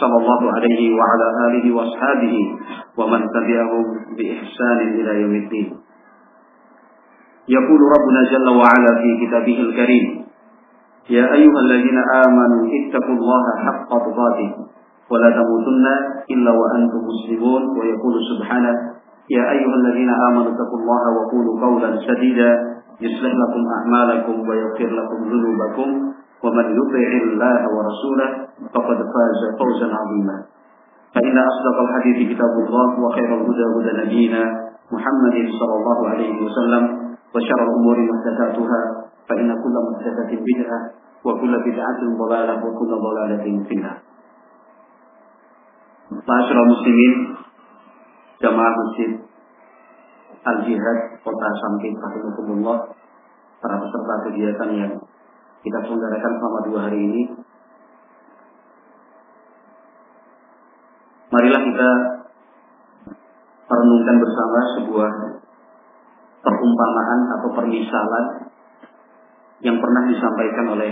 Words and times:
صلى 0.00 0.16
الله 0.16 0.42
عليه 0.56 0.82
وعلى 0.98 1.26
آله 1.46 1.64
وأصحابه 1.76 2.34
ومن 2.98 3.20
تبعهم 3.30 3.84
بإحسان 4.18 4.78
إلى 4.98 5.20
يوم 5.22 5.34
الدين. 5.34 5.68
يقول 7.48 7.80
ربنا 7.96 8.20
جل 8.32 8.48
وعلا 8.48 8.92
في 9.02 9.10
كتابه 9.26 9.58
الكريم 9.60 10.24
يا 11.10 11.32
أيها 11.32 11.60
الذين 11.60 11.98
آمنوا 12.26 12.62
اتقوا 12.78 13.14
الله 13.14 13.44
حق 13.64 13.88
تقاته 13.88 14.50
ولا 15.10 15.30
تموتن 15.30 15.86
إلا 16.30 16.50
وأنتم 16.50 17.00
مسلمون. 17.12 17.62
ويقول 17.78 18.14
سبحانه 18.32 18.74
يا 19.30 19.44
أيها 19.50 19.74
الذين 19.74 20.10
آمنوا 20.10 20.50
اتقوا 20.52 20.78
الله 20.80 21.02
وقولوا 21.16 21.54
قولا 21.60 21.90
سديدا 22.08 22.50
يصلح 23.00 23.32
لكم 23.42 23.62
أعمالكم 23.78 24.48
ويغفر 24.48 24.90
لكم 24.98 25.18
ذنوبكم. 25.30 25.88
ومن 26.44 26.66
يطع 26.78 27.10
الله 27.22 27.60
ورسوله 27.76 28.28
فقد 28.74 28.98
فاز 29.14 29.40
فوزا 29.58 29.88
عظيما. 29.94 30.36
فإن 31.14 31.36
أصدق 31.38 31.76
الحديث 31.80 32.18
كتاب 32.36 32.54
الله 32.66 32.88
وخير 33.00 33.30
الهدى 33.34 33.64
هدى 33.74 33.92
نبينا 34.02 34.42
محمد 34.92 35.36
صلى 35.58 35.74
الله 35.80 36.08
عليه 36.08 36.34
وسلم 36.44 36.82
وشر 37.34 37.60
الأمور 37.64 37.96
محدثاتها 38.10 38.82
فإن 39.28 39.48
كل 39.62 39.76
محدثة 39.88 40.30
بدعة 40.48 40.80
وكل 41.24 41.52
بدعة 41.70 42.00
ضلالة 42.18 42.54
وكل 42.66 42.90
ضلالة 43.06 43.44
في 43.68 43.74
النار. 43.74 43.98
معاشر 46.28 46.56
المسلمين 46.62 47.14
jamaah 48.44 48.72
masjid 48.76 49.10
Al 50.44 50.58
Jihad 50.68 50.98
Kota 51.24 51.48
Samping 51.64 51.96
Rahimahumullah 51.96 52.78
para 53.64 53.80
peserta 53.80 54.14
kegiatan 54.28 54.70
yang 54.76 54.92
kita 55.64 55.78
selenggarakan 55.80 56.32
selama 56.36 56.60
dua 56.68 56.78
hari 56.86 57.00
ini 57.00 57.22
marilah 61.32 61.62
kita 61.64 61.90
merenungkan 63.64 64.16
bersama 64.20 64.58
sebuah 64.78 65.10
perumpamaan 66.44 67.20
atau 67.40 67.48
permisalan 67.56 68.24
yang 69.64 69.80
pernah 69.80 70.02
disampaikan 70.12 70.66
oleh 70.76 70.90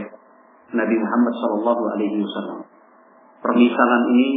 Nabi 0.72 0.96
Muhammad 0.96 1.34
Shallallahu 1.36 1.82
Alaihi 1.92 2.24
Wasallam. 2.24 2.64
Permisalan 3.44 4.02
ini 4.16 4.28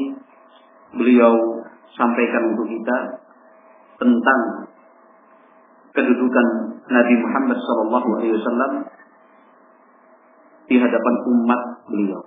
beliau 1.00 1.64
sampaikan 1.96 2.52
untuk 2.52 2.68
kita 2.68 2.98
tentang 3.96 4.40
kedudukan 5.96 6.48
Nabi 6.92 7.16
Muhammad 7.24 7.58
Shallallahu 7.64 8.08
Alaihi 8.20 8.36
Wasallam 8.36 8.72
di 10.66 10.76
hadapan 10.82 11.16
umat 11.30 11.62
beliau. 11.90 12.22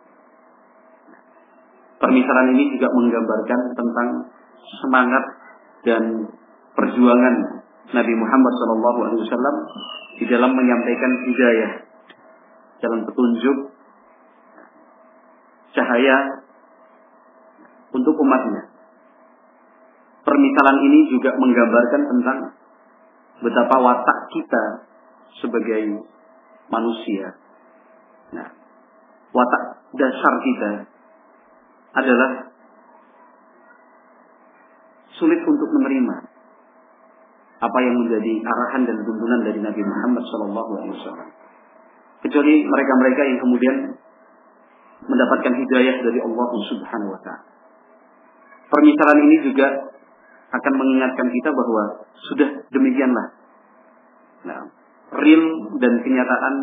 Permisalan 1.98 2.54
ini 2.54 2.78
juga 2.78 2.88
menggambarkan 2.94 3.60
tentang 3.74 4.08
semangat 4.78 5.24
dan 5.82 6.02
perjuangan 6.78 7.34
Nabi 7.90 8.12
Muhammad 8.14 8.52
SAW 8.54 9.58
di 10.22 10.24
dalam 10.30 10.54
menyampaikan 10.54 11.12
hidayah, 11.26 11.72
jalan 12.78 13.02
petunjuk, 13.02 13.74
cahaya 15.74 16.46
untuk 17.90 18.14
umatnya. 18.14 18.70
Permisalan 20.22 20.78
ini 20.84 21.08
juga 21.08 21.34
menggambarkan 21.34 22.02
tentang 22.14 22.38
betapa 23.42 23.76
watak 23.80 24.18
kita 24.34 24.64
sebagai 25.40 26.04
manusia. 26.68 27.47
Nah, 28.34 28.48
watak 29.32 29.62
dasar 29.96 30.34
kita 30.44 30.70
adalah 31.96 32.30
sulit 35.16 35.40
untuk 35.42 35.68
menerima 35.80 36.16
apa 37.58 37.78
yang 37.82 37.94
menjadi 38.06 38.32
arahan 38.46 38.86
dan 38.86 38.96
tuntunan 39.02 39.40
dari 39.42 39.58
Nabi 39.58 39.82
Muhammad 39.82 40.22
SAW. 40.22 41.26
Kecuali 42.22 42.54
mereka-mereka 42.66 43.22
yang 43.26 43.38
kemudian 43.42 43.76
mendapatkan 45.06 45.54
hidayah 45.54 45.96
dari 46.02 46.18
Allah 46.22 46.48
Subhanahu 46.70 47.10
Wa 47.18 47.20
Taala. 47.22 47.46
Permisalan 48.68 49.18
ini 49.26 49.36
juga 49.48 49.66
akan 50.48 50.72
mengingatkan 50.76 51.28
kita 51.28 51.50
bahwa 51.52 51.82
sudah 52.30 52.48
demikianlah. 52.68 53.26
Nah, 54.44 54.60
real 55.18 55.42
dan 55.80 55.92
kenyataan 56.04 56.54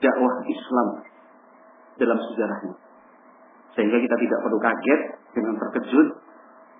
dakwah 0.00 0.34
Islam 0.44 0.88
dalam 1.96 2.18
sejarahnya. 2.32 2.74
Sehingga 3.76 3.98
kita 4.00 4.16
tidak 4.16 4.38
perlu 4.40 4.58
kaget 4.60 5.00
dengan 5.36 5.54
terkejut 5.60 6.06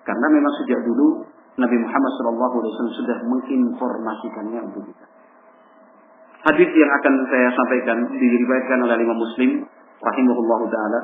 karena 0.05 0.27
memang 0.33 0.53
sejak 0.63 0.81
dulu 0.81 1.25
Nabi 1.57 1.77
Muhammad 1.81 2.11
SAW 2.21 2.97
sudah 3.01 3.17
menginformasikannya 3.25 4.59
untuk 4.61 4.85
kita. 4.85 5.05
Hadis 6.47 6.69
yang 6.69 6.91
akan 7.01 7.13
saya 7.27 7.49
sampaikan 7.51 7.97
diriwayatkan 8.13 8.79
oleh 8.79 8.95
lima 9.03 9.15
Muslim 9.17 9.65
rahimahullah 9.99 10.61
taala. 10.69 10.99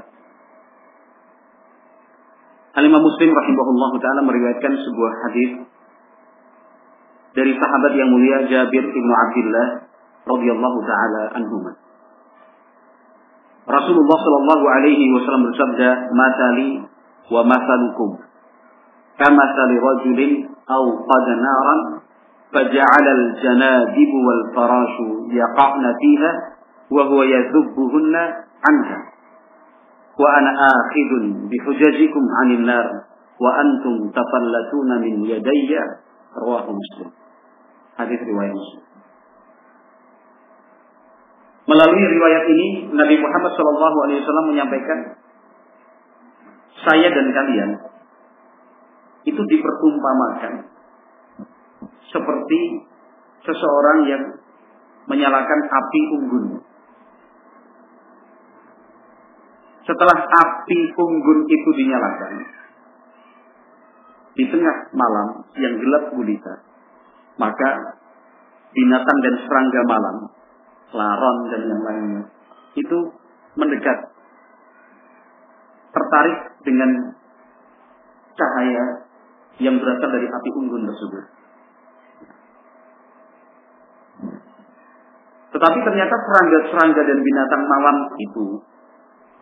Alimah 2.73 3.01
Muslim 3.01 3.29
rahimahullah 3.33 3.91
taala 3.97 4.21
meriwayatkan 4.29 4.73
sebuah 4.77 5.13
hadis 5.27 5.51
dari 7.33 7.51
sahabat 7.57 7.91
yang 7.97 8.09
mulia 8.13 8.45
Jabir 8.45 8.85
bin 8.87 9.05
Abdullah 9.09 9.67
radhiyallahu 10.29 10.79
taala 10.85 11.23
anhumah. 11.41 11.73
Rasulullah 13.68 14.16
Shallallahu 14.16 14.64
Alaihi 14.64 15.04
Wasallam 15.12 15.44
bersabda, 15.52 15.88
"Matali 16.16 16.70
wa 17.28 17.44
masalukum 17.44 18.16
kama 19.20 19.44
sali 19.52 19.76
rajulin 19.76 20.32
aw 20.68 20.82
qad 21.04 21.26
naran 21.36 21.80
فجعل 22.48 23.06
الجنادب 23.08 24.10
والفراش 24.26 24.94
يقعن 25.32 25.84
فيها 26.00 26.32
وهو 26.90 27.22
يذبهن 27.22 28.14
عنها 28.68 28.98
وأنا 30.20 30.50
آخذ 30.56 31.10
بحججكم 31.52 32.24
عن 32.40 32.48
النار 32.50 32.86
وأنتم 33.40 33.94
تفلتون 34.10 34.90
من 35.00 35.14
يدي 35.24 35.70
رواه 36.40 36.66
مسلم 36.72 37.10
حديث 37.98 38.20
رواية 38.32 38.52
مسلم 38.56 38.82
Melalui 41.73 42.05
riwayat 42.05 42.45
ini 42.53 42.67
Nabi 42.93 43.17
Muhammad 43.17 43.51
SAW 43.57 44.45
menyampaikan 44.53 45.17
saya 46.85 47.09
dan 47.09 47.27
kalian 47.33 47.71
itu 49.25 49.41
diperumpamakan 49.41 50.69
seperti 52.13 52.59
seseorang 53.41 53.99
yang 54.05 54.23
menyalakan 55.09 55.59
api 55.65 56.01
unggun. 56.21 56.45
Setelah 59.89 60.17
api 60.29 60.79
unggun 60.93 61.39
itu 61.49 61.69
dinyalakan, 61.73 62.33
di 64.37 64.45
tengah 64.45 64.77
malam 64.93 65.49
yang 65.57 65.73
gelap 65.81 66.13
gulita, 66.13 66.53
maka 67.41 67.97
binatang 68.77 69.17
dan 69.25 69.35
serangga 69.41 69.81
malam, 69.89 70.17
laron 70.93 71.37
dan 71.49 71.61
yang 71.67 71.81
lainnya, 71.81 72.23
itu 72.77 72.97
mendekat, 73.57 73.97
tertarik 75.93 76.39
dengan 76.65 77.17
cahaya 78.33 78.85
yang 79.61 79.77
berasal 79.77 80.09
dari 80.09 80.25
api 80.25 80.49
unggun 80.57 80.89
tersebut. 80.89 81.25
Tetapi 85.53 85.79
ternyata 85.85 86.15
serangga-serangga 86.17 87.01
dan 87.05 87.19
binatang 87.21 87.63
malam 87.69 87.97
itu 88.17 88.45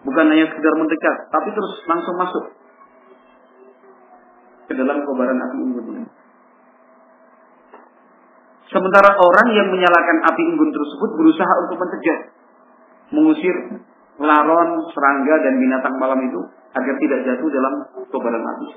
bukan 0.03 0.25
hanya 0.27 0.45
sekedar 0.51 0.73
mendekat, 0.75 1.15
tapi 1.31 1.49
terus 1.55 1.73
langsung 1.87 2.15
masuk 2.19 2.45
ke 4.67 4.73
dalam 4.75 5.07
kobaran 5.07 5.39
api 5.39 5.57
unggun 5.63 5.85
ini. 5.95 6.00
Sementara 8.71 9.11
orang 9.19 9.47
yang 9.51 9.67
menyalakan 9.67 10.17
api 10.31 10.41
unggun 10.47 10.71
tersebut 10.71 11.09
berusaha 11.19 11.53
untuk 11.67 11.75
mencegah, 11.75 12.19
mengusir 13.11 13.55
laron, 14.15 14.69
serangga, 14.95 15.35
dan 15.43 15.59
binatang 15.59 15.95
malam 15.99 16.23
itu 16.23 16.39
agar 16.71 16.95
tidak 17.03 17.19
jatuh 17.27 17.49
dalam 17.51 17.73
kobaran 18.07 18.39
api. 18.39 18.67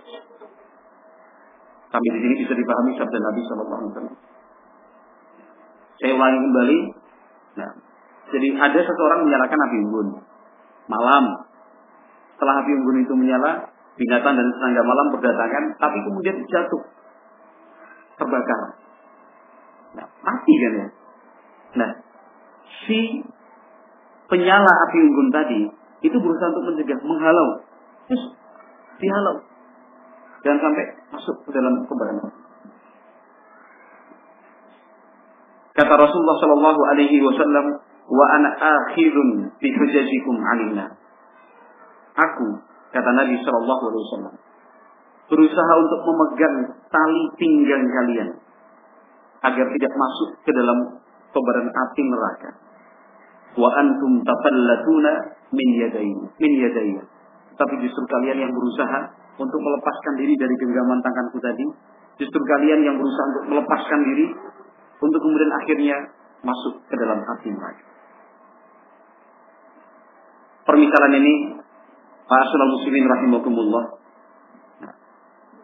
Kami 1.95 2.09
di 2.11 2.19
sini 2.27 2.35
bisa 2.43 2.59
dipahami 2.59 2.91
sabda 2.99 3.19
Nabi 3.23 3.41
Shallallahu 3.47 3.79
Alaihi 3.79 3.93
Wasallam. 3.95 4.17
Saya 6.03 6.13
ulangi 6.19 6.39
kembali. 6.43 6.79
Nah, 7.55 7.71
jadi 8.35 8.49
ada 8.59 8.81
seseorang 8.83 9.21
menyalakan 9.31 9.59
api 9.63 9.77
unggun 9.79 10.09
malam. 10.91 11.25
Setelah 12.35 12.67
api 12.67 12.71
unggun 12.83 13.07
itu 13.07 13.15
menyala, 13.15 13.71
binatang 13.95 14.35
dan 14.35 14.49
serangga 14.59 14.83
malam 14.83 15.07
berdatangan, 15.15 15.65
tapi 15.79 15.99
kemudian 16.03 16.43
jatuh, 16.51 16.83
terbakar. 18.19 18.84
Nah, 19.95 20.07
mati 20.27 20.53
kan 20.59 20.73
ya. 20.75 20.87
Nah, 21.75 21.91
si 22.87 23.23
penyala 24.31 24.73
api 24.89 24.99
unggun 24.99 25.29
tadi 25.31 25.61
itu 26.05 26.17
berusaha 26.19 26.51
untuk 26.55 26.75
mencegah, 26.75 26.99
menghalau. 27.03 27.63
Terus 28.11 28.25
dihalau. 29.01 29.37
Jangan 30.45 30.61
sampai 30.61 30.85
masuk 31.09 31.37
ke 31.49 31.51
dalam 31.57 31.89
kobaran 31.89 32.21
Kata 35.75 35.91
Rasulullah 35.99 36.39
Shallallahu 36.39 36.81
Alaihi 36.95 37.19
Wasallam, 37.19 37.67
wa 38.07 38.25
ana 38.31 38.55
akhirun 38.55 39.51
bi 39.59 39.75
hujajikum 39.75 40.39
alina. 40.39 40.95
Aku, 42.15 42.63
kata 42.95 43.11
Nabi 43.11 43.43
Shallallahu 43.43 43.83
Alaihi 43.91 44.05
Wasallam, 44.07 44.35
berusaha 45.27 45.73
untuk 45.83 46.01
memegang 46.07 46.57
tali 46.95 47.25
pinggang 47.35 47.91
kalian 47.91 48.39
agar 49.45 49.67
tidak 49.77 49.93
masuk 49.93 50.31
ke 50.43 50.51
dalam 50.57 50.79
kobaran 51.31 51.69
api 51.69 52.03
neraka. 52.09 52.51
Wa 53.55 53.69
antum 53.79 54.25
tafallatuna 54.25 55.13
min 55.53 55.69
yadayn 55.79 56.19
min 56.41 56.53
yadayya. 56.59 57.03
Tapi 57.55 57.75
justru 57.87 58.03
kalian 58.11 58.49
yang 58.49 58.53
berusaha 58.53 59.01
untuk 59.39 59.61
melepaskan 59.63 60.15
diri 60.19 60.35
dari 60.35 60.55
genggaman 60.59 60.99
tanganku 61.05 61.39
tadi, 61.39 61.67
justru 62.19 62.41
kalian 62.43 62.83
yang 62.83 62.97
berusaha 62.99 63.27
untuk 63.37 63.45
melepaskan 63.55 64.01
diri 64.03 64.27
untuk 64.99 65.21
kemudian 65.23 65.53
akhirnya 65.63 65.97
masuk 66.43 66.75
ke 66.89 66.95
dalam 66.99 67.23
api 67.23 67.49
neraka. 67.53 67.85
Permisalan 70.65 71.13
ini 71.21 71.35
Pak 72.25 72.39
Asrul 72.41 72.73
Muslimin 72.73 73.05
rahimakumullah 73.05 73.85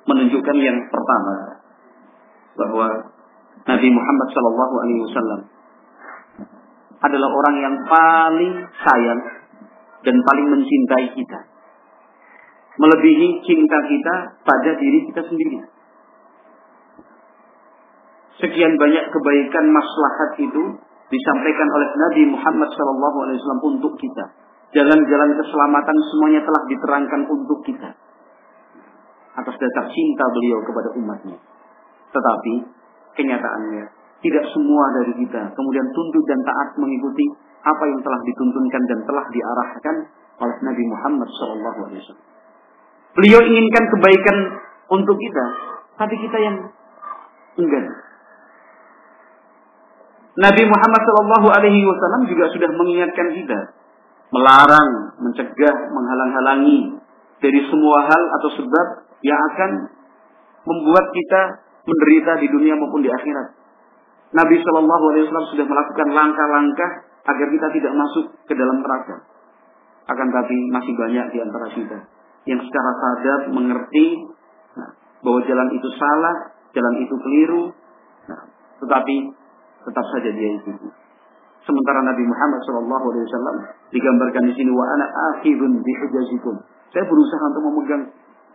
menunjukkan 0.04 0.56
yang 0.60 0.78
pertama 0.92 1.34
bahwa 2.58 2.86
Nabi 3.68 3.88
Muhammad 3.92 4.28
Shallallahu 4.32 4.74
Alaihi 4.80 5.00
Wasallam 5.04 5.40
adalah 7.00 7.28
orang 7.32 7.56
yang 7.60 7.76
paling 7.88 8.54
sayang 8.84 9.20
dan 10.04 10.16
paling 10.24 10.46
mencintai 10.52 11.06
kita, 11.16 11.38
melebihi 12.76 13.44
cinta 13.44 13.78
kita 13.88 14.14
pada 14.44 14.70
diri 14.76 15.08
kita 15.08 15.22
sendiri. 15.24 15.64
Sekian 18.40 18.80
banyak 18.80 19.04
kebaikan 19.12 19.68
maslahat 19.68 20.40
itu 20.40 20.62
disampaikan 21.12 21.68
oleh 21.68 21.88
Nabi 21.92 22.22
Muhammad 22.32 22.68
SAW 22.72 23.60
untuk 23.68 23.92
kita. 24.00 24.32
Jalan-jalan 24.70 25.30
keselamatan 25.36 25.96
semuanya 26.08 26.40
telah 26.46 26.62
diterangkan 26.70 27.20
untuk 27.28 27.60
kita. 27.66 27.90
Atas 29.36 29.54
dasar 29.60 29.84
cinta 29.92 30.24
beliau 30.32 30.62
kepada 30.64 30.88
umatnya. 30.96 31.38
Tetapi 32.14 32.79
kenyataannya 33.16 33.84
tidak 34.20 34.44
semua 34.52 34.84
dari 35.00 35.12
kita 35.24 35.42
kemudian 35.56 35.86
tunduk 35.96 36.24
dan 36.28 36.40
taat 36.44 36.68
mengikuti 36.76 37.24
apa 37.60 37.84
yang 37.88 38.00
telah 38.00 38.20
dituntunkan 38.24 38.82
dan 38.88 38.98
telah 39.04 39.24
diarahkan 39.28 39.96
oleh 40.40 40.56
Nabi 40.64 40.84
Muhammad 40.88 41.28
SAW. 41.28 42.16
Beliau 43.12 43.40
inginkan 43.44 43.84
kebaikan 43.92 44.36
untuk 44.88 45.16
kita, 45.20 45.44
tapi 46.00 46.14
kita 46.16 46.38
yang 46.40 46.56
enggan. 47.60 47.84
Nabi 50.40 50.62
Muhammad 50.64 51.02
Shallallahu 51.04 51.48
Alaihi 51.52 51.84
Wasallam 51.84 52.24
juga 52.30 52.48
sudah 52.48 52.70
mengingatkan 52.72 53.34
kita, 53.34 53.58
melarang, 54.32 55.20
mencegah, 55.20 55.76
menghalang-halangi 55.90 56.96
dari 57.44 57.60
semua 57.68 58.08
hal 58.08 58.22
atau 58.40 58.50
sebab 58.56 58.86
yang 59.20 59.40
akan 59.52 59.70
membuat 60.64 61.12
kita 61.12 61.42
menderita 61.90 62.32
di 62.38 62.46
dunia 62.54 62.78
maupun 62.78 63.02
di 63.02 63.10
akhirat. 63.10 63.48
Nabi 64.30 64.56
Shallallahu 64.62 65.04
Alaihi 65.10 65.26
Wasallam 65.26 65.48
sudah 65.50 65.66
melakukan 65.66 66.08
langkah-langkah 66.14 66.90
agar 67.26 67.46
kita 67.50 67.68
tidak 67.74 67.92
masuk 67.98 68.24
ke 68.46 68.54
dalam 68.54 68.78
neraka. 68.78 69.26
Akan 70.06 70.30
tapi 70.30 70.56
masih 70.70 70.94
banyak 70.94 71.26
di 71.34 71.38
antara 71.42 71.66
kita 71.74 71.98
yang 72.48 72.60
secara 72.62 72.90
sadar 72.96 73.40
mengerti 73.52 74.06
nah, 74.78 74.90
bahwa 75.20 75.40
jalan 75.44 75.68
itu 75.76 75.88
salah, 75.98 76.36
jalan 76.72 76.94
itu 77.04 77.14
keliru, 77.20 77.64
nah, 78.30 78.42
tetapi 78.80 79.14
tetap 79.84 80.06
saja 80.16 80.30
dia 80.32 80.50
itu. 80.56 80.72
Sementara 81.60 82.00
Nabi 82.00 82.24
Muhammad 82.24 82.60
SAW 82.64 83.54
digambarkan 83.92 84.42
di 84.48 84.52
sini 84.56 84.72
wa 84.72 84.86
akhirun. 85.36 85.84
Saya 86.90 87.04
berusaha 87.04 87.44
untuk 87.52 87.62
memegang 87.68 88.02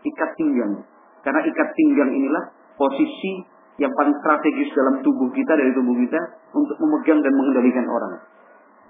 ikat 0.02 0.30
pinggang. 0.36 0.74
Karena 1.22 1.42
ikat 1.46 1.70
pinggang 1.78 2.10
inilah 2.10 2.44
posisi 2.76 3.44
yang 3.76 3.92
paling 3.92 4.16
strategis 4.24 4.72
dalam 4.72 5.04
tubuh 5.04 5.28
kita 5.36 5.52
dari 5.60 5.72
tubuh 5.76 5.96
kita 6.00 6.20
untuk 6.56 6.78
memegang 6.80 7.20
dan 7.20 7.34
mengendalikan 7.36 7.86
orang. 7.92 8.14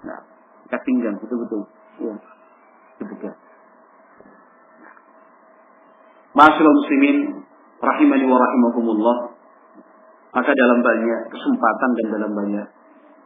Nah, 0.06 0.20
ikat 0.70 0.80
pinggang 0.86 1.16
betul-betul. 1.18 1.66
Ya, 2.02 2.14
dipegang. 3.02 3.38
Masyaallah 6.36 6.76
muslimin 6.76 7.16
rahimani 7.80 8.24
wa 8.28 8.38
rahimakumullah. 8.38 9.16
Maka 10.36 10.52
dalam 10.52 10.84
banyak 10.84 11.20
kesempatan 11.32 11.90
dan 11.96 12.06
dalam 12.12 12.30
banyak 12.36 12.66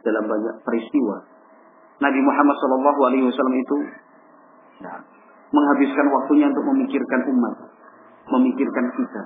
dalam 0.01 0.25
banyak 0.25 0.55
peristiwa 0.63 1.27
Nabi 2.01 2.19
Muhammad 2.25 2.55
Shallallahu 2.57 2.99
Alaihi 3.05 3.23
Wasallam 3.29 3.55
itu 3.61 3.77
ya, 4.81 5.05
menghabiskan 5.53 6.05
waktunya 6.09 6.49
untuk 6.49 6.65
memikirkan 6.73 7.21
umat, 7.29 7.55
memikirkan 8.33 8.85
kita. 8.97 9.21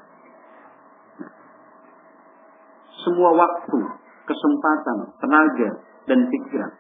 Semua 3.05 3.29
waktu, 3.38 3.79
kesempatan, 4.25 4.97
tenaga, 5.21 5.69
dan 6.09 6.19
pikiran, 6.27 6.74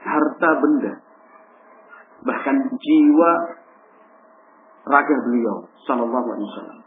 harta 0.00 0.50
benda, 0.64 0.92
bahkan 2.24 2.56
jiwa 2.72 3.30
raga 4.88 5.16
beliau, 5.28 5.68
Shallallahu 5.84 6.28
Alaihi 6.32 6.48
Wasallam, 6.48 6.80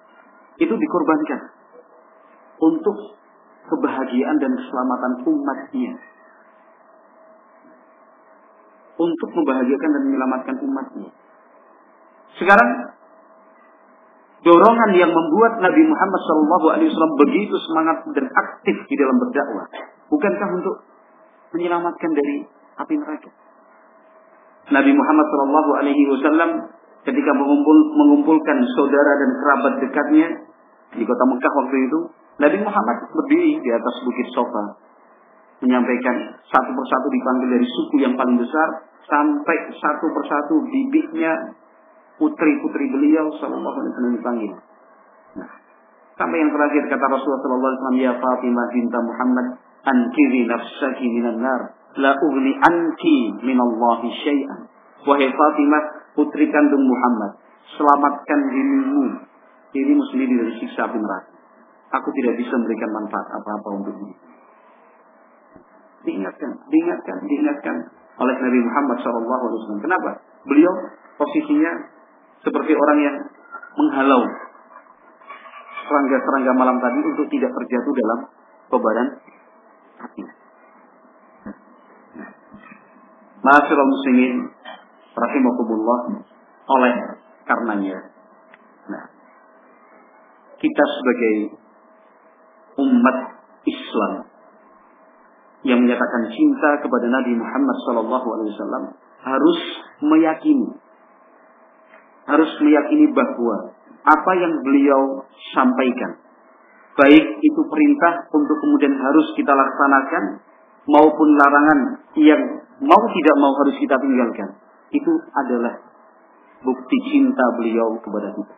itu 0.57 0.74
dikorbankan 0.74 1.41
untuk 2.57 2.97
kebahagiaan 3.69 4.38
dan 4.41 4.51
keselamatan 4.57 5.13
umatnya. 5.29 5.93
Untuk 8.97 9.29
membahagiakan 9.29 9.89
dan 9.93 10.03
menyelamatkan 10.09 10.57
umatnya. 10.57 11.13
Sekarang 12.41 12.97
dorongan 14.46 14.91
yang 14.94 15.10
membuat 15.10 15.62
Nabi 15.62 15.82
Muhammad 15.86 16.22
SAW 16.22 17.13
begitu 17.25 17.56
semangat 17.70 18.06
dan 18.13 18.25
aktif 18.29 18.75
di 18.86 18.96
dalam 18.98 19.17
berdakwah, 19.17 19.65
bukankah 20.13 20.50
untuk 20.62 20.75
menyelamatkan 21.58 22.12
dari 22.13 22.46
api 22.77 22.94
neraka? 22.98 23.29
Nabi 24.67 24.91
Muhammad 24.94 25.25
SAW 25.32 26.51
ketika 27.08 27.32
mengumpul, 27.32 27.77
mengumpulkan 27.96 28.58
saudara 28.75 29.12
dan 29.15 29.29
kerabat 29.39 29.74
dekatnya 29.79 30.27
di 30.94 31.03
kota 31.08 31.24
Mekah 31.24 31.53
waktu 31.63 31.77
itu, 31.88 32.00
Nabi 32.38 32.58
Muhammad 32.62 32.98
berdiri 33.10 33.58
di 33.63 33.70
atas 33.74 33.96
bukit 34.06 34.27
sofa 34.36 34.88
menyampaikan 35.58 36.38
satu 36.46 36.70
persatu 36.70 37.08
dipanggil 37.10 37.50
dari 37.58 37.65
suku 37.65 37.96
yang 38.06 38.13
paling 38.13 38.38
besar 38.38 38.86
sampai 39.10 39.58
satu 39.74 40.06
persatu 40.13 40.62
bibitnya 40.70 41.34
putri-putri 42.17 42.86
beliau 42.89 43.29
sallallahu 43.38 43.77
alaihi 43.77 43.93
wasallam 43.93 44.13
dipanggil. 44.17 44.51
Nah, 45.38 45.50
sampai 46.17 46.38
yang 46.41 46.51
terakhir 46.51 46.83
kata 46.89 47.05
Rasulullah 47.05 47.41
sallallahu 47.45 47.69
alaihi 47.69 47.79
wasallam 47.81 48.00
ya 48.01 48.13
Fatimah 48.17 48.67
binta 48.74 49.00
Muhammad 49.01 49.47
ankiri 49.86 50.41
nafsaki 50.50 51.05
minan 51.07 51.39
nar 51.39 51.62
la 51.97 52.12
ugni 52.17 52.53
anki 52.57 53.17
minallahi 53.45 54.07
syai'an. 54.25 54.62
Wahai 55.05 55.29
Fatimah 55.29 55.83
putri 56.17 56.50
kandung 56.50 56.83
Muhammad, 56.83 57.38
selamatkan 57.77 58.39
dirimu 58.50 59.05
dirimu 59.71 60.03
sendiri 60.09 60.33
dari 60.41 60.53
siksa 60.57 60.89
api 60.89 60.97
neraka. 60.97 61.31
Aku 62.01 62.09
tidak 62.12 62.36
bisa 62.36 62.51
memberikan 62.59 62.91
manfaat 62.91 63.27
apa-apa 63.31 63.67
untukmu. 63.79 64.12
Diingatkan, 66.03 66.51
diingatkan, 66.67 67.17
diingatkan 67.24 67.75
oleh 68.19 68.36
Nabi 68.43 68.59
Muhammad 68.59 68.97
SAW. 69.00 69.79
Kenapa? 69.79 70.19
Beliau 70.47 70.74
posisinya 71.15 71.71
seperti 72.48 72.72
orang 72.72 73.00
yang 73.04 73.18
menghalau 73.75 74.24
serangga-serangga 75.84 76.51
malam 76.56 76.80
tadi 76.80 77.00
untuk 77.04 77.27
tidak 77.27 77.51
terjatuh 77.51 77.94
dalam 78.00 78.20
kobaran 78.72 79.08
api. 80.00 80.22
Masyaallah 83.44 83.88
muslimin 83.92 84.48
rahimakumullah 85.16 86.00
oleh 86.68 86.94
karenanya. 87.48 87.98
Nah, 88.92 89.04
kita 90.60 90.84
sebagai 91.00 91.36
umat 92.84 93.18
Islam 93.68 94.13
yang 95.66 95.84
menyatakan 95.84 96.32
cinta 96.32 96.80
kepada 96.80 97.08
Nabi 97.12 97.36
Muhammad 97.36 97.75
SAW 97.84 98.84
harus 99.24 99.60
meyakini, 100.00 100.75
harus 102.27 102.51
meyakini 102.60 103.15
bahwa 103.15 103.72
apa 104.03 104.31
yang 104.39 104.53
beliau 104.63 105.24
sampaikan, 105.55 106.19
baik 107.00 107.25
itu 107.39 107.62
perintah 107.72 108.27
untuk 108.31 108.57
kemudian 108.60 108.96
harus 109.00 109.27
kita 109.36 109.51
laksanakan 109.51 110.43
maupun 110.88 111.27
larangan 111.39 111.79
yang 112.19 112.41
mau 112.84 113.03
tidak 113.12 113.36
mau 113.39 113.51
harus 113.63 113.75
kita 113.79 113.96
tinggalkan, 114.00 114.60
itu 114.91 115.12
adalah 115.36 115.84
bukti 116.63 116.98
cinta 117.12 117.46
beliau 117.55 118.00
kepada 118.03 118.31
kita. 118.36 118.55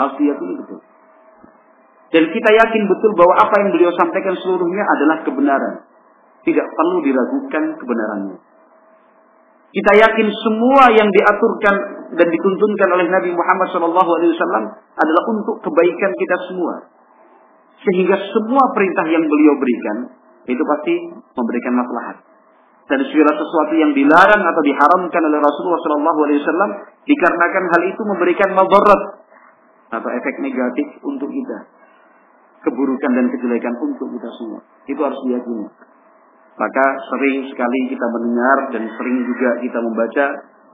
Harus 0.00 0.14
diyakini 0.16 0.54
betul. 0.64 0.80
Dan 2.10 2.24
kita 2.26 2.50
yakin 2.50 2.82
betul 2.90 3.10
bahwa 3.14 3.34
apa 3.38 3.54
yang 3.62 3.70
beliau 3.70 3.92
sampaikan 3.94 4.34
seluruhnya 4.34 4.82
adalah 4.82 5.22
kebenaran. 5.22 5.74
Tidak 6.42 6.66
perlu 6.72 6.98
diragukan 7.04 7.78
kebenarannya. 7.78 8.38
Kita 9.70 9.92
yakin 9.94 10.28
semua 10.34 10.90
yang 10.90 11.06
diaturkan 11.06 11.99
dan 12.10 12.26
dituntunkan 12.26 12.88
oleh 12.98 13.06
Nabi 13.06 13.30
Muhammad 13.30 13.66
SAW 13.70 13.94
adalah 14.98 15.22
untuk 15.30 15.62
kebaikan 15.62 16.12
kita 16.18 16.36
semua. 16.50 16.74
Sehingga 17.80 18.16
semua 18.34 18.64
perintah 18.76 19.06
yang 19.08 19.24
beliau 19.24 19.54
berikan 19.56 19.96
itu 20.44 20.62
pasti 20.62 20.94
memberikan 21.38 21.74
maslahat. 21.78 22.16
Dan 22.90 23.06
segala 23.06 23.32
sesuatu 23.38 23.74
yang 23.78 23.94
dilarang 23.94 24.42
atau 24.42 24.62
diharamkan 24.66 25.22
oleh 25.22 25.38
Rasulullah 25.38 25.78
SAW 25.78 26.70
dikarenakan 27.06 27.64
hal 27.70 27.82
itu 27.86 28.02
memberikan 28.02 28.50
madarat 28.50 29.02
atau 29.94 30.10
efek 30.10 30.34
negatif 30.42 30.98
untuk 31.06 31.30
kita 31.30 31.58
keburukan 32.66 33.10
dan 33.16 33.26
kejelekan 33.32 33.74
untuk 33.80 34.10
kita 34.18 34.28
semua. 34.36 34.60
Itu 34.84 35.00
harus 35.00 35.20
diyakini. 35.24 35.66
Maka 36.60 36.86
sering 37.08 37.48
sekali 37.48 37.80
kita 37.88 38.06
mendengar 38.10 38.58
dan 38.76 38.84
sering 39.00 39.24
juga 39.24 39.50
kita 39.64 39.78
membaca 39.80 40.26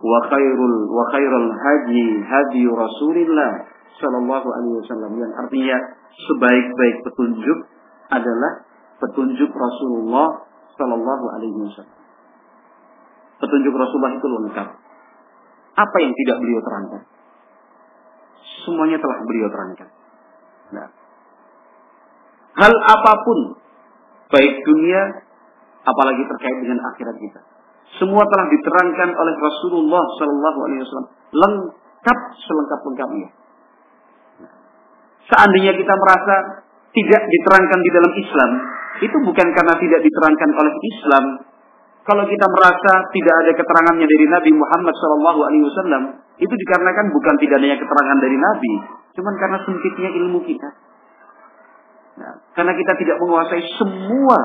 khairul 0.02 0.76
wa 0.92 1.04
khairul 1.12 1.48
haji 1.56 2.62
Rasulillah 2.68 3.52
sallallahu 3.96 4.48
alaihi 4.52 4.76
wasallam 4.84 5.12
yang 5.16 5.32
artinya 5.32 5.76
sebaik-baik 6.12 6.96
petunjuk 7.04 7.58
adalah 8.12 8.52
petunjuk 9.00 9.50
Rasulullah 9.52 10.44
sallallahu 10.76 11.24
alaihi 11.36 11.58
wasallam. 11.64 11.96
Petunjuk 13.36 13.74
Rasulullah 13.76 14.16
itu 14.16 14.28
lengkap. 14.28 14.68
Apa 15.76 15.96
yang 16.00 16.12
tidak 16.16 16.36
beliau 16.40 16.60
terangkan? 16.64 17.02
Semuanya 18.64 18.96
telah 18.96 19.18
beliau 19.28 19.48
terangkan. 19.52 19.88
Nah, 20.72 20.88
hal 22.56 22.72
apa 22.72 23.12
pun 23.22 23.38
baik 24.32 24.54
dunia 24.64 25.00
apalagi 25.84 26.22
terkait 26.24 26.56
dengan 26.64 26.80
akhirat 26.92 27.16
kita. 27.20 27.40
Semua 27.96 28.22
telah 28.26 28.46
diterangkan 28.50 29.10
oleh 29.14 29.34
Rasulullah 29.38 30.04
Shallallahu 30.18 30.58
Alaihi 30.66 30.80
Wasallam 30.84 31.08
lengkap 31.32 32.18
selengkap 32.44 32.80
lengkapnya. 32.82 33.28
Seandainya 35.26 35.72
kita 35.74 35.94
merasa 35.96 36.34
tidak 36.94 37.22
diterangkan 37.26 37.80
di 37.82 37.90
dalam 37.90 38.12
Islam, 38.14 38.50
itu 39.02 39.16
bukan 39.26 39.46
karena 39.52 39.74
tidak 39.78 40.00
diterangkan 40.00 40.50
oleh 40.54 40.74
Islam. 40.86 41.24
Kalau 42.06 42.22
kita 42.22 42.46
merasa 42.46 42.92
tidak 43.10 43.34
ada 43.42 43.52
keterangannya 43.58 44.06
dari 44.06 44.26
Nabi 44.30 44.50
Muhammad 44.54 44.94
Wasallam, 44.94 46.02
itu 46.38 46.54
dikarenakan 46.54 47.06
bukan 47.10 47.34
tidak 47.42 47.56
adanya 47.58 47.78
keterangan 47.82 48.18
dari 48.22 48.36
Nabi, 48.38 48.72
cuman 49.18 49.34
karena 49.40 49.58
sempitnya 49.66 50.10
ilmu 50.14 50.38
kita. 50.46 50.68
Nah, 52.16 52.34
karena 52.56 52.72
kita 52.78 52.92
tidak 52.96 53.16
menguasai 53.20 53.60
semua 53.76 54.38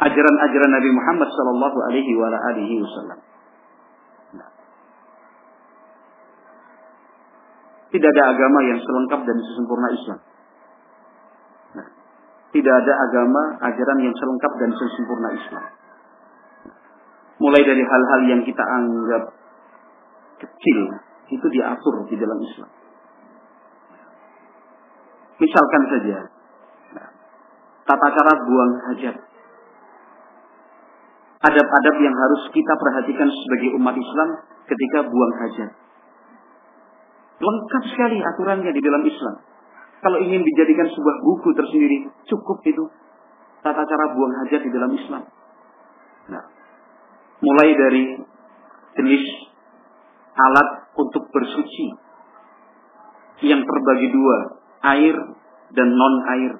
ajaran-ajaran 0.00 0.70
Nabi 0.72 0.90
Muhammad 0.96 1.28
Sallallahu 1.28 1.78
Alaihi 1.88 2.12
Wasallam. 2.80 3.18
Nah, 4.40 4.50
tidak 7.92 8.08
ada 8.16 8.22
agama 8.32 8.58
yang 8.64 8.80
selengkap 8.80 9.20
dan 9.28 9.36
sesempurna 9.44 9.88
Islam. 9.92 10.18
Nah, 11.76 11.88
tidak 12.56 12.74
ada 12.80 12.92
agama 13.08 13.42
ajaran 13.68 13.98
yang 14.00 14.14
selengkap 14.16 14.52
dan 14.56 14.70
sesempurna 14.72 15.28
Islam. 15.36 15.66
Nah, 16.64 16.76
mulai 17.44 17.62
dari 17.62 17.84
hal-hal 17.84 18.20
yang 18.24 18.40
kita 18.48 18.64
anggap 18.64 19.36
kecil 20.40 20.80
itu 21.28 21.46
diatur 21.52 22.08
di 22.08 22.16
dalam 22.16 22.40
Islam. 22.40 22.70
Misalkan 25.40 25.82
saja 25.88 26.18
tata 27.90 28.08
cara 28.14 28.32
buang 28.44 28.72
hajat. 28.92 29.29
Adab-adab 31.40 31.96
yang 32.04 32.12
harus 32.12 32.52
kita 32.52 32.72
perhatikan 32.76 33.28
sebagai 33.32 33.72
umat 33.80 33.96
Islam 33.96 34.28
ketika 34.68 35.08
buang 35.08 35.34
hajat. 35.40 35.70
Lengkap 37.40 37.84
sekali 37.96 38.20
aturannya 38.20 38.68
di 38.76 38.82
dalam 38.84 39.00
Islam. 39.08 39.40
Kalau 40.04 40.20
ingin 40.20 40.44
dijadikan 40.44 40.84
sebuah 40.92 41.16
buku 41.24 41.48
tersendiri, 41.56 42.12
cukup 42.28 42.60
itu. 42.68 42.84
Tata 43.64 43.84
cara 43.88 44.12
buang 44.12 44.32
hajat 44.44 44.60
di 44.64 44.70
dalam 44.72 44.92
Islam. 44.92 45.22
Nah, 46.28 46.44
mulai 47.40 47.72
dari 47.72 48.04
jenis 49.00 49.24
alat 50.36 50.68
untuk 50.96 51.24
bersuci 51.32 51.86
yang 53.48 53.64
terbagi 53.64 54.08
dua, 54.12 54.36
air 54.84 55.16
dan 55.72 55.88
non 55.96 56.14
air. 56.36 56.52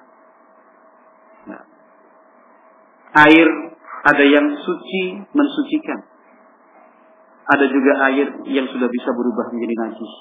Air 3.11 3.70
ada 4.01 4.23
yang 4.25 4.45
suci 4.57 5.21
mensucikan. 5.33 5.99
Ada 7.51 7.65
juga 7.67 7.93
air 8.09 8.27
yang 8.47 8.67
sudah 8.69 8.87
bisa 8.87 9.09
berubah 9.11 9.51
menjadi 9.53 9.75
najis. 9.85 10.13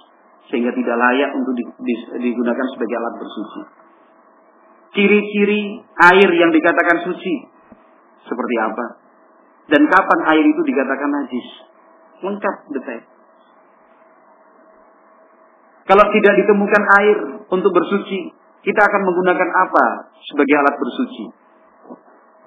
Sehingga 0.50 0.74
tidak 0.74 0.96
layak 0.98 1.30
untuk 1.36 1.54
digunakan 2.18 2.66
sebagai 2.74 2.96
alat 2.98 3.14
bersuci. 3.22 3.60
Ciri-ciri 4.90 5.60
air 6.10 6.28
yang 6.34 6.50
dikatakan 6.50 7.06
suci. 7.06 7.34
Seperti 8.26 8.54
apa? 8.58 8.86
Dan 9.70 9.86
kapan 9.86 10.20
air 10.34 10.44
itu 10.44 10.60
dikatakan 10.66 11.10
najis? 11.22 11.46
Lengkap 12.26 12.56
detail. 12.74 13.02
Kalau 15.86 16.04
tidak 16.10 16.34
ditemukan 16.42 16.82
air 17.02 17.16
untuk 17.46 17.70
bersuci, 17.70 18.34
kita 18.66 18.80
akan 18.82 19.00
menggunakan 19.06 19.48
apa 19.48 19.84
sebagai 20.26 20.54
alat 20.58 20.74
bersuci? 20.76 21.24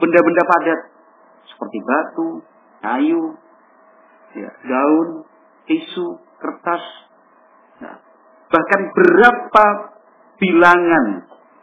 benda-benda 0.03 0.43
padat 0.43 0.79
seperti 1.47 1.77
batu, 1.83 2.29
kayu, 2.83 3.23
ya, 4.35 4.49
daun, 4.67 5.27
tisu, 5.67 6.19
kertas. 6.39 6.83
Nah, 7.83 7.95
bahkan 8.51 8.81
berapa 8.93 9.65
bilangan 10.39 11.05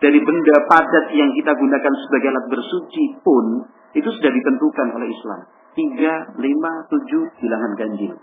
dari 0.01 0.19
benda 0.25 0.57
padat 0.65 1.13
yang 1.13 1.31
kita 1.37 1.53
gunakan 1.53 1.95
sebagai 2.09 2.29
alat 2.33 2.47
bersuci 2.49 3.05
pun 3.21 3.69
itu 3.93 4.09
sudah 4.09 4.31
ditentukan 4.33 4.89
oleh 4.97 5.09
Islam. 5.13 5.41
Tiga, 5.77 6.35
lima, 6.41 6.73
tujuh 6.91 7.31
bilangan 7.39 7.73
ganjil. 7.79 8.15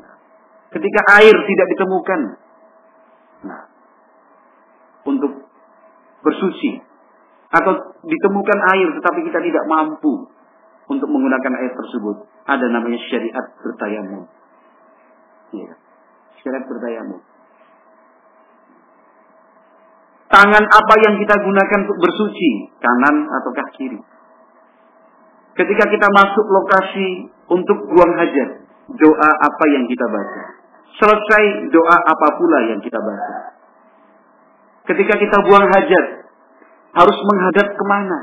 Nah, 0.00 0.16
Ketika 0.72 1.00
air 1.20 1.36
tidak 1.36 1.66
ditemukan. 1.76 2.20
Nah, 3.38 3.62
untuk 5.08 5.32
bersuci. 6.22 6.84
Atau 7.48 7.87
ditemukan 8.04 8.58
air 8.76 8.88
tetapi 8.98 9.20
kita 9.26 9.38
tidak 9.42 9.64
mampu 9.66 10.28
untuk 10.88 11.08
menggunakan 11.08 11.52
air 11.62 11.72
tersebut. 11.74 12.26
Ada 12.48 12.66
namanya 12.72 12.98
syariat 13.12 13.46
bertayamum. 13.60 14.24
Ya. 15.52 15.72
Syariat 16.40 16.64
bertayamum. 16.64 17.20
Tangan 20.28 20.64
apa 20.64 20.94
yang 21.08 21.16
kita 21.16 21.34
gunakan 21.40 21.78
untuk 21.88 21.98
bersuci? 22.04 22.50
Kanan 22.84 23.26
ataukah 23.32 23.68
kiri? 23.80 24.00
Ketika 25.56 25.84
kita 25.88 26.08
masuk 26.12 26.46
lokasi 26.52 27.32
untuk 27.48 27.88
buang 27.90 28.12
hajat, 28.14 28.62
doa 28.92 29.30
apa 29.34 29.64
yang 29.72 29.88
kita 29.88 30.06
baca? 30.06 30.44
Selesai 31.00 31.72
doa 31.72 31.96
apa 31.96 32.28
pula 32.36 32.58
yang 32.68 32.80
kita 32.84 33.00
baca? 33.00 33.56
Ketika 34.86 35.16
kita 35.16 35.36
buang 35.48 35.66
hajat, 35.66 36.17
harus 36.94 37.18
menghadap 37.24 37.66
ke 37.74 37.84
mana? 37.84 38.18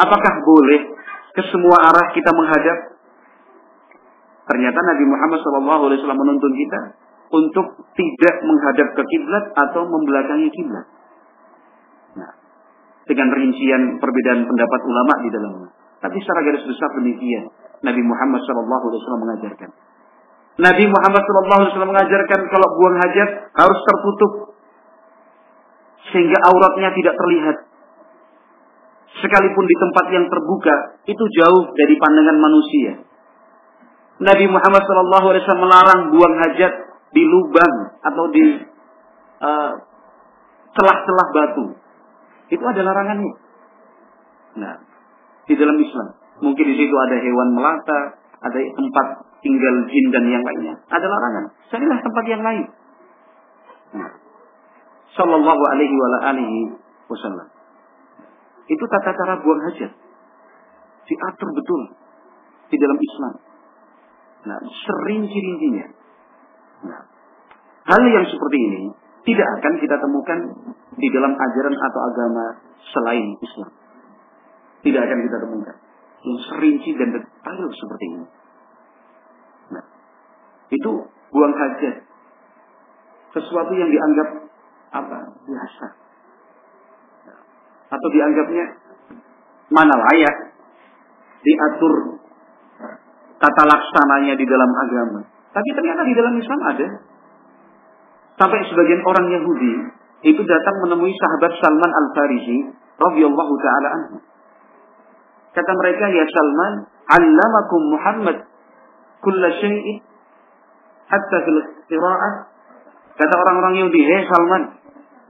Apakah 0.00 0.32
boleh 0.44 0.80
ke 1.36 1.42
semua 1.52 1.76
arah 1.92 2.06
kita 2.16 2.30
menghadap? 2.32 2.78
Ternyata 4.50 4.78
Nabi 4.82 5.04
Muhammad 5.06 5.38
SAW 5.38 6.16
menuntun 6.16 6.52
kita 6.56 6.80
untuk 7.30 7.86
tidak 7.94 8.34
menghadap 8.42 8.88
ke 8.98 9.02
kiblat 9.06 9.44
atau 9.54 9.86
membelakangi 9.86 10.50
kiblat. 10.50 10.86
Nah, 12.18 12.32
dengan 13.06 13.28
rincian 13.30 14.02
perbedaan 14.02 14.50
pendapat 14.50 14.80
ulama 14.82 15.14
di 15.22 15.28
dalamnya. 15.30 15.68
Tapi 16.00 16.16
secara 16.18 16.40
garis 16.42 16.64
besar 16.66 16.90
demikian 16.98 17.44
Nabi 17.86 18.02
Muhammad 18.02 18.40
SAW 18.42 19.22
mengajarkan. 19.22 19.70
Nabi 20.58 20.84
Muhammad 20.90 21.22
SAW 21.22 21.86
mengajarkan 21.86 22.40
kalau 22.50 22.68
buang 22.76 22.96
hajat 22.98 23.28
harus 23.54 23.78
tertutup 23.86 24.49
sehingga 26.08 26.38
auratnya 26.48 26.88
tidak 26.96 27.14
terlihat. 27.14 27.56
Sekalipun 29.20 29.64
di 29.66 29.76
tempat 29.76 30.04
yang 30.16 30.24
terbuka 30.32 30.74
itu 31.04 31.24
jauh 31.36 31.74
dari 31.76 31.94
pandangan 32.00 32.38
manusia. 32.40 32.92
Nabi 34.20 34.44
Muhammad 34.48 34.82
SAW 34.84 35.60
melarang 35.60 36.00
buang 36.12 36.34
hajat 36.40 36.72
di 37.10 37.22
lubang 37.24 37.74
atau 38.04 38.24
di 38.32 38.44
uh, 39.40 39.72
celah-celah 40.76 41.28
batu. 41.34 41.64
Itu 42.52 42.64
ada 42.64 42.80
larangannya. 42.84 43.32
Nah, 44.60 44.74
di 45.48 45.54
dalam 45.56 45.76
Islam. 45.80 46.08
Mungkin 46.40 46.64
di 46.64 46.74
situ 46.78 46.94
ada 46.96 47.16
hewan 47.20 47.48
melata, 47.52 48.00
ada 48.40 48.58
tempat 48.58 49.06
tinggal 49.40 49.74
jin 49.88 50.06
dan 50.12 50.24
yang 50.28 50.44
lainnya. 50.44 50.74
Ada 50.88 51.06
larangan. 51.08 51.44
Carilah 51.68 51.98
tempat 52.00 52.24
yang 52.28 52.42
lain. 52.44 52.64
Nah, 53.96 54.10
Sallallahu 55.18 55.62
alaihi 55.74 55.94
wa 55.94 56.08
alihi 56.30 56.60
wasallam. 57.10 57.48
Itu 58.70 58.84
tata 58.86 59.10
cara 59.10 59.42
buang 59.42 59.60
hajat. 59.66 59.90
Diatur 61.10 61.48
betul 61.50 61.82
di 62.70 62.76
dalam 62.78 62.98
Islam. 63.02 63.34
Nah, 64.46 64.58
serinci-rincinya. 64.62 65.86
Nah, 66.86 67.02
hal 67.90 68.02
yang 68.06 68.24
seperti 68.30 68.58
ini 68.62 68.82
tidak 69.26 69.48
akan 69.58 69.74
kita 69.82 69.96
temukan 69.98 70.38
di 70.96 71.08
dalam 71.10 71.34
ajaran 71.34 71.76
atau 71.76 72.00
agama 72.14 72.44
selain 72.94 73.26
Islam. 73.42 73.70
Tidak 74.80 75.02
akan 75.02 75.18
kita 75.28 75.36
temukan 75.44 75.76
yang 76.20 76.38
serinci 76.46 76.90
dan 76.96 77.08
detail 77.16 77.68
seperti 77.68 78.04
ini. 78.16 78.26
Nah, 79.76 79.84
itu 80.72 80.92
buang 81.34 81.54
hajat. 81.58 82.06
Sesuatu 83.30 83.72
yang 83.76 83.90
dianggap 83.92 84.28
apa? 84.90 85.18
Biasa. 85.46 85.86
Atau 87.90 88.08
dianggapnya 88.14 88.66
mana 89.70 89.94
layak 89.94 90.36
diatur 91.42 92.20
tata 93.40 93.62
laksananya 93.64 94.36
di 94.36 94.44
dalam 94.44 94.70
agama. 94.70 95.20
Tapi 95.50 95.68
ternyata 95.74 96.02
di 96.06 96.14
dalam 96.14 96.34
Islam 96.36 96.60
ada. 96.62 96.88
Sampai 98.38 98.60
sebagian 98.68 99.02
orang 99.04 99.26
Yahudi 99.36 99.72
itu 100.20 100.42
datang 100.44 100.76
menemui 100.84 101.12
sahabat 101.16 101.52
Salman 101.60 101.92
Al-Farisi 101.92 102.72
radhiyallahu 103.00 103.54
taala 103.60 103.88
anhu. 103.96 104.16
Kata 105.50 105.72
mereka, 105.76 106.04
"Ya 106.08 106.24
Salman, 106.28 106.72
'allamakum 107.10 107.82
Muhammad 107.90 108.36
kulla 109.20 109.48
syai'in 109.60 110.00
hatta 111.10 111.36
fil 111.44 111.60
qira'ah." 111.90 112.32
Kata 113.18 113.34
orang-orang 113.34 113.84
Yahudi, 113.84 114.00
"Hei 114.08 114.24
Salman, 114.24 114.79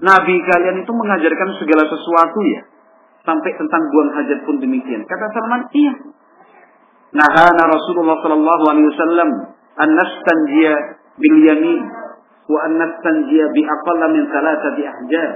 Nabi 0.00 0.34
kalian 0.48 0.80
itu 0.80 0.92
mengajarkan 0.92 1.48
segala 1.60 1.84
sesuatu 1.88 2.40
ya. 2.44 2.60
Sampai 3.20 3.52
tentang 3.52 3.82
buang 3.92 4.10
hajat 4.16 4.48
pun 4.48 4.56
demikian." 4.58 5.04
Kata 5.04 5.26
Salman, 5.36 5.68
"Iya." 5.70 5.94
Nahana 7.10 7.62
Rasulullah 7.68 8.16
sallallahu 8.22 8.64
alaihi 8.70 8.88
wasallam 8.96 9.30
an 9.76 9.88
nastanjiya 9.92 10.74
bil 11.18 11.38
yamin 11.42 11.82
wa 12.48 12.58
an 12.64 12.78
nastanjiya 12.78 13.50
bi 13.50 13.66
aqalla 13.66 14.06
min 14.14 14.24
thalathati 14.30 14.82
ahjar 14.86 15.30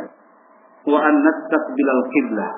wa 0.86 0.98
an 1.02 1.14
nastaqbil 1.18 1.88
al 1.90 2.02
qiblah. 2.08 2.50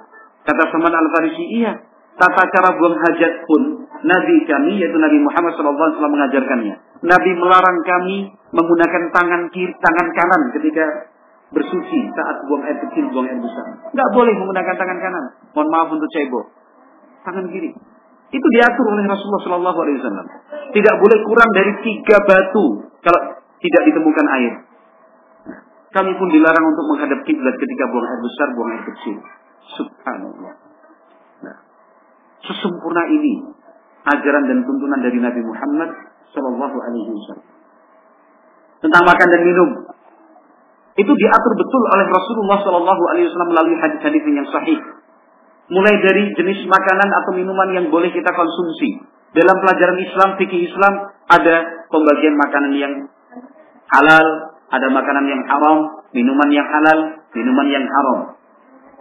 Kata 0.46 0.62
Salman 0.70 0.94
Al-Farisi, 0.94 1.42
"Iya, 1.58 1.74
tata 2.16 2.44
cara 2.54 2.70
buang 2.76 2.96
hajat 2.96 3.32
pun 3.44 3.62
Nabi 4.04 4.36
kami 4.44 4.72
yaitu 4.80 4.98
Nabi 5.00 5.18
Muhammad 5.20 5.52
SAW 5.56 6.12
mengajarkannya. 6.12 6.74
Nabi 7.04 7.30
melarang 7.36 7.78
kami 7.84 8.16
menggunakan 8.52 9.02
tangan 9.12 9.42
kiri, 9.52 9.72
tangan 9.80 10.08
kanan 10.12 10.42
ketika 10.56 10.84
bersuci 11.54 11.98
saat 12.10 12.36
buang 12.50 12.62
air 12.66 12.78
kecil, 12.82 13.06
buang 13.14 13.26
air 13.30 13.38
besar. 13.38 13.66
Tidak 13.94 14.08
boleh 14.10 14.34
menggunakan 14.34 14.74
tangan 14.74 14.98
kanan. 14.98 15.24
Mohon 15.54 15.68
maaf 15.70 15.88
untuk 15.94 16.08
cebo. 16.10 16.40
Tangan 17.22 17.46
kiri. 17.50 17.70
Itu 18.34 18.46
diatur 18.50 18.86
oleh 18.90 19.04
Rasulullah 19.06 19.72
SAW. 19.72 20.26
Tidak 20.74 20.94
boleh 20.98 21.18
kurang 21.22 21.50
dari 21.54 21.72
tiga 21.86 22.16
batu 22.26 22.64
kalau 23.02 23.20
tidak 23.62 23.82
ditemukan 23.86 24.26
air. 24.40 24.54
kami 25.94 26.12
pun 26.12 26.28
dilarang 26.28 26.66
untuk 26.76 26.84
menghadap 26.92 27.24
kiblat 27.24 27.56
ketika 27.56 27.88
buang 27.88 28.04
air 28.04 28.20
besar, 28.20 28.46
buang 28.52 28.70
air 28.74 28.82
kecil. 28.84 29.16
Subhanallah. 29.80 30.52
Nah, 31.40 31.56
sesempurna 32.44 33.08
ini 33.08 33.56
ajaran 34.04 34.44
dan 34.44 34.58
tuntunan 34.68 35.00
dari 35.00 35.18
Nabi 35.18 35.40
Muhammad 35.40 35.90
Shallallahu 36.36 36.76
Alaihi 36.84 37.10
Wasallam 37.10 37.48
tentang 38.84 39.02
makan 39.08 39.28
dan 39.32 39.42
minum 39.42 39.70
itu 40.96 41.12
diatur 41.12 41.52
betul 41.60 41.82
oleh 41.92 42.06
Rasulullah 42.08 42.58
Shallallahu 42.64 43.02
Alaihi 43.12 43.28
Wasallam 43.28 43.50
melalui 43.52 43.76
hadis-hadis 43.80 44.22
yang 44.24 44.48
sahih. 44.48 44.80
Mulai 45.66 45.94
dari 46.00 46.22
jenis 46.32 46.64
makanan 46.64 47.08
atau 47.10 47.30
minuman 47.36 47.68
yang 47.74 47.86
boleh 47.92 48.08
kita 48.14 48.30
konsumsi. 48.32 49.02
Dalam 49.34 49.56
pelajaran 49.60 49.98
Islam, 50.00 50.28
fikih 50.40 50.72
Islam, 50.72 51.12
ada 51.28 51.84
pembagian 51.92 52.38
makanan 52.38 52.72
yang 52.78 52.92
halal, 53.92 54.26
ada 54.72 54.88
makanan 54.88 55.24
yang 55.28 55.42
haram, 55.44 56.00
minuman 56.16 56.48
yang 56.48 56.64
halal, 56.64 57.20
minuman 57.34 57.66
yang 57.68 57.84
haram 57.84 58.36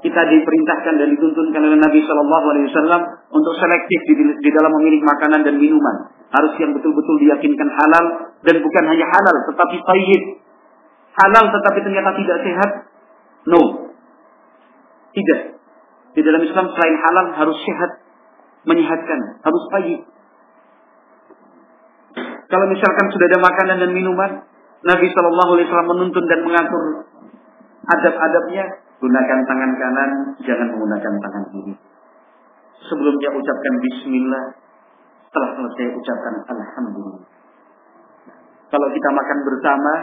kita 0.06 0.22
diperintahkan 0.22 0.94
dan 1.02 1.08
dituntunkan 1.18 1.62
oleh 1.66 1.82
Nabi 1.82 2.00
Shallallahu 2.06 2.46
Alaihi 2.54 2.70
Wasallam 2.70 3.02
untuk 3.34 3.54
selektif 3.58 4.00
di, 4.38 4.50
dalam 4.54 4.70
memilih 4.78 5.02
makanan 5.02 5.42
dan 5.42 5.58
minuman. 5.58 6.14
Harus 6.30 6.54
yang 6.62 6.78
betul-betul 6.78 7.16
diyakinkan 7.26 7.70
halal 7.74 8.06
dan 8.46 8.56
bukan 8.62 8.84
hanya 8.86 9.06
halal, 9.10 9.36
tetapi 9.50 9.82
tayyib. 9.82 10.24
Halal 11.16 11.46
tetapi 11.48 11.80
ternyata 11.84 12.12
tidak 12.16 12.38
sehat. 12.44 12.72
No. 13.48 13.62
Tidak. 15.16 15.40
Di 16.16 16.22
dalam 16.24 16.42
Islam 16.44 16.66
selain 16.72 16.96
halal 17.00 17.28
harus 17.36 17.58
sehat, 17.60 17.92
menyehatkan, 18.68 19.20
harus 19.44 19.64
tayyib. 19.72 20.02
Kalau 22.46 22.66
misalkan 22.72 23.06
sudah 23.12 23.28
ada 23.32 23.40
makanan 23.40 23.78
dan 23.84 23.92
minuman, 23.92 24.32
Nabi 24.86 25.08
Shallallahu 25.12 25.52
Alaihi 25.60 25.68
Wasallam 25.68 25.92
menuntun 25.98 26.24
dan 26.30 26.40
mengatur 26.46 26.84
adab-adabnya 27.90 28.86
Gunakan 28.96 29.40
tangan 29.44 29.72
kanan, 29.76 30.12
jangan 30.42 30.68
menggunakan 30.72 31.14
tangan 31.20 31.44
kiri. 31.52 31.76
Sebelumnya 32.88 33.30
ucapkan 33.36 33.74
bismillah, 33.84 34.46
setelah 35.28 35.50
selesai 35.52 35.86
ucapkan 36.00 36.34
alhamdulillah. 36.48 37.28
Kalau 38.72 38.88
kita 38.96 39.10
makan 39.12 39.40
bersama, 39.44 39.94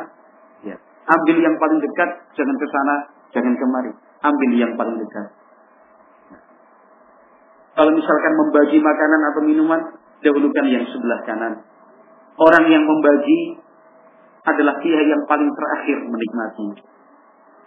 ambil 1.07 1.37
yang 1.43 1.57
paling 1.59 1.79
dekat, 1.83 2.11
jangan 2.39 2.57
ke 2.59 2.67
sana, 2.71 2.95
jangan 3.35 3.55
kemari. 3.59 3.91
Ambil 4.23 4.51
yang 4.55 4.73
paling 4.79 4.97
dekat. 5.03 5.27
Kalau 7.73 7.93
misalkan 7.97 8.33
membagi 8.37 8.79
makanan 8.79 9.21
atau 9.33 9.43
minuman, 9.43 9.81
dahulukan 10.23 10.67
yang 10.69 10.85
sebelah 10.87 11.21
kanan. 11.25 11.55
Orang 12.39 12.65
yang 12.69 12.85
membagi 12.85 13.59
adalah 14.43 14.79
pihak 14.81 15.05
yang 15.07 15.23
paling 15.27 15.51
terakhir 15.51 15.99
menikmati. 16.05 16.67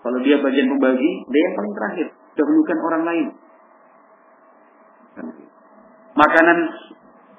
Kalau 0.05 0.19
dia 0.21 0.37
bagian 0.37 0.69
pembagi, 0.77 1.11
dia 1.25 1.41
yang 1.41 1.55
paling 1.57 1.73
terakhir. 1.73 2.07
Dahulukan 2.37 2.77
orang 2.85 3.03
lain. 3.09 3.27
Makanan 6.15 6.57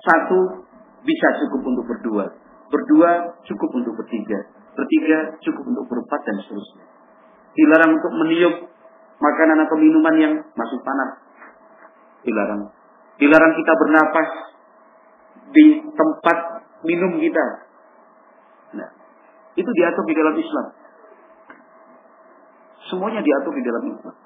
satu 0.03 0.67
bisa 1.05 1.29
cukup 1.45 1.63
untuk 1.63 1.85
berdua. 1.87 2.25
Berdua 2.67 3.11
cukup 3.47 3.71
untuk 3.79 3.95
bertiga. 3.95 4.56
Bertiga 4.77 5.41
cukup 5.41 5.65
untuk 5.73 5.85
berempat 5.89 6.21
dan 6.29 6.37
seterusnya. 6.45 6.85
Dilarang 7.57 7.97
untuk 7.97 8.13
meniup 8.21 8.55
makanan 9.17 9.65
atau 9.65 9.77
minuman 9.81 10.15
yang 10.21 10.35
masuk 10.53 10.81
panas. 10.85 11.25
Dilarang. 12.21 12.69
Dilarang 13.17 13.53
kita 13.57 13.73
bernapas 13.73 14.29
di 15.57 15.67
tempat 15.81 16.39
minum 16.85 17.17
kita. 17.17 17.45
Nah, 18.77 18.89
itu 19.57 19.71
diatur 19.73 20.05
di 20.05 20.15
dalam 20.15 20.35
Islam. 20.37 20.67
Semuanya 22.93 23.25
diatur 23.25 23.57
di 23.57 23.65
dalam 23.65 23.83
Islam. 23.89 24.17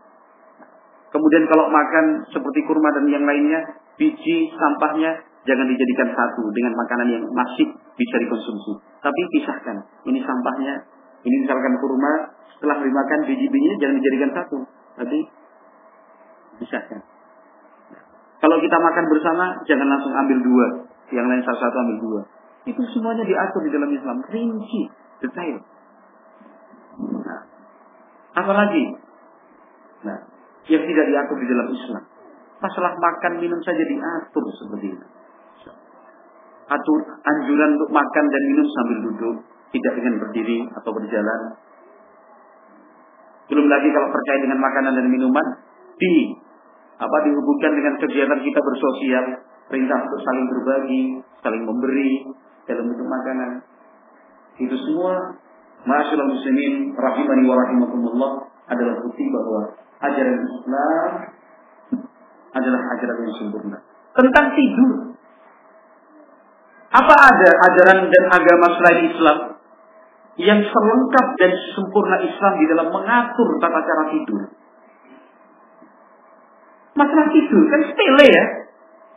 Kemudian 1.11 1.45
kalau 1.47 1.71
makan 1.71 2.27
seperti 2.31 2.61
kurma 2.67 2.91
dan 2.95 3.07
yang 3.11 3.27
lainnya, 3.27 3.79
biji, 3.99 4.51
sampahnya 4.55 5.30
jangan 5.49 5.67
dijadikan 5.69 6.09
satu 6.13 6.43
dengan 6.53 6.73
makanan 6.77 7.09
yang 7.09 7.25
masih 7.33 7.67
bisa 7.97 8.17
dikonsumsi. 8.21 8.73
Tapi 9.01 9.21
pisahkan. 9.37 9.77
Ini 10.05 10.19
sampahnya, 10.21 10.75
ini 11.25 11.37
misalkan 11.45 11.77
kurma, 11.81 12.13
setelah 12.57 12.77
dimakan 12.85 13.21
biji-bijinya 13.25 13.77
jangan 13.81 13.95
dijadikan 14.01 14.31
satu. 14.37 14.59
Tapi 15.01 15.19
pisahkan. 16.61 17.01
Kalau 18.41 18.57
kita 18.57 18.77
makan 18.81 19.05
bersama, 19.09 19.45
jangan 19.69 19.89
langsung 19.89 20.13
ambil 20.17 20.39
dua. 20.41 20.67
Yang 21.13 21.27
lain 21.29 21.43
salah 21.45 21.61
satu 21.61 21.77
ambil 21.85 21.99
dua. 22.01 22.21
Itu 22.69 22.81
semuanya 22.97 23.25
diatur 23.25 23.65
di 23.65 23.73
dalam 23.73 23.91
Islam. 23.93 24.17
Rinci, 24.29 24.83
detail. 25.25 25.57
Nah, 27.01 27.41
apalagi? 28.37 28.85
Nah, 30.05 30.19
yang 30.69 30.85
tidak 30.85 31.05
diatur 31.09 31.37
di 31.41 31.47
dalam 31.49 31.69
Islam. 31.73 32.03
Masalah 32.61 32.93
makan 32.97 33.41
minum 33.41 33.61
saja 33.65 33.81
diatur 33.81 34.45
seperti 34.57 34.97
itu. 34.97 35.07
Atur 36.71 37.01
anjuran 37.27 37.71
untuk 37.75 37.91
makan 37.91 38.25
dan 38.31 38.43
minum 38.47 38.67
sambil 38.71 38.99
duduk, 39.11 39.37
tidak 39.75 39.93
dengan 39.99 40.15
berdiri 40.23 40.59
atau 40.71 40.91
berjalan. 40.95 41.41
Belum 43.51 43.67
lagi 43.67 43.89
kalau 43.91 44.09
percaya 44.15 44.39
dengan 44.47 44.59
makanan 44.63 44.93
dan 44.95 45.07
minuman, 45.11 45.47
di 45.99 46.39
apa 47.01 47.17
dihubungkan 47.27 47.75
dengan 47.75 47.95
kegiatan 47.99 48.39
kita 48.39 48.61
bersosial, 48.63 49.25
perintah 49.67 49.99
untuk 49.99 50.21
saling 50.23 50.47
berbagi, 50.47 51.03
saling 51.43 51.63
memberi 51.67 52.11
dalam 52.71 52.87
bentuk 52.87 53.09
makanan. 53.11 53.51
Itu 54.63 54.77
semua 54.79 55.35
Masyaallah 55.81 56.29
muslimin 56.29 56.93
rahimani 56.93 57.49
wa 57.49 57.57
rahimakumullah 57.57 58.33
adalah 58.69 59.01
bukti 59.01 59.25
bahwa 59.33 59.73
ajaran 60.05 60.45
Islam 60.45 61.11
adalah 62.53 62.81
ajaran 62.93 63.17
yang 63.25 63.35
sempurna. 63.41 63.79
Tentang 64.13 64.47
tidur. 64.53 65.10
Apa 66.91 67.15
ada 67.15 67.49
ajaran 67.71 68.11
dan 68.11 68.25
agama 68.35 68.67
selain 68.75 69.01
Islam 69.15 69.39
yang 70.43 70.59
selengkap 70.59 71.27
dan 71.39 71.53
sempurna 71.79 72.19
Islam 72.27 72.53
di 72.59 72.67
dalam 72.67 72.89
mengatur 72.91 73.49
tata 73.63 73.81
cara 73.87 74.05
tidur? 74.11 74.41
Masalah 76.99 77.27
tidur 77.31 77.63
kan 77.71 77.81
sepele 77.87 78.27
ya. 78.27 78.45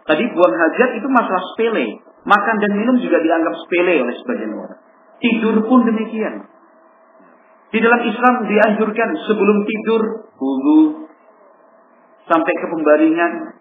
Tadi 0.04 0.24
buang 0.36 0.54
hajat 0.54 0.90
itu 1.02 1.08
masalah 1.10 1.42
sepele. 1.54 2.06
Makan 2.24 2.56
dan 2.62 2.72
minum 2.78 2.96
juga 3.02 3.20
dianggap 3.20 3.58
sepele 3.66 4.06
oleh 4.06 4.16
sebagian 4.22 4.54
orang. 4.54 4.80
Tidur 5.18 5.56
pun 5.66 5.90
demikian. 5.90 6.46
Di 7.74 7.82
dalam 7.82 8.06
Islam 8.06 8.46
dianjurkan 8.46 9.10
sebelum 9.26 9.58
tidur 9.66 10.02
wudhu 10.38 11.10
sampai 12.30 12.54
ke 12.54 12.66
pembaringan 12.70 13.58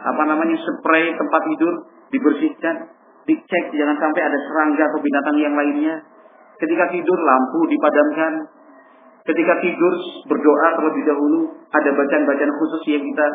apa 0.00 0.22
namanya 0.26 0.58
spray 0.58 1.14
tempat 1.14 1.40
tidur 1.54 1.74
dibersihkan, 2.10 2.90
dicek 3.28 3.64
jangan 3.76 3.96
sampai 3.98 4.22
ada 4.24 4.38
serangga 4.38 4.84
atau 4.88 5.00
binatang 5.00 5.36
yang 5.40 5.54
lainnya. 5.56 5.94
Ketika 6.60 6.92
tidur 6.92 7.18
lampu 7.24 7.60
dipadamkan. 7.68 8.32
Ketika 9.20 9.54
tidur 9.60 9.94
berdoa 10.32 10.68
terlebih 10.80 11.04
dahulu 11.04 11.40
ada 11.70 11.90
bacaan-bacaan 11.92 12.52
khusus 12.56 12.82
yang 12.88 13.04
kita 13.04 13.26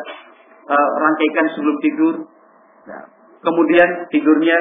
uh, 0.66 0.90
rangkaikan 0.98 1.46
sebelum 1.54 1.76
tidur. 1.78 2.14
Nah, 2.90 3.02
kemudian 3.40 4.10
tidurnya 4.10 4.58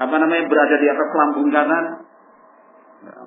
apa 0.00 0.16
namanya 0.16 0.48
berada 0.48 0.76
di 0.80 0.88
atas 0.88 1.08
lambung 1.12 1.48
kanan. 1.52 1.84
Nah, 3.04 3.20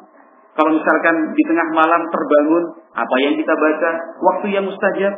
kalau 0.52 0.72
misalkan 0.76 1.15
di 1.32 1.44
tengah 1.48 1.67
malam 1.72 2.02
terbangun, 2.12 2.63
apa 2.91 3.15
yang 3.24 3.34
kita 3.39 3.54
baca? 3.56 3.91
Waktu 4.20 4.46
yang 4.52 4.65
mustajab. 4.67 5.13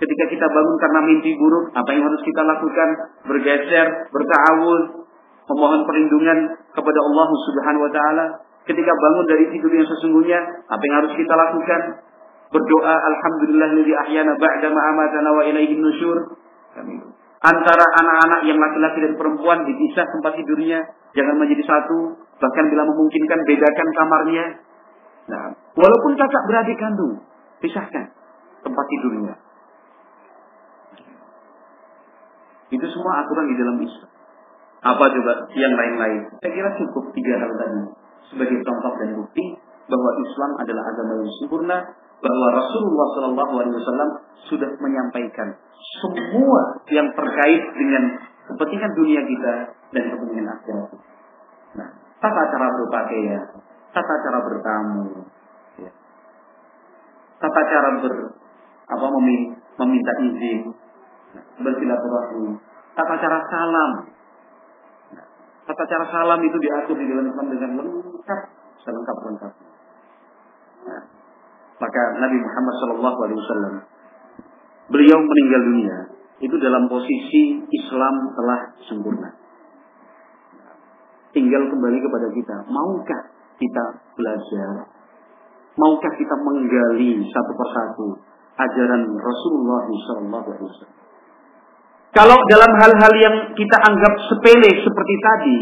Ketika 0.00 0.24
kita 0.32 0.46
bangun 0.48 0.76
karena 0.80 1.00
mimpi 1.04 1.36
buruk, 1.36 1.76
apa 1.76 1.90
yang 1.92 2.08
harus 2.08 2.22
kita 2.24 2.40
lakukan? 2.40 2.88
Bergeser, 3.28 3.86
bertawud, 4.08 4.82
memohon 5.44 5.80
perlindungan 5.84 6.38
kepada 6.72 7.00
Allah 7.04 7.28
Subhanahu 7.28 7.84
wa 7.84 7.92
taala. 7.92 8.24
Ketika 8.64 8.92
bangun 8.96 9.24
dari 9.28 9.44
tidur 9.52 9.72
yang 9.72 9.84
sesungguhnya, 9.84 10.40
apa 10.72 10.82
yang 10.88 10.96
harus 11.04 11.12
kita 11.12 11.34
lakukan? 11.36 11.80
Berdoa 12.50 12.94
alhamdulillah 12.96 13.70
lillahi 13.76 13.94
ahyana 14.08 14.32
ba'da 14.40 14.68
ma 14.72 14.80
amatana 14.96 15.30
wa 15.36 15.42
ilaihi 15.44 15.76
nusyur. 15.76 16.16
Antara 17.40 17.84
anak-anak 18.00 18.40
yang 18.48 18.58
laki-laki 18.60 18.98
dan 19.04 19.14
perempuan 19.16 19.64
dipisah 19.64 20.04
tempat 20.04 20.32
tidurnya, 20.40 20.80
jangan 21.16 21.40
menjadi 21.40 21.64
satu, 21.64 22.20
Bahkan 22.40 22.64
bila 22.72 22.82
memungkinkan 22.88 23.40
bedakan 23.44 23.88
kamarnya. 23.92 24.44
Nah, 25.28 25.44
walaupun 25.76 26.16
kakak 26.16 26.42
beradik 26.48 26.80
kandung, 26.80 27.20
pisahkan 27.60 28.16
tempat 28.64 28.84
tidurnya. 28.96 29.36
Itu 32.70 32.86
semua 32.86 33.26
aturan 33.26 33.46
di 33.50 33.56
dalam 33.58 33.76
Islam. 33.82 34.10
Apa 34.80 35.04
juga 35.12 35.32
yang 35.58 35.74
lain-lain? 35.76 36.40
Saya 36.40 36.52
kira 36.56 36.70
cukup 36.78 37.12
tiga 37.12 37.36
hal 37.36 37.52
tadi 37.52 37.82
sebagai 38.32 38.62
contoh 38.64 38.92
dan 38.96 39.10
bukti 39.18 39.44
bahwa 39.90 40.10
Islam 40.22 40.50
adalah 40.62 40.84
agama 40.86 41.12
yang 41.18 41.32
sempurna, 41.42 41.78
bahwa 42.22 42.46
Rasulullah 42.54 43.06
Shallallahu 43.16 43.54
Alaihi 43.58 43.76
Wasallam 43.80 44.10
sudah 44.46 44.70
menyampaikan 44.78 45.48
semua 45.98 46.84
yang 46.92 47.10
terkait 47.10 47.62
dengan 47.74 48.02
kepentingan 48.46 48.92
dunia 48.94 49.20
kita 49.26 49.54
dan 49.90 50.02
kepentingan 50.14 50.48
akhirat. 50.48 50.90
Nah, 51.74 51.88
tata 52.22 52.42
cara 52.54 52.66
berpakaian, 52.70 53.44
tata 53.90 54.14
cara 54.22 54.38
bertamu, 54.46 55.26
ya. 55.82 55.90
tata 57.42 57.60
cara 57.66 57.88
ber 57.98 58.14
apa 58.90 59.06
meminta, 59.78 60.12
izin, 60.18 60.60
bersilaturahmi, 61.62 62.58
tata 62.96 63.14
cara 63.20 63.38
salam. 63.48 63.92
Tata 65.68 65.84
cara 65.86 66.04
salam 66.10 66.40
itu 66.42 66.56
diatur 66.58 66.96
di 66.98 67.06
dalam 67.06 67.30
Islam 67.30 67.46
dengan 67.52 67.70
lengkap, 67.78 68.40
selengkap 68.82 69.16
lengkap. 69.22 69.52
Nah, 70.80 71.02
maka 71.78 72.02
Nabi 72.18 72.36
Muhammad 72.40 72.74
Wasallam 73.00 73.74
beliau 74.90 75.18
meninggal 75.20 75.62
dunia 75.70 75.96
itu 76.40 76.56
dalam 76.58 76.88
posisi 76.88 77.62
Islam 77.68 78.14
telah 78.34 78.60
sempurna 78.88 79.40
tinggal 81.30 81.62
kembali 81.70 81.98
kepada 82.02 82.28
kita. 82.34 82.56
Maukah 82.66 83.22
kita 83.58 83.84
belajar? 84.18 84.86
Maukah 85.78 86.12
kita 86.18 86.34
menggali 86.42 87.22
satu 87.30 87.52
persatu 87.54 88.06
ajaran 88.58 89.02
Rasulullah 89.06 89.84
SAW? 89.86 90.98
Kalau 92.10 92.38
dalam 92.50 92.72
hal-hal 92.74 93.12
yang 93.22 93.36
kita 93.54 93.76
anggap 93.86 94.14
sepele 94.26 94.70
seperti 94.82 95.14
tadi, 95.22 95.58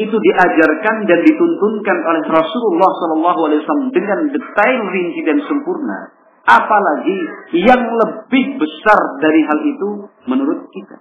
itu 0.00 0.16
diajarkan 0.16 0.96
dan 1.04 1.20
dituntunkan 1.20 1.98
oleh 2.08 2.22
Rasulullah 2.24 2.90
SAW 2.96 3.92
dengan 3.92 4.32
detail, 4.32 4.80
rinci 4.88 5.20
dan 5.28 5.38
sempurna. 5.44 6.16
Apalagi 6.48 7.18
yang 7.60 7.84
lebih 7.84 8.56
besar 8.56 9.00
dari 9.20 9.44
hal 9.44 9.58
itu 9.60 9.88
menurut 10.24 10.72
kita 10.72 10.96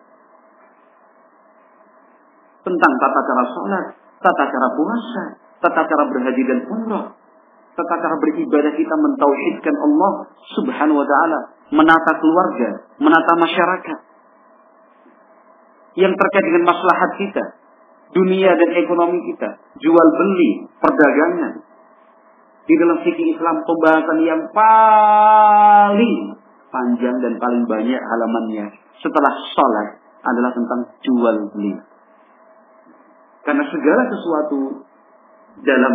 tentang 2.68 2.94
tata 3.00 3.20
cara 3.24 3.44
sholat, 3.56 3.86
tata 4.20 4.44
cara 4.52 4.68
puasa, 4.76 5.24
tata 5.64 5.82
cara 5.88 6.04
berhaji 6.12 6.44
dan 6.44 6.60
umrah, 6.68 7.16
tata 7.74 7.96
cara 8.04 8.16
beribadah 8.20 8.74
kita 8.76 8.96
mentauhidkan 9.00 9.76
Allah 9.80 10.12
Subhanahu 10.60 11.00
wa 11.00 11.08
taala, 11.08 11.40
menata 11.72 12.20
keluarga, 12.20 12.84
menata 13.00 13.34
masyarakat. 13.40 14.00
Yang 16.00 16.14
terkait 16.16 16.46
dengan 16.48 16.64
maslahat 16.72 17.12
kita, 17.20 17.44
dunia 18.16 18.56
dan 18.56 18.70
ekonomi 18.80 19.20
kita, 19.34 19.60
jual 19.78 20.08
beli, 20.16 20.52
perdagangan. 20.80 21.54
Di 22.70 22.74
dalam 22.78 23.02
fikih 23.02 23.34
Islam 23.34 23.66
pembahasan 23.66 24.20
yang 24.24 24.42
paling 24.54 26.16
panjang 26.70 27.18
dan 27.18 27.34
paling 27.42 27.66
banyak 27.66 27.98
halamannya 27.98 28.66
setelah 29.02 29.34
sholat 29.58 29.88
adalah 30.22 30.52
tentang 30.54 30.82
jual 31.02 31.36
beli. 31.50 31.74
Karena 33.42 33.66
segala 33.74 34.04
sesuatu 34.14 34.86
dalam 35.66 35.94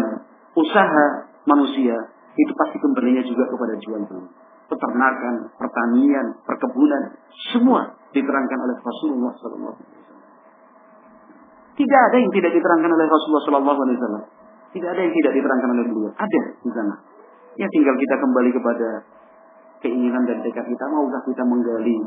usaha 0.58 1.04
manusia 1.46 1.94
itu 2.34 2.52
pasti 2.58 2.76
kembalinya 2.82 3.22
juga 3.22 3.46
kepada 3.46 3.74
jual 3.78 4.02
beli. 4.10 4.28
Peternakan, 4.66 5.54
pertanian, 5.54 6.26
perkebunan, 6.42 7.02
semua 7.54 7.94
diterangkan 8.14 8.58
oleh 8.62 8.76
Rasulullah 8.78 9.32
SAW. 9.34 9.76
Tidak 11.74 12.00
ada 12.10 12.16
yang 12.22 12.30
tidak 12.30 12.54
diterangkan 12.54 12.86
oleh 12.86 13.06
Rasulullah 13.10 13.42
Wasallam. 13.42 14.24
Tidak 14.74 14.88
ada 14.90 15.00
yang 15.02 15.14
tidak 15.14 15.32
diterangkan 15.34 15.68
oleh 15.74 15.84
beliau. 15.90 16.12
Ada 16.14 16.42
di 16.62 16.70
sana. 16.70 16.94
Ya 17.58 17.66
tinggal 17.70 17.94
kita 17.98 18.14
kembali 18.18 18.50
kepada 18.54 18.88
keinginan 19.82 20.22
dan 20.26 20.38
tekad 20.42 20.66
kita. 20.66 20.84
Maukah 20.90 21.22
kita 21.26 21.42
menggali 21.42 21.98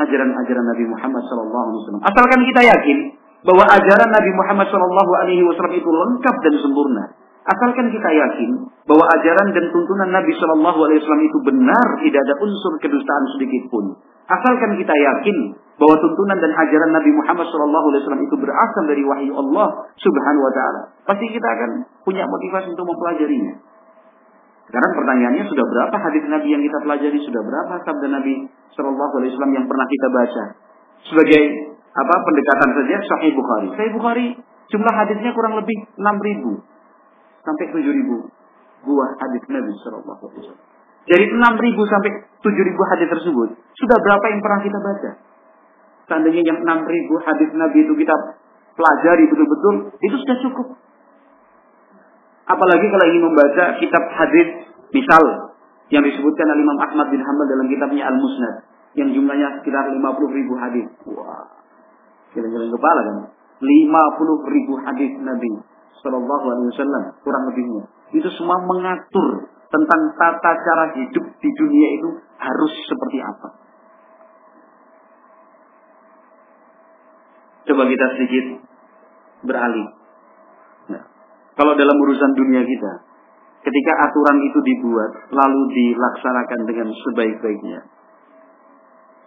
ajaran-ajaran 0.00 0.64
Nabi 0.72 0.84
Muhammad 0.88 1.20
Wasallam? 1.20 2.00
Asalkan 2.00 2.40
kita 2.48 2.60
yakin 2.64 2.98
bahwa 3.44 3.64
ajaran 3.68 4.08
Nabi 4.08 4.30
Muhammad 4.40 4.66
Wasallam 4.72 5.72
itu 5.76 5.90
lengkap 5.92 6.36
dan 6.40 6.54
sempurna. 6.64 7.04
Asalkan 7.44 7.92
kita 7.92 8.08
yakin 8.08 8.50
bahwa 8.88 9.04
ajaran 9.20 9.52
dan 9.52 9.68
tuntunan 9.68 10.08
Nabi 10.08 10.32
Shallallahu 10.32 10.80
Alaihi 10.88 11.04
Wasallam 11.04 11.24
itu 11.28 11.38
benar, 11.44 11.86
tidak 12.00 12.20
ada 12.24 12.34
unsur 12.40 12.72
kedustaan 12.80 13.24
sedikit 13.36 13.68
pun. 13.68 14.00
Asalkan 14.24 14.80
kita 14.80 14.94
yakin 14.96 15.52
bahwa 15.76 15.94
tuntunan 16.00 16.40
dan 16.40 16.56
ajaran 16.56 16.90
Nabi 16.96 17.10
Muhammad 17.12 17.44
Shallallahu 17.44 17.86
Alaihi 17.92 18.00
Wasallam 18.00 18.24
itu 18.24 18.36
berasal 18.40 18.82
dari 18.88 19.02
wahyu 19.04 19.32
Allah 19.36 19.68
Subhanahu 20.00 20.44
Wa 20.48 20.52
Taala, 20.56 20.82
pasti 21.04 21.26
kita 21.28 21.44
akan 21.44 21.70
punya 22.08 22.24
motivasi 22.24 22.72
untuk 22.72 22.88
mempelajarinya. 22.88 23.54
Sekarang 24.64 24.92
pertanyaannya 24.96 25.44
sudah 25.44 25.64
berapa 25.68 25.96
hadis 26.00 26.24
Nabi 26.24 26.48
yang 26.48 26.64
kita 26.64 26.78
pelajari? 26.80 27.18
Sudah 27.28 27.42
berapa 27.44 27.74
sabda 27.84 28.08
Nabi 28.08 28.48
Shallallahu 28.72 29.12
Alaihi 29.20 29.36
Wasallam 29.36 29.52
yang 29.52 29.66
pernah 29.68 29.86
kita 29.92 30.08
baca? 30.08 30.44
Sebagai 31.12 31.42
apa 31.92 32.14
pendekatan 32.24 32.70
saja 32.72 32.96
Sahih 33.04 33.32
Bukhari. 33.36 33.68
Sahih 33.76 33.92
Bukhari 33.92 34.26
jumlah 34.72 34.94
hadisnya 34.96 35.36
kurang 35.36 35.60
lebih 35.60 35.76
6000 36.00 36.73
sampai 37.44 37.64
7000 37.70 38.84
buah 38.84 39.10
hadis 39.20 39.42
Nabi 39.48 39.72
Shallallahu 39.84 40.22
Alaihi 40.28 40.40
Wasallam. 40.44 40.64
Dari 41.04 41.24
6000 41.28 41.92
sampai 41.92 42.10
7000 42.40 42.90
hadis 42.96 43.08
tersebut, 43.12 43.48
sudah 43.76 43.98
berapa 44.00 44.26
yang 44.32 44.40
pernah 44.40 44.60
kita 44.64 44.78
baca? 44.80 45.10
Seandainya 46.08 46.42
yang 46.44 46.58
6000 46.64 47.26
hadis 47.28 47.48
Nabi 47.56 47.78
itu 47.84 47.92
kita 47.96 48.16
pelajari 48.76 49.24
betul-betul, 49.28 49.74
itu 50.00 50.16
sudah 50.20 50.36
cukup. 50.48 50.68
Apalagi 52.44 52.86
kalau 52.92 53.04
ingin 53.08 53.24
membaca 53.24 53.64
kitab 53.80 54.04
hadis, 54.16 54.48
misal 54.92 55.22
yang 55.92 56.04
disebutkan 56.04 56.46
oleh 56.48 56.64
Imam 56.64 56.78
Ahmad 56.80 57.08
bin 57.12 57.20
Hanbal 57.20 57.46
dalam 57.48 57.66
kitabnya 57.68 58.04
Al-Musnad, 58.08 58.56
yang 58.96 59.08
jumlahnya 59.12 59.60
sekitar 59.60 59.92
50 59.92 60.00
ribu 60.32 60.52
hadis. 60.56 60.86
Wah, 61.08 61.52
kira-kira 62.32 62.64
kepala 62.68 63.00
kan? 63.04 63.16
50 63.64 64.54
ribu 64.56 64.72
hadis 64.80 65.12
Nabi 65.24 65.73
Shallallahu 66.02 66.46
Alaihi 66.50 66.68
Wasallam 66.74 67.02
kurang 67.22 67.44
lebihnya 67.52 67.84
itu 68.14 68.28
semua 68.38 68.62
mengatur 68.62 69.50
tentang 69.74 70.00
tata 70.14 70.52
cara 70.54 70.84
hidup 70.94 71.24
di 71.42 71.50
dunia 71.50 71.88
itu 71.98 72.08
harus 72.38 72.72
seperti 72.86 73.18
apa. 73.18 73.48
Coba 77.64 77.82
kita 77.90 78.06
sedikit 78.14 78.46
beralih. 79.48 79.88
Nah, 80.94 81.02
kalau 81.58 81.74
dalam 81.74 81.96
urusan 81.96 82.32
dunia 82.38 82.62
kita, 82.62 82.92
ketika 83.66 83.92
aturan 84.04 84.38
itu 84.46 84.58
dibuat 84.62 85.32
lalu 85.32 85.60
dilaksanakan 85.74 86.60
dengan 86.70 86.88
sebaik-baiknya, 86.94 87.80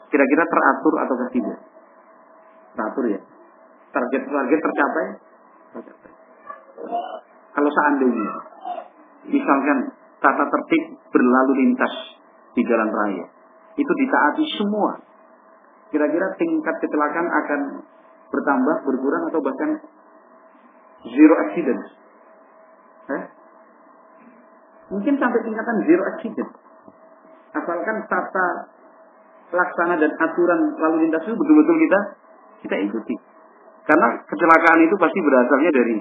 kira-kira 0.07 0.43
teratur 0.47 0.93
atau 1.01 1.15
tidak? 1.33 1.59
Teratur 2.77 3.05
ya. 3.09 3.19
Target-target 3.91 4.59
tercapai? 4.61 5.05
Tercapai. 5.75 6.16
Kalau 7.57 7.69
seandainya, 7.73 8.31
misalkan 9.25 9.77
tata 10.21 10.45
tertib 10.45 10.83
berlalu 11.09 11.65
lintas 11.65 11.93
di 12.53 12.61
jalan 12.65 12.89
raya, 12.93 13.25
itu 13.77 13.91
ditaati 13.91 14.45
semua. 14.61 15.01
Kira-kira 15.89 16.35
tingkat 16.37 16.75
kecelakaan 16.83 17.27
akan 17.31 17.61
bertambah, 18.29 18.75
berkurang, 18.85 19.23
atau 19.31 19.39
bahkan 19.39 19.69
zero 21.07 21.35
accident. 21.47 21.81
Eh? 23.07 23.23
Mungkin 24.91 25.13
sampai 25.15 25.39
tingkatan 25.41 25.77
zero 25.87 26.03
accident. 26.13 26.51
Asalkan 27.55 27.97
tata 28.11 28.47
laksana 29.47 29.95
dan 29.95 30.11
aturan 30.19 30.59
lalu 30.75 31.07
lintas 31.07 31.23
itu 31.23 31.35
betul-betul 31.35 31.75
kita 31.79 31.99
kita 32.67 32.75
ikuti. 32.83 33.15
Karena 33.87 34.19
kecelakaan 34.27 34.83
itu 34.83 34.95
pasti 34.99 35.19
berasalnya 35.23 35.71
dari 35.71 35.95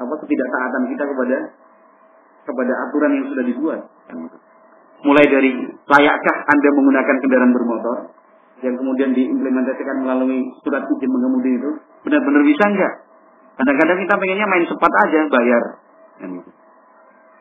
apa 0.00 0.14
ketidaktaatan 0.24 0.82
kita 0.88 1.04
kepada 1.04 1.36
kepada 2.48 2.72
aturan 2.88 3.12
yang 3.20 3.26
sudah 3.28 3.44
dibuat. 3.44 3.80
Mulai 5.00 5.26
dari 5.28 5.50
layakkah 5.68 6.36
Anda 6.48 6.68
menggunakan 6.76 7.16
kendaraan 7.20 7.52
bermotor 7.52 7.98
yang 8.60 8.76
kemudian 8.76 9.16
diimplementasikan 9.16 10.04
melalui 10.04 10.44
surat 10.60 10.84
izin 10.84 11.08
mengemudi 11.08 11.56
itu 11.56 11.70
benar-benar 12.04 12.42
bisa 12.44 12.64
enggak? 12.68 12.92
Kadang-kadang 13.60 13.98
kita 14.00 14.14
pengennya 14.16 14.46
main 14.48 14.64
cepat 14.68 14.92
aja 15.08 15.20
bayar. 15.28 15.62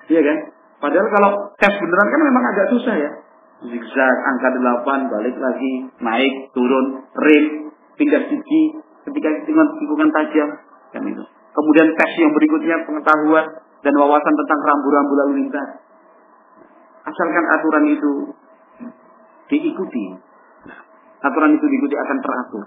Iya 0.10 0.22
kan? 0.24 0.38
Padahal 0.80 1.08
kalau 1.12 1.32
tes 1.60 1.74
beneran 1.76 2.08
kan 2.08 2.22
memang 2.24 2.44
agak 2.56 2.68
susah 2.76 2.96
ya. 2.96 3.12
Zigzag, 3.60 4.18
angka 4.24 4.56
8, 4.56 5.12
balik 5.12 5.36
lagi, 5.36 5.92
naik, 6.00 6.56
turun, 6.56 7.04
rem, 7.12 7.76
pindah 8.00 8.24
gigi, 8.32 8.64
ketika 9.04 9.30
tikungan 9.76 10.08
tajam, 10.16 10.50
kan 10.96 11.04
itu. 11.04 11.24
Kemudian 11.50 11.88
tes 11.98 12.12
yang 12.22 12.32
berikutnya 12.32 12.76
pengetahuan 12.86 13.46
dan 13.80 13.94
wawasan 13.96 14.34
tentang 14.46 14.60
rambu-rambu 14.64 15.14
lalu 15.18 15.34
lintas. 15.46 15.70
Asalkan 17.10 17.46
aturan 17.58 17.86
itu 17.90 18.12
diikuti, 19.50 20.06
aturan 21.26 21.58
itu 21.58 21.66
diikuti 21.66 21.96
akan 21.98 22.18
teratur. 22.22 22.66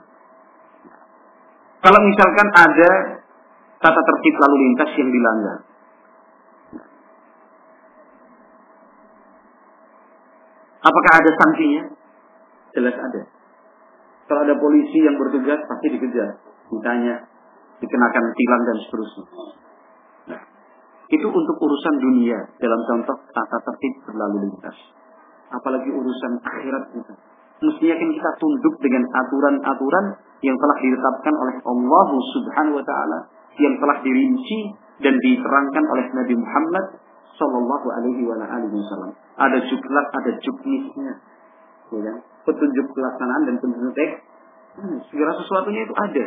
Kalau 1.82 2.00
misalkan 2.02 2.48
ada 2.54 2.90
tata 3.78 4.00
tertib 4.02 4.34
lalu 4.38 4.56
lintas 4.66 4.90
yang 4.98 5.10
dilanggar, 5.14 5.58
apakah 10.82 11.12
ada 11.22 11.30
sanksinya? 11.38 11.82
Jelas 12.72 12.96
ada. 12.96 13.22
Kalau 14.26 14.40
ada 14.48 14.54
polisi 14.56 15.04
yang 15.04 15.20
bertugas 15.20 15.60
pasti 15.68 15.86
dikejar, 15.92 16.40
ditanya 16.72 17.31
dikenakan 17.82 18.24
tilang 18.38 18.62
dan 18.62 18.76
seterusnya. 18.86 19.24
Nah, 20.30 20.40
itu 21.10 21.26
untuk 21.26 21.56
urusan 21.58 21.94
dunia 21.98 22.38
dalam 22.62 22.80
contoh 22.86 23.16
tata 23.34 23.58
tertib 23.66 23.94
berlalu 24.06 24.48
lintas. 24.48 24.78
Apalagi 25.50 25.90
urusan 25.90 26.32
akhirat 26.40 26.84
kita. 26.94 27.14
Mestinya 27.62 27.94
kan 27.94 28.08
kita 28.10 28.30
tunduk 28.42 28.74
dengan 28.82 29.02
aturan-aturan 29.06 30.06
yang 30.42 30.56
telah 30.58 30.76
ditetapkan 30.82 31.34
oleh 31.38 31.56
Allah 31.62 32.08
Subhanahu 32.34 32.78
wa 32.80 32.84
taala, 32.86 33.18
yang 33.60 33.78
telah 33.78 34.02
dirinci 34.02 34.74
dan 34.98 35.14
diterangkan 35.18 35.84
oleh 35.86 36.06
Nabi 36.10 36.34
Muhammad 36.38 36.84
Sallallahu 37.38 37.86
alaihi 37.90 38.22
wasallam. 38.26 39.12
Ada 39.38 39.58
juklat, 39.66 40.06
ada 40.10 40.30
juknisnya. 40.42 41.14
Ya 41.92 42.00
kan? 42.08 42.16
Petunjuk 42.48 42.86
pelaksanaan 42.92 43.42
dan 43.46 43.54
petunjuk 43.60 43.92
teks. 43.94 44.14
Hmm, 44.72 44.96
segala 45.12 45.36
sesuatunya 45.36 45.84
itu 45.84 45.94
ada. 45.94 46.24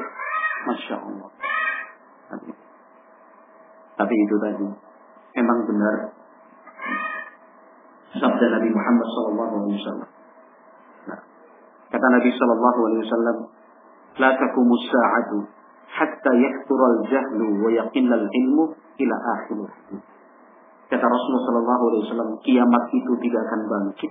Masya 0.65 0.97
Allah. 0.99 1.31
Tapi, 2.31 2.51
tapi 3.99 4.15
itu 4.15 4.37
tadi 4.39 4.67
memang 5.37 5.59
benar 5.67 5.97
sabda 8.19 8.47
Nabi 8.59 8.69
Muhammad 8.71 9.07
SAW. 9.07 10.03
Nah, 11.09 11.21
kata 11.91 12.07
Nabi 12.11 12.29
SAW, 12.31 13.61
لا 14.19 14.31
تقوم 14.37 14.71
الساعة 14.81 15.31
حتى 15.89 16.33
يكثر 16.35 16.81
الجهل 16.91 17.41
ويقل 17.65 18.11
العلم 18.13 18.59
إلى 19.01 19.15
آخر 19.37 19.59
Kata 20.91 21.07
Rasulullah 21.07 21.45
Shallallahu 21.47 21.83
Alaihi 21.87 22.03
Wasallam, 22.03 22.31
kiamat 22.43 22.91
itu 22.91 23.13
tidak 23.23 23.47
akan 23.47 23.61
bangkit, 23.63 24.11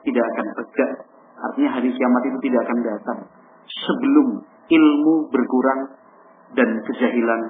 tidak 0.00 0.24
akan 0.32 0.46
tegak. 0.56 0.92
Artinya 1.36 1.76
hari 1.76 1.92
kiamat 1.92 2.22
itu 2.24 2.38
tidak 2.40 2.60
akan 2.64 2.78
datang 2.80 3.18
sebelum 3.68 4.40
ilmu 4.71 5.27
berkurang 5.27 5.99
dan 6.55 6.69
kejahilan 6.87 7.41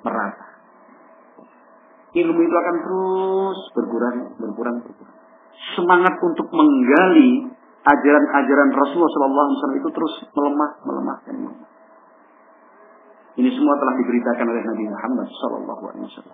merata. 0.00 0.46
Ilmu 2.16 2.40
itu 2.40 2.54
akan 2.56 2.76
terus 2.80 3.58
berkurang, 3.76 4.16
berkurang, 4.40 4.76
berkurang. 4.80 5.16
Semangat 5.76 6.16
untuk 6.24 6.48
menggali 6.48 7.44
ajaran-ajaran 7.84 8.68
Rasulullah 8.72 9.12
SAW 9.12 9.78
itu 9.78 9.88
terus 9.92 10.14
melemah, 10.32 10.70
melemah, 10.84 11.16
dan 11.28 11.36
melemah. 11.44 11.70
Ini 13.36 13.50
semua 13.52 13.76
telah 13.76 13.94
diberitakan 14.00 14.46
oleh 14.48 14.62
Nabi 14.64 14.84
Muhammad 14.88 15.28
SAW. 15.28 16.32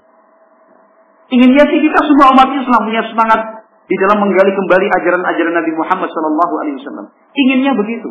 Inginnya 1.35 1.65
sih 1.67 1.81
kita 1.83 2.01
semua 2.07 2.31
umat 2.31 2.49
Islam 2.55 2.81
punya 2.87 3.03
semangat 3.11 3.41
di 3.91 3.97
dalam 3.99 4.23
menggali 4.23 4.53
kembali 4.55 4.87
ajaran-ajaran 4.87 5.55
Nabi 5.59 5.73
Muhammad 5.75 6.09
SAW. 6.15 7.11
Inginnya 7.35 7.73
begitu. 7.75 8.11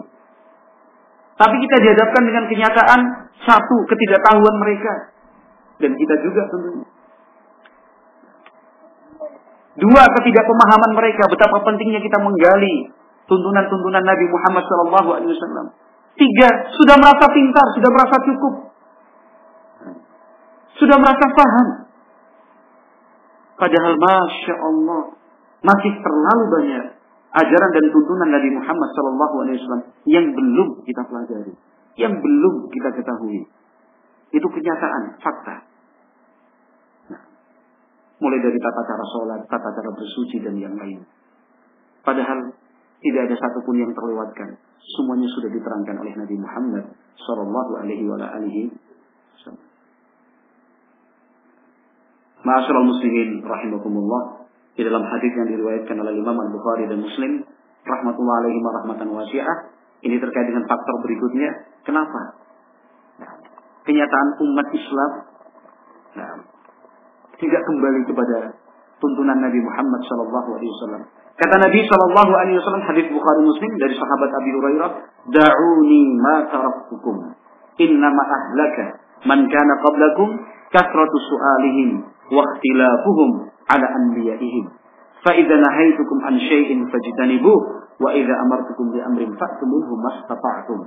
Tapi 1.42 1.56
kita 1.58 1.76
dihadapkan 1.82 2.22
dengan 2.22 2.46
kenyataan 2.46 3.02
satu 3.42 3.78
ketidaktahuan 3.90 4.56
mereka 4.62 5.10
dan 5.82 5.98
kita 5.98 6.16
juga 6.22 6.46
tentunya. 6.54 6.86
Dua 9.82 10.04
ketidakpemahaman 10.06 10.92
mereka 10.94 11.26
betapa 11.26 11.66
pentingnya 11.66 11.98
kita 11.98 12.22
menggali 12.22 12.94
tuntunan-tuntunan 13.26 14.06
Nabi 14.06 14.26
Muhammad 14.30 14.64
SAW. 14.70 15.74
Tiga 16.14 16.50
sudah 16.78 17.02
merasa 17.02 17.26
pintar, 17.34 17.66
sudah 17.74 17.90
merasa 17.90 18.16
cukup. 18.22 18.54
Sudah 20.78 20.98
merasa 21.02 21.26
paham. 21.26 21.68
Padahal 23.58 23.98
Masya 23.98 24.56
Allah. 24.62 25.04
Masih 25.66 25.94
terlalu 26.06 26.44
banyak 26.54 27.01
ajaran 27.32 27.70
dan 27.72 27.86
tuntunan 27.96 28.30
Nabi 28.30 28.50
Muhammad 28.52 28.90
SAW 28.92 29.84
yang 30.08 30.26
belum 30.36 30.84
kita 30.84 31.02
pelajari. 31.08 31.54
Yang 31.96 32.14
belum 32.20 32.56
kita 32.72 32.90
ketahui. 32.96 33.48
Itu 34.32 34.48
kenyataan, 34.48 35.20
fakta. 35.20 35.56
Nah, 37.12 37.24
mulai 38.24 38.40
dari 38.40 38.60
tata 38.60 38.82
cara 38.88 39.06
sholat, 39.16 39.42
tata 39.48 39.70
cara 39.76 39.90
bersuci 39.92 40.40
dan 40.40 40.56
yang 40.56 40.76
lain. 40.76 41.04
Padahal 42.02 42.56
tidak 43.02 43.22
ada 43.28 43.36
satupun 43.36 43.76
yang 43.80 43.92
terlewatkan. 43.92 44.56
Semuanya 44.82 45.28
sudah 45.36 45.50
diterangkan 45.52 45.96
oleh 46.00 46.14
Nabi 46.16 46.36
Muhammad 46.40 46.86
Sallallahu 47.16 47.72
Alaihi 47.86 48.08
Wasallam. 48.08 49.68
Ma'asyiral 52.42 52.88
muslimin 52.90 53.46
rahimakumullah. 53.46 54.41
Di 54.72 54.82
dalam 54.88 55.04
hadis 55.04 55.32
yang 55.36 55.48
diriwayatkan 55.52 56.00
oleh 56.00 56.14
Imam 56.16 56.38
Al-Bukhari 56.38 56.88
dan 56.88 57.04
Muslim 57.04 57.44
rahmatullah 57.84 58.36
alaihi 58.46 58.60
rahmatan 58.62 59.08
wasi'ah 59.12 59.58
ini 60.02 60.18
terkait 60.18 60.46
dengan 60.50 60.66
faktor 60.66 60.96
berikutnya. 61.06 61.50
Kenapa? 61.86 62.22
Nah, 63.22 63.32
kenyataan 63.86 64.30
umat 64.42 64.68
Islam 64.74 65.12
nah, 66.18 66.34
tidak 67.38 67.62
kembali 67.66 68.02
kepada 68.10 68.58
tuntunan 68.98 69.38
Nabi 69.42 69.60
Muhammad 69.62 70.02
sallallahu 70.06 70.50
alaihi 70.58 70.72
wasallam. 70.80 71.04
Kata 71.38 71.56
Nabi 71.58 71.80
sallallahu 71.86 72.32
alaihi 72.38 72.58
wasallam 72.62 72.86
hadis 72.86 73.06
Bukhari 73.10 73.42
Muslim 73.46 73.72
dari 73.82 73.94
sahabat 73.98 74.30
Abi 74.30 74.52
Hurairah, 74.54 74.90
"Da'uni 75.30 76.02
ma 76.22 76.36
taraktukum. 76.50 77.34
Innama 77.82 78.24
ahlaka 78.26 79.02
man 79.26 79.50
kana 79.50 79.74
qablakum 79.82 80.38
kasratu 80.70 81.18
su'alihim 81.30 81.90
wa 82.30 82.42
ikhtilafuhum 82.46 83.51
ala 83.70 83.86
anbiya'ihim. 83.86 84.66
Fa 85.22 85.38
idza 85.38 85.56
nahaitukum 85.58 86.18
an 86.26 86.36
syai'in 86.42 86.90
fajtanibuh 86.90 87.60
wa 88.02 88.10
idza 88.16 88.34
amartukum 88.42 88.90
bi 88.90 89.00
amrin 89.06 89.32
fa'tu 89.38 89.64
minhu 89.70 89.94
mastata'tum." 90.02 90.80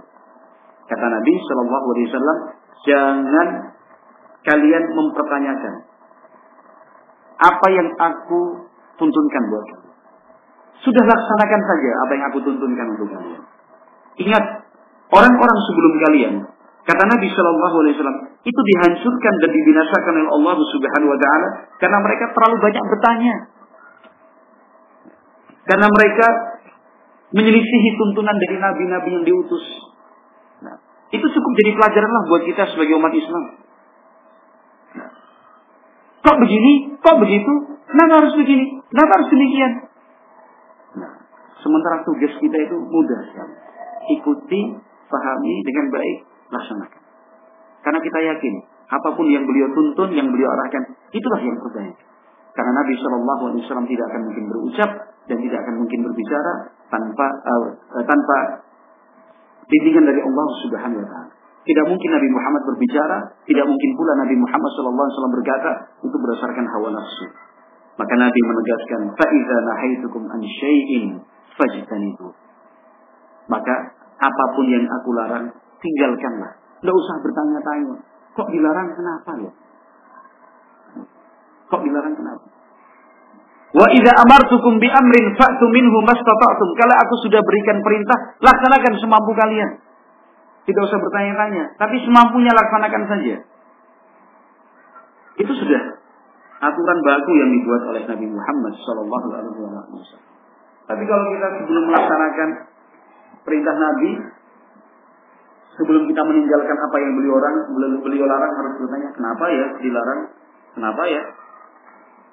Kata 0.84 1.06
Nabi 1.06 1.34
sallallahu 1.48 1.86
alaihi 1.94 2.06
wasallam, 2.10 2.38
jangan 2.84 3.48
kalian 4.44 4.84
mempertanyakan 4.92 5.74
apa 7.40 7.66
yang 7.72 7.88
aku 7.98 8.68
tuntunkan 9.00 9.42
buat 9.48 9.64
kalian. 9.70 9.92
Sudah 10.84 11.04
laksanakan 11.08 11.60
saja 11.64 11.90
apa 12.04 12.12
yang 12.12 12.24
aku 12.28 12.38
tuntunkan 12.44 12.86
untuk 12.92 13.08
kalian. 13.08 13.42
Ingat, 14.20 14.44
orang-orang 15.10 15.58
sebelum 15.66 15.92
kalian, 16.06 16.34
kata 16.84 17.02
Nabi 17.08 17.26
Shallallahu 17.32 17.76
Alaihi 17.82 17.94
Wasallam, 17.98 18.18
itu 18.44 18.60
dihancurkan 18.60 19.34
dan 19.40 19.50
dibinasakan 19.56 20.12
oleh 20.20 20.30
Allah 20.36 20.56
Subhanahu 20.68 21.10
Wa 21.16 21.20
Taala 21.20 21.48
karena 21.80 21.98
mereka 22.04 22.24
terlalu 22.36 22.56
banyak 22.60 22.84
bertanya, 22.92 23.34
karena 25.64 25.88
mereka 25.88 26.26
menyelisihi 27.32 27.90
tuntunan 27.96 28.36
dari 28.36 28.56
nabi-nabi 28.60 29.08
yang 29.16 29.24
diutus. 29.24 29.64
Nah, 30.60 30.76
itu 31.08 31.24
cukup 31.24 31.52
jadi 31.56 31.70
pelajaran 31.72 32.10
lah 32.12 32.22
buat 32.28 32.42
kita 32.44 32.62
sebagai 32.76 33.00
umat 33.00 33.16
Islam. 33.16 33.44
Nah, 35.00 35.10
kok 36.20 36.36
begini? 36.36 37.00
Kok 37.00 37.16
begitu? 37.24 37.52
Kenapa 37.88 38.12
harus 38.22 38.34
begini? 38.36 38.64
Kenapa 38.92 39.10
harus 39.18 39.28
demikian? 39.32 39.72
Nah, 41.00 41.12
sementara 41.64 42.04
tugas 42.04 42.32
kita 42.38 42.56
itu 42.60 42.76
mudah 42.76 43.20
sekali. 43.32 43.54
Ikuti, 44.20 44.60
pahami 45.08 45.54
dengan 45.64 45.86
baik, 45.88 46.18
laksanakan. 46.52 47.03
Karena 47.84 48.00
kita 48.00 48.18
yakin, 48.32 48.54
apa 48.88 49.08
pun 49.12 49.28
yang 49.28 49.44
beliau 49.44 49.68
tuntun, 49.76 50.08
yang 50.16 50.32
beliau 50.32 50.48
arahkan, 50.56 50.96
itulah 51.12 51.40
yang 51.44 51.56
terbaik. 51.60 51.96
Karena 52.56 52.72
Nabi 52.72 52.94
Shallallahu 52.96 53.42
Alaihi 53.50 53.62
Wasallam 53.66 53.86
tidak 53.90 54.06
akan 54.08 54.22
mungkin 54.30 54.44
berucap 54.48 54.90
dan 55.28 55.36
tidak 55.42 55.58
akan 55.66 55.74
mungkin 55.84 56.00
berbicara 56.06 56.52
tanpa 56.88 57.26
uh, 57.44 57.66
tanpa 58.06 58.36
bimbingan 59.66 60.06
dari 60.06 60.20
Allah 60.22 60.46
Subhanahu 60.62 61.02
Wa 61.02 61.08
Taala. 61.10 61.32
Tidak 61.64 61.86
mungkin 61.88 62.10
Nabi 62.12 62.28
Muhammad 62.28 62.62
berbicara, 62.68 63.18
tidak 63.48 63.64
mungkin 63.64 63.90
pula 63.96 64.12
Nabi 64.20 64.36
Muhammad 64.36 64.70
SAW 64.76 65.32
berkata 65.32 65.96
itu 66.04 66.12
berdasarkan 66.12 66.64
hawa 66.68 66.92
nafsu. 66.92 67.24
Maka 67.96 68.14
Nabi 68.20 68.36
menegaskan, 68.36 69.00
"Faiza 69.16 69.56
nahaitukum 69.64 70.28
an 70.28 70.44
syai'in 70.44 71.24
fajtanibu." 71.56 72.36
Maka 73.48 73.74
apa 74.20 74.44
pun 74.52 74.66
yang 74.68 74.84
aku 74.84 75.10
larang, 75.16 75.56
tinggalkanlah. 75.80 76.63
Tidak 76.84 76.92
usah 76.92 77.16
bertanya-tanya. 77.24 77.96
Kok 78.36 78.48
dilarang 78.52 78.92
kenapa 78.92 79.30
ya? 79.40 79.52
Kok 81.72 81.80
dilarang 81.80 82.12
kenapa? 82.12 82.44
Wa 83.72 83.88
idza 83.88 84.12
amartukum 84.20 84.76
bi 84.76 84.92
amrin 84.92 85.32
fa'tu 85.32 85.64
minhu 85.72 85.98
mastata'tum. 86.04 86.68
Kalau 86.76 86.94
aku 87.00 87.14
sudah 87.24 87.40
berikan 87.40 87.80
perintah, 87.80 88.36
laksanakan 88.36 89.00
semampu 89.00 89.32
kalian. 89.32 89.80
Tidak 90.68 90.82
usah 90.84 91.00
bertanya-tanya, 91.00 91.72
tapi 91.80 92.04
semampunya 92.04 92.52
laksanakan 92.52 93.02
saja. 93.08 93.36
Itu 95.40 95.52
sudah 95.56 96.04
aturan 96.68 96.98
baku 97.00 97.32
yang 97.32 97.48
dibuat 97.48 97.82
oleh 97.88 98.04
Nabi 98.04 98.28
Muhammad 98.28 98.76
Shallallahu 98.76 99.28
Alaihi 99.32 99.56
Wasallam. 99.56 100.28
Tapi 100.84 101.02
kalau 101.08 101.24
kita 101.32 101.48
sebelum 101.64 101.84
melaksanakan 101.88 102.48
perintah 103.40 103.72
Nabi, 103.72 104.10
sebelum 105.74 106.02
kita 106.06 106.22
meninggalkan 106.22 106.76
apa 106.78 106.96
yang 107.02 107.12
beliau 107.18 107.34
orang, 107.38 107.54
beliau 108.02 108.26
larang 108.26 108.52
harus 108.54 108.74
bertanya, 108.78 109.08
kenapa 109.14 109.44
ya 109.50 109.66
dilarang? 109.82 110.20
Kenapa 110.74 111.02
ya? 111.06 111.22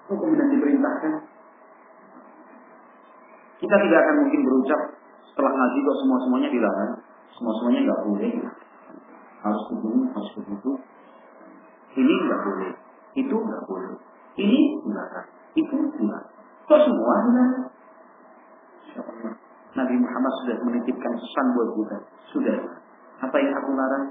Kok 0.10 0.18
kemudian 0.18 0.50
diperintahkan? 0.54 1.14
Kita 3.62 3.76
tidak 3.78 4.00
akan 4.02 4.16
mungkin 4.26 4.42
berucap 4.42 4.82
setelah 5.30 5.52
ngaji 5.54 5.80
kok 5.86 5.98
semua 6.02 6.18
semuanya 6.26 6.50
dilarang, 6.50 6.94
semua 7.38 7.54
semuanya 7.62 7.80
nggak 7.86 8.02
boleh, 8.10 8.32
harus 9.46 9.64
begini, 9.70 10.04
harus 10.10 10.32
begitu. 10.42 10.72
Ini 11.92 12.14
nggak 12.26 12.42
boleh, 12.42 12.72
itu 13.14 13.36
nggak 13.36 13.64
boleh. 13.70 13.94
Ini 14.42 14.60
dilarang, 14.82 15.30
itu 15.54 15.76
dilarang. 16.02 16.34
Kok 16.66 16.82
semua 16.90 17.14
dilarang? 17.30 17.70
Nabi 19.72 19.96
Muhammad 19.96 20.34
sudah 20.44 20.58
menitipkan 20.68 21.14
pesan 21.16 21.46
buat 21.56 21.70
kita. 21.80 21.98
Sudah. 22.36 22.58
Apa 23.22 23.38
yang 23.38 23.54
aku 23.54 23.70
larang? 23.78 24.06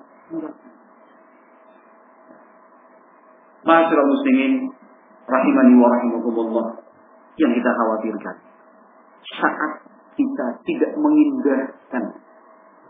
Masyarakat 3.61 4.07
muslimin 4.07 4.70
rahimani 5.27 5.75
wa 5.77 5.88
rahimakumullah 5.90 6.66
yang 7.35 7.51
kita 7.51 7.70
khawatirkan. 7.75 8.37
Saat 9.37 9.73
kita 10.14 10.46
tidak 10.62 10.92
mengindahkan 10.94 12.05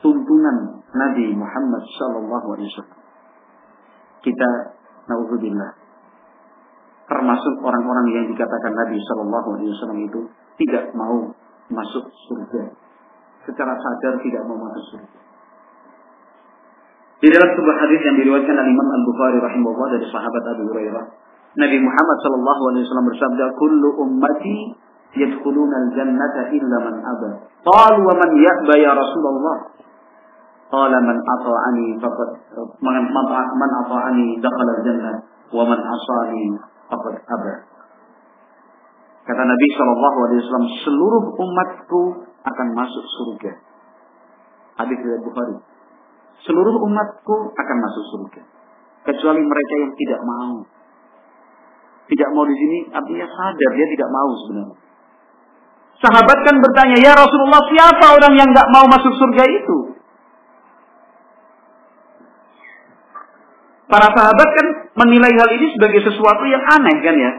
tuntunan 0.05 0.85
Nabi 0.93 1.33
Muhammad 1.33 1.83
sallallahu 1.97 2.47
alaihi 2.55 2.69
wasallam. 2.69 3.01
Kita 4.21 4.49
naudzubillah 5.09 5.73
termasuk 7.09 7.55
orang-orang 7.65 8.07
yang 8.15 8.25
dikatakan 8.29 8.73
Nabi 8.77 9.01
sallallahu 9.01 9.49
alaihi 9.57 9.73
wasallam 9.73 10.01
itu 10.05 10.21
tidak 10.61 10.93
mau 10.93 11.33
masuk 11.73 12.05
surga. 12.29 12.77
Secara 13.49 13.73
sadar 13.73 14.21
tidak 14.21 14.45
mau 14.45 14.61
masuk 14.61 15.01
surga 15.01 15.30
di 17.21 17.29
dalam 17.29 17.49
sebuah 17.53 17.77
hadis 17.85 18.01
yang 18.01 18.17
diriwayatkan 18.25 18.57
oleh 18.57 18.73
Imam 18.73 18.89
Al 18.89 19.05
Bukhari 19.05 19.39
rahimahullah 19.39 19.89
dari 19.93 20.07
sahabat 20.09 20.45
Abu 20.57 20.63
Hurairah 20.73 21.05
Nabi 21.59 21.83
Muhammad 21.83 22.17
sallallahu 22.23 22.63
alaihi 22.71 22.83
wasallam 22.87 23.09
bersabda, 23.11 23.45
"Kullu 23.59 23.89
ummati 24.07 24.57
yadkhuluna 25.19 25.75
al-jannata 25.83 26.55
illa 26.55 26.77
man 26.79 26.95
aba." 27.03 27.31
Qalu 27.67 28.01
wa 28.07 28.15
man 28.15 28.31
ya'ba 28.39 28.75
ya 28.79 28.95
Rasulullah? 28.95 29.57
Qala 30.71 30.99
man 31.03 31.19
ata'ani 31.19 31.99
faqad 31.99 32.31
man 32.79 33.03
man 33.11 33.71
ata'ani 33.83 34.39
dakhala 34.39 34.71
al-jannah 34.79 35.15
wa 35.51 35.67
man 35.67 35.83
asani 35.83 36.55
faqad 36.87 37.19
aba. 37.27 37.55
Kata 39.27 39.43
Nabi 39.43 39.67
sallallahu 39.75 40.19
alaihi 40.31 40.41
wasallam, 40.47 40.69
seluruh 40.87 41.25
umatku 41.35 42.03
akan 42.47 42.69
masuk 42.79 43.05
surga. 43.19 43.53
Hadis 44.79 44.97
riwayat 45.03 45.23
Bukhari. 45.27 45.55
Seluruh 46.45 46.81
umatku 46.81 47.37
akan 47.53 47.77
masuk 47.81 48.05
surga. 48.17 48.43
Kecuali 49.01 49.41
mereka 49.45 49.75
yang 49.81 49.93
tidak 49.97 50.21
mau 50.25 50.65
tidak 52.11 52.29
mau 52.35 52.43
di 52.43 52.57
sini 52.59 52.79
artinya 52.91 53.27
sadar 53.31 53.71
dia 53.79 53.87
tidak 53.95 54.09
mau 54.11 54.31
sebenarnya. 54.35 54.79
Sahabat 56.01 56.39
kan 56.43 56.57
bertanya, 56.59 56.97
ya 56.99 57.13
Rasulullah 57.13 57.63
siapa 57.71 58.07
orang 58.17 58.35
yang 58.35 58.49
nggak 58.51 58.69
mau 58.73 58.89
masuk 58.89 59.15
surga 59.15 59.45
itu? 59.47 59.79
Para 63.87 64.09
sahabat 64.11 64.49
kan 64.49 64.67
menilai 64.97 65.31
hal 65.35 65.51
ini 65.55 65.67
sebagai 65.77 66.01
sesuatu 66.03 66.45
yang 66.49 66.63
aneh 66.63 66.97
kan 67.05 67.15
ya. 67.15 67.33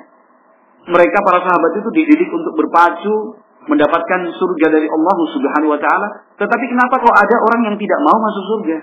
Mereka 0.88 1.18
para 1.26 1.42
sahabat 1.42 1.72
itu 1.80 1.90
dididik 1.96 2.30
untuk 2.32 2.54
berpacu 2.54 3.40
mendapatkan 3.70 4.22
surga 4.34 4.68
dari 4.74 4.88
Allah 4.90 5.16
Subhanahu 5.38 5.74
wa 5.74 5.80
taala, 5.82 6.08
tetapi 6.38 6.66
kenapa 6.66 6.98
kok 6.98 7.14
ada 7.14 7.36
orang 7.46 7.62
yang 7.70 7.78
tidak 7.78 8.00
mau 8.02 8.18
masuk 8.18 8.44
surga? 8.58 8.78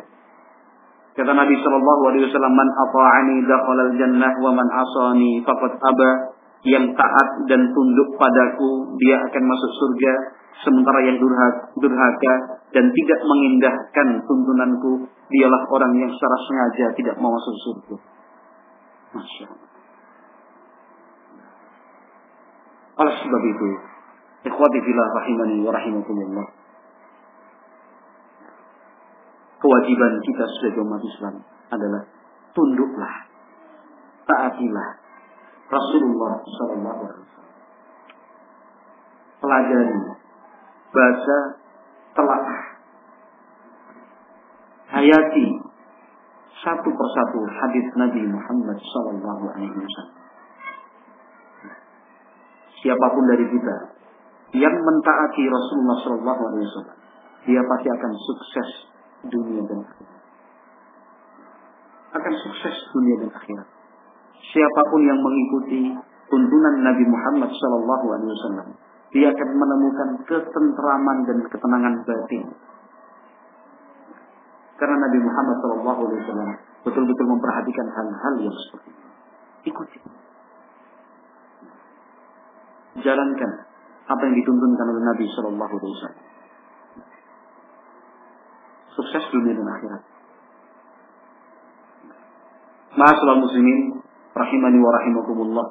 Kata 1.18 1.35
Nabi 1.35 1.55
Shallallahu 1.59 2.03
Alaihi 2.14 2.31
Wasallam, 2.31 2.55
"Man 2.55 2.68
ata'ani 2.70 3.37
dakhalal 3.43 3.93
jannah, 3.99 4.33
wa 4.39 4.55
man 4.55 4.70
asani 4.70 5.43
faqad 5.43 5.74
aba." 5.83 6.11
Yang 6.62 6.95
taat 6.99 7.29
dan 7.47 7.70
tunduk 7.70 8.18
padaku, 8.18 8.99
dia 8.99 9.18
akan 9.22 9.43
masuk 9.47 9.70
surga. 9.79 10.12
Sementara 10.66 11.07
yang 11.07 11.22
durhaka 11.79 12.35
dan 12.74 12.91
tidak 12.91 13.20
mengindahkan 13.22 14.26
tuntunanku, 14.26 15.07
dialah 15.31 15.62
orang 15.70 16.03
yang 16.03 16.11
secara 16.11 16.37
sengaja 16.51 16.87
tidak 16.99 17.14
mau 17.22 17.31
masuk 17.31 17.55
surga. 17.62 17.97
Masya 19.14 19.45
Allah. 19.47 19.70
Oleh 22.99 23.14
sebab 23.22 23.43
itu, 23.47 23.68
ikhwati 24.47 24.78
fillah 24.84 25.09
rahimani 25.18 25.57
wa 25.66 25.72
rahimakumullah. 25.74 26.47
Kewajiban 29.59 30.12
kita 30.22 30.45
sebagai 30.59 30.86
umat 30.86 31.03
Islam 31.03 31.34
adalah 31.74 32.03
tunduklah, 32.55 33.14
taatilah 34.22 34.89
Rasulullah 35.66 36.32
Sallallahu 36.47 37.01
Alaihi 37.11 37.22
Wasallam. 37.26 37.57
Pelajari 39.43 40.01
bahasa 40.95 41.36
telah 42.14 42.43
hayati 44.95 45.47
satu 46.62 46.89
persatu 46.91 47.39
hadis 47.51 47.86
Nabi 47.99 48.22
Muhammad 48.30 48.78
Sallallahu 48.78 49.45
Alaihi 49.59 49.74
Wasallam. 49.74 50.18
Siapa 52.78 53.07
pun 53.11 53.24
dari 53.26 53.47
kita 53.51 53.97
yang 54.57 54.74
mentaati 54.80 55.44
Rasulullah 55.44 55.99
Sallallahu 56.01 56.42
Alaihi 56.49 56.64
Wasallam, 56.64 56.99
dia 57.44 57.61
pasti 57.61 57.88
akan 57.92 58.12
sukses 58.16 58.68
dunia 59.28 59.61
dan 59.68 59.78
akhirat. 59.84 60.20
Akan 62.16 62.34
sukses 62.49 62.76
dunia 62.96 63.14
dan 63.20 63.30
akhirat. 63.36 63.68
Siapa 64.49 64.80
pun 64.88 65.01
yang 65.05 65.20
mengikuti 65.20 65.92
tuntunan 66.32 66.74
Nabi 66.80 67.05
Muhammad 67.05 67.53
Sallallahu 67.53 68.07
Alaihi 68.09 68.32
Wasallam, 68.32 68.68
dia 69.12 69.28
akan 69.36 69.49
menemukan 69.53 70.09
ketentraman 70.24 71.18
dan 71.28 71.38
ketenangan 71.53 71.94
batin. 72.09 72.44
Karena 74.80 74.96
Nabi 74.96 75.18
Muhammad 75.20 75.57
Sallallahu 75.61 76.01
Alaihi 76.09 76.20
Wasallam 76.24 76.51
betul-betul 76.88 77.26
memperhatikan 77.28 77.86
hal-hal 77.92 78.34
yang 78.40 78.57
seperti 78.57 78.88
ini. 78.96 79.09
Ikuti. 79.68 80.01
Jalankan 83.05 83.68
apa 84.09 84.23
yang 84.25 84.35
dituntunkan 84.41 84.87
oleh 84.89 85.05
Nabi 85.05 85.25
Sallallahu 85.29 85.75
Alaihi 85.77 85.93
Wasallam. 85.93 86.25
Sukses 88.97 89.25
dunia 89.31 89.53
dan 89.53 89.69
akhirat. 89.69 90.03
Ma'asyiral 92.99 93.41
muslimin 93.45 94.01
rahimani 94.33 94.79
wa 94.81 94.91
rahimakumullah. 94.97 95.67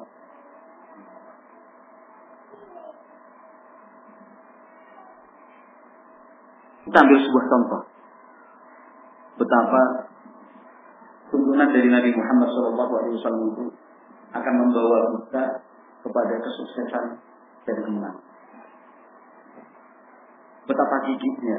Kita 6.88 6.98
ambil 7.04 7.18
sebuah 7.20 7.44
contoh. 7.52 7.82
Betapa 9.36 9.82
tuntunan 11.28 11.68
dari 11.68 11.90
Nabi 11.92 12.10
Muhammad 12.16 12.48
SAW 12.48 13.50
itu 13.52 13.64
akan 14.32 14.54
membawa 14.56 14.98
kita 15.20 15.44
kepada 16.00 16.34
kesuksesan 16.40 17.04
dan 17.68 17.78
kemenangan. 17.84 18.24
Betapa 20.64 20.96
gigihnya 21.04 21.58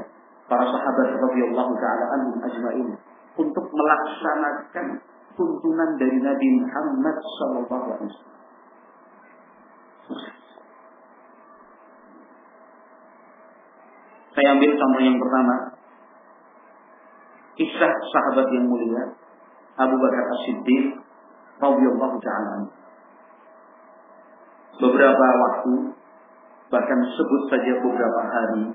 para 0.49 0.65
sahabat 0.65 1.07
radhiyallahu 1.17 1.73
taala 1.77 2.05
anhum 2.17 2.37
ajmain 2.41 2.89
untuk 3.37 3.65
melaksanakan 3.69 5.01
tuntunan 5.37 5.89
dari 6.01 6.17
Nabi 6.17 6.47
Muhammad 6.57 7.17
sallallahu 7.37 7.85
alaihi 7.93 8.09
wasallam. 8.09 8.37
Saya 14.33 14.47
ambil 14.55 14.71
contoh 14.77 15.01
yang 15.03 15.17
pertama. 15.21 15.55
Kisah 17.59 17.91
sahabat 17.91 18.47
yang 18.55 18.71
mulia 18.71 19.03
Abu 19.75 19.95
Bakar 19.99 20.25
As-Siddiq 20.31 20.95
radhiyallahu 21.59 22.17
taala 22.23 22.71
Beberapa 24.79 25.25
waktu 25.43 25.91
bahkan 26.69 26.99
sebut 27.17 27.41
saja 27.49 27.73
beberapa 27.81 28.21
hari 28.25 28.73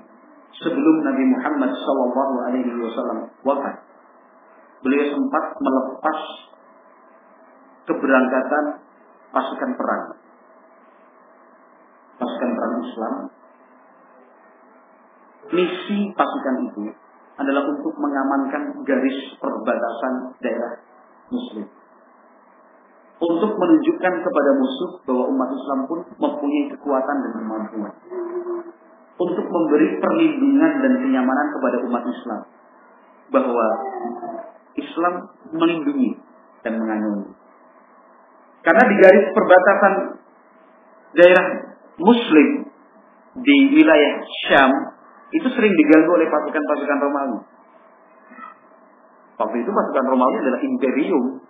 sebelum 0.59 0.95
Nabi 1.03 1.23
Muhammad 1.35 1.71
sallallahu 1.71 2.35
alaihi 2.47 2.71
wafat 3.43 3.75
beliau 4.85 5.05
sempat 5.17 5.45
melepas 5.57 6.19
keberangkatan 7.89 8.65
pasukan 9.33 9.71
perang. 9.77 10.03
Pasukan 12.15 12.51
perang 12.53 12.73
Islam. 12.85 13.13
Misi 15.45 15.99
pasukan 16.17 16.55
itu 16.69 16.81
adalah 17.35 17.63
untuk 17.69 17.93
mengamankan 17.99 18.81
garis 18.87 19.37
perbatasan 19.37 20.37
daerah 20.41 20.81
Muslim. 21.29 21.67
Untuk 23.15 23.51
menunjukkan 23.55 24.13
kepada 24.27 24.51
musuh 24.59 24.91
bahwa 25.07 25.23
umat 25.31 25.49
Islam 25.55 25.79
pun 25.87 25.99
mempunyai 26.19 26.65
kekuatan 26.75 27.15
dan 27.23 27.31
kemampuan. 27.39 27.93
Untuk 29.15 29.47
memberi 29.47 29.87
perlindungan 30.03 30.71
dan 30.83 30.93
kenyamanan 30.99 31.47
kepada 31.55 31.77
umat 31.87 32.03
Islam. 32.03 32.41
Bahwa 33.31 33.65
Islam 34.75 35.13
melindungi 35.55 36.19
dan 36.67 36.75
mengayomi. 36.75 37.31
Karena 38.65 38.83
di 38.89 38.95
garis 38.97 39.25
perbatasan 39.31 39.93
daerah 41.15 41.45
Muslim 42.01 42.65
di 43.39 43.57
wilayah 43.77 44.13
Syam 44.43 44.71
itu 45.31 45.47
sering 45.53 45.73
diganggu 45.73 46.11
oleh 46.11 46.27
pasukan-pasukan 46.27 46.99
Romawi. 47.03 47.39
Waktu 49.35 49.55
itu 49.61 49.71
pasukan 49.71 50.05
Romawi 50.09 50.35
adalah 50.41 50.59
imperium, 50.63 51.44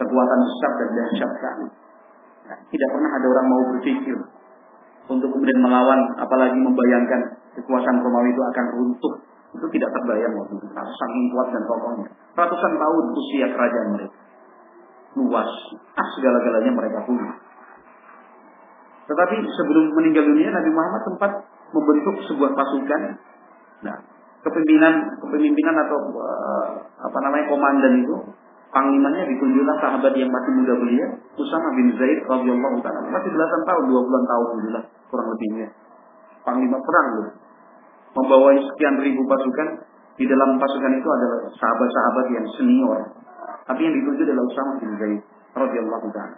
kekuatan 0.00 0.38
besar 0.48 0.70
dan 0.80 0.88
dahsyat 0.96 1.30
sekali. 1.36 1.66
Nah, 2.48 2.58
tidak 2.72 2.88
pernah 2.90 3.10
ada 3.12 3.26
orang 3.28 3.46
mau 3.46 3.62
berpikir 3.76 4.16
untuk 5.12 5.28
kemudian 5.28 5.60
melawan, 5.60 6.00
apalagi 6.16 6.56
membayangkan 6.56 7.20
kekuasaan 7.60 8.00
Romawi 8.00 8.32
itu 8.32 8.42
akan 8.42 8.66
runtuh. 8.74 9.14
Itu 9.50 9.66
tidak 9.74 9.90
terbayang 9.92 10.32
waktu 10.38 10.54
itu. 10.62 10.66
Saking 10.70 11.24
kuat 11.34 11.48
dan 11.50 11.62
kokohnya. 11.66 12.08
Ratusan 12.38 12.72
tahun 12.78 13.04
usia 13.18 13.46
kerajaan 13.50 13.88
mereka 13.98 14.16
luas. 15.18 15.50
Ah, 15.98 16.06
segala-galanya 16.14 16.70
mereka 16.70 16.98
punya. 17.02 17.34
Tetapi 19.10 19.36
sebelum 19.42 19.90
meninggal 19.98 20.22
dunia 20.22 20.54
Nabi 20.54 20.70
Muhammad 20.70 21.02
sempat 21.02 21.32
membentuk 21.74 22.14
sebuah 22.30 22.54
pasukan. 22.54 23.02
Nah, 23.82 23.96
kepemimpinan 24.46 25.18
kepemimpinan 25.18 25.76
atau 25.82 25.98
uh, 26.14 26.66
apa 27.00 27.18
namanya 27.26 27.44
komandan 27.50 28.06
itu 28.06 28.16
panglimanya 28.70 29.26
ditunjukkan 29.26 29.76
sahabat 29.82 30.14
yang 30.14 30.30
masih 30.30 30.52
muda 30.62 30.74
belia, 30.78 31.06
Usama 31.34 31.68
bin 31.74 31.94
Zaid 31.98 32.22
radhiyallahu 32.26 32.78
taala. 32.82 33.06
Masih 33.10 33.30
belasan 33.34 33.62
tahun, 33.66 33.84
dua 33.90 34.00
bulan 34.06 34.24
tahun 34.26 34.46
inilah 34.62 34.84
kurang 35.10 35.28
lebihnya. 35.34 35.68
Panglima 36.46 36.78
perang 36.80 37.08
loh. 37.18 37.28
Membawa 38.10 38.50
sekian 38.58 38.98
ribu 38.98 39.22
pasukan, 39.26 39.68
di 40.18 40.24
dalam 40.26 40.58
pasukan 40.58 40.92
itu 40.98 41.08
adalah 41.08 41.38
sahabat-sahabat 41.54 42.26
yang 42.34 42.46
senior, 42.58 42.98
tapi 43.66 43.86
yang 43.86 43.94
dituju 43.94 44.22
adalah 44.26 44.44
Usama 44.46 44.72
bin 44.82 44.90
Zaid 44.98 45.20
radhiyallahu 45.54 46.08
taala. 46.14 46.36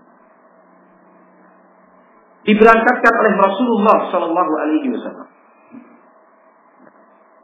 Diberangkatkan 2.43 3.15
oleh 3.23 3.33
Rasulullah 3.39 3.99
Shallallahu 4.11 4.53
Alaihi 4.59 4.89
Wasallam. 4.91 5.29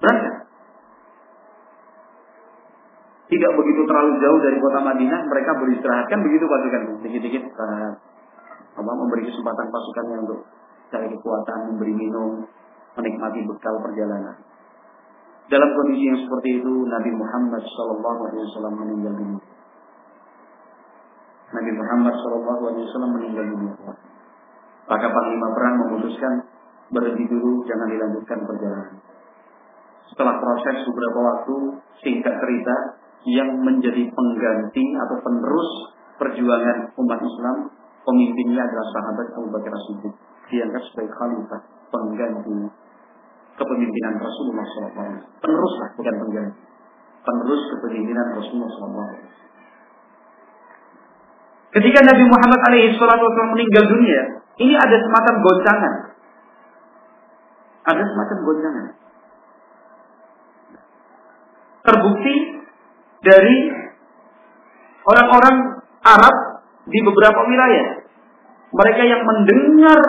Berangkat. 0.03 0.38
Tidak 3.29 3.53
begitu 3.61 3.81
terlalu 3.85 4.13
jauh 4.25 4.41
dari 4.41 4.57
kota 4.57 4.81
Madinah, 4.81 5.21
mereka 5.29 5.53
beristirahat 5.61 6.09
kan 6.09 6.21
begitu 6.25 6.49
pasukan 6.49 6.83
dikit-dikit 7.05 7.45
uh, 7.61 7.91
apa 8.79 8.93
memberi 8.97 9.29
kesempatan 9.29 9.69
pasukannya 9.69 10.17
untuk 10.25 10.41
cari 10.89 11.13
kekuatan, 11.13 11.59
memberi 11.77 11.93
minum, 11.93 12.49
menikmati 12.97 13.45
bekal 13.45 13.75
perjalanan. 13.85 14.37
Dalam 15.49 15.71
kondisi 15.77 16.09
yang 16.09 16.21
seperti 16.25 16.61
itu, 16.61 16.73
Nabi 16.89 17.11
Muhammad 17.13 17.61
Shallallahu 17.65 18.21
Alaihi 18.33 18.45
Wasallam 18.49 18.75
meninggal 18.81 19.13
dunia. 19.17 19.45
Nabi 21.49 21.71
Muhammad 21.73 22.13
SAW 22.13 23.09
meninggal 23.09 23.47
dunia. 23.49 23.73
Maka 24.89 25.07
panglima 25.09 25.49
perang 25.57 25.75
memutuskan 25.85 26.45
berhenti 26.93 27.25
dulu, 27.29 27.65
jangan 27.65 27.89
dilanjutkan 27.89 28.39
perjalanan. 28.45 28.97
Setelah 30.13 30.41
proses 30.41 30.77
beberapa 30.89 31.19
waktu, 31.21 31.57
singkat 32.01 32.35
cerita, 32.41 32.77
yang 33.27 33.51
menjadi 33.65 34.07
pengganti 34.13 34.85
atau 34.95 35.17
penerus 35.25 35.71
perjuangan 36.19 36.95
umat 36.95 37.21
Islam, 37.23 37.57
pemimpinnya 38.07 38.63
adalah 38.63 38.87
sahabat 38.95 39.27
Abu 39.35 39.49
Bakar 39.51 39.75
Siddiq. 39.89 40.15
Diangkat 40.49 40.83
sebagai 40.91 41.13
khalifah, 41.13 41.61
pengganti 41.91 42.57
kepemimpinan 43.59 44.15
Rasulullah 44.23 44.65
SAW. 44.65 45.15
Peneruslah, 45.43 45.89
bukan 45.99 46.15
pengganti. 46.25 46.61
penerus 47.19 47.63
kepemimpinan 47.77 48.27
Rasulullah 48.33 48.73
SAW. 48.73 49.13
Ketika 51.69 52.01
Nabi 52.01 52.25
Muhammad 52.25 52.61
SAW 52.97 53.53
meninggal 53.53 53.85
dunia, 53.93 54.23
ini 54.57 54.75
ada 54.75 54.97
semacam 54.97 55.35
goncangan. 55.45 55.95
Ada 57.85 58.05
semacam 58.09 58.39
goncangan. 58.49 58.87
Terbukti 61.85 62.35
dari 63.29 63.57
orang-orang 65.05 65.57
Arab 66.01 66.37
di 66.89 66.99
beberapa 67.05 67.41
wilayah. 67.45 68.09
Mereka 68.69 69.03
yang 69.05 69.23
mendengar 69.25 70.01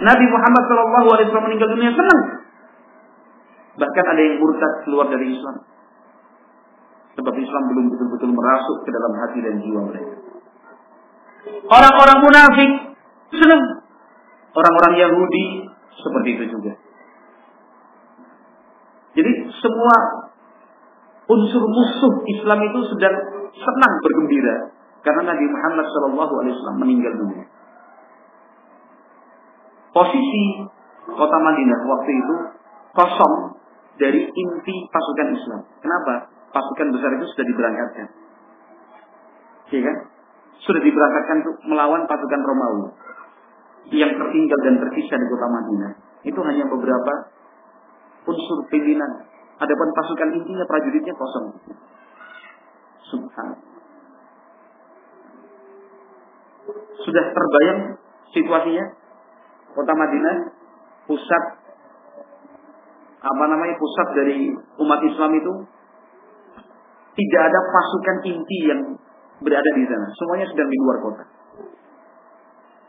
Nabi 0.00 0.24
Muhammad 0.28 0.62
SAW 0.68 1.44
meninggal 1.48 1.68
dunia 1.72 1.92
senang. 1.92 2.20
Bahkan 3.76 4.04
ada 4.04 4.20
yang 4.20 4.36
murtad 4.40 4.72
keluar 4.84 5.08
dari 5.08 5.32
Islam. 5.32 5.64
Sebab 7.12 7.34
Islam 7.36 7.62
belum 7.72 7.84
betul-betul 7.92 8.30
merasuk 8.32 8.78
ke 8.88 8.90
dalam 8.92 9.12
hati 9.20 9.38
dan 9.44 9.54
jiwa 9.60 9.80
mereka. 9.84 10.16
Orang-orang 11.68 12.18
munafik 12.24 12.70
senang. 13.36 13.64
Orang-orang 14.52 14.92
Yahudi 15.00 15.44
seperti 15.96 16.28
itu 16.36 16.44
juga. 16.56 16.72
Jadi 19.12 19.32
semua 19.60 20.21
unsur 21.30 21.62
musuh 21.62 22.14
Islam 22.26 22.58
itu 22.66 22.80
sedang 22.96 23.16
senang 23.52 23.92
bergembira 24.02 24.56
karena 25.02 25.34
Nabi 25.34 25.44
Muhammad 25.50 25.86
SAW 25.86 26.78
meninggal 26.78 27.12
dunia. 27.18 27.46
Posisi 29.92 30.44
kota 31.04 31.38
Madinah 31.42 31.80
waktu 31.84 32.10
itu 32.16 32.34
kosong 32.96 33.34
dari 34.00 34.24
inti 34.24 34.74
pasukan 34.88 35.28
Islam. 35.36 35.60
Kenapa? 35.82 36.32
Pasukan 36.52 36.88
besar 36.96 37.10
itu 37.16 37.26
sudah 37.28 37.46
diberangkatkan. 37.48 38.08
Iya 39.72 39.80
kan? 39.88 39.96
Sudah 40.62 40.80
diberangkatkan 40.80 41.36
untuk 41.44 41.56
melawan 41.66 42.02
pasukan 42.08 42.40
Romawi. 42.40 42.86
Yang 43.92 44.16
tertinggal 44.16 44.58
dan 44.62 44.74
terpisah 44.78 45.16
di 45.18 45.26
kota 45.26 45.46
Madinah. 45.50 45.92
Itu 46.22 46.40
hanya 46.46 46.64
beberapa 46.70 47.12
unsur 48.30 48.58
pimpinan. 48.70 49.31
Adapun 49.62 49.88
pasukan 49.94 50.28
intinya 50.34 50.64
prajuritnya 50.66 51.14
kosong. 51.14 51.46
Subhanallah. 53.06 53.70
Sudah 57.02 57.24
terbayang 57.30 57.80
situasinya? 58.34 58.84
Kota 59.72 59.92
Madinah, 59.96 60.36
pusat 61.08 61.44
apa 63.22 63.44
namanya 63.46 63.78
pusat 63.78 64.08
dari 64.18 64.50
umat 64.82 65.00
Islam 65.06 65.30
itu 65.38 65.52
tidak 67.12 67.42
ada 67.48 67.60
pasukan 67.70 68.16
inti 68.26 68.58
yang 68.66 68.80
berada 69.40 69.70
di 69.78 69.84
sana. 69.86 70.06
Semuanya 70.16 70.46
sedang 70.50 70.68
di 70.68 70.78
luar 70.82 70.98
kota. 71.06 71.24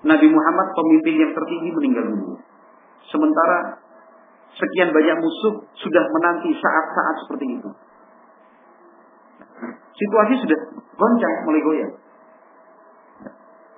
Nabi 0.04 0.28
Muhammad 0.28 0.68
pemimpin 0.76 1.16
yang 1.22 1.32
tertinggi 1.32 1.70
meninggal 1.72 2.06
dunia. 2.12 2.40
Sementara 3.08 3.83
sekian 4.54 4.89
banyak 4.93 5.18
musuh 5.18 5.66
sudah 5.74 6.04
menanti 6.14 6.54
saat-saat 6.54 7.16
seperti 7.26 7.45
itu. 7.58 7.70
Situasi 9.93 10.34
sudah 10.41 10.60
goncang, 10.97 11.36
mulai 11.45 11.62
goyang. 11.62 11.93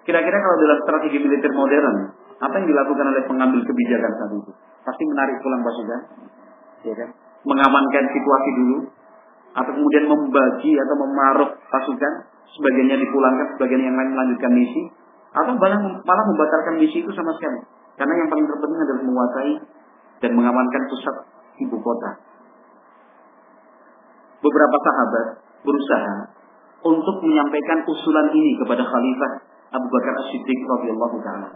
Kira-kira 0.05 0.38
kalau 0.38 0.57
dalam 0.61 0.78
strategi 0.86 1.17
militer 1.17 1.51
modern, 1.51 2.13
apa 2.38 2.53
yang 2.61 2.67
dilakukan 2.69 3.05
oleh 3.09 3.23
pengambil 3.26 3.61
kebijakan 3.65 4.11
saat 4.21 4.32
itu? 4.38 4.51
Pasti 4.86 5.03
menarik 5.09 5.41
pulang 5.41 5.61
pasukan, 5.65 6.01
ya 6.86 6.93
kan? 6.93 7.09
Mengamankan 7.45 8.05
situasi 8.13 8.49
dulu, 8.53 8.78
atau 9.55 9.71
kemudian 9.71 10.05
membagi 10.05 10.71
atau 10.78 10.95
memaruk 10.99 11.51
pasukan, 11.73 12.13
sebagiannya 12.53 13.01
dipulangkan, 13.01 13.47
sebagian 13.57 13.82
yang 13.82 13.95
lain 13.97 14.13
melanjutkan 14.13 14.51
misi, 14.53 14.93
atau 15.34 15.51
malah, 15.57 15.80
malah 16.05 16.26
membatalkan 16.30 16.80
misi 16.80 17.01
itu 17.01 17.11
sama 17.15 17.34
sekali. 17.41 17.65
Karena 17.95 18.13
yang 18.19 18.28
paling 18.30 18.45
terpenting 18.45 18.82
adalah 18.84 19.01
menguasai 19.03 19.53
dan 20.26 20.34
mengamankan 20.34 20.84
pusat 20.89 21.15
ibu 21.61 21.78
kota. 21.78 22.17
Beberapa 24.41 24.78
sahabat 24.82 25.26
berusaha 25.61 26.15
untuk 26.82 27.21
menyampaikan 27.21 27.86
usulan 27.86 28.34
ini 28.34 28.57
kepada 28.57 28.82
Khalifah 28.82 29.32
Abu 29.69 29.88
Bakar 29.93 30.13
As-Siddiq 30.26 30.59
radhiyallahu 30.65 31.17
taala. 31.21 31.49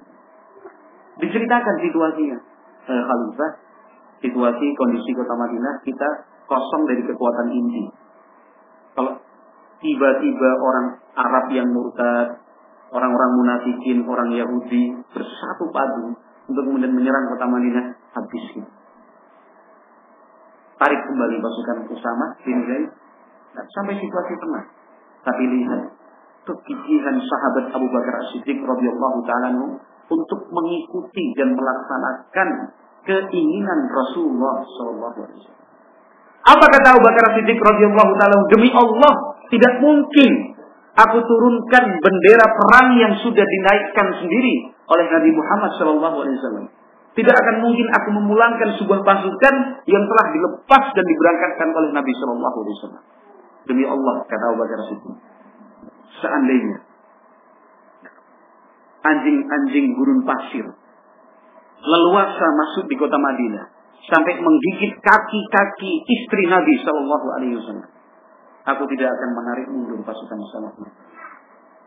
Diceritakan 1.18 1.76
situasinya, 1.82 2.38
eh, 2.94 3.04
Khalifah, 3.10 3.52
situasi 4.22 4.68
kondisi 4.78 5.18
kota 5.18 5.34
Madinah 5.34 5.82
kita 5.82 6.10
kosong 6.46 6.86
dari 6.86 7.02
kekuatan 7.02 7.48
inti. 7.50 7.84
Kalau 8.94 9.18
tiba-tiba 9.82 10.50
orang 10.62 10.88
Arab 11.18 11.46
yang 11.50 11.70
murtad, 11.74 12.38
orang-orang 12.94 13.32
munafikin, 13.38 14.06
orang 14.06 14.30
Yahudi 14.34 14.98
bersatu 15.10 15.66
padu 15.74 16.14
untuk 16.50 16.64
kemudian 16.66 16.94
menyerang 16.94 17.26
kota 17.34 17.46
Madinah 17.46 17.86
habis 18.16 18.44
gitu. 18.54 18.70
Tarik 20.80 21.02
kembali 21.12 21.36
pasukan 21.44 21.78
Usama 21.92 22.26
bin 22.48 22.58
Zaid 22.64 22.88
nah, 23.52 23.66
sampai 23.76 24.00
situasi 24.00 24.34
tenang. 24.40 24.68
Tapi 25.28 25.44
lihat 25.44 25.82
kegigihan 26.48 27.20
sahabat 27.20 27.76
Abu 27.76 27.88
Bakar 27.92 28.16
As-Siddiq 28.24 28.64
radhiyallahu 28.64 29.20
taala 29.28 29.52
untuk 30.10 30.42
mengikuti 30.50 31.36
dan 31.36 31.54
melaksanakan 31.54 32.50
keinginan 33.04 33.80
Rasulullah 33.92 34.64
sallallahu 34.64 35.18
alaihi 35.20 35.40
wasallam. 35.44 35.68
Apa 36.48 36.66
kata 36.72 36.88
Abu 36.96 37.02
Bakar 37.04 37.26
Siddiq 37.36 37.60
radhiyallahu 37.60 38.12
taala 38.16 38.36
demi 38.48 38.72
Allah 38.72 39.14
tidak 39.52 39.74
mungkin 39.84 40.32
aku 40.96 41.18
turunkan 41.20 41.84
bendera 42.00 42.46
perang 42.56 42.96
yang 42.98 43.14
sudah 43.20 43.44
dinaikkan 43.44 44.08
sendiri 44.24 44.74
oleh 44.90 45.06
Nabi 45.12 45.32
Muhammad 45.36 45.72
sallallahu 45.78 46.18
alaihi 46.24 46.38
wasallam. 46.40 46.66
Tidak 47.10 47.36
akan 47.36 47.56
mungkin 47.66 47.88
aku 47.90 48.10
memulangkan 48.16 48.70
sebuah 48.80 49.02
pasukan 49.02 49.56
yang 49.90 50.04
telah 50.06 50.26
dilepas 50.30 50.84
dan 50.94 51.06
diberangkatkan 51.06 51.68
oleh 51.74 51.90
Nabi 51.92 52.12
sallallahu 52.16 52.58
alaihi 52.64 52.76
wasallam. 52.80 53.04
Demi 53.66 53.84
Allah 53.86 54.16
kata 54.30 54.44
Abu 54.50 54.58
Bakar 54.62 54.80
Siddiq. 54.88 55.18
Seandainya 56.22 56.78
anjing-anjing 59.00 59.96
gurun 59.96 60.28
pasir 60.28 60.66
leluasa 61.80 62.48
masuk 62.60 62.92
di 62.92 62.96
kota 63.00 63.16
Madinah 63.16 63.66
sampai 64.10 64.36
menggigit 64.40 65.00
kaki-kaki 65.00 65.92
istri 66.08 66.44
Nabi 66.50 66.76
Shallallahu 66.82 67.28
Alaihi 67.40 67.56
Wasallam. 67.60 67.90
Aku 68.76 68.84
tidak 68.92 69.10
akan 69.12 69.30
menarik 69.34 69.68
mundur 69.72 70.00
pasukan 70.04 70.40
Islam. 70.40 70.76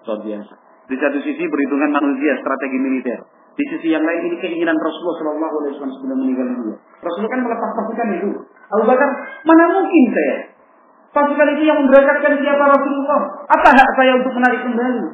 Luar 0.03 0.19
biasa. 0.25 0.55
Di 0.91 0.97
satu 0.99 1.19
sisi 1.23 1.45
perhitungan 1.47 1.95
manusia, 1.95 2.43
strategi 2.43 2.79
militer. 2.81 3.21
Di 3.53 3.65
sisi 3.69 3.93
yang 3.93 4.01
lain 4.01 4.33
ini 4.33 4.37
keinginan 4.41 4.77
Rasulullah 4.81 5.17
Shallallahu 5.21 5.55
Alaihi 5.61 5.73
Wasallam 5.77 5.95
sebelum 6.01 6.19
meninggal 6.25 6.47
dunia. 6.57 6.77
Rasulullah 7.05 7.33
kan 7.37 7.43
melepas 7.45 7.71
pasukan 7.77 8.09
itu. 8.17 8.29
Abu 8.73 8.85
Bakar, 8.89 9.09
mana 9.45 9.65
mungkin 9.77 10.05
saya? 10.17 10.37
Pasukan 11.13 11.49
itu 11.53 11.63
yang 11.69 11.77
memberangkatkan 11.85 12.33
siapa 12.41 12.65
Rasulullah? 12.65 13.21
Apa 13.45 13.69
hak 13.77 13.91
saya 14.01 14.13
untuk 14.17 14.33
menarik 14.33 14.61
kembali? 14.65 15.05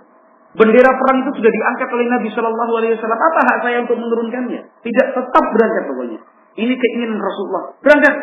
Bendera 0.54 0.90
perang 0.94 1.18
itu 1.26 1.30
sudah 1.34 1.52
diangkat 1.52 1.88
oleh 1.90 2.06
Nabi 2.06 2.28
Shallallahu 2.30 2.72
Alaihi 2.78 2.92
Wasallam. 2.94 3.20
Apa 3.20 3.40
hak 3.42 3.58
saya 3.66 3.76
untuk 3.82 3.98
menurunkannya? 3.98 4.60
Tidak 4.86 5.06
tetap 5.18 5.44
berangkat 5.50 5.82
pokoknya. 5.90 6.18
Ini 6.54 6.74
keinginan 6.78 7.18
Rasulullah. 7.18 7.74
Berangkat. 7.82 8.14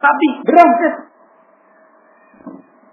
Tapi 0.00 0.26
berangkat. 0.48 0.94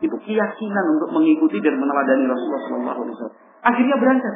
Itu 0.04 0.16
keyakinan 0.20 0.86
untuk 1.00 1.10
mengikuti 1.16 1.64
dan 1.64 1.80
meneladani 1.80 2.28
Rasulullah 2.28 2.96
SAW. 3.00 3.32
Akhirnya 3.64 3.96
berangkat. 3.96 4.36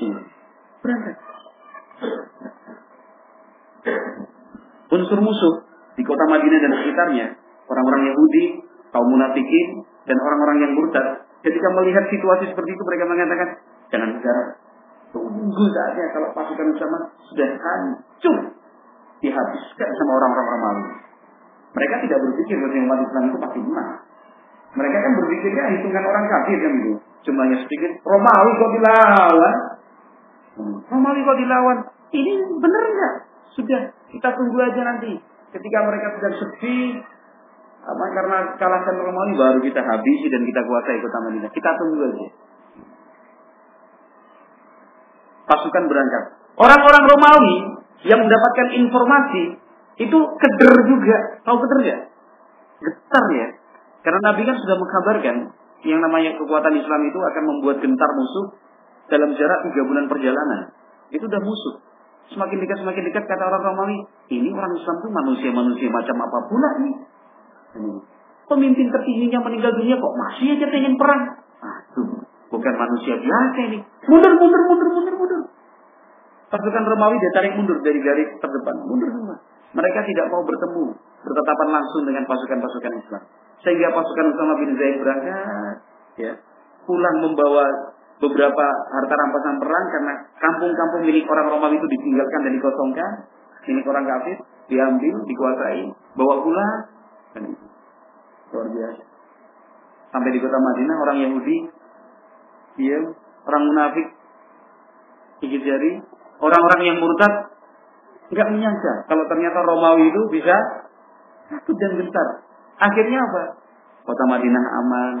Iya. 0.00 0.35
Berangkat. 0.86 1.16
Unsur 4.86 5.18
musuh 5.18 5.54
di 5.98 6.02
kota 6.06 6.24
Madinah 6.30 6.60
dan 6.62 6.72
sekitarnya, 6.78 7.26
orang-orang 7.66 8.02
Yahudi, 8.06 8.62
kaum 8.94 9.10
munafikin, 9.10 9.82
dan 10.06 10.14
orang-orang 10.22 10.62
yang 10.62 10.72
murtad, 10.78 11.26
ketika 11.42 11.68
melihat 11.74 12.06
situasi 12.06 12.54
seperti 12.54 12.70
itu 12.70 12.82
mereka 12.86 13.04
mengatakan, 13.10 13.48
jangan 13.90 14.14
negara, 14.14 14.42
tunggu 15.10 15.64
saatnya 15.74 16.06
kalau 16.14 16.28
pasukan 16.38 16.70
sama 16.78 16.98
sudah 17.34 17.48
hancur 17.58 18.36
dihabiskan 19.18 19.88
sama 19.90 20.12
orang-orang 20.22 20.46
Romawi. 20.54 20.84
Mereka 21.76 21.94
tidak 22.08 22.18
berpikir 22.22 22.56
bahwa 22.62 22.78
umat 22.78 22.98
Islam 23.04 23.22
itu 23.26 23.38
pasti 23.42 23.58
menang. 23.60 23.90
Mereka 24.76 24.98
kan 25.02 25.12
berpikirnya 25.18 25.64
hitungan 25.76 26.04
orang 26.04 26.24
kafir 26.30 26.58
kan 26.62 26.72
itu. 26.78 26.92
Jumlahnya 27.26 27.56
sedikit. 27.64 27.92
Romawi 28.06 28.50
kok 28.54 28.70
dilawan? 28.76 29.54
Hmm. 30.56 30.80
Romawi 30.88 31.20
kok 31.20 31.38
dilawan? 31.40 31.78
Ini 32.16 32.32
benar 32.56 32.82
nggak? 32.88 33.14
Sudah, 33.52 33.92
kita 34.08 34.28
tunggu 34.36 34.56
aja 34.60 34.80
nanti. 34.84 35.20
Ketika 35.52 35.78
mereka 35.84 36.16
sudah 36.16 36.32
sepi, 36.36 37.00
apa, 37.86 38.04
karena 38.12 38.38
kalahkan 38.58 38.96
Romawi 38.98 39.32
baru 39.36 39.58
kita 39.62 39.80
habisi 39.84 40.26
dan 40.32 40.42
kita 40.42 40.60
kuasai 40.64 40.98
kota 40.98 41.18
Madinah. 41.28 41.50
Kita 41.52 41.70
tunggu 41.76 42.02
aja. 42.08 42.26
Pasukan 45.46 45.84
berangkat. 45.86 46.24
Orang-orang 46.56 47.04
Romawi 47.06 47.56
yang 48.08 48.20
mendapatkan 48.24 48.68
informasi 48.74 49.44
itu 50.02 50.18
keder 50.18 50.74
juga. 50.88 51.16
Tahu 51.46 51.56
keder 51.62 51.80
ya? 51.84 51.98
Getar 52.80 53.24
ya. 53.32 53.48
Karena 54.02 54.20
Nabi 54.32 54.42
kan 54.42 54.56
sudah 54.58 54.76
mengkabarkan 54.76 55.36
yang 55.86 56.00
namanya 56.02 56.34
kekuatan 56.40 56.74
Islam 56.74 57.00
itu 57.06 57.18
akan 57.22 57.44
membuat 57.46 57.76
gentar 57.78 58.10
musuh 58.18 58.46
dalam 59.06 59.30
jarak 59.34 59.58
tiga 59.70 59.82
bulan 59.86 60.06
perjalanan. 60.10 60.74
Itu 61.10 61.24
udah 61.26 61.42
musuh. 61.42 61.74
Semakin 62.26 62.58
dekat 62.58 62.82
semakin 62.82 63.02
dekat 63.06 63.24
kata 63.30 63.44
orang 63.46 63.62
Romawi, 63.62 63.98
ini 64.34 64.50
orang 64.50 64.74
Islam 64.74 64.96
tuh 64.98 65.10
manusia-manusia 65.14 65.88
macam 65.94 66.16
apa 66.26 66.38
pula 66.50 66.70
nih. 66.82 66.96
Pemimpin 68.46 68.86
tertingginya 68.90 69.42
meninggal 69.46 69.74
dunia 69.78 69.94
kok 69.98 70.14
masih 70.14 70.58
aja 70.58 70.66
pengen 70.66 70.94
perang. 70.98 71.22
Aduh, 71.62 72.26
bukan 72.50 72.74
manusia 72.74 73.14
biasa 73.18 73.58
ini. 73.70 73.78
Mundur, 74.10 74.32
mundur, 74.38 74.62
mundur, 74.70 74.88
mundur, 74.90 75.14
mundur. 75.18 75.40
Pasukan 76.46 76.84
Romawi 76.86 77.18
ditarik 77.18 77.58
mundur 77.58 77.78
dari 77.82 77.98
garis 78.02 78.30
terdepan. 78.38 78.74
Mundur 78.86 79.10
semua. 79.10 79.36
Mereka 79.74 80.00
tidak 80.08 80.26
mau 80.30 80.42
bertemu, 80.46 80.94
bertetapan 81.26 81.68
langsung 81.68 82.02
dengan 82.06 82.24
pasukan-pasukan 82.24 82.92
Islam. 83.02 83.22
Sehingga 83.66 83.88
pasukan 83.92 84.26
Usama 84.30 84.54
bin 84.62 84.70
Zaid 84.78 84.96
berangkat, 85.02 85.76
ya, 86.22 86.32
pulang 86.86 87.16
membawa 87.18 87.66
beberapa 88.16 88.66
harta 88.90 89.14
rampasan 89.14 89.56
perang 89.60 89.86
karena 89.92 90.12
kampung-kampung 90.40 91.02
milik 91.04 91.28
orang 91.28 91.52
Romawi 91.52 91.76
itu 91.76 91.88
ditinggalkan 91.88 92.40
dan 92.48 92.52
dikosongkan, 92.56 93.10
milik 93.68 93.86
orang 93.88 94.04
kafir 94.08 94.36
diambil, 94.66 95.14
dikuasai, 95.28 95.82
bawa 96.18 96.34
pulang, 96.42 96.74
luar 98.50 98.66
biasa. 98.72 99.02
Sampai 100.10 100.30
di 100.32 100.40
kota 100.40 100.58
Madinah 100.58 100.96
orang 100.96 101.18
Yahudi, 101.28 101.58
dia 102.80 102.98
orang 103.46 103.62
munafik, 103.68 104.06
gigit 105.44 105.62
jari, 105.62 105.92
orang-orang 106.40 106.80
yang 106.82 106.96
murtad 106.98 107.52
nggak 108.26 108.48
menyangka 108.50 109.06
kalau 109.06 109.22
ternyata 109.30 109.58
Romawi 109.62 110.10
itu 110.10 110.22
bisa 110.34 110.56
takut 111.46 111.76
dan 111.78 111.92
gentar. 112.00 112.28
Akhirnya 112.80 113.22
apa? 113.22 113.42
Kota 114.02 114.24
Madinah 114.26 114.64
aman, 114.82 115.14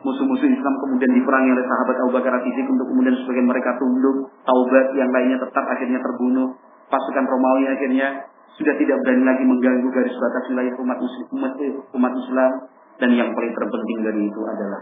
musuh-musuh 0.00 0.48
Islam 0.48 0.74
kemudian 0.80 1.12
diperangi 1.12 1.50
oleh 1.52 1.64
sahabat 1.68 1.96
Abu 2.00 2.10
Bakar 2.16 2.40
Siddiq 2.40 2.64
untuk 2.64 2.88
kemudian 2.88 3.16
sebagian 3.20 3.46
mereka 3.48 3.76
tunduk, 3.76 4.32
taubat, 4.48 4.86
yang 4.96 5.10
lainnya 5.12 5.36
tetap 5.36 5.64
akhirnya 5.68 6.00
terbunuh. 6.00 6.56
Pasukan 6.90 7.24
Romawi 7.28 7.70
akhirnya 7.70 8.26
sudah 8.58 8.74
tidak 8.76 8.96
berani 9.06 9.24
lagi 9.24 9.44
mengganggu 9.46 9.88
garis 9.94 10.16
batas 10.16 10.44
wilayah 10.50 10.74
umat 10.74 10.98
muslim 10.98 11.26
umat, 11.38 11.52
eh, 11.62 11.72
umat 11.96 12.12
Islam 12.18 12.50
dan 12.98 13.10
yang 13.14 13.30
paling 13.32 13.52
terpenting 13.54 13.98
dari 14.04 14.20
itu 14.26 14.40
adalah 14.42 14.80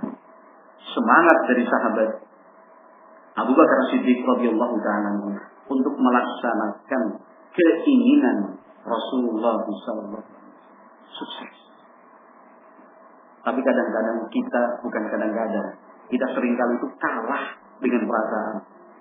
semangat 0.83 1.39
dari 1.53 1.63
sahabat 1.69 2.11
Abu 3.39 3.53
Bakar 3.55 3.81
Siddiq 3.93 4.19
radhiyallahu 4.25 4.77
taala 4.83 5.11
untuk 5.69 5.95
melaksanakan 5.95 7.03
keinginan 7.55 8.59
Rasulullah 8.83 9.63
SAW 9.63 10.27
sukses. 11.13 11.68
Tapi 13.49 13.65
kadang-kadang 13.65 14.29
kita 14.29 14.63
bukan 14.85 15.03
kadang-kadang. 15.09 15.73
Kita 16.13 16.27
sering 16.37 16.53
kali 16.53 16.77
itu 16.77 16.89
kalah 17.01 17.57
dengan 17.81 18.05
perasaan. 18.05 18.57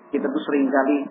Kita 0.08 0.24
tuh 0.24 0.42
sering 0.48 0.72
kali 0.72 1.04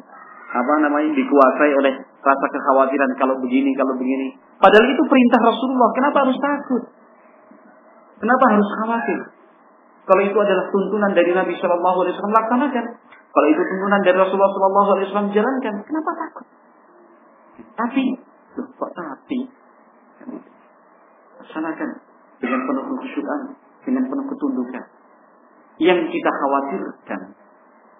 apa 0.48 0.74
namanya 0.82 1.14
dikuasai 1.14 1.72
oleh 1.78 1.94
rasa 2.02 2.46
kekhawatiran 2.50 3.14
kalau 3.22 3.38
begini, 3.38 3.78
kalau 3.78 3.94
begini. 3.94 4.42
Padahal 4.58 4.90
itu 4.90 5.04
perintah 5.06 5.54
Rasulullah. 5.54 5.90
Kenapa 5.94 6.18
harus 6.26 6.38
takut? 6.42 6.84
Kenapa 8.26 8.44
harus 8.58 8.70
khawatir? 8.82 9.20
Kalau 10.10 10.22
itu 10.26 10.38
adalah 10.42 10.66
tuntunan 10.74 11.14
dari 11.14 11.30
Nabi 11.38 11.54
Shallallahu 11.62 11.98
Alaihi 12.02 12.14
Wasallam 12.18 12.38
laksanakan. 12.42 12.86
Kalau 13.06 13.48
itu 13.54 13.62
tuntunan 13.62 14.02
dari 14.02 14.18
Rasulullah 14.18 14.50
Shallallahu 14.50 14.90
Alaihi 14.98 15.06
Wasallam 15.14 15.30
jalankan. 15.30 15.76
Kenapa 15.86 16.12
takut? 16.26 16.46
Tapi, 17.78 18.06
kok 18.58 18.92
tapi? 18.98 19.40
Laksanakan 21.38 22.07
dengan 22.38 22.60
penuh 22.66 22.84
kekhusyukan, 22.86 23.40
dengan 23.86 24.04
penuh 24.06 24.26
ketundukan. 24.30 24.84
Yang 25.78 26.00
kita 26.10 26.32
khawatirkan, 26.34 27.22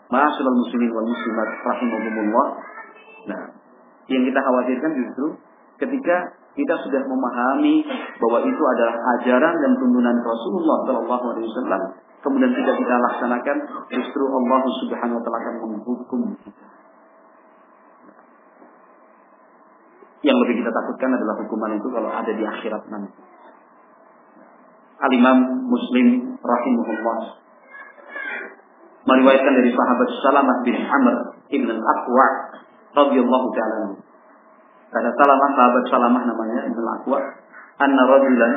Ma'asyiral 0.08 0.58
muslimin 0.64 0.90
wal 0.96 1.08
muslimat 1.12 1.50
rahimahumullah. 1.68 2.48
Nah, 3.28 3.42
yang 4.08 4.24
kita 4.24 4.40
khawatirkan 4.40 4.92
justru 4.96 5.36
ketika 5.84 6.32
kita 6.56 6.76
sudah 6.88 7.02
memahami 7.06 7.84
bahwa 8.18 8.40
itu 8.48 8.64
adalah 8.64 8.96
ajaran 9.20 9.56
dan 9.62 9.72
tuntunan 9.78 10.16
Rasulullah 10.24 10.78
Shallallahu 10.88 11.26
Alaihi 11.36 11.46
Wasallam, 11.52 11.82
kemudian 12.24 12.52
tidak 12.56 12.76
kita 12.80 12.96
laksanakan, 12.98 13.58
justru 13.94 14.24
Allah 14.26 14.62
Subhanahu 14.82 15.18
Wa 15.20 15.24
Taala 15.28 15.38
akan 15.44 15.56
menghukum 15.70 16.22
kita. 16.40 16.66
Yang 20.26 20.38
lebih 20.48 20.56
kita 20.66 20.72
takutkan 20.72 21.12
adalah 21.14 21.36
hukuman 21.46 21.72
itu 21.78 21.88
kalau 21.94 22.10
ada 22.10 22.32
di 22.32 22.44
akhirat 22.48 22.84
nanti. 22.90 23.12
Al-Imam 24.98 25.70
Muslim 25.70 26.38
rahimahullah. 26.42 27.20
Meriwayatkan 29.08 29.54
dari 29.56 29.72
sahabat 29.72 30.10
Salamah 30.26 30.58
bin 30.68 30.76
Amr 30.76 31.16
ibn 31.54 31.70
al-Aqwa 31.72 32.26
radhiyallahu 32.92 33.48
taala 33.56 33.96
Kata 34.92 35.10
Salamah 35.16 35.50
sahabat 35.56 35.84
Salamah 35.88 36.22
namanya 36.28 36.68
ibn 36.68 36.80
al-Aqwa 36.82 37.20
anna 37.78 38.04
rajulan 38.10 38.54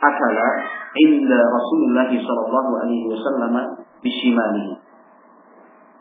akala 0.00 0.48
inda 0.96 1.38
Rasulullah 1.38 2.08
sallallahu 2.08 2.70
alaihi 2.82 3.06
wasallam 3.10 3.54
bishimalihi 4.00 4.82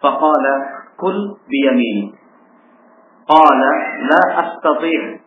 faqala 0.01 0.53
kul 0.97 1.37
biyamini. 1.45 2.17
Qala 3.29 3.71
la 4.09 4.21
astati' 4.43 5.20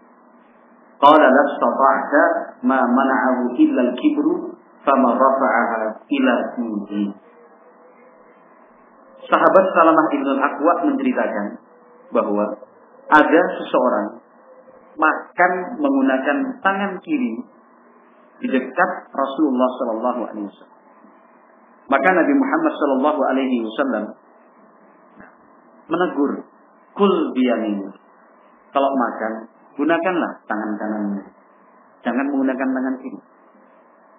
qala 1.05 1.27
la 1.29 1.43
istata'ta 1.53 2.23
ma 2.65 2.81
mana'ahu 2.81 3.53
illa 3.61 3.81
al-kibru 3.93 4.57
fama 4.81 5.13
rafa'aha 5.13 6.01
ila 6.09 6.35
fihi. 6.57 7.03
Sahabat 9.25 9.65
Salamah 9.77 10.07
Ibn 10.13 10.29
Al-Aqwa 10.37 10.73
menceritakan 10.89 11.47
bahwa 12.13 12.45
ada 13.13 13.43
seseorang 13.61 14.25
makan 14.97 15.53
menggunakan 15.81 16.39
tangan 16.65 16.93
kiri 17.05 17.41
di 18.41 18.49
dekat 18.49 18.91
Rasulullah 19.13 19.69
Sallallahu 19.81 20.21
Alaihi 20.29 20.47
Wasallam. 20.49 20.81
Maka 21.85 22.09
Nabi 22.17 22.33
Muhammad 22.33 22.73
Sallallahu 22.73 23.21
Alaihi 23.29 23.59
Wasallam 23.61 24.05
menegur, 25.89 26.33
kul 26.97 27.15
biyamin. 27.37 27.93
Kalau 28.73 28.91
makan, 28.91 29.33
gunakanlah 29.75 30.33
tangan 30.47 30.71
kanannya. 30.79 31.25
Jangan 32.05 32.27
menggunakan 32.31 32.69
tangan 32.69 32.95
kiri. 33.01 33.19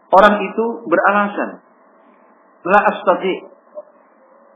Orang 0.10 0.36
itu 0.42 0.66
beralasan. 0.90 1.50
La 2.66 2.80
astati. 2.82 3.36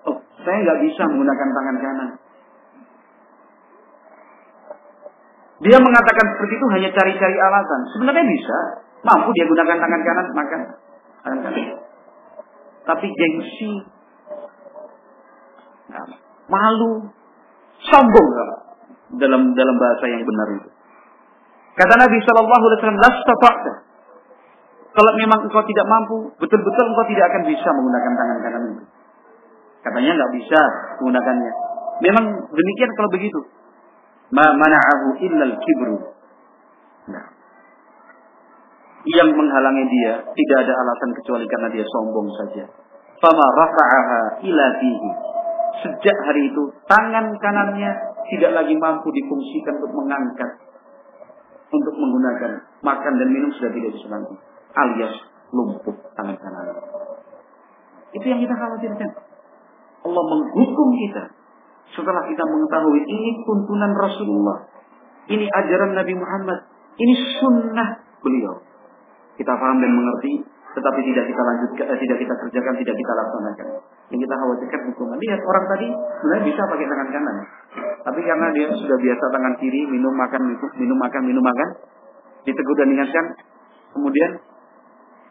Oh, 0.09 0.17
saya 0.41 0.57
nggak 0.65 0.79
bisa 0.81 1.01
menggunakan 1.09 1.47
tangan 1.53 1.77
kanan. 1.77 2.09
Dia 5.59 5.75
mengatakan 5.75 6.25
seperti 6.33 6.53
itu 6.55 6.67
hanya 6.71 6.89
cari-cari 6.95 7.37
alasan. 7.37 7.81
Sebenarnya 7.93 8.25
bisa. 8.25 8.57
Mampu 8.99 9.31
dia 9.35 9.45
gunakan 9.47 9.77
tangan 9.79 10.01
kanan, 10.03 10.27
maka 10.35 10.59
tangan 11.23 11.39
kanan. 11.43 11.67
Tapi 12.87 13.07
gengsi. 13.11 13.71
Nah, 15.91 16.05
malu. 16.47 17.13
Sombong 17.79 18.29
dalam 19.15 19.55
dalam 19.55 19.75
bahasa 19.79 20.05
yang 20.11 20.23
benar 20.27 20.47
itu. 20.59 20.68
Kata 21.79 21.95
Nabi 21.95 22.17
Shallallahu 22.27 22.63
Alaihi 22.67 22.77
Wasallam, 22.83 22.99
"Lastata'ta." 22.99 23.73
Kalau 24.89 25.11
memang 25.15 25.47
engkau 25.47 25.63
tidak 25.63 25.87
mampu, 25.87 26.27
betul-betul 26.35 26.83
engkau 26.91 27.05
tidak 27.07 27.31
akan 27.31 27.43
bisa 27.47 27.69
menggunakan 27.71 28.11
tangan 28.19 28.37
kanan 28.43 28.63
itu. 28.75 28.83
Katanya 29.79 30.11
nggak 30.19 30.31
bisa 30.35 30.59
menggunakannya. 30.99 31.51
Memang 32.03 32.25
demikian 32.51 32.91
kalau 32.99 33.09
begitu. 33.15 33.39
Ma 34.35 34.51
mana'ahu 34.51 35.23
illal 35.23 35.55
kibru. 35.55 35.97
Nah. 37.15 37.25
Yang 39.07 39.29
menghalangi 39.39 39.85
dia 39.87 40.13
tidak 40.35 40.57
ada 40.67 40.73
alasan 40.75 41.11
kecuali 41.15 41.47
karena 41.47 41.71
dia 41.71 41.85
sombong 41.87 42.27
saja. 42.43 42.67
Fama 43.23 43.45
rafa'aha 43.55 44.43
ila 44.43 44.65
fihi. 44.83 45.11
Sejak 45.79 46.17
hari 46.27 46.51
itu 46.51 46.75
tangan 46.91 47.31
kanannya 47.39 47.91
tidak 48.35 48.51
lagi 48.51 48.75
mampu 48.75 49.07
difungsikan 49.15 49.79
untuk 49.79 49.95
mengangkat 49.95 50.68
untuk 51.69 51.93
menggunakan 51.93 52.51
makan 52.81 53.13
dan 53.21 53.27
minum 53.29 53.49
sudah 53.53 53.71
tidak 53.73 53.91
bisa 53.93 54.07
lagi 54.09 54.35
alias 54.73 55.13
lumpuh 55.53 55.95
tangan 56.13 56.37
kanan. 56.37 56.65
Itu 58.13 58.25
yang 58.25 58.41
kita 58.41 58.53
khawatirkan. 58.53 59.09
Allah 59.99 60.23
menghukum 60.25 60.87
kita 60.97 61.23
setelah 61.93 62.21
kita 62.29 62.43
mengetahui 62.45 63.01
ini 63.01 63.29
tuntunan 63.43 63.91
Rasulullah, 63.97 64.69
ini 65.29 65.45
ajaran 65.49 65.97
Nabi 65.97 66.13
Muhammad, 66.13 66.69
ini 67.01 67.13
sunnah 67.41 68.05
beliau. 68.21 68.61
Kita 69.35 69.55
paham 69.55 69.79
dan 69.81 69.91
mengerti, 69.95 70.43
tetapi 70.69 70.99
tidak 71.01 71.25
kita 71.25 71.41
lanjutkan, 71.41 71.85
eh, 71.89 71.97
tidak 71.97 72.17
kita 72.21 72.33
kerjakan, 72.45 72.73
tidak 72.77 72.95
kita 72.95 73.13
laksanakan. 73.17 73.67
Yang 74.13 74.19
kita 74.25 74.35
khawatirkan 74.37 74.81
hukuman. 74.93 75.17
Lihat 75.17 75.41
orang 75.41 75.65
tadi 75.65 75.87
sebenarnya 75.89 76.43
bisa 76.45 76.61
pakai 76.69 76.85
tangan 76.85 77.09
kanan, 77.09 77.37
tapi 78.05 78.19
karena 78.21 78.47
dia 78.53 78.67
sudah 78.73 78.97
biasa 79.01 79.23
tangan 79.33 79.53
kiri 79.57 79.81
minum 79.89 80.13
makan 80.13 80.41
minum, 80.45 80.69
minum 80.77 80.97
makan 80.97 81.21
minum 81.25 81.43
makan, 81.43 81.69
ditegur 82.45 82.75
dan 82.77 82.87
diingatkan, 82.93 83.25
kemudian 83.97 84.31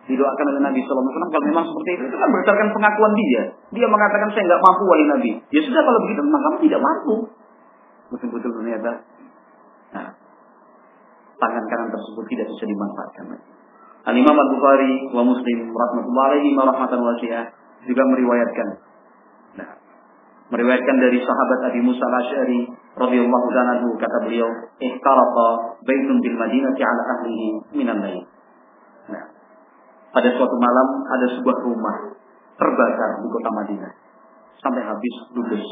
didoakan 0.09 0.47
oleh 0.57 0.62
Nabi 0.64 0.80
Sallallahu 0.89 1.12
Alaihi 1.12 1.32
kalau 1.36 1.47
memang 1.53 1.64
seperti 1.68 1.91
itu 2.01 2.05
itu 2.09 2.16
kan 2.16 2.28
berdasarkan 2.32 2.68
pengakuan 2.72 3.12
dia. 3.14 3.43
Dia 3.76 3.86
mengatakan 3.86 4.28
saya 4.32 4.43
nggak 4.49 4.62
mampu 4.64 4.82
wahai 4.89 5.07
Nabi. 5.07 5.30
Ya 5.53 5.61
sudah 5.62 5.82
kalau 5.84 6.01
begitu 6.09 6.20
memang 6.24 6.43
kamu 6.49 6.57
tidak 6.64 6.80
mampu. 6.80 7.14
Betul-betul 8.09 8.51
ternyata 8.57 8.91
nah, 9.93 10.09
tangan 11.39 11.64
kanan 11.68 11.89
tersebut 11.93 12.24
tidak 12.32 12.47
bisa 12.57 12.64
dimanfaatkan 12.64 13.24
Imam 14.07 14.36
Al 14.36 14.51
Bukhari 14.55 14.92
wa 15.11 15.22
Muslim 15.26 15.59
rahmatullahi 15.74 16.49
rahmatan 16.55 17.01
wasi'ah 17.03 17.44
juga 17.84 18.03
meriwayatkan. 18.09 18.68
Nah, 19.59 19.70
meriwayatkan 20.55 20.96
dari 20.99 21.18
sahabat 21.22 21.59
Abi 21.72 21.80
Musa 21.84 22.03
Al-Asy'ari 22.03 22.61
radhiyallahu 22.99 23.49
anhu 23.53 23.88
kata 24.01 24.18
beliau, 24.26 24.49
"Ihtaraqa 24.80 25.49
baitun 25.84 26.16
bil 26.24 26.36
Madinati 26.36 26.82
ala 26.82 27.03
ahlihi 27.18 27.49
minan 27.76 27.99
lail." 28.03 28.24
Nah, 29.12 29.24
pada 30.12 30.28
suatu 30.34 30.57
malam 30.57 30.88
ada 31.09 31.26
sebuah 31.38 31.59
rumah 31.62 31.96
terbakar 32.59 33.11
di 33.22 33.28
kota 33.30 33.51
Madinah 33.55 33.92
sampai 34.59 34.82
habis 34.82 35.14
ludes. 35.32 35.66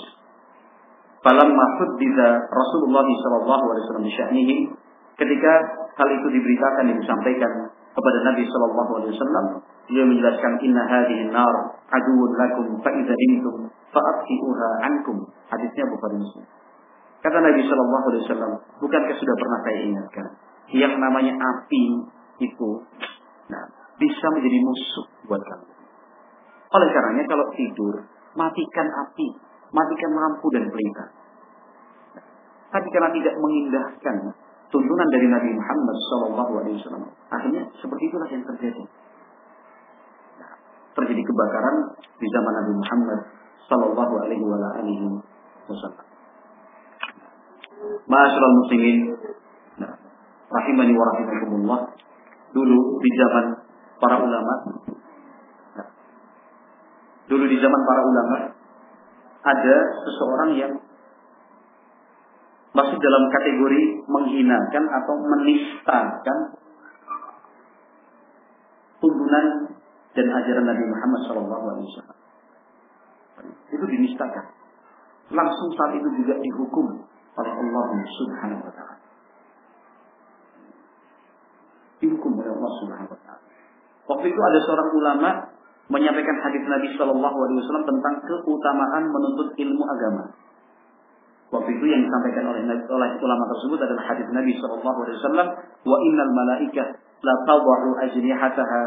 Falamma 1.27 1.65
hudditha 1.83 2.29
Rasulullah 2.47 3.03
sallallahu 3.03 3.65
alaihi 3.75 4.71
ketika 5.19 5.53
hal 5.99 6.09
itu 6.13 6.29
diberitakan 6.39 6.93
dan 6.93 6.97
disampaikan 7.03 7.53
kepada 7.97 8.19
Nabi 8.29 8.45
sallallahu 8.45 8.93
alaihi 9.01 9.13
wasallam 9.17 9.47
dia 9.89 10.05
menjelaskan 10.05 10.53
inna 10.61 10.83
hadhihi 10.85 11.33
nar 11.33 11.57
aduwwun 11.89 12.31
lakum 12.37 12.67
fa 12.85 12.93
idza 12.93 13.15
dimtum 13.17 13.73
fa'tiuha 13.89 14.69
ankum. 14.85 15.25
Hadisnya 15.49 15.89
Bukhari 15.89 16.21
Muslim. 16.21 16.45
Kata 17.25 17.39
Nabi 17.41 17.65
sallallahu 17.65 18.07
alaihi 18.13 18.23
wasallam 18.29 18.53
bukankah 18.85 19.17
sudah 19.17 19.35
pernah 19.41 19.59
saya 19.65 19.79
ingatkan 19.89 20.27
yang 20.77 20.93
namanya 21.01 21.33
api 21.41 21.85
itu 22.43 22.71
nah 23.49 23.65
bisa 23.97 24.27
menjadi 24.37 24.59
musuh 24.61 25.07
buat 25.25 25.41
kamu? 25.41 25.67
Oleh 26.77 26.89
karenanya 26.93 27.25
kalau 27.25 27.47
tidur 27.57 28.05
matikan 28.37 28.89
api 28.93 29.29
matikan 29.73 30.11
lampu 30.13 30.47
dan 30.53 30.69
pelita. 30.69 31.05
Tapi 32.67 32.89
karena 32.93 33.11
tidak 33.15 33.35
mengindahkan 33.41 34.17
tuntunan 34.71 35.09
dari 35.11 35.27
Nabi 35.31 35.51
Muhammad 35.55 35.97
SAW. 36.11 37.07
Akhirnya 37.31 37.63
seperti 37.79 38.03
itulah 38.11 38.29
yang 38.31 38.43
terjadi. 38.43 38.83
Nah, 40.43 40.53
terjadi 40.99 41.23
kebakaran 41.23 41.77
di 42.19 42.27
zaman 42.31 42.53
Nabi 42.63 42.73
Muhammad 42.75 43.21
Sallallahu 43.67 44.15
Alaihi 44.27 44.45
Wasallam. 44.47 46.07
Masyaallah 48.07 48.53
muslimin, 48.67 48.97
nah, 49.79 49.95
rahimani 50.51 50.93
wa 50.95 51.05
rahimakumullah. 51.15 51.81
Dulu 52.55 52.79
di 53.03 53.11
zaman 53.21 53.45
para 54.01 54.17
ulama, 54.23 54.55
nah, 55.77 55.89
dulu 57.29 57.45
di 57.51 57.59
zaman 57.61 57.81
para 57.85 58.03
ulama 58.07 58.37
ada 59.47 59.77
seseorang 60.03 60.51
yang 60.59 60.73
masuk 62.77 62.99
dalam 63.01 63.25
kategori 63.33 63.83
menghinakan 64.05 64.85
atau 64.85 65.15
menistakan 65.17 66.39
tuntunan 69.01 69.47
dan 70.13 70.27
ajaran 70.29 70.65
Nabi 70.69 70.85
Muhammad 70.85 71.21
SAW. 71.25 72.13
Itu 73.73 73.85
dinistakan. 73.85 74.45
Langsung 75.33 75.69
saat 75.75 75.93
itu 75.99 76.09
juga 76.23 76.39
dihukum 76.39 76.87
oleh 77.37 77.53
Allah 77.53 77.87
Subhanahu 78.21 78.63
wa 78.63 78.73
taala. 78.73 78.97
Dihukum 82.01 82.33
oleh 82.37 82.53
Allah 82.53 82.73
Subhanahu 82.85 83.13
wa 83.13 83.21
taala. 83.25 83.45
Waktu 84.07 84.27
itu 84.31 84.41
ada 84.41 84.59
seorang 84.63 84.89
ulama 84.95 85.31
menyampaikan 85.91 86.37
hadis 86.47 86.63
Nabi 86.67 86.89
Shallallahu 86.95 87.37
alaihi 87.43 87.59
wasallam 87.63 87.87
tentang 87.91 88.15
keutamaan 88.23 89.05
menuntut 89.11 89.49
ilmu 89.59 89.83
agama. 89.83 90.25
Waktu 91.47 91.71
itu 91.79 91.85
yang 91.87 92.03
disampaikan 92.03 92.45
oleh 92.51 92.63
oleh 92.67 93.11
ulama 93.23 93.45
tersebut 93.55 93.79
adalah 93.79 94.05
hadis 94.11 94.27
Nabi 94.35 94.53
Shallallahu 94.59 94.99
Alaihi 95.07 95.17
Wasallam, 95.23 95.49
wa 95.87 95.97
innal 96.03 96.33
malaika 96.35 96.83
la 97.23 97.35
tawadu 97.47 97.91
ajnihataha 98.03 98.83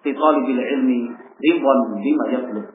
fi 0.00 0.10
talibil 0.16 0.62
ilmi 0.64 1.12
ridwan 1.36 1.78
bima 2.00 2.24
yatlub. 2.32 2.66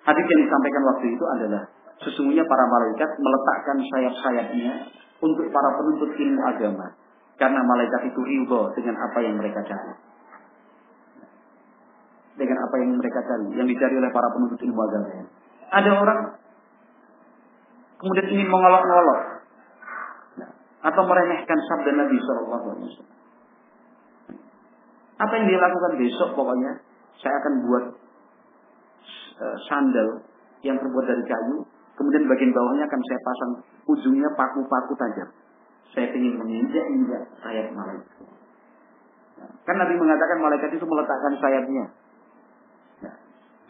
Hadis 0.00 0.24
yang 0.24 0.40
disampaikan 0.48 0.82
waktu 0.88 1.06
itu 1.12 1.24
adalah 1.36 1.62
sesungguhnya 2.00 2.48
para 2.48 2.64
malaikat 2.64 3.10
meletakkan 3.20 3.76
sayap-sayapnya 3.92 4.72
untuk 5.20 5.44
para 5.52 5.68
penuntut 5.76 6.16
ilmu 6.16 6.40
agama 6.40 6.96
karena 7.36 7.60
malaikat 7.60 8.08
itu 8.08 8.20
ridho 8.24 8.72
dengan 8.72 8.96
apa 9.04 9.18
yang 9.20 9.36
mereka 9.36 9.60
cari. 9.68 9.92
Dengan 12.40 12.56
apa 12.64 12.74
yang 12.80 12.96
mereka 12.96 13.20
cari, 13.20 13.52
yang 13.52 13.68
dicari 13.68 14.00
oleh 14.00 14.08
para 14.08 14.32
penuntut 14.32 14.60
ilmu 14.64 14.80
agama. 14.80 15.28
Ada 15.68 15.90
orang 15.92 16.20
kemudian 18.00 18.26
ingin 18.32 18.48
mengolok-olok 18.48 19.20
atau 20.80 21.02
meremehkan 21.04 21.58
sabda 21.68 21.92
Nabi 21.92 22.16
Shallallahu 22.16 22.66
Alaihi 22.72 22.88
Wasallam. 22.88 23.18
Apa 25.20 25.32
yang 25.36 25.46
dia 25.52 25.58
lakukan 25.60 25.92
besok 26.00 26.32
pokoknya 26.32 26.80
saya 27.20 27.36
akan 27.44 27.52
buat 27.68 27.84
uh, 29.44 29.56
sandal 29.68 30.24
yang 30.64 30.80
terbuat 30.80 31.04
dari 31.04 31.24
kayu, 31.28 31.68
kemudian 32.00 32.24
bagian 32.24 32.56
bawahnya 32.56 32.88
akan 32.88 33.00
saya 33.04 33.20
pasang 33.20 33.52
ujungnya 33.92 34.32
paku-paku 34.32 34.96
tajam. 34.96 35.28
Saya 35.92 36.08
ingin 36.16 36.40
menginjak-injak 36.40 37.28
sayap 37.44 37.68
malaikat. 37.76 38.24
Kan 39.68 39.76
Nabi 39.76 39.94
mengatakan 40.00 40.38
malaikat 40.40 40.70
itu 40.72 40.84
meletakkan 40.88 41.32
sayapnya. 41.36 41.84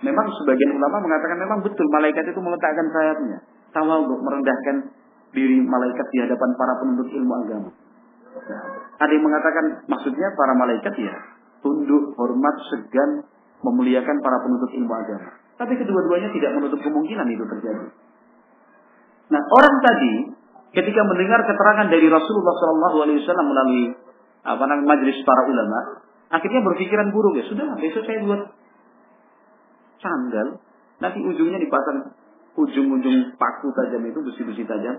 Memang 0.00 0.26
sebagian 0.38 0.78
ulama 0.78 0.96
mengatakan 1.02 1.38
memang 1.42 1.58
betul 1.66 1.86
malaikat 1.90 2.24
itu 2.30 2.38
meletakkan 2.38 2.86
sayapnya 2.94 3.38
tawadhu 3.70 4.14
merendahkan 4.20 4.76
diri 5.30 5.62
malaikat 5.62 6.06
di 6.10 6.18
hadapan 6.26 6.50
para 6.58 6.72
penuntut 6.82 7.08
ilmu 7.10 7.32
agama. 7.46 7.70
Nah, 8.30 8.62
ada 8.98 9.10
yang 9.10 9.24
mengatakan 9.26 9.64
maksudnya 9.86 10.28
para 10.34 10.54
malaikat 10.58 10.94
ya 10.98 11.14
tunduk, 11.60 12.14
hormat, 12.16 12.56
segan, 12.72 13.26
memuliakan 13.62 14.16
para 14.22 14.38
penuntut 14.42 14.70
ilmu 14.74 14.92
agama. 14.92 15.30
Tapi 15.60 15.76
kedua-duanya 15.76 16.32
tidak 16.32 16.56
menutup 16.56 16.80
kemungkinan 16.80 17.26
itu 17.28 17.44
terjadi. 17.44 17.86
Nah, 19.30 19.42
orang 19.44 19.76
tadi 19.84 20.12
ketika 20.74 21.00
mendengar 21.06 21.44
keterangan 21.46 21.86
dari 21.90 22.08
Rasulullah 22.08 22.54
SAW 22.58 23.46
melalui 23.46 23.94
apa 24.40 24.64
namanya 24.64 24.96
majelis 24.96 25.20
para 25.22 25.42
ulama, 25.46 25.78
akhirnya 26.32 26.64
berpikiran 26.64 27.12
buruk 27.12 27.38
ya 27.38 27.44
sudah 27.46 27.76
besok 27.76 28.02
saya 28.08 28.24
buat 28.24 28.42
sandal, 30.00 30.64
nanti 31.04 31.18
ujungnya 31.20 31.60
dipasang 31.60 32.16
ujung-ujung 32.58 33.38
paku 33.38 33.68
tajam 33.74 34.02
itu 34.06 34.18
besi-besi 34.22 34.62
tajam. 34.66 34.98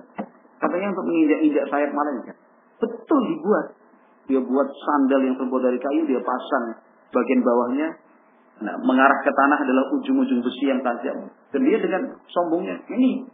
Katanya 0.61 0.93
untuk 0.93 1.05
menginjak-injak 1.09 1.65
sayap 1.67 1.91
malaikat 1.91 2.35
betul 2.81 3.21
dibuat. 3.29 3.77
Dia 4.25 4.41
buat 4.41 4.67
sandal 4.69 5.21
yang 5.21 5.35
terbuat 5.37 5.61
dari 5.61 5.77
kayu 5.77 6.09
dia 6.09 6.21
pasang 6.21 6.81
bagian 7.13 7.41
bawahnya. 7.45 7.87
Nah 8.61 8.75
mengarah 8.81 9.19
ke 9.21 9.31
tanah 9.33 9.57
adalah 9.61 9.85
ujung-ujung 9.97 10.41
besi 10.41 10.65
yang 10.65 10.81
tajam. 10.81 11.29
Dan 11.53 11.61
dia 11.65 11.77
dengan 11.77 12.17
sombongnya 12.29 12.81
ini. 12.89 13.29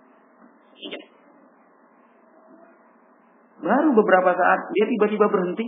Baru 3.57 3.89
beberapa 3.95 4.31
saat 4.35 4.59
dia 4.75 4.85
tiba-tiba 4.85 5.25
berhenti. 5.31 5.65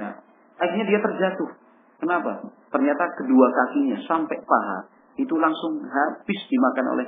Nah 0.00 0.12
akhirnya 0.58 0.86
dia 0.88 1.00
terjatuh. 1.00 1.50
Kenapa? 1.98 2.52
Ternyata 2.70 3.04
kedua 3.18 3.46
kakinya 3.50 3.98
sampai 4.06 4.38
paha 4.44 4.78
itu 5.18 5.34
langsung 5.34 5.82
habis 5.82 6.40
dimakan 6.46 6.86
oleh 6.94 7.06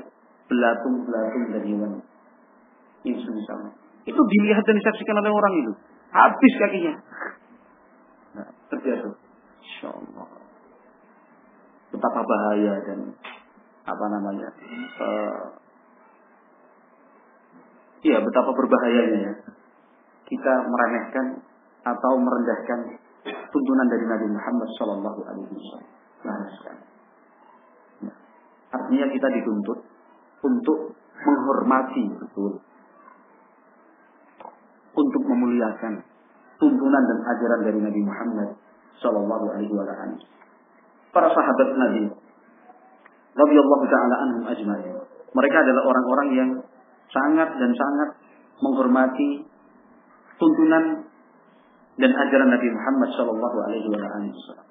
belatung-belatung 0.51 1.45
dan 1.55 1.63
hewan 1.63 1.93
itu 3.07 3.31
misalnya. 3.31 3.73
Itu 4.05 4.19
dilihat 4.19 4.65
dan 4.67 4.77
disaksikan 4.77 5.17
oleh 5.23 5.33
orang 5.33 5.55
itu. 5.63 5.73
Habis 6.11 6.53
kakinya. 6.59 6.95
Nah, 8.35 8.49
terjatuh. 8.75 9.15
Insya 9.63 9.89
Allah. 9.95 10.29
Betapa 11.95 12.21
bahaya 12.27 12.75
dan 12.85 12.99
apa 13.87 14.05
namanya. 14.11 14.49
Uh, 15.01 15.43
ya 18.05 18.19
betapa 18.21 18.51
berbahayanya 18.53 19.19
ya. 19.31 19.35
Kita 20.29 20.53
meremehkan 20.67 21.43
atau 21.83 22.13
merendahkan 22.21 23.01
tuntunan 23.25 23.87
dari 23.91 24.05
Nabi 24.07 24.27
Muhammad 24.31 24.69
Shallallahu 24.79 25.21
Alaihi 25.27 25.49
Wasallam. 25.57 26.81
Nah, 28.07 28.17
artinya 28.71 29.07
kita 29.11 29.29
dituntut 29.41 29.79
untuk 30.41 30.97
menghormati 31.21 32.05
betul 32.17 32.61
untuk 34.91 35.23
memuliakan 35.25 36.03
tuntunan 36.61 37.03
dan 37.09 37.19
ajaran 37.25 37.61
dari 37.65 37.79
Nabi 37.81 38.01
Muhammad 38.05 38.49
Shallallahu 39.01 39.45
Alaihi 39.57 39.73
Wasallam. 39.73 40.21
Para 41.11 41.29
sahabat 41.33 41.69
Nabi, 41.75 42.05
radhiyallahu 43.35 43.85
taala 43.89 44.17
anhum 44.29 44.45
ajma'in. 44.45 44.97
Mereka 45.31 45.57
adalah 45.63 45.83
orang-orang 45.89 46.29
yang 46.37 46.51
sangat 47.11 47.49
dan 47.57 47.71
sangat 47.73 48.09
menghormati 48.61 49.47
tuntunan 50.37 51.09
dan 51.97 52.11
ajaran 52.13 52.49
Nabi 52.53 52.69
Muhammad 52.71 53.09
Shallallahu 53.17 53.57
Alaihi 53.71 53.89
Wasallam. 53.89 54.69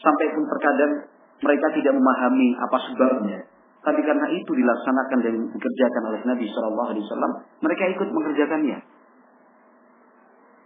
Sampai 0.00 0.26
pun 0.36 0.44
terkadang 0.44 0.92
mereka 1.40 1.66
tidak 1.72 1.92
memahami 1.96 2.48
apa 2.56 2.78
sebabnya. 2.92 3.40
Tapi 3.80 4.00
karena 4.04 4.26
itu 4.28 4.50
dilaksanakan 4.52 5.18
dan 5.24 5.34
dikerjakan 5.56 6.02
oleh 6.12 6.20
Nabi 6.28 6.44
Shallallahu 6.52 6.88
Alaihi 6.92 7.04
Wasallam, 7.08 7.32
mereka 7.64 7.84
ikut 7.88 8.08
mengerjakannya. 8.12 8.78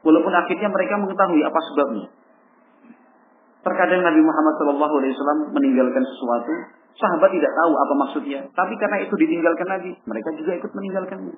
Walaupun 0.03 0.33
akhirnya 0.35 0.69
mereka 0.69 0.95
mengetahui 0.99 1.41
apa 1.47 1.61
sebabnya. 1.71 2.07
Terkadang 3.65 4.03
Nabi 4.03 4.21
Muhammad 4.21 4.55
Shallallahu 4.59 4.95
Alaihi 4.99 5.15
Wasallam 5.15 5.41
meninggalkan 5.55 6.03
sesuatu, 6.03 6.53
sahabat 6.99 7.31
tidak 7.33 7.53
tahu 7.55 7.73
apa 7.79 7.95
maksudnya. 8.03 8.41
Tapi 8.51 8.75
karena 8.83 8.97
itu 9.07 9.15
ditinggalkan 9.15 9.69
Nabi, 9.71 9.91
mereka 10.05 10.29
juga 10.35 10.53
ikut 10.59 10.73
meninggalkannya. 10.75 11.37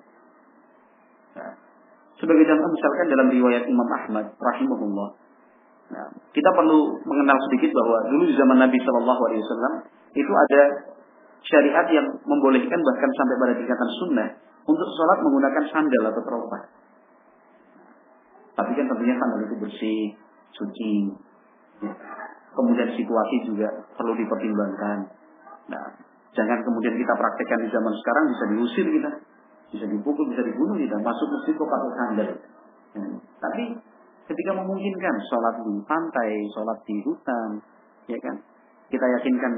Nah, 1.36 1.52
sebagai 2.16 2.44
contoh 2.48 2.68
misalkan 2.72 3.06
dalam 3.12 3.28
riwayat 3.28 3.64
Imam 3.68 3.88
Ahmad 3.92 4.32
rahimahullah, 4.40 5.08
nah, 5.92 6.08
kita 6.32 6.50
perlu 6.56 7.04
mengenal 7.04 7.36
sedikit 7.52 7.70
bahwa 7.76 8.08
dulu 8.08 8.24
di 8.24 8.34
zaman 8.34 8.64
Nabi 8.64 8.80
Shallallahu 8.80 9.22
Alaihi 9.28 9.44
Wasallam 9.44 9.74
itu 10.16 10.32
ada 10.32 10.62
syariat 11.46 11.86
yang 11.90 12.06
membolehkan 12.26 12.80
bahkan 12.82 13.10
sampai 13.14 13.36
pada 13.38 13.54
tingkatan 13.54 13.90
sunnah 14.02 14.28
untuk 14.66 14.88
sholat 14.98 15.18
menggunakan 15.22 15.64
sandal 15.70 16.02
atau 16.10 16.22
teropak. 16.26 16.62
Tapi 18.56 18.70
kan 18.74 18.86
tentunya 18.88 19.14
sandal 19.14 19.40
itu 19.46 19.56
bersih, 19.62 20.02
suci. 20.50 20.94
Ya. 21.84 21.92
Kemudian 22.56 22.88
situasi 22.96 23.36
juga 23.46 23.68
perlu 23.94 24.16
dipertimbangkan. 24.16 24.98
Nah, 25.70 25.84
jangan 26.32 26.58
kemudian 26.64 26.96
kita 26.96 27.12
praktekkan 27.14 27.60
di 27.62 27.68
zaman 27.68 27.94
sekarang 27.94 28.24
bisa 28.32 28.44
diusir 28.56 28.86
kita, 28.88 29.10
bisa 29.70 29.86
dipukul, 29.86 30.24
bisa 30.32 30.42
dibunuh 30.42 30.74
kita. 30.80 30.96
Masuk 30.98 31.28
masjid 31.36 31.52
kok 31.54 31.68
pakai 31.68 31.90
sandal. 32.00 32.28
Ya. 32.96 33.06
Tapi 33.38 33.64
ketika 34.26 34.52
memungkinkan 34.56 35.14
sholat 35.30 35.54
di 35.62 35.74
pantai, 35.86 36.30
sholat 36.56 36.78
di 36.88 36.96
hutan, 37.06 37.50
ya 38.08 38.18
kan, 38.24 38.34
kita 38.88 39.06
yakinkan 39.20 39.52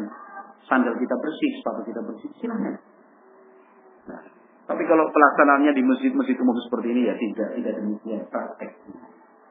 sandal 0.67 0.95
kita 0.99 1.15
bersih, 1.21 1.51
sepatu 1.63 1.81
kita 1.87 2.01
bersih, 2.03 2.31
silahkan. 2.43 2.75
Nah, 4.09 4.23
tapi 4.69 4.83
kalau 4.85 5.09
pelaksanaannya 5.09 5.73
di 5.73 5.83
masjid-masjid 5.85 6.37
umum 6.41 6.57
seperti 6.61 6.93
ini 6.93 7.09
ya 7.09 7.15
tidak, 7.17 7.49
tidak 7.57 7.73
demikian 7.81 8.21
praktek. 8.29 8.71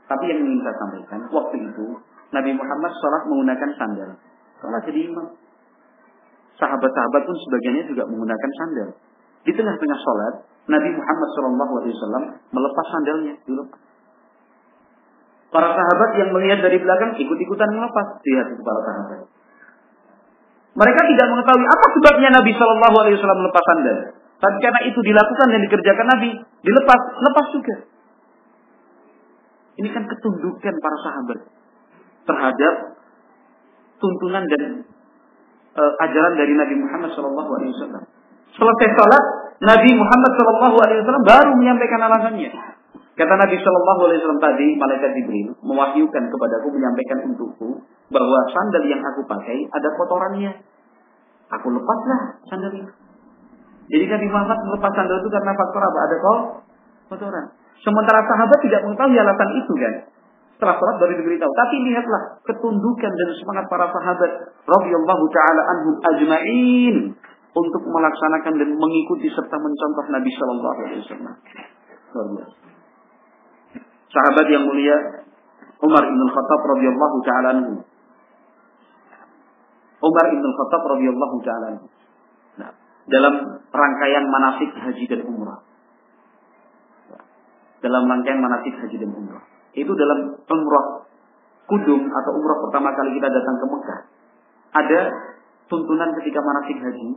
Tapi 0.08 0.24
yang 0.30 0.40
ingin 0.44 0.60
saya 0.64 0.76
sampaikan, 0.78 1.20
waktu 1.32 1.56
itu 1.68 1.86
Nabi 2.32 2.52
Muhammad 2.54 2.92
sholat 2.96 3.24
menggunakan 3.28 3.70
sandal. 3.76 4.12
Sholat 4.60 4.82
jadi 4.88 5.00
imam. 5.08 5.28
Sahabat-sahabat 6.58 7.22
pun 7.26 7.38
sebagiannya 7.38 7.84
juga 7.88 8.04
menggunakan 8.10 8.52
sandal. 8.62 8.90
Di 9.46 9.52
tengah-tengah 9.54 10.00
sholat, 10.02 10.34
Nabi 10.68 10.90
Muhammad 10.92 11.30
SAW 11.32 12.24
melepas 12.52 12.86
sandalnya. 12.92 13.34
Dilepas. 13.48 13.80
Para 15.48 15.70
sahabat 15.72 16.10
yang 16.20 16.30
melihat 16.36 16.60
dari 16.60 16.78
belakang 16.84 17.16
ikut-ikutan 17.16 17.70
melepas. 17.72 18.20
Lihat 18.20 18.48
itu 18.52 18.62
para 18.62 18.82
sahabat. 18.84 19.20
Mereka 20.78 21.02
tidak 21.10 21.28
mengetahui 21.34 21.66
apa 21.66 21.86
sebabnya 21.98 22.30
Nabi 22.38 22.52
Shallallahu 22.54 22.96
Alaihi 23.02 23.16
Wasallam 23.18 23.40
melepas 23.42 23.64
sandal. 23.66 23.98
Tapi 24.38 24.58
karena 24.62 24.82
itu 24.86 25.00
dilakukan 25.02 25.48
dan 25.50 25.60
dikerjakan 25.66 26.08
Nabi, 26.14 26.30
dilepas, 26.62 27.02
lepas 27.18 27.46
juga. 27.58 27.76
Ini 29.82 29.90
kan 29.90 30.06
ketundukan 30.06 30.74
para 30.78 30.98
sahabat 31.02 31.40
terhadap 32.30 32.74
tuntunan 33.98 34.46
dan 34.46 34.86
e, 35.74 35.82
ajaran 36.06 36.34
dari 36.38 36.54
Nabi 36.54 36.76
Muhammad 36.78 37.10
Shallallahu 37.18 37.52
Alaihi 37.58 37.74
Wasallam. 37.74 38.04
Selesai 38.54 38.90
sholat, 38.94 39.24
Nabi 39.66 39.90
Muhammad 39.98 40.32
Shallallahu 40.38 40.78
Alaihi 40.86 41.00
Wasallam 41.02 41.26
baru 41.26 41.52
menyampaikan 41.58 42.02
alasannya. 42.06 42.50
Kata 43.18 43.34
Nabi 43.34 43.58
Shallallahu 43.58 44.02
Alaihi 44.06 44.20
Wasallam 44.22 44.44
tadi, 44.46 44.68
malaikat 44.78 45.10
Jibril 45.18 45.50
mewahyukan 45.66 46.24
kepadaku 46.30 46.68
menyampaikan 46.70 47.26
untukku 47.26 47.82
bahwa 48.14 48.40
sandal 48.54 48.84
yang 48.86 49.02
aku 49.02 49.26
pakai 49.26 49.58
ada 49.74 49.90
kotorannya. 49.98 50.54
Aku 51.50 51.74
lepaslah 51.74 52.22
sandal 52.46 52.78
itu. 52.78 52.94
Jadi 53.90 54.06
Nabi 54.06 54.28
Muhammad 54.30 54.60
melepas 54.70 54.92
sandal 54.94 55.18
itu 55.18 55.30
karena 55.34 55.52
faktor 55.58 55.82
apa? 55.82 56.00
Ada 56.06 56.16
kok 56.22 56.40
kotoran. 57.10 57.46
Sementara 57.82 58.22
sahabat 58.22 58.60
tidak 58.62 58.86
mengetahui 58.86 59.18
alasan 59.18 59.50
itu 59.66 59.74
kan. 59.82 59.94
Setelah 60.54 60.76
sholat 60.78 60.96
baru 61.02 61.14
diberitahu. 61.18 61.52
Tapi 61.58 61.76
lihatlah 61.90 62.22
ketundukan 62.46 63.12
dan 63.18 63.30
semangat 63.34 63.66
para 63.66 63.90
sahabat 63.98 64.32
radhiyallahu 64.62 65.26
taala 65.34 65.62
anhum 65.74 65.96
ajma'in 66.06 66.96
untuk 67.58 67.84
melaksanakan 67.90 68.54
dan 68.62 68.70
mengikuti 68.78 69.34
serta 69.34 69.58
mencontoh 69.58 70.06
Nabi 70.14 70.30
Shallallahu 70.38 70.78
Alaihi 70.86 71.02
Wasallam. 71.02 71.36
Luar 72.14 72.28
biasa. 72.38 72.77
Sahabat 74.08 74.46
yang 74.48 74.64
mulia 74.64 74.96
Umar 75.84 76.04
bin 76.04 76.22
Khattab 76.32 76.62
radhiyallahu 76.64 77.18
taala 77.22 77.48
anhu. 77.54 77.74
Umar 80.02 80.26
bin 80.32 80.42
Khattab 80.42 80.84
radhiyallahu 80.98 81.38
taala 81.44 81.66
anhu. 81.76 81.88
Nah, 82.58 82.72
dalam 83.12 83.34
rangkaian 83.70 84.26
manasik 84.26 84.72
haji 84.74 85.06
dan 85.06 85.22
umrah. 85.28 85.60
Dalam 87.78 88.04
rangkaian 88.10 88.42
manasik 88.42 88.74
haji 88.80 88.98
dan 88.98 89.12
umrah. 89.14 89.44
Itu 89.78 89.94
dalam 89.94 90.42
umrah 90.42 91.06
kudum 91.68 92.02
atau 92.10 92.32
umrah 92.34 92.58
pertama 92.64 92.90
kali 92.96 93.20
kita 93.20 93.28
datang 93.30 93.56
ke 93.60 93.66
Mekah. 93.70 94.02
Ada 94.72 95.00
tuntunan 95.68 96.10
ketika 96.18 96.40
manasik 96.42 96.78
haji. 96.80 97.08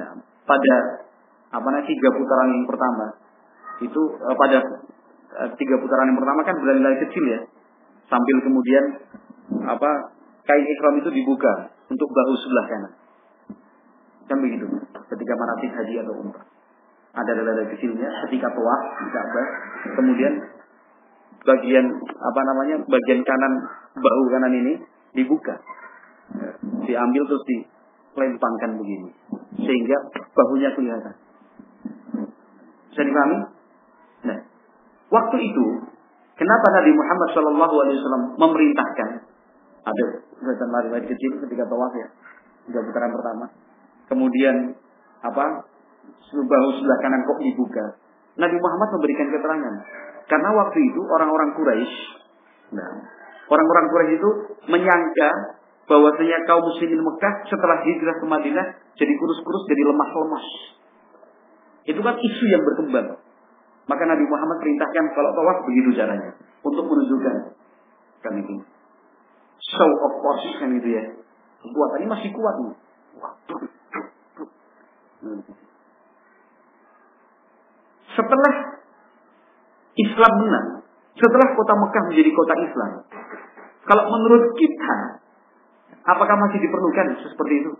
Nah, 0.00 0.10
pada 0.48 0.74
apa 1.52 1.68
namanya 1.68 1.84
tiga 1.84 2.08
putaran 2.16 2.48
yang 2.56 2.64
pertama 2.64 3.06
itu 3.84 4.02
eh, 4.16 4.36
pada 4.40 4.58
tiga 5.56 5.74
putaran 5.80 6.12
yang 6.12 6.18
pertama 6.20 6.40
kan 6.44 6.56
belalai 6.60 6.96
kecil 7.08 7.24
ya. 7.26 7.40
Sambil 8.08 8.36
kemudian 8.44 8.84
apa 9.68 9.90
kain 10.44 10.64
ikhram 10.64 10.94
itu 11.00 11.10
dibuka 11.12 11.72
untuk 11.88 12.08
bahu 12.08 12.32
sebelah 12.36 12.66
kanan. 12.68 12.92
Kan 14.28 14.38
begitu. 14.40 14.66
Ketika 14.92 15.32
manasik 15.36 15.70
haji 15.72 15.94
atau 16.04 16.14
umrah. 16.20 16.46
Ada 17.12 17.32
belalai 17.36 17.68
kecilnya 17.76 18.08
ketika 18.28 18.48
tawaf 18.48 18.82
di 19.00 19.08
Ka'bah. 19.12 19.48
Kemudian 20.00 20.32
bagian 21.42 21.86
apa 22.16 22.40
namanya 22.46 22.76
bagian 22.88 23.20
kanan 23.24 23.52
bahu 23.96 24.22
kanan 24.32 24.52
ini 24.56 24.72
dibuka. 25.12 25.60
Diambil 26.88 27.22
terus 27.28 27.44
dilempangkan 27.44 28.80
begini. 28.80 29.10
Sehingga 29.60 29.96
bahunya 30.32 30.72
kelihatan. 30.72 31.14
Bisa 32.92 33.02
dipahami? 33.08 33.36
Nah, 34.28 34.38
Waktu 35.12 35.36
itu, 35.44 35.66
kenapa 36.40 36.66
Nabi 36.80 36.90
Muhammad 36.96 37.28
Shallallahu 37.36 37.74
Alaihi 37.84 37.96
Wasallam 38.00 38.24
memerintahkan 38.40 39.08
ada 39.82 40.04
kegiatan 40.40 40.68
lari-lari 40.72 41.06
kecil 41.10 41.36
ketika 41.44 41.68
tawaf 41.68 41.92
ya, 41.92 42.08
tiga 42.70 42.80
putaran 42.80 43.12
pertama. 43.12 43.46
Kemudian 44.08 44.72
apa? 45.20 45.68
Bahu 46.32 46.68
sebelah 46.80 46.98
kanan 47.04 47.28
kok 47.28 47.38
dibuka. 47.44 47.84
Nabi 48.40 48.56
Muhammad 48.56 48.88
memberikan 48.96 49.28
keterangan 49.28 49.74
karena 50.32 50.48
waktu 50.56 50.78
itu 50.80 51.00
orang-orang 51.04 51.50
Quraisy, 51.60 51.96
nah, 52.72 52.90
orang-orang 53.52 53.84
Quraisy 53.92 54.14
itu 54.16 54.30
menyangka 54.72 55.30
bahwasanya 55.84 56.40
kaum 56.48 56.64
muslimin 56.64 57.04
Mekah 57.04 57.34
setelah 57.52 57.84
hijrah 57.84 58.16
ke 58.16 58.26
Madinah 58.26 58.66
jadi 58.96 59.12
kurus-kurus, 59.18 59.62
jadi 59.68 59.82
lemah-lemas. 59.92 60.46
Itu 61.84 62.00
kan 62.00 62.16
isu 62.16 62.44
yang 62.48 62.62
berkembang. 62.62 63.18
Maka 63.90 64.02
Nabi 64.06 64.24
Muhammad 64.26 64.62
perintahkan 64.62 65.04
kalau 65.14 65.30
tawaf 65.34 65.58
begitu 65.66 65.90
caranya. 65.98 66.38
Untuk 66.62 66.86
menunjukkan. 66.86 67.36
Kan 68.22 68.32
itu. 68.38 68.54
Show 69.62 69.90
of 70.06 70.12
force 70.22 70.46
kan 70.58 70.70
itu 70.74 70.88
ya. 70.94 71.04
Kekuatannya 71.62 72.08
masih 72.10 72.30
kuat 72.34 72.54
nih. 72.62 72.74
Setelah 78.12 78.54
Islam 79.94 80.32
menang, 80.42 80.68
setelah 81.14 81.48
kota 81.54 81.74
Mekah 81.78 82.02
menjadi 82.10 82.30
kota 82.34 82.54
Islam, 82.58 82.90
kalau 83.86 84.04
menurut 84.10 84.52
kita, 84.58 84.94
apakah 86.02 86.36
masih 86.48 86.58
diperlukan 86.60 87.06
seperti 87.22 87.54
itu? 87.62 87.72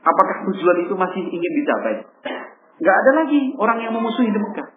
Apakah 0.00 0.36
tujuan 0.48 0.78
itu 0.88 0.94
masih 0.96 1.22
ingin 1.28 1.52
dicapai? 1.60 1.94
Nggak 2.76 2.96
ada 2.96 3.10
lagi 3.24 3.40
orang 3.56 3.78
yang 3.80 3.92
memusuhi 3.96 4.28
di 4.28 4.40
Mekah. 4.40 4.68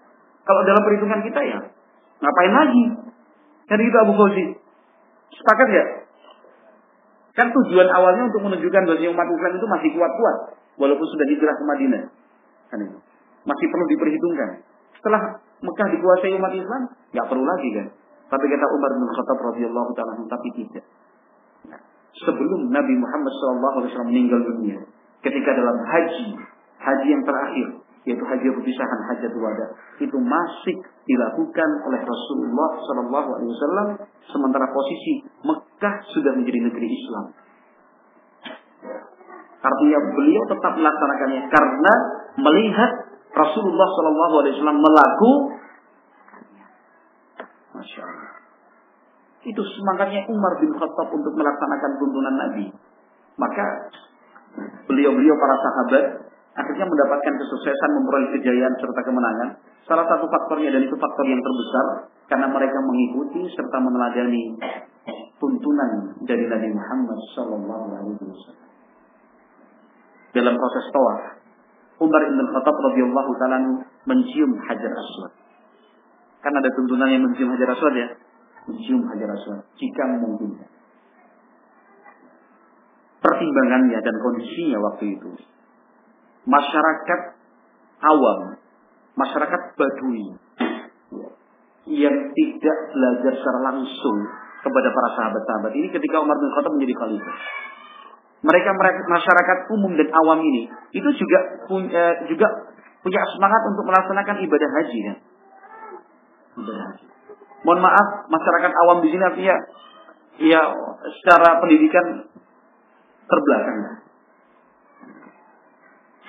Kalau 0.47 0.62
dalam 0.64 0.82
perhitungan 0.82 1.20
kita 1.22 1.41
ya, 1.43 1.60
ngapain 2.24 2.54
lagi? 2.56 2.84
Kan 3.70 3.80
itu 3.84 3.97
Abu 4.02 4.14
Fauzi. 4.16 4.45
Sepakat 5.36 5.68
ya? 5.70 5.84
Kan 7.38 7.54
tujuan 7.54 7.88
awalnya 7.91 8.28
untuk 8.28 8.41
menunjukkan 8.50 8.82
bahwa 8.89 9.00
umat 9.14 9.28
Islam 9.30 9.52
itu 9.56 9.68
masih 9.68 9.89
kuat-kuat. 9.93 10.38
Walaupun 10.80 11.06
sudah 11.06 11.26
hijrah 11.28 11.54
ke 11.54 11.64
Madinah. 11.68 12.04
Kan 12.72 12.80
itu. 12.82 12.97
Masih 13.45 13.66
perlu 13.68 13.86
diperhitungkan. 13.93 14.50
Setelah 15.00 15.22
Mekah 15.60 15.88
dikuasai 15.91 16.36
umat 16.39 16.54
Islam, 16.56 16.82
nggak 17.16 17.28
perlu 17.28 17.43
lagi 17.43 17.70
kan. 17.76 17.88
Tapi 18.30 18.45
kata 18.45 18.66
Umar 18.68 18.91
bin 18.95 19.10
Khattab 19.10 19.39
radhiyallahu 19.54 19.91
taala 19.97 20.14
tapi 20.28 20.50
tidak. 20.56 20.86
Sebelum 22.20 22.68
Nabi 22.74 22.93
Muhammad 23.00 23.32
SAW 23.32 24.10
meninggal 24.12 24.43
dunia, 24.43 24.84
ketika 25.24 25.56
dalam 25.56 25.78
haji, 25.80 26.36
haji 26.84 27.08
yang 27.08 27.24
terakhir, 27.24 27.78
yaitu 28.08 28.24
haji 28.24 28.47
perpisahan 28.47 29.00
hajat 29.12 29.34
wada 29.36 29.76
itu 30.00 30.18
masih 30.18 30.76
dilakukan 31.04 31.70
oleh 31.84 32.02
Rasulullah 32.02 32.70
Shallallahu 32.80 33.30
Alaihi 33.36 33.52
Wasallam 33.52 33.88
sementara 34.30 34.72
posisi 34.72 35.28
Mekah 35.43 35.95
sudah 36.16 36.32
menjadi 36.38 36.60
negeri 36.72 36.88
Islam. 36.88 37.26
Artinya 39.60 40.00
beliau 40.16 40.43
tetap 40.47 40.74
melaksanakannya 40.80 41.41
karena 41.52 41.93
melihat 42.39 42.91
Rasulullah 43.36 43.88
Shallallahu 43.91 44.36
Alaihi 44.39 44.54
Wasallam 44.56 44.80
melaku. 44.80 45.32
Masya 47.76 48.02
Allah. 48.08 48.32
Itu 49.43 49.62
semangatnya 49.64 50.28
Umar 50.32 50.60
bin 50.60 50.72
Khattab 50.76 51.08
untuk 51.12 51.32
melaksanakan 51.36 51.91
tuntunan 52.00 52.36
Nabi. 52.36 52.66
Maka 53.39 53.66
beliau-beliau 54.88 55.36
para 55.39 55.56
sahabat 55.64 56.28
akhirnya 56.58 56.86
mendapatkan 56.86 57.34
kesuksesan 57.38 57.89
memperoleh 58.00 58.30
kejayaan 58.39 58.74
serta 58.78 59.02
kemenangan. 59.06 59.50
Salah 59.86 60.06
satu 60.06 60.26
faktornya 60.30 60.70
dan 60.74 60.86
itu 60.86 60.95
faktor 60.97 61.26
yang 61.26 61.41
terbesar 61.41 61.86
karena 62.30 62.47
mereka 62.50 62.78
mengikuti 62.86 63.41
serta 63.54 63.78
meneladani 63.82 64.43
tuntunan 65.39 65.91
dari 66.28 66.45
Nabi 66.45 66.70
Muhammad 66.76 67.20
Shallallahu 67.34 67.86
Alaihi 67.95 68.22
Wasallam. 68.22 68.70
Dalam 70.30 70.54
proses 70.62 70.86
tawaf, 70.93 71.22
Umar 72.00 72.22
bin 72.30 72.38
Khattab 72.38 72.76
radhiyallahu 72.78 73.32
taala 73.41 73.60
mencium 74.06 74.52
Hajar 74.62 74.93
Aswad. 74.93 75.34
Kan 76.39 76.54
ada 76.54 76.70
tuntunan 76.78 77.10
yang 77.10 77.26
mencium 77.26 77.50
Hajar 77.58 77.74
Aswad 77.74 77.95
ya, 77.97 78.08
mencium 78.70 79.02
Hajar 79.10 79.30
Aswad 79.34 79.66
jika 79.82 80.04
memungkinkan. 80.06 80.70
Pertimbangannya 83.20 84.00
dan 84.00 84.16
kondisinya 84.24 84.80
waktu 84.80 85.18
itu, 85.20 85.30
masyarakat 86.48 87.22
awam, 88.04 88.60
masyarakat 89.16 89.62
Badui 89.76 90.40
yang 91.90 92.16
tidak 92.32 92.78
belajar 92.94 93.34
secara 93.34 93.60
langsung 93.74 94.18
kepada 94.60 94.88
para 94.92 95.10
sahabat-sahabat 95.16 95.72
ini 95.74 95.88
ketika 95.90 96.22
Umar 96.22 96.38
bin 96.38 96.52
Khattab 96.54 96.72
menjadi 96.76 96.96
khalifah. 97.00 97.38
Mereka, 98.40 98.70
masyarakat 99.12 99.58
umum 99.76 100.00
dan 100.00 100.08
awam 100.16 100.40
ini 100.40 100.72
itu 100.96 101.10
juga 101.20 101.40
punya 101.68 102.24
juga 102.32 102.48
punya 103.04 103.20
semangat 103.36 103.62
untuk 103.68 103.84
melaksanakan 103.84 104.36
ibadah 104.44 104.70
haji 104.80 105.00
kan. 105.12 105.18
Mohon 107.68 107.82
maaf 107.84 108.08
masyarakat 108.32 108.72
awam 108.88 108.98
di 109.04 109.10
sini 109.12 109.24
artinya 109.24 109.56
ya 110.40 110.62
secara 111.20 111.60
pendidikan 111.60 112.32
terbelakang. 113.28 114.08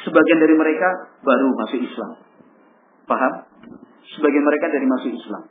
Sebagian 0.00 0.38
dari 0.40 0.54
mereka 0.56 0.88
baru 1.20 1.48
masuk 1.52 1.80
Islam. 1.84 2.10
Paham? 3.04 3.32
Sebagian 4.16 4.44
mereka 4.44 4.66
dari 4.72 4.86
masuk 4.88 5.12
Islam. 5.12 5.42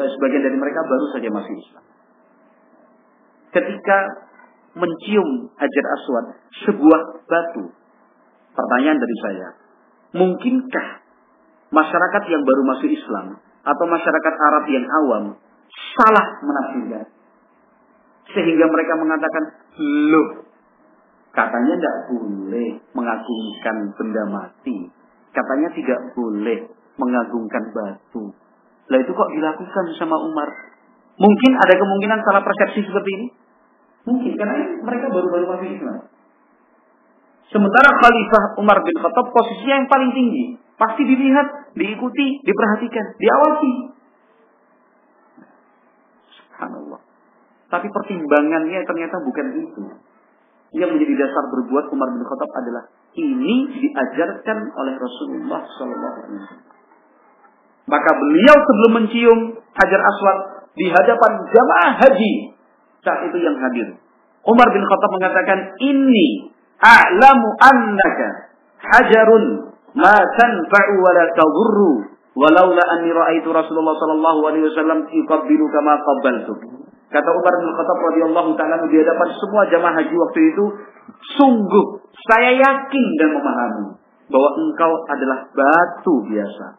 Eh, 0.00 0.08
sebagian 0.16 0.42
dari 0.46 0.56
mereka 0.56 0.80
baru 0.88 1.06
saja 1.12 1.28
masuk 1.28 1.54
Islam. 1.54 1.84
Ketika 3.50 3.98
mencium 4.74 5.50
Hajar 5.58 5.86
Aswad 5.98 6.26
sebuah 6.66 7.00
batu. 7.26 7.74
Pertanyaan 8.50 8.98
dari 8.98 9.16
saya, 9.22 9.48
mungkinkah 10.14 10.86
masyarakat 11.70 12.22
yang 12.28 12.42
baru 12.42 12.62
masuk 12.66 12.90
Islam 12.90 13.38
atau 13.62 13.84
masyarakat 13.86 14.34
Arab 14.34 14.64
yang 14.68 14.86
awam 15.06 15.24
salah 15.94 16.26
menafsirkan? 16.42 17.06
Sehingga 18.30 18.66
mereka 18.70 18.94
mengatakan, 18.98 19.44
loh, 20.10 20.49
katanya 21.30 21.74
tidak 21.78 21.96
boleh 22.10 22.68
mengagungkan 22.94 23.76
benda 23.94 24.24
mati. 24.30 24.90
Katanya 25.30 25.68
tidak 25.74 26.00
boleh 26.18 26.66
mengagungkan 26.98 27.70
batu. 27.70 28.34
Lah 28.90 28.98
itu 28.98 29.12
kok 29.14 29.30
dilakukan 29.30 29.84
sama 29.94 30.18
Umar? 30.18 30.50
Mungkin 31.20 31.52
ada 31.54 31.74
kemungkinan 31.78 32.18
salah 32.26 32.42
persepsi 32.42 32.82
seperti 32.82 33.10
ini? 33.14 33.26
Mungkin 34.08 34.32
karena 34.34 34.56
mereka 34.82 35.06
baru-baru 35.12 35.44
masuk 35.46 35.68
Islam. 35.70 36.08
Sementara 37.50 37.90
Khalifah 37.98 38.44
Umar 38.62 38.78
bin 38.82 38.94
Khattab 38.94 39.26
posisinya 39.34 39.84
yang 39.84 39.88
paling 39.90 40.10
tinggi. 40.14 40.44
Pasti 40.78 41.02
dilihat, 41.04 41.76
diikuti, 41.76 42.40
diperhatikan, 42.40 43.06
diawasi. 43.20 43.72
Subhanallah. 46.40 47.00
Tapi 47.68 47.86
pertimbangannya 47.90 48.80
ternyata 48.86 49.16
bukan 49.20 49.46
itu. 49.60 49.82
Yang 50.70 50.90
menjadi 50.94 51.14
dasar 51.18 51.44
berbuat 51.50 51.90
Umar 51.90 52.14
bin 52.14 52.22
Khattab 52.22 52.50
adalah 52.54 52.82
ini 53.18 53.54
diajarkan 53.74 54.58
oleh 54.70 54.94
Rasulullah 54.94 55.66
SAW. 55.66 56.46
Maka 57.90 58.10
beliau 58.14 58.54
sebelum 58.54 58.92
mencium 59.02 59.38
Hajar 59.74 59.98
Aswad 59.98 60.38
di 60.78 60.86
hadapan 60.86 61.32
jamaah 61.50 61.90
haji 61.98 62.32
saat 63.02 63.26
itu 63.26 63.38
yang 63.42 63.58
hadir. 63.58 63.98
Umar 64.46 64.70
bin 64.70 64.86
Khattab 64.86 65.10
mengatakan, 65.10 65.58
"Inni 65.82 66.54
a'lamu 66.80 67.48
annaka 67.60 68.54
hajarun 68.78 69.74
ma 69.98 70.16
tanfa'u 70.16 70.94
wa 71.02 71.10
la 71.12 71.24
tadurru 71.34 72.14
walaula 72.38 72.82
anni 72.94 73.10
ra'aitu 73.10 73.50
Rasulullah 73.50 73.98
sallallahu 73.98 74.40
alaihi 74.48 74.64
wasallam 74.70 74.98
yuqabbilu 75.10 75.64
kama 75.68 75.98
qabbaltu." 76.00 76.79
Kata 77.10 77.30
Umar 77.34 77.54
bin 77.58 77.70
Khattab 77.74 77.98
radhiyallahu 78.06 78.50
taala 78.54 78.86
di 78.86 78.96
hadapan 79.02 79.28
semua 79.34 79.66
jamaah 79.66 79.94
haji 79.98 80.14
waktu 80.14 80.40
itu, 80.54 80.64
sungguh 81.34 81.84
saya 82.30 82.54
yakin 82.54 83.06
dan 83.18 83.28
memahami 83.34 83.98
bahwa 84.30 84.50
engkau 84.62 84.92
adalah 85.10 85.50
batu 85.50 86.14
biasa. 86.30 86.78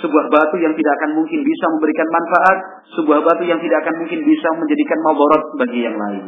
Sebuah 0.00 0.32
batu 0.32 0.56
yang 0.56 0.72
tidak 0.72 0.92
akan 1.02 1.20
mungkin 1.20 1.44
bisa 1.44 1.66
memberikan 1.76 2.08
manfaat, 2.08 2.58
sebuah 2.96 3.20
batu 3.20 3.44
yang 3.44 3.60
tidak 3.60 3.84
akan 3.84 4.00
mungkin 4.00 4.20
bisa 4.24 4.48
menjadikan 4.56 4.98
mabarat 5.04 5.42
bagi 5.60 5.80
yang 5.84 5.96
lain. 5.98 6.24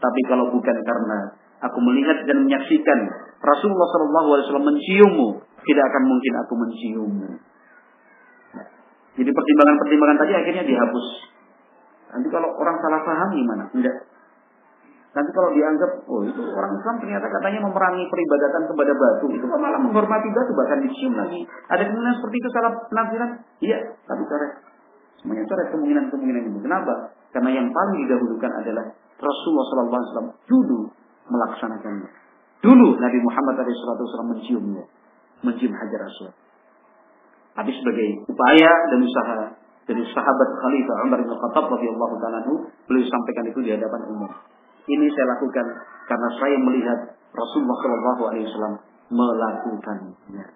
Tapi 0.00 0.20
kalau 0.24 0.48
bukan 0.48 0.76
karena 0.80 1.36
aku 1.60 1.78
melihat 1.84 2.24
dan 2.24 2.48
menyaksikan 2.48 2.98
Rasulullah 3.44 3.88
SAW 3.92 4.56
menciummu, 4.56 5.28
tidak 5.68 5.84
akan 5.92 6.02
mungkin 6.08 6.32
aku 6.40 6.54
menciummu. 6.56 7.28
Jadi 9.20 9.30
pertimbangan-pertimbangan 9.36 10.16
tadi 10.16 10.32
akhirnya 10.32 10.64
dihapus. 10.64 11.29
Nanti 12.10 12.28
kalau 12.30 12.50
orang 12.58 12.76
salah 12.82 13.00
paham 13.06 13.28
gimana? 13.34 13.64
Enggak. 13.70 13.96
Nanti 15.10 15.30
kalau 15.34 15.50
dianggap, 15.50 16.06
oh 16.06 16.22
itu 16.22 16.38
orang 16.54 16.70
Islam 16.78 17.02
ternyata 17.02 17.26
katanya 17.26 17.66
memerangi 17.66 18.06
peribadatan 18.06 18.62
kepada 18.70 18.92
batu. 18.94 19.26
Itu 19.34 19.46
malah 19.50 19.82
menghormati 19.82 20.30
batu, 20.30 20.54
bahkan 20.54 20.78
dicium 20.86 21.18
lagi. 21.18 21.42
Ada 21.66 21.82
kemungkinan 21.90 22.14
seperti 22.22 22.36
itu 22.38 22.48
salah 22.54 22.70
penafsiran? 22.86 23.30
Iya, 23.58 23.78
tapi 24.06 24.22
coret. 24.30 24.52
Semuanya 25.18 25.44
coret 25.50 25.66
kemungkinan-kemungkinan 25.74 26.42
itu. 26.46 26.58
Kenapa? 26.62 26.94
Karena 27.34 27.50
yang 27.58 27.66
paling 27.74 27.96
didahulukan 28.06 28.52
adalah 28.62 28.84
Rasulullah 29.18 29.66
SAW 29.90 30.30
dulu 30.46 30.78
melaksanakannya. 31.26 32.10
Dulu 32.62 32.88
Nabi 33.02 33.18
Muhammad 33.18 33.66
SAW 33.66 34.30
menciumnya. 34.30 34.84
Mencium 35.42 35.72
Hajar 35.74 36.06
Aswad. 36.06 36.34
Tapi 37.56 37.70
sebagai 37.74 38.08
upaya 38.30 38.70
dan 38.94 39.00
usaha 39.02 39.38
dari 39.88 40.02
sahabat 40.12 40.48
Khalifah 40.60 40.96
Umar 41.08 41.18
bin 41.24 41.32
Khattab 41.32 41.64
radhiyallahu 41.72 42.14
taala 42.20 42.40
beliau 42.86 43.06
sampaikan 43.08 43.44
itu 43.48 43.58
di 43.64 43.70
hadapan 43.72 44.02
umum. 44.12 44.30
Ini 44.90 45.06
saya 45.14 45.26
lakukan 45.38 45.66
karena 46.10 46.28
saya 46.40 46.56
melihat 46.58 46.98
Rasulullah 47.30 47.78
Shallallahu 47.78 48.22
Alaihi 48.26 48.44
Wasallam 48.50 48.74
melakukannya. 49.10 50.46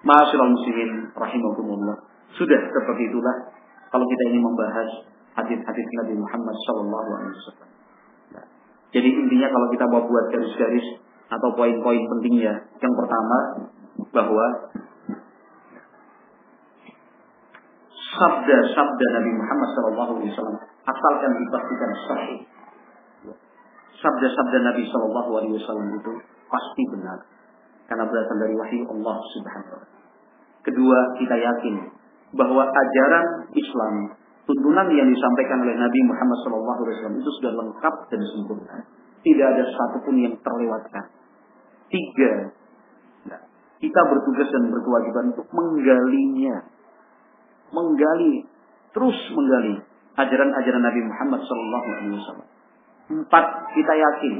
Masyaallah 0.00 0.50
muslimin 0.56 0.90
rahimakumullah. 1.12 1.96
Sudah 2.40 2.60
seperti 2.72 3.12
itulah 3.12 3.52
kalau 3.92 4.06
kita 4.08 4.22
ini 4.32 4.40
membahas 4.40 4.88
hadis-hadis 5.36 5.86
Nabi 6.00 6.14
Muhammad 6.16 6.56
Shallallahu 6.64 7.08
Alaihi 7.20 7.34
Wasallam. 7.36 7.70
Nah, 8.32 8.46
jadi 8.96 9.08
intinya 9.12 9.48
kalau 9.52 9.66
kita 9.68 9.84
mau 9.92 10.02
buat 10.08 10.24
garis-garis 10.32 10.86
atau 11.30 11.48
poin-poin 11.54 12.00
pentingnya, 12.00 12.54
yang 12.80 12.94
pertama 12.96 13.38
bahwa 14.10 14.46
sabda-sabda 18.10 19.06
Nabi 19.20 19.30
Muhammad 19.38 19.68
SAW 19.76 20.54
asalkan 20.86 21.32
dipastikan 21.38 21.90
sahih. 22.08 22.40
Sabda-sabda 24.00 24.58
Nabi 24.64 24.82
SAW 24.88 25.98
itu 26.00 26.12
pasti 26.50 26.82
benar 26.90 27.18
karena 27.90 28.04
berasal 28.06 28.36
dari 28.38 28.54
wahyu 28.54 28.82
Allah 28.86 29.16
Subhanahu 29.34 29.74
wa 29.76 29.86
Kedua, 30.60 30.98
kita 31.16 31.36
yakin 31.40 31.74
bahwa 32.36 32.68
ajaran 32.68 33.26
Islam, 33.56 33.94
tuntunan 34.44 34.86
yang 34.92 35.08
disampaikan 35.08 35.64
oleh 35.64 35.72
Nabi 35.74 36.00
Muhammad 36.04 36.36
SAW 36.44 37.16
itu 37.16 37.30
sudah 37.40 37.52
lengkap 37.56 37.94
dan 38.12 38.20
sempurna. 38.36 38.76
Tidak 39.20 39.46
ada 39.46 39.64
satupun 39.64 40.20
yang 40.20 40.34
terlewatkan. 40.40 41.12
Tiga, 41.90 42.54
kita 43.80 44.00
bertugas 44.06 44.48
dan 44.52 44.68
berkewajiban 44.68 45.24
untuk 45.32 45.48
menggalinya 45.48 46.68
menggali, 47.70 48.46
terus 48.94 49.18
menggali 49.34 49.82
ajaran-ajaran 50.18 50.82
Nabi 50.82 51.00
Muhammad 51.06 51.40
SAW. 51.42 52.42
Empat, 53.10 53.44
kita 53.74 53.92
yakin 53.94 54.34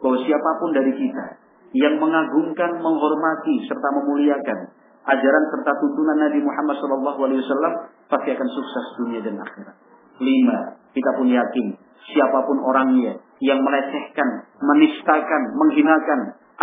bahwa 0.00 0.16
siapa 0.24 0.50
pun 0.60 0.70
dari 0.72 0.92
kita 0.96 1.26
yang 1.74 1.98
mengagungkan, 1.98 2.80
menghormati, 2.80 3.66
serta 3.66 3.88
memuliakan 4.00 4.58
ajaran 5.04 5.44
serta 5.52 5.72
tuntunan 5.84 6.18
Nabi 6.28 6.40
Muhammad 6.40 6.74
SAW 6.80 7.76
pasti 8.08 8.28
akan 8.32 8.48
sukses 8.48 8.84
dunia 9.00 9.20
dan 9.20 9.36
akhirat. 9.36 9.76
Lima, 10.22 10.80
kita 10.96 11.10
pun 11.18 11.28
yakin 11.28 11.66
siapa 12.08 12.38
pun 12.48 12.62
orangnya 12.64 13.20
yang 13.42 13.60
melecehkan, 13.60 14.48
menistakan, 14.62 15.42
menghinakan 15.58 16.20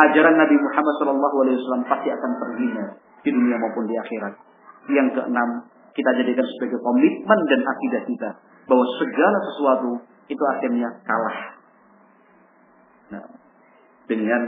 ajaran 0.09 0.35
Nabi 0.39 0.55
Muhammad 0.57 0.93
SAW 0.97 1.85
pasti 1.85 2.09
akan 2.09 2.31
terhina 2.41 2.85
di 3.21 3.29
dunia 3.29 3.57
maupun 3.61 3.85
di 3.85 3.95
akhirat. 3.99 4.33
Yang 4.89 5.07
keenam, 5.21 5.49
kita 5.91 6.09
jadikan 6.23 6.45
sebagai 6.57 6.79
komitmen 6.79 7.39
dan 7.51 7.61
akidah 7.65 8.01
kita 8.07 8.29
bahwa 8.67 8.85
segala 8.99 9.37
sesuatu 9.51 9.89
itu 10.31 10.43
akhirnya 10.57 10.89
kalah. 11.03 11.37
Nah, 13.11 13.25
dengan 14.07 14.41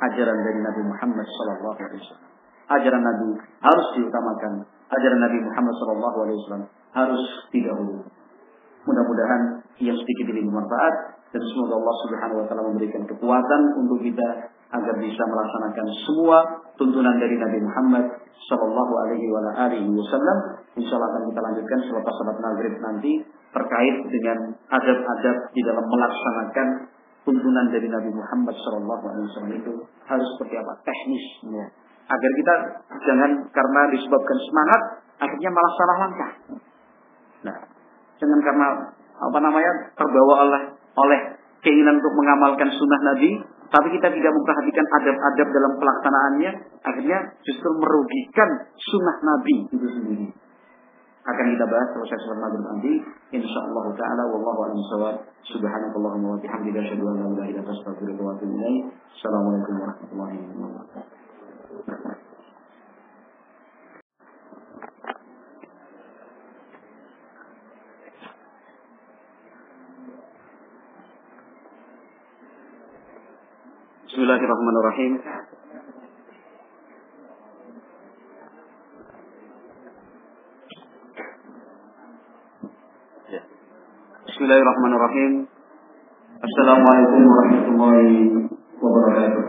ajaran 0.00 0.38
dari 0.44 0.60
Nabi 0.60 0.82
Muhammad 0.84 1.26
SAW. 1.26 1.76
Ajaran 2.64 3.02
Nabi 3.04 3.28
harus 3.60 3.86
diutamakan. 3.96 4.52
Ajaran 4.92 5.20
Nabi 5.20 5.38
Muhammad 5.44 5.74
SAW 5.76 6.64
harus 6.94 7.22
didahului. 7.52 8.04
Mudah-mudahan 8.84 9.42
yang 9.80 9.96
sedikit 9.96 10.26
ini 10.36 10.44
bermanfaat 10.44 10.94
dan 11.32 11.42
semoga 11.50 11.74
Allah 11.80 11.96
Subhanahu 12.04 12.38
wa 12.44 12.46
taala 12.46 12.62
memberikan 12.68 13.02
kekuatan 13.08 13.60
untuk 13.80 13.98
kita 14.04 14.53
agar 14.72 14.94
bisa 14.98 15.22
melaksanakan 15.26 15.86
semua 16.08 16.38
tuntunan 16.80 17.16
dari 17.20 17.36
Nabi 17.36 17.58
Muhammad 17.60 18.04
sallallahu 18.48 18.92
alaihi 19.06 19.28
wasallam. 19.92 20.38
Insyaallah 20.78 21.10
akan 21.14 21.22
kita 21.30 21.40
lanjutkan 21.40 21.78
selepas 21.86 22.12
salat 22.16 22.38
maghrib 22.40 22.74
nanti 22.80 23.12
terkait 23.54 23.96
dengan 24.10 24.38
adab-adab 24.72 25.36
di 25.54 25.60
dalam 25.62 25.84
melaksanakan 25.86 26.68
tuntunan 27.24 27.66
dari 27.70 27.88
Nabi 27.88 28.10
Muhammad 28.10 28.56
sallallahu 28.58 29.04
alaihi 29.04 29.26
wasallam 29.30 29.54
itu 29.54 29.72
harus 30.08 30.26
seperti 30.36 30.54
apa 30.60 30.72
teknisnya 30.84 31.64
agar 32.04 32.30
kita 32.36 32.54
jangan 33.08 33.30
karena 33.48 33.80
disebabkan 33.96 34.38
semangat 34.44 34.80
akhirnya 35.24 35.50
malah 35.52 35.72
salah 35.78 35.96
langkah. 36.04 36.30
Nah, 37.44 37.58
Jangan 38.24 38.40
karena 38.40 38.68
apa 39.14 39.38
namanya 39.42 39.72
terbawa 39.94 40.34
oleh 40.46 40.62
oleh 40.94 41.20
keinginan 41.60 41.98
untuk 41.98 42.14
mengamalkan 42.14 42.68
sunnah 42.70 43.00
Nabi, 43.14 43.30
tapi 43.74 43.90
kita 43.90 44.06
tidak 44.06 44.32
memperhatikan 44.38 44.86
adab-adab 45.02 45.48
dalam 45.50 45.72
pelaksanaannya, 45.82 46.50
akhirnya 46.86 47.18
justru 47.42 47.74
merugikan 47.74 48.70
sunnah 48.78 49.18
Nabi 49.18 49.66
itu 49.66 49.86
sendiri. 49.98 50.30
Akan 51.26 51.46
kita 51.50 51.66
bahas 51.66 51.90
selesai 51.90 52.20
sholat 52.22 52.38
maghrib 52.38 52.62
nanti, 52.62 52.92
insyaallah 53.34 53.86
taala 53.98 54.30
wallahu 54.30 54.70
a'lam 54.70 54.78
bishawab. 54.78 55.16
Subhanakallahumma 55.50 56.36
wa 56.36 56.38
bihamdika 56.38 56.86
asyhadu 56.86 57.02
an 57.02 57.14
la 57.18 57.26
ilaha 57.34 57.50
illa 57.50 57.60
anta 57.66 57.72
astaghfiruka 57.74 58.22
wa. 58.22 58.38
Assalamualaikum 59.10 59.74
warahmatullahi 59.82 60.36
wabarakatuh. 60.54 62.33
Bismillahirrahmanirrahim. 74.14 75.12
Ya. 83.26 83.42
Bismillahirrahmanirrahim. 84.22 85.50
Assalamualaikum 86.46 87.20
warahmatullahi 87.26 88.18
wabarakatuh. 88.78 89.44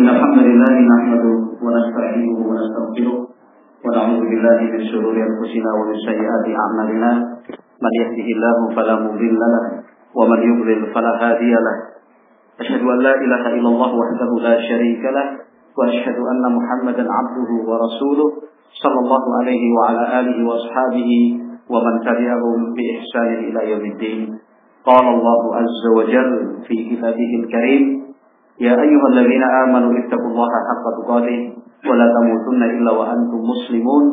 Innal 0.00 0.18
hamdalillah 0.24 0.72
nahmaduhu 0.80 1.60
wa 1.60 1.68
nasta'inuhu 1.68 2.48
wa 2.48 2.56
nastaghfiruh 2.56 3.28
wa 3.28 3.88
na'udzu 3.92 4.24
billahi 4.24 4.72
min 4.72 4.82
shururi 4.88 5.20
anfusina 5.20 5.68
wa 5.68 5.92
min 5.92 6.00
sayyiati 6.00 6.56
a'malina. 6.56 7.44
Man 7.76 7.92
yahdihillahu 7.92 8.72
fala 8.72 9.04
mudilla 9.04 9.44
lahu 9.52 9.79
man 10.16 10.40
yudlil 10.42 10.90
fala 10.94 11.18
hadiya 11.18 11.60
lahu. 11.60 11.90
أشهد 12.60 12.84
أن 12.84 12.98
لا 13.00 13.14
إله 13.16 13.42
إلا 13.56 13.68
الله 13.72 13.90
وحده 13.96 14.30
لا 14.44 14.60
شريك 14.68 15.00
له 15.00 15.26
وأشهد 15.78 16.18
أن 16.32 16.44
محمدا 16.56 17.04
عبده 17.08 17.50
ورسوله 17.64 18.28
صلى 18.82 18.98
الله 19.00 19.24
عليه 19.40 19.62
وعلى 19.72 20.02
آله 20.20 20.36
وأصحابه 20.44 21.10
ومن 21.72 21.94
تبعهم 22.04 22.60
بإحسان 22.76 23.30
إلى 23.48 23.60
يوم 23.70 23.84
الدين. 23.92 24.20
قال 24.84 25.06
الله 25.08 25.56
عز 25.56 25.84
وجل 25.96 26.30
في 26.68 26.76
كتابه 26.90 27.30
الكريم 27.40 27.82
يا 28.60 28.74
أيها 28.76 29.06
الذين 29.08 29.44
آمنوا 29.64 29.90
اتقوا 30.04 30.30
الله 30.32 30.50
حق 30.68 30.84
تقاته 31.00 31.38
ولا 31.88 32.06
تموتن 32.12 32.62
إلا 32.62 32.90
وأنتم 32.92 33.40
مسلمون. 33.40 34.04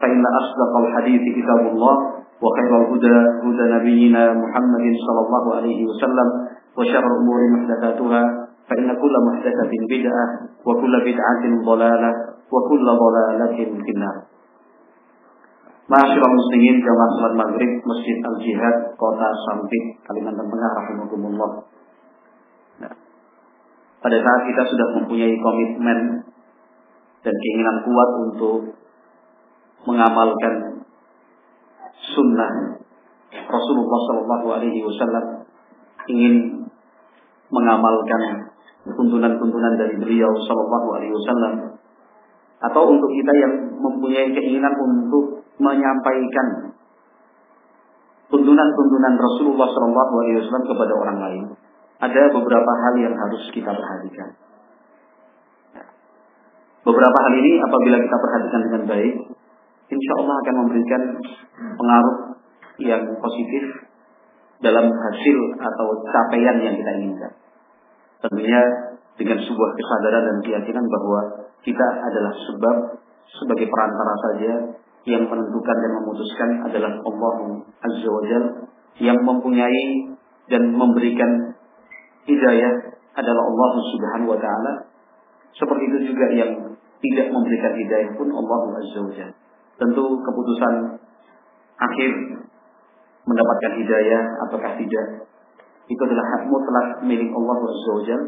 فإن 0.00 0.22
أصدق 0.40 0.72
الحديث 0.84 1.22
كتاب 1.40 1.60
الله. 1.72 1.96
وخير 2.39 2.71
الهدى 2.81 3.15
هدى 3.43 3.65
نبينا 3.75 4.23
محمد 4.33 4.85
صلى 5.05 5.21
الله 5.25 5.43
عليه 5.55 5.79
وسلم 5.85 6.27
وشر 6.77 7.03
الأمور 7.11 7.39
محدثاتها 7.55 8.23
فإن 8.69 8.89
كل 9.01 9.15
محدثة 9.27 9.71
بدعة 9.89 10.25
وكل 10.65 10.93
بدعة 11.07 11.43
ضلالة 11.65 12.11
وكل 12.51 12.85
ضلالة 13.03 13.57
في 13.85 13.91
النار 13.95 14.17
Masyarakat 15.89 16.21
muslimin 16.21 16.85
jamaah 16.85 17.09
salat 17.17 17.33
maghrib 17.33 17.81
Masjid 17.81 18.21
Al 18.21 18.37
Jihad 18.37 18.93
Kota 18.93 19.25
Sampit 19.49 19.97
Kalimantan 20.05 20.45
Tengah 20.45 20.71
Rahimahumullah 20.85 21.51
nah, 22.77 22.93
Pada 23.97 24.17
saat 24.21 24.41
kita 24.53 24.69
sudah 24.69 24.87
mempunyai 25.01 25.33
komitmen 25.41 26.29
Dan 27.25 27.33
keinginan 27.33 27.81
kuat 27.89 28.09
untuk 28.21 28.77
Mengamalkan 29.89 30.72
Sunnah 32.00 32.82
Rasulullah 33.34 34.00
Shallallahu 34.10 34.46
Alaihi 34.58 34.80
Wasallam 34.82 35.44
Ingin 36.04 36.64
mengamalkan 37.48 38.52
tuntunan-tuntunan 38.84 39.74
dari 39.80 39.96
beliau 39.96 40.30
Shallallahu 40.44 40.88
Alaihi 41.00 41.14
Wasallam 41.16 41.54
atau 42.64 42.82
untuk 42.88 43.10
kita 43.12 43.32
yang 43.44 43.52
mempunyai 43.76 44.32
keinginan 44.32 44.72
untuk 44.76 45.44
menyampaikan 45.60 46.76
tuntunan-tuntunan 48.28 49.14
Rasulullah 49.16 49.68
Shallallahu 49.72 50.14
Alaihi 50.24 50.36
Wasallam 50.44 50.66
kepada 50.68 50.92
orang 50.92 51.18
lain 51.20 51.44
ada 52.04 52.22
beberapa 52.36 52.72
hal 52.84 52.94
yang 53.00 53.14
harus 53.16 53.48
kita 53.54 53.70
perhatikan. 53.72 54.36
Beberapa 56.84 57.16
hal 57.16 57.32
ini 57.40 57.64
apabila 57.64 57.96
kita 57.96 58.16
perhatikan 58.20 58.60
dengan 58.68 58.82
baik, 58.84 59.14
insya 59.88 60.12
Allah 60.20 60.34
akan 60.44 60.54
memberikan 60.64 61.02
pengaruh 61.76 62.16
yang 62.80 63.02
positif 63.20 63.64
dalam 64.64 64.86
hasil 64.88 65.38
atau 65.60 65.86
capaian 66.08 66.56
yang 66.62 66.74
kita 66.74 66.90
inginkan. 66.96 67.32
Tentunya 68.24 68.60
dengan 69.20 69.38
sebuah 69.38 69.70
kesadaran 69.76 70.24
dan 70.24 70.38
keyakinan 70.42 70.84
bahwa 70.88 71.20
kita 71.62 71.86
adalah 72.00 72.32
sebab 72.32 72.76
sebagai 73.28 73.68
perantara 73.68 74.14
saja 74.30 74.52
yang 75.04 75.28
menentukan 75.28 75.76
dan 75.76 75.92
memutuskan 76.00 76.50
adalah 76.64 76.92
Allah 76.96 77.36
Azza 77.84 78.08
wa 78.08 78.22
Jal 78.24 78.44
yang 79.04 79.18
mempunyai 79.20 80.16
dan 80.48 80.72
memberikan 80.72 81.60
hidayah 82.24 82.72
adalah 83.14 83.42
Allah 83.44 83.70
Subhanahu 83.92 84.32
wa 84.32 84.40
taala. 84.40 84.72
Seperti 85.54 85.82
itu 85.92 85.98
juga 86.10 86.26
yang 86.34 86.50
tidak 86.98 87.26
memberikan 87.30 87.72
hidayah 87.76 88.10
pun 88.16 88.28
Allah 88.32 88.60
Azza 88.80 88.98
wa 89.04 89.12
Jal. 89.12 89.30
Tentu 89.74 90.04
keputusan 90.22 90.74
akhir 91.74 92.10
mendapatkan 93.24 93.72
hidayah 93.80 94.22
ataukah 94.46 94.78
tidak 94.78 95.06
itu 95.84 96.00
adalah 96.00 96.24
hak 96.24 96.42
mutlak 96.48 96.88
milik 97.04 97.28
Allah 97.28 97.58
Azza 97.60 98.18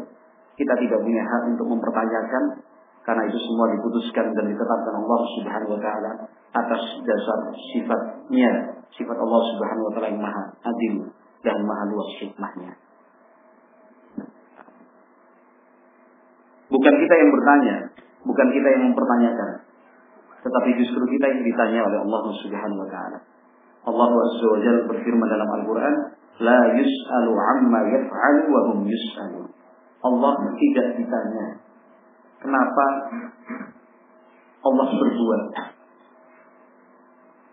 Kita 0.57 0.73
tidak 0.77 0.99
punya 1.01 1.23
hak 1.25 1.43
untuk 1.53 1.67
mempertanyakan 1.69 2.65
karena 3.07 3.23
itu 3.23 3.39
semua 3.39 3.71
diputuskan 3.71 4.35
dan 4.35 4.45
ditetapkan 4.51 4.93
Allah 4.99 5.19
Subhanahu 5.39 5.73
wa 5.77 5.79
taala 5.79 6.11
atas 6.51 6.83
dasar 7.07 7.39
sifatnya, 7.71 8.83
sifat 8.91 9.15
Allah 9.15 9.41
Subhanahu 9.53 9.85
wa 9.87 9.91
taala 9.95 10.07
yang 10.11 10.19
maha 10.19 10.43
adil 10.65 11.07
dan 11.39 11.57
maha 11.63 11.83
luas 11.87 12.09
hikmahnya. 12.19 12.75
Bukan 16.67 16.93
kita 16.99 17.15
yang 17.15 17.29
bertanya, 17.31 17.75
bukan 18.27 18.47
kita 18.51 18.67
yang 18.75 18.83
mempertanyakan, 18.91 19.66
tetapi 20.47 20.69
justru 20.79 21.03
kita 21.11 21.25
yang 21.27 21.43
ditanya 21.43 21.79
oleh 21.83 21.99
Allah 22.07 22.21
Subhanahu 22.39 22.79
wa 22.79 22.89
taala. 22.89 23.19
Allah 23.87 24.11
Azza 24.15 24.47
wa 24.47 24.59
berfirman 24.95 25.27
dalam 25.27 25.49
Al-Quran, 25.59 25.95
La 26.39 26.59
yus'alu 26.79 27.31
amma 27.35 27.79
yaf'alu 27.91 28.41
wa 28.47 28.61
hum 28.71 28.87
yus'alu. 28.87 29.43
Allah 30.07 30.33
tidak 30.55 30.87
ditanya. 30.95 31.45
Kenapa 32.39 32.85
Allah 34.63 34.87
berbuat. 34.87 35.43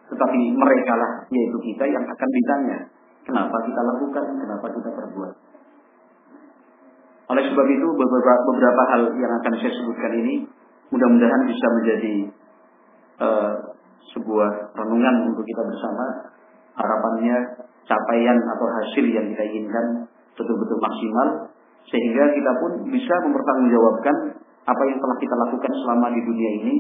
Tetapi 0.05 0.41
mereka 0.55 0.93
lah, 0.95 1.13
yaitu 1.33 1.59
kita 1.73 1.85
yang 1.89 2.05
akan 2.05 2.29
ditanya. 2.31 2.79
Kenapa 3.25 3.57
kita 3.65 3.81
lakukan, 3.81 4.25
kenapa 4.37 4.67
kita 4.69 4.91
berbuat. 4.93 5.35
Oleh 7.25 7.45
sebab 7.49 7.67
itu 7.73 7.87
beberapa, 7.89 8.33
beberapa 8.53 8.83
hal 8.93 9.03
yang 9.17 9.33
akan 9.41 9.53
saya 9.57 9.73
sebutkan 9.73 10.13
ini 10.13 10.45
mudah-mudahan 10.93 11.43
bisa 11.49 11.67
menjadi 11.81 12.15
uh, 13.21 13.53
sebuah 14.15 14.75
renungan 14.75 15.33
untuk 15.33 15.45
kita 15.47 15.63
bersama 15.67 16.35
harapannya 16.75 17.37
capaian 17.85 18.39
atau 18.39 18.67
hasil 18.81 19.05
yang 19.11 19.27
kita 19.35 19.45
inginkan 19.51 20.09
betul-betul 20.35 20.79
maksimal 20.81 21.29
sehingga 21.85 22.33
kita 22.33 22.53
pun 22.59 22.73
bisa 22.89 23.15
mempertanggungjawabkan 23.29 24.17
apa 24.65 24.83
yang 24.89 24.99
telah 24.99 25.17
kita 25.21 25.35
lakukan 25.37 25.73
selama 25.85 26.07
di 26.17 26.21
dunia 26.25 26.51
ini 26.65 26.75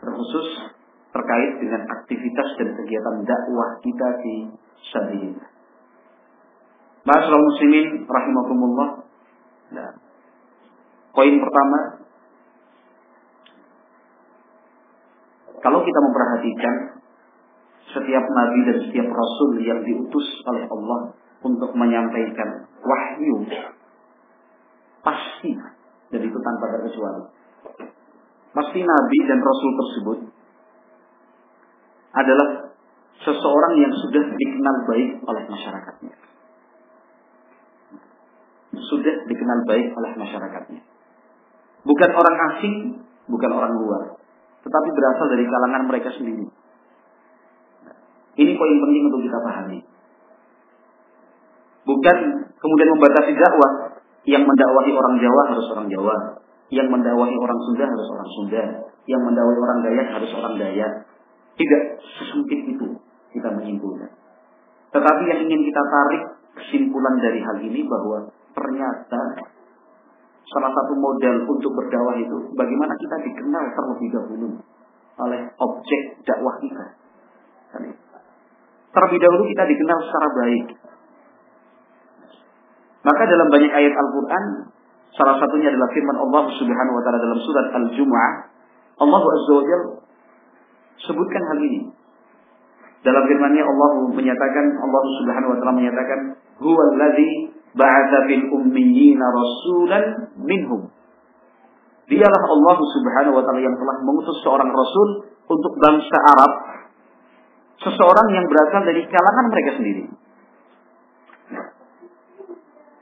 terkhusus 0.00 0.76
terkait 1.10 1.52
dengan 1.58 1.82
aktivitas 1.90 2.48
dan 2.60 2.68
kegiatan 2.76 3.16
dakwah 3.26 3.68
kita 3.82 4.08
di 4.22 4.36
sabilillah. 4.92 5.48
Ma'asyiral 7.00 7.42
muslimin 7.42 8.04
rahimakumullah. 8.04 8.88
Nah, 9.74 9.90
poin 11.16 11.34
pertama 11.40 11.99
kalau 15.60 15.80
kita 15.84 15.98
memperhatikan 16.00 16.74
setiap 17.90 18.24
nabi 18.24 18.58
dan 18.68 18.76
setiap 18.86 19.08
rasul 19.08 19.50
yang 19.60 19.80
diutus 19.82 20.26
oleh 20.46 20.64
Allah 20.68 21.00
untuk 21.44 21.70
menyampaikan 21.76 22.68
wahyu 22.80 23.48
pasti 25.00 25.56
dan 26.12 26.20
itu 26.20 26.38
tanpa 26.38 26.64
terkecuali 26.76 27.24
pasti 28.52 28.80
nabi 28.84 29.18
dan 29.26 29.38
rasul 29.40 29.70
tersebut 29.74 30.18
adalah 32.10 32.74
seseorang 33.22 33.74
yang 33.78 33.92
sudah 33.94 34.24
dikenal 34.34 34.76
baik 34.88 35.10
oleh 35.22 35.42
masyarakatnya. 35.46 36.14
Sudah 38.90 39.14
dikenal 39.28 39.60
baik 39.68 39.94
oleh 39.94 40.10
masyarakatnya. 40.18 40.82
Bukan 41.86 42.10
orang 42.12 42.36
asing 42.50 42.74
bukan 43.30 43.50
orang 43.54 43.72
luar 43.78 44.19
tetapi 44.60 44.88
berasal 44.92 45.26
dari 45.32 45.44
kalangan 45.48 45.82
mereka 45.88 46.08
sendiri 46.14 46.46
ini 48.40 48.52
poin 48.56 48.76
penting 48.78 49.02
untuk 49.10 49.20
kita 49.24 49.38
pahami 49.40 49.78
bukan 51.84 52.16
kemudian 52.60 52.90
membatasi 52.94 53.32
dakwah 53.34 53.90
yang 54.28 54.44
mendakwahi 54.44 54.92
orang 54.92 55.16
Jawa 55.16 55.42
harus 55.54 55.66
orang 55.72 55.88
Jawa. 55.88 56.16
Yang 56.70 56.88
mendakwahi 56.92 57.34
orang 57.34 57.60
Sunda 57.66 57.84
harus 57.88 58.08
orang 58.12 58.28
Sunda. 58.30 58.62
Yang 59.08 59.22
mendakwahi 59.26 59.58
orang 59.58 59.78
Dayak 59.82 60.08
harus 60.12 60.30
orang 60.36 60.54
Dayak. 60.60 60.92
Tidak 61.56 61.82
sesempit 62.04 62.60
itu 62.68 62.86
kita 63.32 63.48
menyimpulkan. 63.52 64.10
Tetapi 64.90 65.22
yang 65.28 65.40
ingin 65.46 65.60
kita 65.66 65.82
tarik 65.82 66.22
kesimpulan 66.62 67.14
dari 67.22 67.40
hal 67.40 67.56
ini 67.62 67.80
bahwa 67.86 68.28
ternyata 68.54 69.20
salah 70.48 70.70
satu 70.72 70.92
modal 70.96 71.36
untuk 71.44 71.72
berdakwah 71.76 72.16
itu 72.16 72.36
bagaimana 72.56 72.94
kita 72.96 73.16
dikenal 73.28 73.64
terlebih 73.76 74.08
dahulu 74.14 74.48
oleh 75.20 75.40
objek 75.60 76.02
dakwah 76.24 76.56
kita. 76.62 76.84
Terlebih 78.90 79.18
dahulu 79.20 79.42
kita 79.46 79.64
dikenal 79.68 79.98
secara 80.02 80.28
baik 80.34 80.80
maka 83.00 83.22
dalam 83.24 83.48
banyak 83.48 83.72
ayat 83.72 83.94
Al-Quran, 83.96 84.44
salah 85.16 85.40
satunya 85.40 85.72
adalah 85.72 85.88
firman 85.88 86.16
Allah 86.20 86.44
Subhanahu 86.52 86.94
Wa 87.00 87.02
Taala 87.08 87.18
dalam 87.24 87.40
surat 87.40 87.66
Al-Jumu'ah, 87.72 88.32
Allah 89.00 89.22
Azza 89.24 89.52
wa 89.56 89.78
sebutkan 91.00 91.42
hal 91.48 91.58
ini. 91.64 91.80
Dalam 93.00 93.24
firman-Nya 93.24 93.64
Allah 93.64 93.90
menyatakan, 94.12 94.64
Allah 94.76 95.02
Subhanahu 95.16 95.50
Wa 95.56 95.58
Taala 95.64 95.74
menyatakan, 95.80 96.18
Huwa 96.60 96.82
alladhi 96.92 97.49
ba'atha 97.74 98.18
fil 98.26 98.44
ummiyina 98.50 99.26
rasulan 99.30 100.04
minhum. 100.40 100.90
Dialah 102.10 102.42
Allah 102.50 102.78
Subhanahu 102.78 103.38
wa 103.38 103.42
taala 103.46 103.62
yang 103.62 103.76
telah 103.78 103.96
mengutus 104.02 104.38
seorang 104.42 104.66
rasul 104.66 105.08
untuk 105.46 105.72
bangsa 105.78 106.18
Arab, 106.34 106.52
seseorang 107.78 108.28
yang 108.34 108.46
berasal 108.50 108.82
dari 108.82 109.02
kalangan 109.06 109.46
mereka 109.50 109.70
sendiri. 109.78 110.04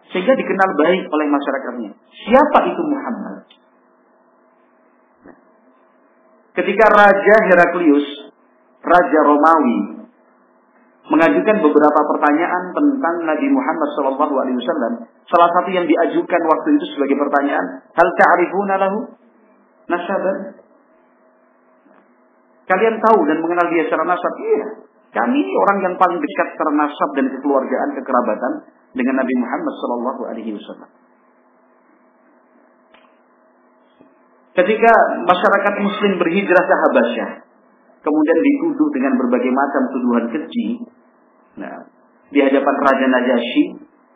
Sehingga 0.08 0.32
dikenal 0.36 0.70
baik 0.76 1.02
oleh 1.08 1.26
masyarakatnya. 1.28 1.90
Siapa 2.24 2.58
itu 2.68 2.82
Muhammad? 2.84 3.44
Ketika 6.56 6.84
Raja 6.90 7.36
Heraklius, 7.44 8.08
Raja 8.80 9.20
Romawi, 9.24 9.97
mengajukan 11.08 11.56
beberapa 11.64 12.00
pertanyaan 12.14 12.64
tentang 12.76 13.14
Nabi 13.24 13.46
Muhammad 13.48 13.88
SAW. 13.96 14.94
Salah 15.28 15.50
satu 15.56 15.68
yang 15.72 15.88
diajukan 15.88 16.42
waktu 16.44 16.68
itu 16.76 16.84
sebagai 16.96 17.16
pertanyaan, 17.16 17.84
hal 17.96 18.08
ta'rifuna 18.16 18.74
lahu 18.76 18.98
nasaban? 19.88 20.60
Kalian 22.68 23.00
tahu 23.00 23.24
dan 23.24 23.40
mengenal 23.40 23.66
dia 23.72 23.88
secara 23.88 24.04
nasab? 24.04 24.34
Iya. 24.36 24.68
Kami 25.08 25.40
orang 25.40 25.78
yang 25.88 25.94
paling 25.96 26.20
dekat 26.20 26.46
secara 26.52 26.72
nasab 26.76 27.10
dan 27.16 27.26
kekeluargaan, 27.32 27.88
kekerabatan 27.96 28.52
dengan 28.92 29.24
Nabi 29.24 29.34
Muhammad 29.40 29.74
Shallallahu 29.80 30.22
Alaihi 30.28 30.52
Wasallam. 30.52 30.90
Ketika 34.52 34.92
masyarakat 35.24 35.74
Muslim 35.80 36.12
berhijrah 36.20 36.64
ke 36.66 36.74
Habasyah, 36.76 37.30
kemudian 38.04 38.38
dituduh 38.42 38.88
dengan 38.90 39.14
berbagai 39.16 39.52
macam 39.54 39.82
tuduhan 39.94 40.24
keji, 40.34 40.82
nah, 41.58 41.90
di 42.30 42.38
hadapan 42.40 42.74
Raja 42.80 43.06
Najasyi, 43.10 43.64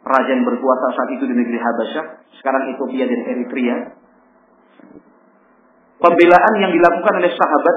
raja 0.03 0.31
yang 0.31 0.47
berkuasa 0.47 0.87
saat 0.95 1.11
itu 1.15 1.25
di 1.27 1.35
negeri 1.37 1.59
Habasyah, 1.59 2.05
sekarang 2.41 2.63
Ethiopia 2.75 3.05
dan 3.07 3.21
Eritrea. 3.27 3.77
Pembelaan 6.03 6.55
yang 6.59 6.73
dilakukan 6.75 7.15
oleh 7.23 7.31
sahabat 7.31 7.77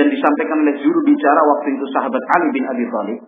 dan 0.00 0.06
disampaikan 0.08 0.56
oleh 0.64 0.74
juru 0.80 1.00
bicara 1.04 1.40
waktu 1.44 1.68
itu 1.76 1.84
sahabat 1.92 2.22
Ali 2.38 2.48
bin 2.56 2.64
Abi 2.64 2.84
Thalib, 2.88 3.18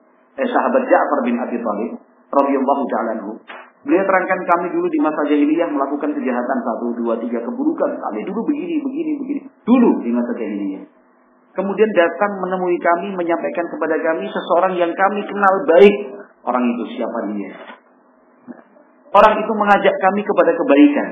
eh 0.41 0.49
sahabat 0.49 0.83
Ja'far 0.89 1.21
bin 1.29 1.37
Abi 1.37 1.61
Thalib, 1.61 1.93
radhiyallahu 2.33 2.83
taala 2.89 3.13
Beliau 3.83 4.05
terangkan 4.07 4.41
kami 4.47 4.67
dulu 4.71 4.87
di 4.87 4.99
masa 5.03 5.27
jahiliyah 5.27 5.67
melakukan 5.67 6.15
kejahatan 6.15 6.59
satu, 6.63 6.95
dua, 7.03 7.19
tiga 7.19 7.43
keburukan. 7.43 7.99
Kami 7.99 8.23
dulu 8.31 8.47
begini, 8.47 8.79
begini, 8.79 9.13
begini. 9.19 9.41
Dulu 9.67 10.07
di 10.07 10.11
masa 10.15 10.31
jahiliyah. 10.39 10.87
Kemudian 11.53 11.91
datang 11.93 12.33
menemui 12.41 12.81
kami, 12.81 13.13
menyampaikan 13.13 13.67
kepada 13.69 13.97
kami 14.01 14.25
seseorang 14.25 14.73
yang 14.81 14.93
kami 14.97 15.21
kenal 15.29 15.55
baik. 15.69 15.97
Orang 16.49 16.65
itu 16.65 16.97
siapa 16.97 17.19
dia? 17.37 17.53
Orang 19.13 19.35
itu 19.37 19.53
mengajak 19.53 19.95
kami 20.01 20.21
kepada 20.25 20.51
kebaikan. 20.57 21.09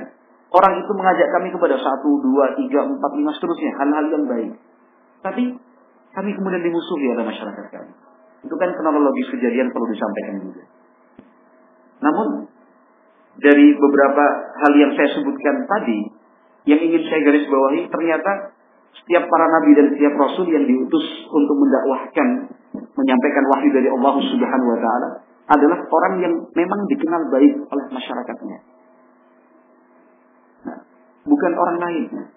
Orang 0.50 0.80
itu 0.80 0.92
mengajak 0.96 1.28
kami 1.36 1.52
kepada 1.52 1.76
satu, 1.76 2.10
dua, 2.24 2.56
tiga, 2.56 2.88
empat, 2.88 3.10
lima, 3.14 3.30
seterusnya. 3.36 3.70
Hal-hal 3.76 4.06
yang 4.08 4.24
baik. 4.24 4.52
Tapi 5.20 5.44
kami 6.16 6.30
kemudian 6.32 6.64
dimusuhi 6.64 7.06
oleh 7.12 7.24
masyarakat 7.28 7.66
kami. 7.70 7.92
Itu 8.40 8.54
kan 8.56 8.72
kronologis 8.72 9.28
kejadian 9.36 9.68
perlu 9.68 9.86
disampaikan 9.92 10.36
juga. 10.40 10.64
Namun 12.00 12.28
dari 13.36 13.66
beberapa 13.76 14.24
hal 14.64 14.72
yang 14.74 14.92
saya 14.96 15.08
sebutkan 15.20 15.68
tadi, 15.68 16.00
yang 16.66 16.80
ingin 16.80 17.02
saya 17.04 17.20
garis 17.28 17.44
bawahi 17.46 17.86
ternyata 17.92 18.56
setiap 18.98 19.24
para 19.26 19.46
nabi 19.46 19.70
dan 19.78 19.86
setiap 19.94 20.14
rasul 20.18 20.46
yang 20.50 20.66
diutus 20.66 21.06
untuk 21.30 21.56
mendakwahkan, 21.58 22.28
menyampaikan 22.74 23.44
wahyu 23.54 23.70
dari 23.74 23.88
Allah 23.90 24.14
Subhanahu 24.18 24.70
wa 24.70 24.80
taala 24.80 25.08
adalah 25.50 25.78
orang 25.82 26.14
yang 26.22 26.34
memang 26.54 26.80
dikenal 26.86 27.22
baik 27.30 27.54
oleh 27.58 27.84
masyarakatnya. 27.90 28.58
Nah, 30.66 30.78
bukan 31.26 31.52
orang 31.58 31.78
lain. 31.82 32.04
Nah, 32.14 32.28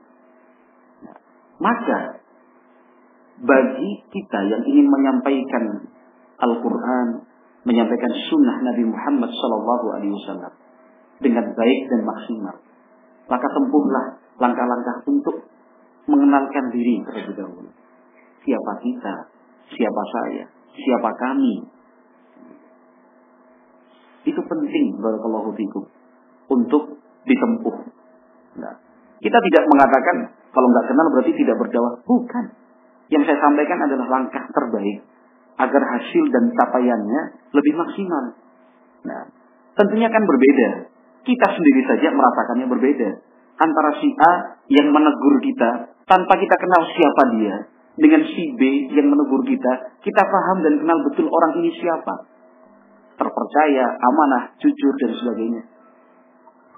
maka 1.61 1.99
bagi 3.43 4.01
kita 4.09 4.39
yang 4.49 4.63
ingin 4.65 4.87
menyampaikan 4.89 5.89
Al-Quran, 6.41 7.07
menyampaikan 7.69 8.13
sunnah 8.29 8.65
Nabi 8.65 8.83
Muhammad 8.89 9.29
Sallallahu 9.29 9.85
Alaihi 9.93 10.13
Wasallam 10.17 10.53
dengan 11.21 11.45
baik 11.53 11.79
dan 11.93 12.01
maksimal. 12.01 12.55
Maka 13.29 13.47
tempuhlah 13.53 14.19
langkah-langkah 14.41 15.05
untuk 15.07 15.47
mengenalkan 16.07 16.65
diri 16.73 17.03
terlebih 17.07 17.35
dahulu. 17.37 17.69
Siapa 18.43 18.73
kita, 18.83 19.15
siapa 19.71 20.03
saya, 20.11 20.45
siapa 20.75 21.09
kami. 21.15 21.55
Itu 24.23 24.39
penting 24.39 24.99
barakallahu 24.99 25.51
fikum 25.55 25.83
untuk 26.51 26.99
ditempuh. 27.27 27.77
Nah, 28.59 28.75
kita 29.19 29.37
tidak 29.39 29.63
mengatakan 29.71 30.17
kalau 30.53 30.67
nggak 30.69 30.85
kenal 30.91 31.07
berarti 31.11 31.33
tidak 31.35 31.55
berdakwah. 31.59 31.93
Bukan. 32.03 32.45
Yang 33.11 33.23
saya 33.29 33.37
sampaikan 33.43 33.79
adalah 33.83 34.07
langkah 34.09 34.43
terbaik 34.51 35.03
agar 35.59 35.83
hasil 35.85 36.23
dan 36.33 36.49
capaiannya 36.55 37.21
lebih 37.53 37.73
maksimal. 37.77 38.25
Nah, 39.05 39.23
tentunya 39.77 40.09
kan 40.09 40.23
berbeda. 40.23 40.69
Kita 41.23 41.47
sendiri 41.55 41.81
saja 41.87 42.09
merasakannya 42.11 42.67
berbeda. 42.67 43.09
Antara 43.53 43.91
si 44.01 44.09
A 44.17 44.33
yang 44.73 44.89
menegur 44.89 45.37
kita 45.45 45.93
tanpa 46.09 46.33
kita 46.41 46.55
kenal 46.57 46.83
siapa 46.89 47.23
dia, 47.37 47.55
dengan 47.93 48.25
si 48.25 48.43
B 48.57 48.89
yang 48.89 49.05
menegur 49.05 49.45
kita, 49.45 50.01
kita 50.01 50.21
paham 50.25 50.65
dan 50.65 50.73
kenal 50.81 50.97
betul 51.05 51.29
orang 51.29 51.61
ini 51.61 51.69
siapa. 51.77 52.25
Terpercaya, 53.13 53.85
amanah, 54.01 54.57
jujur, 54.57 54.93
dan 54.97 55.11
sebagainya. 55.13 55.61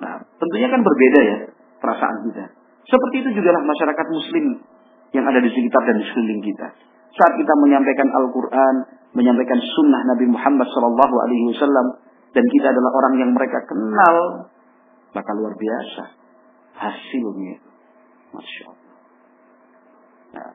Nah, 0.03 0.19
tentunya 0.35 0.67
kan 0.67 0.83
berbeda 0.83 1.19
ya 1.23 1.37
perasaan 1.79 2.27
kita. 2.27 2.51
Seperti 2.83 3.15
itu 3.23 3.29
juga 3.39 3.55
lah 3.55 3.63
masyarakat 3.63 4.07
muslim 4.11 4.59
yang 5.15 5.23
ada 5.23 5.39
di 5.39 5.47
sekitar 5.47 5.81
dan 5.87 5.95
di 5.95 6.05
sekeliling 6.11 6.43
kita. 6.43 6.67
saat 7.15 7.31
kita 7.39 7.53
menyampaikan 7.63 8.11
Al-Quran, 8.11 8.75
menyampaikan 9.15 9.55
sunnah 9.55 10.03
Nabi 10.03 10.27
Muhammad 10.27 10.67
Wasallam, 10.67 11.87
dan 12.35 12.43
kita 12.51 12.67
adalah 12.75 12.91
orang 12.91 13.13
yang 13.23 13.31
mereka 13.31 13.63
kenal, 13.63 14.51
maka 15.15 15.31
luar 15.31 15.55
biasa 15.55 16.24
hasilnya. 16.75 17.55
Masya 18.35 18.63
Allah. 18.67 18.97
Nah. 20.35 20.51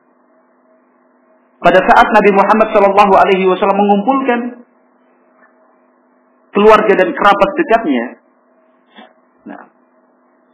Pada 1.61 1.79
saat 1.85 2.07
Nabi 2.09 2.31
Muhammad 2.33 2.67
Shallallahu 2.73 3.13
Alaihi 3.21 3.45
Wasallam 3.45 3.77
mengumpulkan 3.77 4.39
keluarga 6.51 6.93
dan 6.97 7.09
kerabat 7.13 7.49
dekatnya, 7.53 8.05
nah, 9.45 9.61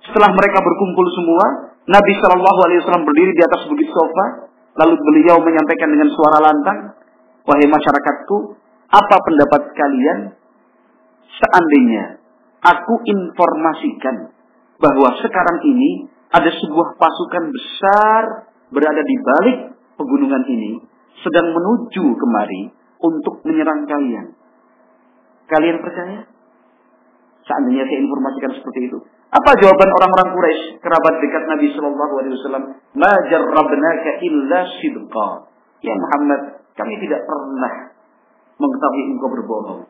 setelah 0.03 0.29
mereka 0.35 0.59
berkumpul 0.59 1.07
semua, 1.15 1.45
Nabi 1.87 2.11
Shallallahu 2.19 2.59
Alaihi 2.67 2.79
Wasallam 2.83 3.07
berdiri 3.07 3.31
di 3.31 3.43
atas 3.43 3.61
bukit 3.71 3.87
sofa, 3.87 4.51
lalu 4.83 4.99
beliau 4.99 5.39
menyampaikan 5.39 5.89
dengan 5.95 6.11
suara 6.11 6.39
lantang, 6.43 6.79
wahai 7.47 7.67
masyarakatku, 7.71 8.37
apa 8.87 9.15
pendapat 9.23 9.61
kalian 9.75 10.19
seandainya 11.27 12.19
aku 12.63 12.93
informasikan 13.03 14.36
bahwa 14.77 15.09
sekarang 15.21 15.57
ini 15.65 16.09
ada 16.29 16.51
sebuah 16.51 16.97
pasukan 16.99 17.43
besar 17.49 18.23
berada 18.69 19.01
di 19.01 19.15
balik 19.21 19.57
pegunungan 19.95 20.43
ini 20.45 20.71
sedang 21.23 21.49
menuju 21.49 22.03
kemari 22.13 22.69
untuk 23.01 23.41
menyerang 23.45 23.89
kalian. 23.89 24.37
Kalian 25.47 25.77
percaya? 25.81 26.27
Seandainya 27.47 27.87
saya 27.87 27.99
informasikan 28.03 28.51
seperti 28.59 28.91
itu. 28.91 28.99
Apa 29.27 29.55
jawaban 29.59 29.89
orang-orang 29.91 30.29
Quraisy, 30.35 30.79
kerabat 30.79 31.15
dekat 31.19 31.43
Nabi 31.51 31.67
Shallallahu 31.75 32.13
Alaihi 32.19 32.33
Wasallam? 32.39 32.63
Majarrabnaka 32.95 34.11
illa 34.23 34.59
sidqa. 34.79 35.27
Ya 35.83 35.93
Muhammad, 35.95 36.63
kami 36.75 36.95
tidak 37.03 37.23
pernah 37.27 37.91
mengetahui 38.55 39.03
engkau 39.15 39.29
berbohong. 39.31 39.81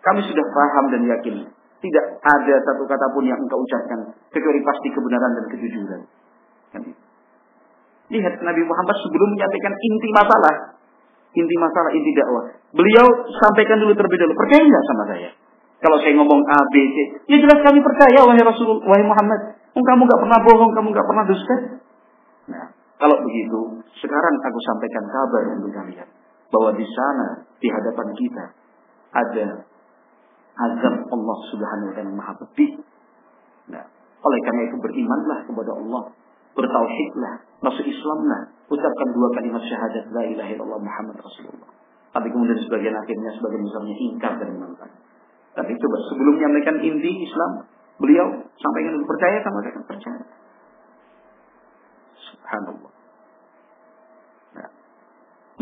Kami 0.00 0.20
sudah 0.24 0.46
paham 0.52 0.84
dan 0.92 1.02
yakin. 1.08 1.36
Tidak 1.78 2.06
ada 2.18 2.54
satu 2.66 2.82
kata 2.90 3.06
pun 3.14 3.22
yang 3.22 3.38
engkau 3.38 3.62
ucapkan. 3.62 4.10
Kecuali 4.34 4.60
pasti 4.66 4.88
kebenaran 4.90 5.30
dan 5.38 5.44
kejujuran. 5.46 6.00
Lihat 8.08 8.34
Nabi 8.42 8.62
Muhammad 8.66 8.96
sebelum 8.98 9.28
menyampaikan 9.36 9.74
inti 9.78 10.08
masalah. 10.10 10.54
Inti 11.38 11.54
masalah, 11.60 11.90
inti 11.94 12.10
dakwah. 12.16 12.50
Beliau 12.74 13.06
sampaikan 13.38 13.78
dulu 13.78 13.94
terlebih 13.94 14.18
dahulu. 14.18 14.34
Percaya 14.34 14.62
nggak 14.64 14.84
sama 14.90 15.04
saya? 15.06 15.30
Kalau 15.78 15.96
saya 16.02 16.12
ngomong 16.18 16.40
A, 16.50 16.58
B, 16.74 16.74
C. 16.90 16.96
Ya 17.30 17.38
jelas 17.38 17.62
kami 17.62 17.78
percaya, 17.78 18.26
wahai 18.26 18.42
Rasul, 18.42 18.82
wahai 18.82 19.04
Muhammad. 19.06 19.54
Oh, 19.78 19.84
kamu 19.84 20.02
nggak 20.10 20.20
pernah 20.26 20.38
bohong, 20.42 20.72
kamu 20.74 20.88
nggak 20.90 21.06
pernah 21.06 21.24
dusta. 21.30 21.56
Nah, 22.50 22.66
kalau 22.98 23.16
begitu, 23.22 23.78
sekarang 24.02 24.34
aku 24.42 24.58
sampaikan 24.66 25.04
kabar 25.06 25.42
untuk 25.54 25.70
kalian. 25.70 26.08
Bahwa 26.50 26.74
di 26.74 26.82
sana, 26.82 27.46
di 27.62 27.68
hadapan 27.70 28.08
kita, 28.18 28.44
ada 29.14 29.46
azab 30.58 30.96
Allah 31.06 31.38
subhanahu 31.54 31.88
wa 31.90 31.94
ta'ala 31.94 32.12
maha 32.12 32.32
pedih. 32.42 32.82
Nah, 33.70 33.84
oleh 34.18 34.40
karena 34.42 34.62
itu 34.66 34.76
berimanlah 34.82 35.46
kepada 35.46 35.72
Allah. 35.78 36.02
Bertauhidlah. 36.58 37.34
Masuk 37.62 37.86
Islamlah. 37.86 38.50
Ucapkan 38.66 39.08
dua 39.14 39.28
kalimat 39.38 39.62
syahadat. 39.62 40.10
La 40.10 40.26
ilaha 40.26 40.50
illallah 40.50 40.80
Muhammad 40.82 41.16
Rasulullah. 41.22 41.70
Tapi 42.10 42.26
kemudian 42.34 42.58
sebagian 42.66 42.96
akhirnya, 42.98 43.30
sebagian 43.38 43.62
misalnya 43.62 43.94
ingkar 43.94 44.32
dan 44.42 44.48
menentang. 44.58 44.92
Tapi 45.54 45.72
coba 45.74 45.96
sebelum 46.10 46.34
menyampaikan 46.38 46.76
inti 46.82 47.12
Islam, 47.22 47.50
beliau 48.02 48.26
sampaikan 48.58 48.94
percaya 49.06 49.38
sama 49.42 49.56
mereka 49.62 49.78
percaya. 49.86 50.24
Subhanallah. 52.18 52.92
Nah, 54.58 54.68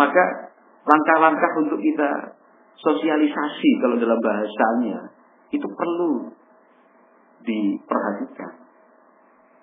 maka 0.01 0.24
langkah-langkah 0.86 1.51
untuk 1.60 1.81
kita 1.82 2.35
sosialisasi 2.80 3.70
kalau 3.80 3.96
dalam 3.96 4.20
bahasanya 4.20 5.12
itu 5.52 5.66
perlu 5.66 6.32
diperhatikan. 7.46 8.52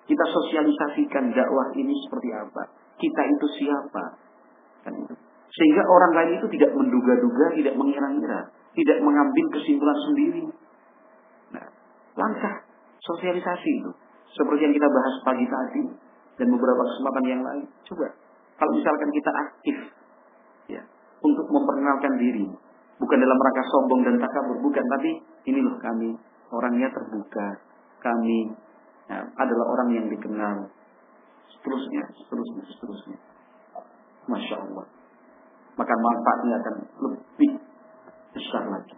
Kita 0.04 0.24
sosialisasikan 0.28 1.32
dakwah 1.32 1.72
ini 1.76 1.94
seperti 2.04 2.28
apa. 2.32 2.62
Kita 3.00 3.22
itu 3.24 3.46
siapa. 3.60 4.04
Kan 4.84 4.94
itu. 5.00 5.14
Sehingga 5.54 5.82
orang 5.86 6.12
lain 6.12 6.30
itu 6.42 6.46
tidak 6.58 6.74
menduga-duga, 6.74 7.54
tidak 7.54 7.74
mengira-ngira, 7.78 8.50
tidak 8.74 8.98
mengambil 9.00 9.46
kesimpulan 9.54 9.98
sendiri. 10.10 10.44
Nah, 11.54 11.66
langkah 12.18 12.66
sosialisasi 13.00 13.70
itu. 13.80 13.90
Seperti 14.34 14.60
yang 14.66 14.74
kita 14.74 14.88
bahas 14.90 15.14
pagi 15.22 15.46
tadi 15.46 15.82
dan 16.42 16.46
beberapa 16.50 16.82
kesempatan 16.90 17.24
yang 17.30 17.42
lain. 17.46 17.64
Coba, 17.86 18.10
kalau 18.58 18.72
misalkan 18.74 19.08
kita 19.14 19.30
aktif 19.46 19.76
ya, 20.74 20.82
untuk 21.22 21.46
memperkenalkan 21.48 22.12
diri, 22.18 22.46
bukan 22.98 23.18
dalam 23.18 23.38
rangka 23.38 23.64
sombong 23.70 24.00
dan 24.06 24.16
takabur, 24.18 24.56
bukan, 24.62 24.84
tapi 24.98 25.10
ini 25.50 25.60
loh 25.62 25.76
kami 25.82 26.14
orangnya 26.54 26.88
terbuka, 26.94 27.58
kami 28.00 28.52
ya, 29.10 29.18
adalah 29.22 29.66
orang 29.74 29.88
yang 29.96 30.06
dikenal, 30.10 30.70
seterusnya, 31.50 32.04
seterusnya, 32.22 32.62
seterusnya. 32.70 33.18
Masya 34.24 34.56
Allah. 34.56 34.86
Maka 35.74 35.94
manfaatnya 35.98 36.54
akan 36.62 36.74
lebih 37.02 37.50
besar 38.32 38.62
lagi. 38.70 38.96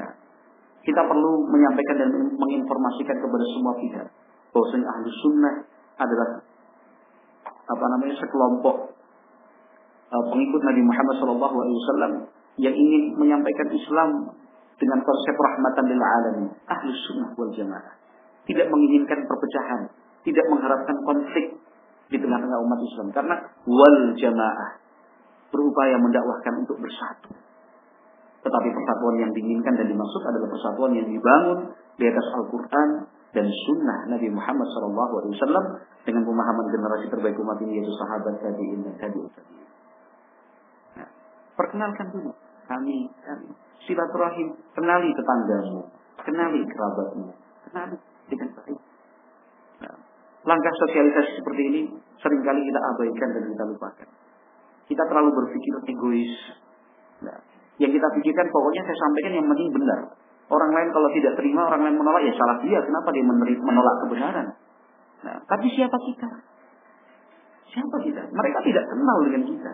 Nah, 0.00 0.10
kita 0.82 1.00
perlu 1.06 1.32
menyampaikan 1.52 1.96
dan 2.02 2.10
menginformasikan 2.34 3.16
kepada 3.20 3.44
semua 3.52 3.74
pihak 3.78 4.06
bahwasanya 4.50 4.86
ahli 4.88 5.08
sunnah 5.20 5.54
adalah 6.00 6.28
apa 7.66 7.84
namanya 7.96 8.14
sekelompok 8.16 8.76
uh, 10.12 10.24
pengikut 10.32 10.62
Nabi 10.62 10.82
Muhammad 10.86 11.14
SAW 11.18 12.35
yang 12.56 12.72
ingin 12.72 13.16
menyampaikan 13.20 13.68
Islam 13.72 14.10
dengan 14.76 14.98
konsep 15.04 15.34
rahmatan 15.36 15.84
lil 15.88 16.00
alamin, 16.00 16.46
ahli 16.68 16.90
sunnah 17.08 17.32
wal 17.36 17.52
jamaah. 17.52 17.94
Tidak 18.44 18.66
menginginkan 18.68 19.24
perpecahan, 19.24 19.88
tidak 20.24 20.44
mengharapkan 20.52 20.96
konflik 21.04 21.56
di 22.06 22.16
tengah-tengah 22.20 22.58
umat 22.62 22.80
Islam 22.80 23.08
karena 23.10 23.36
wal 23.66 23.98
jamaah 24.14 24.70
berupaya 25.50 25.96
mendakwahkan 26.00 26.54
untuk 26.64 26.78
bersatu. 26.80 27.32
Tetapi 28.46 28.68
persatuan 28.70 29.16
yang 29.18 29.30
diinginkan 29.34 29.74
dan 29.74 29.90
dimaksud 29.90 30.22
adalah 30.22 30.46
persatuan 30.46 30.92
yang 30.94 31.08
dibangun 31.10 31.74
di 31.98 32.04
atas 32.06 32.26
Al-Quran 32.30 32.88
dan 33.34 33.46
Sunnah 33.66 34.06
Nabi 34.06 34.30
Muhammad 34.30 34.66
SAW 34.70 35.82
dengan 36.06 36.22
pemahaman 36.22 36.66
generasi 36.70 37.10
terbaik 37.10 37.36
umat 37.42 37.58
ini 37.66 37.82
yaitu 37.82 37.90
sahabat 37.98 38.38
tabiin 38.38 38.86
dan 38.86 38.94
tabiut 39.02 39.34
tabiin. 39.34 39.68
Nah, 40.94 41.08
perkenalkan 41.58 42.06
dulu 42.14 42.45
kami, 42.66 43.10
kami 43.22 43.48
silaturahim, 43.86 44.48
kenali 44.74 45.08
tetanggamu, 45.14 45.80
kenali 46.20 46.60
kerabatmu, 46.66 47.30
kenali 47.70 47.96
dengan 48.26 48.48
baik. 48.58 48.80
Nah, 49.86 49.96
langkah 50.42 50.74
sosialisasi 50.86 51.30
seperti 51.40 51.62
ini 51.70 51.80
sering 52.18 52.42
kali 52.42 52.60
kita 52.66 52.80
abaikan 52.82 53.28
dan 53.38 53.44
kita 53.46 53.64
lupakan. 53.70 54.08
Kita 54.86 55.02
terlalu 55.06 55.30
berpikir 55.34 55.74
egois. 55.94 56.34
Nah, 57.22 57.38
yang 57.78 57.90
kita 57.94 58.08
pikirkan 58.18 58.46
pokoknya 58.50 58.82
saya 58.86 58.98
sampaikan 58.98 59.32
yang 59.38 59.46
penting 59.50 59.70
benar. 59.74 60.00
Orang 60.46 60.70
lain 60.70 60.94
kalau 60.94 61.10
tidak 61.10 61.34
terima, 61.34 61.66
orang 61.66 61.90
lain 61.90 61.96
menolak, 61.98 62.22
ya 62.22 62.30
salah 62.38 62.62
dia. 62.62 62.78
Kenapa 62.78 63.10
dia 63.10 63.26
menolak 63.26 63.94
kebenaran? 64.06 64.46
Nah, 65.26 65.36
tapi 65.42 65.66
siapa 65.74 65.98
kita? 66.06 66.30
Siapa 67.66 67.96
kita? 68.06 68.22
Mereka 68.30 68.58
tidak 68.62 68.84
kenal 68.86 69.18
dengan 69.26 69.42
kita. 69.42 69.72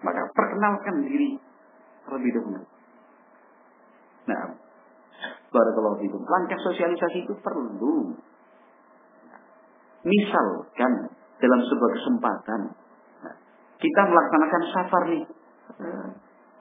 Maka 0.00 0.20
perkenalkan 0.32 1.04
diri 1.04 1.36
terlebih 2.08 2.30
dahulu. 2.36 2.62
Nah, 4.24 4.42
barakallahu 5.52 6.00
fikum. 6.00 6.20
Langkah 6.24 6.58
sosialisasi 6.60 7.28
itu 7.28 7.34
perlu. 7.40 8.16
Misalkan 10.04 10.92
dalam 11.40 11.60
sebuah 11.64 11.90
kesempatan 11.96 12.60
nah, 13.24 13.36
kita 13.80 14.02
melaksanakan 14.04 14.62
safar 14.68 15.02
nih 15.08 15.24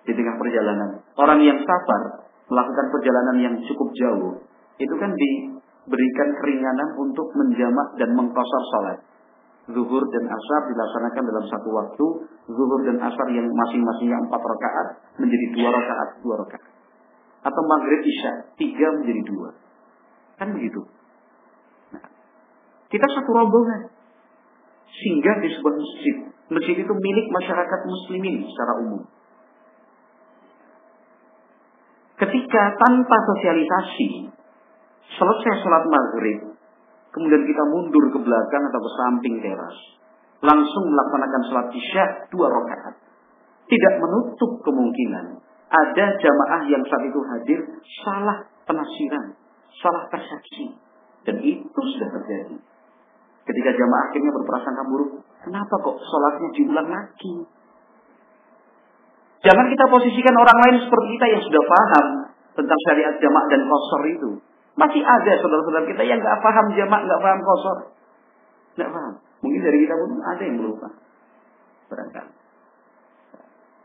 di 0.03 0.11
tengah 0.15 0.35
perjalanan. 0.39 0.89
Orang 1.15 1.39
yang 1.43 1.59
sabar 1.63 2.27
melakukan 2.47 2.87
perjalanan 2.91 3.37
yang 3.39 3.55
cukup 3.63 3.89
jauh, 3.95 4.33
itu 4.79 4.95
kan 4.99 5.11
diberikan 5.15 6.29
keringanan 6.39 6.89
untuk 6.99 7.31
menjamak 7.35 7.87
dan 7.99 8.09
mengkosor 8.15 8.63
sholat. 8.71 8.97
Zuhur 9.63 10.03
dan 10.11 10.25
asar 10.27 10.61
dilaksanakan 10.67 11.23
dalam 11.23 11.45
satu 11.47 11.69
waktu. 11.71 12.05
Zuhur 12.51 12.81
dan 12.83 12.99
asar 12.99 13.27
yang 13.31 13.47
masing-masingnya 13.47 14.19
empat 14.27 14.41
rakaat 14.43 14.87
menjadi 15.15 15.45
dua 15.55 15.69
rakaat, 15.71 16.09
dua 16.19 16.35
rakaat. 16.43 16.67
Atau 17.47 17.61
maghrib 17.63 18.03
isya, 18.03 18.31
tiga 18.59 18.87
menjadi 18.99 19.21
dua. 19.23 19.49
Kan 20.35 20.51
begitu. 20.51 20.83
Nah, 21.95 22.03
kita 22.91 23.07
satu 23.07 23.29
rombongan. 23.31 23.87
Sehingga 24.91 25.39
di 25.39 25.47
sebuah 25.55 25.75
masjid. 25.79 26.15
Masjid 26.51 26.75
itu 26.83 26.93
milik 26.93 27.27
masyarakat 27.31 27.79
muslimin 27.87 28.43
secara 28.43 28.73
umum. 28.83 29.03
Ketika 32.19 32.63
tanpa 32.77 33.17
sosialisasi, 33.31 34.31
selesai 35.17 35.53
sholat 35.65 35.83
maghrib, 35.87 36.52
kemudian 37.13 37.43
kita 37.45 37.63
mundur 37.69 38.03
ke 38.09 38.19
belakang 38.19 38.63
atau 38.73 38.81
ke 38.81 38.91
samping 38.97 39.35
teras. 39.39 39.77
langsung 40.43 40.91
melaksanakan 40.91 41.41
sholat 41.47 41.67
isya 41.71 42.05
dua 42.27 42.51
rakaat. 42.51 42.99
Tidak 43.63 43.93
menutup 44.03 44.59
kemungkinan 44.59 45.39
ada 45.73 46.05
jamaah 46.21 46.61
yang 46.69 46.83
saat 46.85 47.03
itu 47.07 47.19
hadir 47.25 47.59
salah 48.05 48.45
penafsiran, 48.69 49.33
salah 49.81 50.05
persepsi. 50.13 50.77
Dan 51.23 51.39
itu 51.39 51.79
sudah 51.95 52.09
terjadi. 52.19 52.59
Ketika 53.43 53.71
jamaah 53.71 54.03
akhirnya 54.11 54.31
berprasangka 54.35 54.83
buruk, 54.85 55.11
kenapa 55.41 55.73
kok 55.81 55.97
sholatnya 55.97 56.49
diulang 56.53 56.89
lagi? 56.91 57.35
Jangan 59.43 59.65
kita 59.67 59.85
posisikan 59.91 60.35
orang 60.39 60.57
lain 60.67 60.75
seperti 60.87 61.07
kita 61.19 61.25
yang 61.27 61.43
sudah 61.43 61.63
paham 61.67 62.07
tentang 62.55 62.79
syariat 62.87 63.15
jamaah 63.19 63.47
dan 63.51 63.61
kosor 63.67 64.01
itu. 64.07 64.31
Masih 64.73 65.01
ada 65.05 65.31
saudara-saudara 65.37 65.85
kita 65.85 66.03
yang 66.05 66.17
nggak 66.17 66.39
paham 66.41 66.65
jamaah, 66.73 67.01
nggak 67.05 67.21
paham 67.21 67.39
kosor. 67.45 67.77
Nggak 68.73 68.89
paham. 68.89 69.13
Mungkin 69.45 69.61
dari 69.61 69.77
kita 69.85 69.93
pun 69.93 70.11
ada 70.23 70.41
yang 70.41 70.57
berupa. 70.57 70.87
Barangkali. 71.93 72.31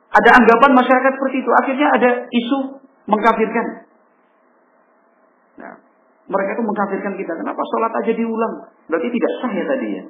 Ada 0.09 0.31
anggapan 0.41 0.73
masyarakat 0.73 1.13
seperti 1.21 1.37
itu. 1.45 1.51
Akhirnya 1.53 1.89
ada 1.93 2.11
isu 2.33 2.59
mengkafirkan. 3.05 3.67
Nah, 5.61 5.75
mereka 6.33 6.51
itu 6.57 6.65
mengkafirkan 6.65 7.15
kita. 7.21 7.33
Kenapa 7.37 7.61
sholat 7.77 7.93
aja 7.93 8.13
diulang? 8.17 8.55
Berarti 8.89 9.09
tidak 9.13 9.33
sah 9.45 9.53
ya 9.53 9.65
tadi 9.69 9.89
ya. 9.93 10.05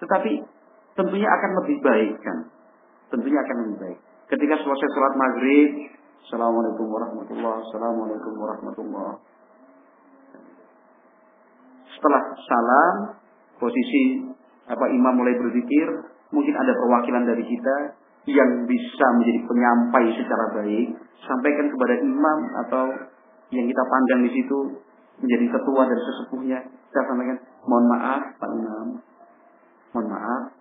Tetapi 0.00 0.32
tentunya 0.96 1.28
akan 1.28 1.50
lebih 1.62 1.76
baik 1.84 2.12
kan. 2.24 2.38
Tentunya 3.14 3.38
akan 3.44 3.56
lebih 3.62 3.76
baik. 3.78 4.00
Ketika 4.30 4.54
selesai 4.62 4.88
sholat 4.94 5.14
maghrib, 5.18 5.90
Assalamualaikum 6.22 6.86
warahmatullahi 6.86 7.66
Assalamualaikum 7.66 8.32
warahmatullahi 8.38 9.18
Setelah 11.90 12.22
salam, 12.46 12.94
posisi 13.58 14.30
apa 14.70 14.86
imam 14.86 15.18
mulai 15.18 15.34
berzikir, 15.34 16.14
mungkin 16.30 16.54
ada 16.54 16.70
perwakilan 16.78 17.26
dari 17.26 17.42
kita 17.42 17.76
yang 18.30 18.70
bisa 18.70 19.06
menjadi 19.18 19.40
penyampai 19.50 20.04
secara 20.14 20.62
baik, 20.62 20.94
sampaikan 21.26 21.66
kepada 21.66 21.94
imam 21.98 22.38
atau 22.62 22.86
yang 23.50 23.66
kita 23.66 23.82
pandang 23.82 24.30
di 24.30 24.30
situ 24.30 24.58
menjadi 25.26 25.58
ketua 25.58 25.82
dari 25.90 26.02
sesepuhnya, 26.06 26.58
kita 26.70 27.02
sampaikan, 27.02 27.36
mohon 27.66 27.86
maaf 27.90 28.22
Pak 28.38 28.50
Imam, 28.54 28.86
mohon 29.90 30.06
maaf, 30.06 30.54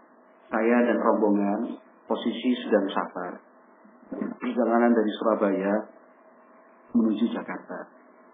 saya 0.50 0.90
dan 0.90 0.98
rombongan 0.98 1.78
posisi 2.10 2.58
sedang 2.66 2.90
safar. 2.90 3.49
Perjalanan 4.10 4.92
dari 4.92 5.12
Surabaya 5.22 5.74
menuju 6.98 7.30
Jakarta. 7.30 7.86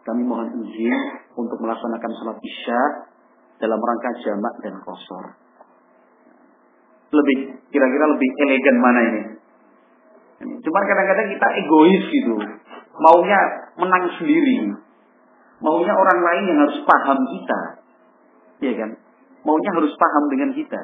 Kami 0.06 0.22
mohon 0.24 0.48
izin 0.64 0.96
untuk 1.36 1.60
melaksanakan 1.60 2.12
sholat 2.16 2.38
isya 2.40 2.82
dalam 3.60 3.80
rangka 3.82 4.12
jamak 4.22 4.54
dan 4.64 4.76
kosor. 4.86 5.36
Lebih 7.12 7.38
kira-kira 7.74 8.06
lebih 8.08 8.30
elegan 8.48 8.78
mana 8.80 9.02
ini? 9.02 9.22
Cuma 10.62 10.80
kadang-kadang 10.86 11.28
kita 11.32 11.48
egois 11.60 12.04
gitu. 12.12 12.36
Maunya 12.96 13.40
menang 13.76 14.06
sendiri. 14.20 14.78
Maunya 15.60 15.94
orang 15.96 16.20
lain 16.22 16.44
yang 16.54 16.60
harus 16.64 16.80
paham 16.84 17.20
kita. 17.32 17.60
Iya 18.64 18.74
kan? 18.80 18.90
Maunya 19.44 19.72
harus 19.74 19.94
paham 19.96 20.24
dengan 20.32 20.50
kita. 20.56 20.82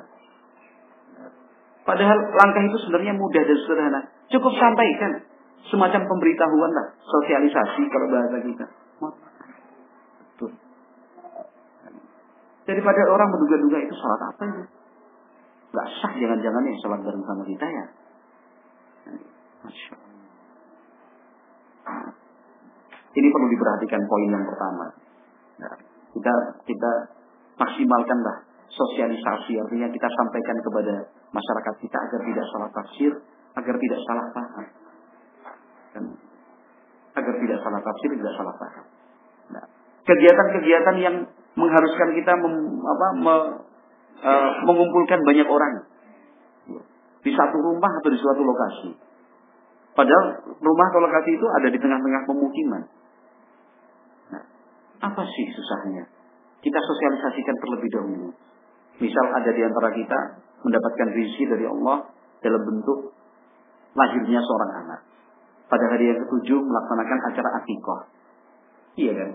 Padahal 1.82 2.18
langkah 2.36 2.64
itu 2.64 2.78
sebenarnya 2.88 3.14
mudah 3.18 3.44
dan 3.44 3.58
sederhana. 3.64 4.02
Cukup 4.32 4.54
sampaikan 4.56 5.28
semacam 5.68 6.02
pemberitahuan 6.08 6.72
lah, 6.72 6.88
sosialisasi 7.04 7.84
kalau 7.92 8.08
bahasa 8.08 8.38
kita. 8.40 8.66
Daripada 12.62 13.02
orang 13.10 13.30
menduga-duga 13.36 13.78
itu 13.84 13.96
salat 14.00 14.22
apa 14.32 14.44
itu? 14.48 14.64
Gak 15.72 15.88
sah 16.00 16.14
jangan-jangan 16.16 16.64
yang 16.64 16.78
salat 16.80 17.00
bareng 17.04 17.26
sama 17.28 17.44
kita 17.44 17.66
ya. 17.68 17.86
Masya 19.62 19.96
Ini 23.12 23.28
perlu 23.28 23.48
diperhatikan 23.52 24.02
poin 24.08 24.30
yang 24.32 24.46
pertama. 24.48 24.86
Nah, 25.60 25.74
kita 26.16 26.34
kita 26.64 26.92
maksimalkanlah 27.60 28.38
sosialisasi 28.72 29.60
artinya 29.60 29.92
kita 29.92 30.08
sampaikan 30.16 30.58
kepada 30.64 31.12
masyarakat 31.36 31.76
kita 31.84 31.98
agar 32.08 32.20
tidak 32.24 32.46
salah 32.56 32.70
tafsir, 32.72 33.12
agar 33.56 33.76
tidak 33.76 34.00
salah 34.08 34.26
paham. 34.32 34.66
Dan 35.92 36.04
agar 37.12 37.34
tidak 37.36 37.58
salah 37.60 37.80
tafsir, 37.84 38.10
tidak 38.16 38.34
salah 38.40 38.56
paham. 38.56 38.86
Nah, 39.52 39.66
kegiatan-kegiatan 40.08 40.96
yang 41.04 41.16
mengharuskan 41.60 42.10
kita 42.16 42.32
mem, 42.40 42.56
apa, 42.80 43.08
me, 43.20 43.36
uh, 44.24 44.52
mengumpulkan 44.64 45.20
banyak 45.28 45.48
orang 45.48 45.74
di 47.22 47.32
satu 47.36 47.58
rumah 47.60 47.92
atau 48.02 48.10
di 48.10 48.20
suatu 48.20 48.42
lokasi. 48.42 48.90
Padahal 49.92 50.56
rumah 50.64 50.86
atau 50.88 51.02
lokasi 51.04 51.36
itu 51.36 51.46
ada 51.52 51.68
di 51.68 51.78
tengah-tengah 51.78 52.22
pemukiman. 52.24 52.84
Nah, 54.32 54.44
apa 55.04 55.24
sih 55.28 55.46
susahnya? 55.52 56.08
Kita 56.64 56.80
sosialisasikan 56.80 57.56
terlebih 57.60 57.90
dahulu. 57.92 58.30
Misal 59.02 59.26
ada 59.34 59.50
di 59.52 59.62
antara 59.66 59.90
kita 59.92 60.20
mendapatkan 60.62 61.08
rizki 61.18 61.44
dari 61.50 61.66
Allah 61.66 62.08
dalam 62.40 62.62
bentuk 62.64 63.21
lahirnya 63.96 64.40
seorang 64.40 64.72
anak. 64.86 65.00
Pada 65.72 65.86
hari 65.88 66.12
yang 66.12 66.20
ketujuh 66.28 66.60
melaksanakan 66.60 67.20
acara 67.32 67.50
akikoh. 67.64 68.00
Iya 69.00 69.14
kan? 69.16 69.32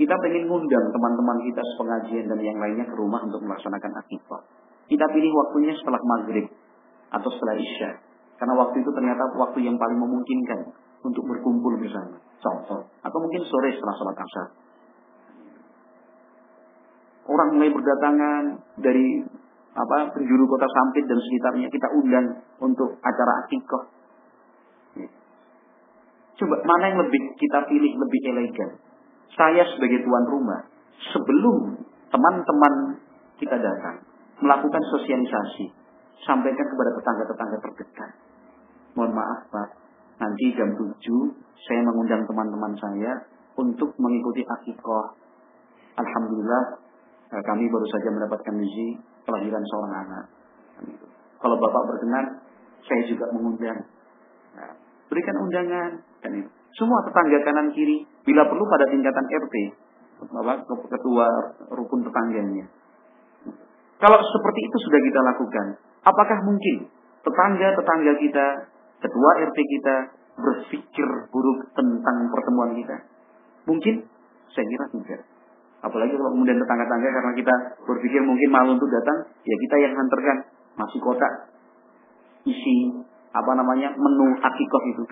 Kita 0.00 0.14
ingin 0.16 0.48
ngundang 0.48 0.86
teman-teman 0.96 1.38
kita 1.44 1.60
sepengajian 1.60 2.24
dan 2.32 2.40
yang 2.40 2.56
lainnya 2.56 2.88
ke 2.88 2.96
rumah 2.96 3.20
untuk 3.20 3.44
melaksanakan 3.44 3.92
akikah. 4.00 4.42
Kita 4.88 5.04
pilih 5.12 5.32
waktunya 5.36 5.76
setelah 5.76 6.00
maghrib 6.00 6.48
atau 7.12 7.28
setelah 7.28 7.56
isya. 7.60 8.00
Karena 8.40 8.56
waktu 8.56 8.80
itu 8.80 8.90
ternyata 8.96 9.28
waktu 9.36 9.60
yang 9.60 9.76
paling 9.76 10.00
memungkinkan 10.00 10.72
untuk 11.04 11.20
berkumpul 11.28 11.76
bersama. 11.76 12.16
Contoh. 12.40 12.88
Atau 13.04 13.18
mungkin 13.20 13.44
sore 13.44 13.76
setelah 13.76 13.94
sholat 14.00 14.16
asar. 14.16 14.48
Orang 17.28 17.48
mulai 17.60 17.70
berdatangan 17.70 18.42
dari 18.80 19.22
apa 19.70 20.10
penjuru 20.14 20.44
kota 20.50 20.66
Sampit 20.66 21.06
dan 21.06 21.18
sekitarnya 21.18 21.68
kita 21.70 21.88
undang 21.94 22.26
untuk 22.58 22.98
acara 23.00 23.32
akikah. 23.46 23.84
Coba 26.40 26.56
mana 26.64 26.84
yang 26.90 26.98
lebih 27.04 27.22
kita 27.36 27.68
pilih 27.68 27.92
lebih 28.00 28.20
elegan? 28.32 28.70
saya 29.34 29.62
sebagai 29.76 30.02
tuan 30.02 30.24
rumah, 30.26 30.60
sebelum 31.14 31.78
teman-teman 32.10 32.74
kita 33.38 33.56
datang, 33.56 34.02
melakukan 34.42 34.82
sosialisasi, 34.90 35.70
sampaikan 36.26 36.66
kepada 36.66 36.90
tetangga-tetangga 36.98 37.58
terdekat. 37.62 38.12
Mohon 38.98 39.12
maaf 39.22 39.40
Pak, 39.54 39.68
nanti 40.18 40.52
jam 40.58 40.74
7 40.74 40.92
saya 41.62 41.80
mengundang 41.86 42.26
teman-teman 42.26 42.74
saya 42.74 43.12
untuk 43.54 43.94
mengikuti 43.96 44.42
akikoh. 44.42 45.14
Alhamdulillah 45.94 46.64
eh, 47.30 47.42
kami 47.44 47.70
baru 47.70 47.86
saja 47.86 48.08
mendapatkan 48.10 48.54
misi 48.56 48.98
kelahiran 49.26 49.64
seorang 49.64 49.94
anak. 50.06 50.24
Kalau 51.40 51.56
Bapak 51.56 51.82
berkenan, 51.88 52.26
saya 52.84 53.02
juga 53.08 53.28
mengundang. 53.32 53.80
Nah, 54.56 54.72
berikan 55.08 55.36
undangan. 55.40 55.90
Dan 56.20 56.32
itu. 56.44 56.50
Semua 56.76 57.02
tetangga 57.02 57.40
kanan 57.42 57.74
kiri, 57.74 58.06
bila 58.22 58.46
perlu 58.46 58.62
pada 58.68 58.86
tingkatan 58.86 59.26
RT, 59.26 59.56
ketua 60.90 61.26
rukun 61.74 62.00
tetangganya. 62.06 62.64
Kalau 64.00 64.18
seperti 64.20 64.60
itu 64.64 64.76
sudah 64.88 65.00
kita 65.00 65.20
lakukan, 65.34 65.66
apakah 66.06 66.38
mungkin 66.46 66.88
tetangga-tetangga 67.20 68.12
kita, 68.16 68.46
ketua 69.02 69.30
RT 69.50 69.58
kita 69.58 69.96
berpikir 70.40 71.08
buruk 71.28 71.58
tentang 71.76 72.16
pertemuan 72.32 72.72
kita? 72.78 72.96
Mungkin? 73.68 73.94
Saya 74.50 74.66
kira 74.66 74.86
tidak. 74.94 75.20
Apalagi 75.80 76.12
kalau 76.12 76.30
kemudian 76.36 76.60
tetangga-tetangga 76.60 77.08
karena 77.08 77.32
kita 77.32 77.54
berpikir 77.88 78.20
mungkin 78.20 78.48
malu 78.52 78.76
untuk 78.76 78.90
datang, 78.92 79.32
ya 79.44 79.56
kita 79.56 79.76
yang 79.80 79.92
hantarkan 79.96 80.36
masih 80.76 81.00
kotak 81.00 81.32
isi 82.44 83.04
apa 83.30 83.52
namanya 83.52 83.92
menu 83.92 84.32
akikoh 84.40 84.82
itu 84.92 85.04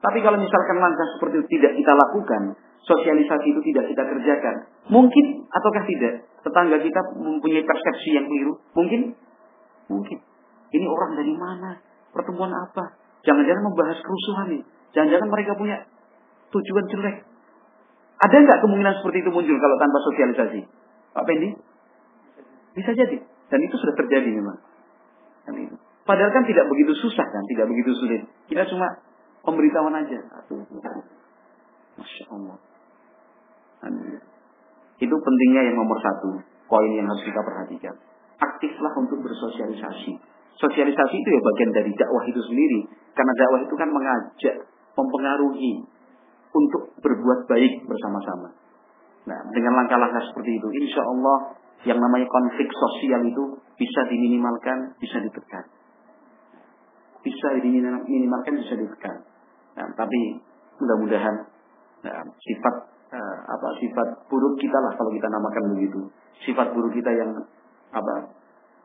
tapi 0.00 0.18
kalau 0.24 0.40
misalkan 0.40 0.80
langkah 0.80 1.04
seperti 1.16 1.44
itu 1.44 1.60
tidak 1.60 1.72
kita 1.76 1.92
lakukan, 1.92 2.42
sosialisasi 2.88 3.46
itu 3.52 3.60
tidak 3.68 3.84
kita 3.92 4.02
kerjakan, 4.08 4.54
mungkin 4.88 5.44
ataukah 5.52 5.84
tidak 5.84 6.24
tetangga 6.40 6.80
kita 6.80 7.00
mempunyai 7.20 7.64
persepsi 7.68 8.16
yang 8.16 8.24
keliru? 8.24 8.56
Mungkin, 8.72 9.12
mungkin. 9.92 10.18
Ini 10.72 10.86
orang 10.88 11.20
dari 11.20 11.34
mana? 11.36 11.70
Pertemuan 12.16 12.48
apa? 12.48 12.96
Jangan-jangan 13.28 13.60
membahas 13.68 14.00
kerusuhan 14.00 14.46
nih. 14.56 14.62
Jangan-jangan 14.96 15.28
mereka 15.28 15.52
punya 15.60 15.76
tujuan 16.48 16.84
jelek. 16.88 17.16
Ada 18.20 18.36
nggak 18.36 18.58
kemungkinan 18.64 18.94
seperti 19.00 19.24
itu 19.24 19.30
muncul 19.32 19.56
kalau 19.56 19.76
tanpa 19.80 19.98
sosialisasi? 20.12 20.60
Pak 21.16 21.24
Pendi? 21.24 21.48
Bisa 22.76 22.92
jadi. 22.92 23.16
Dan 23.50 23.60
itu 23.64 23.74
sudah 23.80 23.94
terjadi 23.96 24.28
memang. 24.30 24.58
Padahal 26.04 26.30
kan 26.30 26.44
tidak 26.46 26.68
begitu 26.68 26.92
susah 27.00 27.26
kan, 27.26 27.42
tidak 27.50 27.66
begitu 27.70 27.90
sulit. 27.96 28.22
Kita 28.46 28.66
cuma 28.70 28.86
Pemberitahuan 29.40 29.96
aja. 29.96 30.18
Masya 31.96 32.24
Allah. 32.32 32.58
itu 35.00 35.16
pentingnya 35.16 35.62
yang 35.72 35.76
nomor 35.80 35.96
satu, 35.96 36.44
poin 36.68 36.90
yang 36.92 37.08
harus 37.08 37.24
kita 37.24 37.40
perhatikan. 37.40 37.96
Aktiflah 38.36 38.92
untuk 39.00 39.24
bersosialisasi. 39.24 40.12
Sosialisasi 40.60 41.14
itu 41.16 41.28
ya 41.32 41.40
bagian 41.40 41.70
dari 41.72 41.92
dakwah 41.96 42.24
itu 42.28 42.40
sendiri. 42.44 42.84
Karena 43.16 43.32
dakwah 43.32 43.60
itu 43.64 43.74
kan 43.80 43.88
mengajak, 43.88 44.68
mempengaruhi 44.92 45.88
untuk 46.50 46.94
berbuat 46.98 47.46
baik 47.46 47.86
bersama-sama. 47.86 48.54
Nah, 49.28 49.38
dengan 49.54 49.84
langkah-langkah 49.84 50.22
seperti 50.32 50.58
itu, 50.58 50.68
insya 50.82 51.02
Allah 51.04 51.54
yang 51.86 51.96
namanya 51.96 52.28
konflik 52.28 52.68
sosial 52.68 53.24
itu 53.24 53.56
bisa 53.78 54.00
diminimalkan, 54.10 54.96
bisa 55.00 55.16
ditekan. 55.22 55.64
Bisa 57.20 57.48
diminimalkan, 57.60 58.54
bisa 58.58 58.74
ditekan. 58.76 59.16
Nah, 59.76 59.86
tapi 59.94 60.40
mudah-mudahan 60.80 61.36
nah, 62.04 62.24
sifat 62.24 62.74
uh, 63.12 63.36
apa 63.44 63.68
sifat 63.78 64.08
buruk 64.32 64.56
kita 64.56 64.78
lah 64.80 64.92
kalau 64.96 65.10
kita 65.12 65.28
namakan 65.28 65.64
begitu. 65.76 66.00
Sifat 66.44 66.72
buruk 66.72 66.92
kita 66.96 67.12
yang 67.12 67.30
apa 67.92 68.40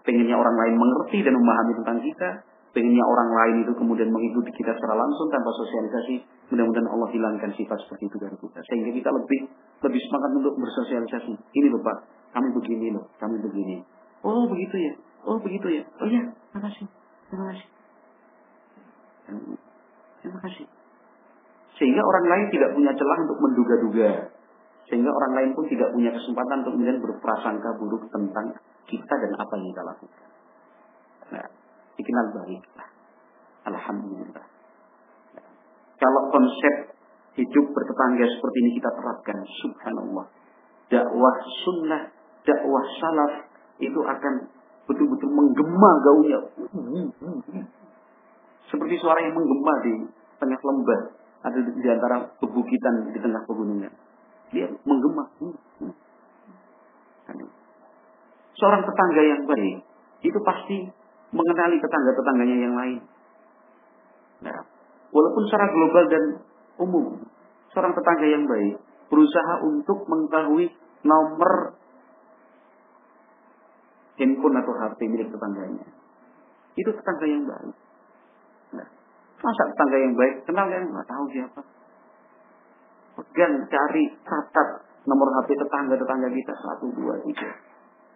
pengennya 0.06 0.38
orang 0.38 0.56
lain 0.56 0.76
mengerti 0.78 1.26
dan 1.26 1.34
memahami 1.34 1.74
tentang 1.82 1.98
kita, 2.04 2.30
pengennya 2.76 3.06
orang 3.08 3.30
lain 3.34 3.56
itu 3.66 3.74
kemudian 3.74 4.12
mengikuti 4.12 4.52
kita 4.54 4.72
secara 4.78 4.96
langsung 5.00 5.28
tanpa 5.34 5.50
sosialisasi, 5.56 6.16
mudah-mudahan 6.52 6.90
Allah 6.90 7.10
hilangkan 7.10 7.52
sifat 7.58 7.78
seperti 7.86 8.10
itu 8.10 8.18
dari 8.22 8.38
kita. 8.38 8.60
Sehingga 8.70 8.92
kita 8.94 9.10
lebih 9.10 9.40
lebih 9.82 10.02
semangat 10.10 10.32
untuk 10.38 10.54
bersosialisasi. 10.58 11.34
Ini 11.34 11.68
loh 11.74 11.82
Pak, 11.82 11.98
kami 12.38 12.48
begini 12.54 12.88
loh, 12.94 13.06
kami 13.18 13.38
begini. 13.42 13.82
Oh 14.26 14.46
begitu 14.50 14.76
ya, 14.78 14.94
oh 15.26 15.38
begitu 15.42 15.68
ya. 15.70 15.84
Oh 16.02 16.08
ya, 16.10 16.22
terima 16.22 16.62
kasih, 16.70 16.86
terima 17.30 17.46
kasih. 17.54 17.68
Terima 20.22 20.40
kasih. 20.42 20.66
Sehingga 21.76 22.02
orang 22.02 22.26
lain 22.30 22.46
tidak 22.54 22.70
punya 22.72 22.92
celah 22.96 23.18
untuk 23.26 23.38
menduga-duga. 23.42 24.10
Sehingga 24.86 25.10
orang 25.10 25.34
lain 25.34 25.50
pun 25.58 25.66
tidak 25.66 25.90
punya 25.92 26.14
kesempatan 26.14 26.62
untuk 26.62 26.74
kemudian 26.78 27.02
berprasangka 27.02 27.70
buruk 27.82 28.06
tentang 28.14 28.54
kita 28.86 29.14
dan 29.18 29.32
apa 29.34 29.54
yang 29.58 29.68
kita 29.74 29.84
lakukan. 29.84 30.30
Nah, 31.34 31.48
dikenal 31.98 32.26
baiklah. 32.38 32.90
Alhamdulillah. 33.66 34.55
Kalau 35.96 36.22
konsep 36.32 36.96
hidup 37.36 37.66
bertetangga 37.72 38.26
seperti 38.28 38.58
ini 38.64 38.72
kita 38.80 38.90
terapkan, 38.96 39.38
subhanallah. 39.64 40.26
Dakwah 40.92 41.36
sunnah, 41.66 42.12
dakwah 42.46 42.86
salaf 43.00 43.34
itu 43.80 44.00
akan 44.00 44.34
betul-betul 44.86 45.30
menggema 45.32 45.92
gaulnya. 46.04 46.40
Seperti 48.70 48.96
suara 49.00 49.20
yang 49.24 49.36
menggema 49.36 49.74
di 49.84 49.94
tengah 50.40 50.60
lembah. 50.60 51.02
Ada 51.46 51.60
di 51.62 51.90
antara 51.90 52.26
pebukitan 52.42 53.14
di 53.14 53.20
tengah 53.22 53.46
pegunungan. 53.46 53.94
Dia 54.50 54.68
menggema. 54.86 55.24
Seorang 58.56 58.82
tetangga 58.88 59.22
yang 59.22 59.42
baik 59.46 59.78
itu 60.24 60.40
pasti 60.42 60.78
mengenali 61.36 61.78
tetangga-tetangganya 61.78 62.58
yang 62.58 62.76
lain. 62.80 63.00
Nah, 64.42 64.58
walaupun 65.16 65.44
secara 65.48 65.72
global 65.72 66.06
dan 66.12 66.24
umum, 66.84 67.06
seorang 67.72 67.96
tetangga 67.96 68.28
yang 68.28 68.44
baik 68.44 68.76
berusaha 69.08 69.64
untuk 69.64 70.04
mengetahui 70.12 70.68
nomor 71.08 71.80
handphone 74.20 74.56
atau 74.60 74.74
HP 74.76 75.00
milik 75.08 75.32
tetangganya. 75.32 75.88
Itu 76.76 76.92
tetangga 76.92 77.26
yang 77.28 77.48
baik. 77.48 77.76
Nah, 78.76 78.88
masa 79.40 79.64
tetangga 79.72 79.98
yang 80.04 80.14
baik 80.20 80.36
kenal 80.44 80.68
yang 80.68 80.84
nggak 80.92 81.08
tahu 81.08 81.26
siapa. 81.32 81.62
Pegang, 83.16 83.64
cari, 83.72 84.06
catat 84.28 84.70
nomor 85.08 85.32
HP 85.40 85.56
tetangga-tetangga 85.56 86.28
kita 86.28 86.54
satu, 86.60 86.92
dua, 86.92 87.16
tiga. 87.24 87.52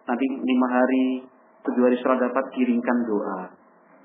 Nanti 0.04 0.26
lima 0.28 0.68
hari, 0.68 1.24
tujuh 1.64 1.82
hari 1.88 1.96
setelah 1.96 2.28
dapat 2.28 2.44
kirimkan 2.52 2.98
doa. 3.08 3.40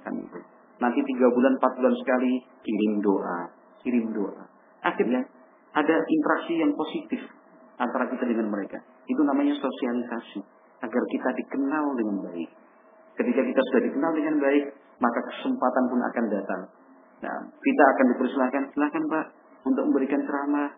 Kan 0.08 0.14
itu. 0.22 0.55
Nanti 0.76 1.00
tiga 1.08 1.28
bulan, 1.32 1.56
empat 1.56 1.72
bulan 1.80 1.96
sekali 1.96 2.44
kirim 2.64 2.94
doa, 3.00 3.40
kirim 3.84 4.12
doa. 4.12 4.44
Akhirnya 4.84 5.24
ada 5.76 5.96
interaksi 6.04 6.54
yang 6.60 6.72
positif 6.76 7.22
antara 7.80 8.08
kita 8.12 8.28
dengan 8.28 8.52
mereka. 8.52 8.80
Itu 9.08 9.22
namanya 9.24 9.56
sosialisasi 9.56 10.40
agar 10.84 11.04
kita 11.08 11.30
dikenal 11.44 11.86
dengan 11.96 12.18
baik. 12.28 12.50
Ketika 13.16 13.42
kita 13.48 13.62
sudah 13.72 13.82
dikenal 13.88 14.12
dengan 14.12 14.36
baik, 14.44 14.66
maka 15.00 15.20
kesempatan 15.32 15.84
pun 15.88 16.00
akan 16.04 16.26
datang. 16.32 16.62
Nah, 17.24 17.40
kita 17.48 17.84
akan 17.96 18.06
dipersilakan, 18.16 18.64
silakan 18.76 19.04
Pak, 19.08 19.26
untuk 19.64 19.84
memberikan 19.88 20.20
ceramah. 20.28 20.70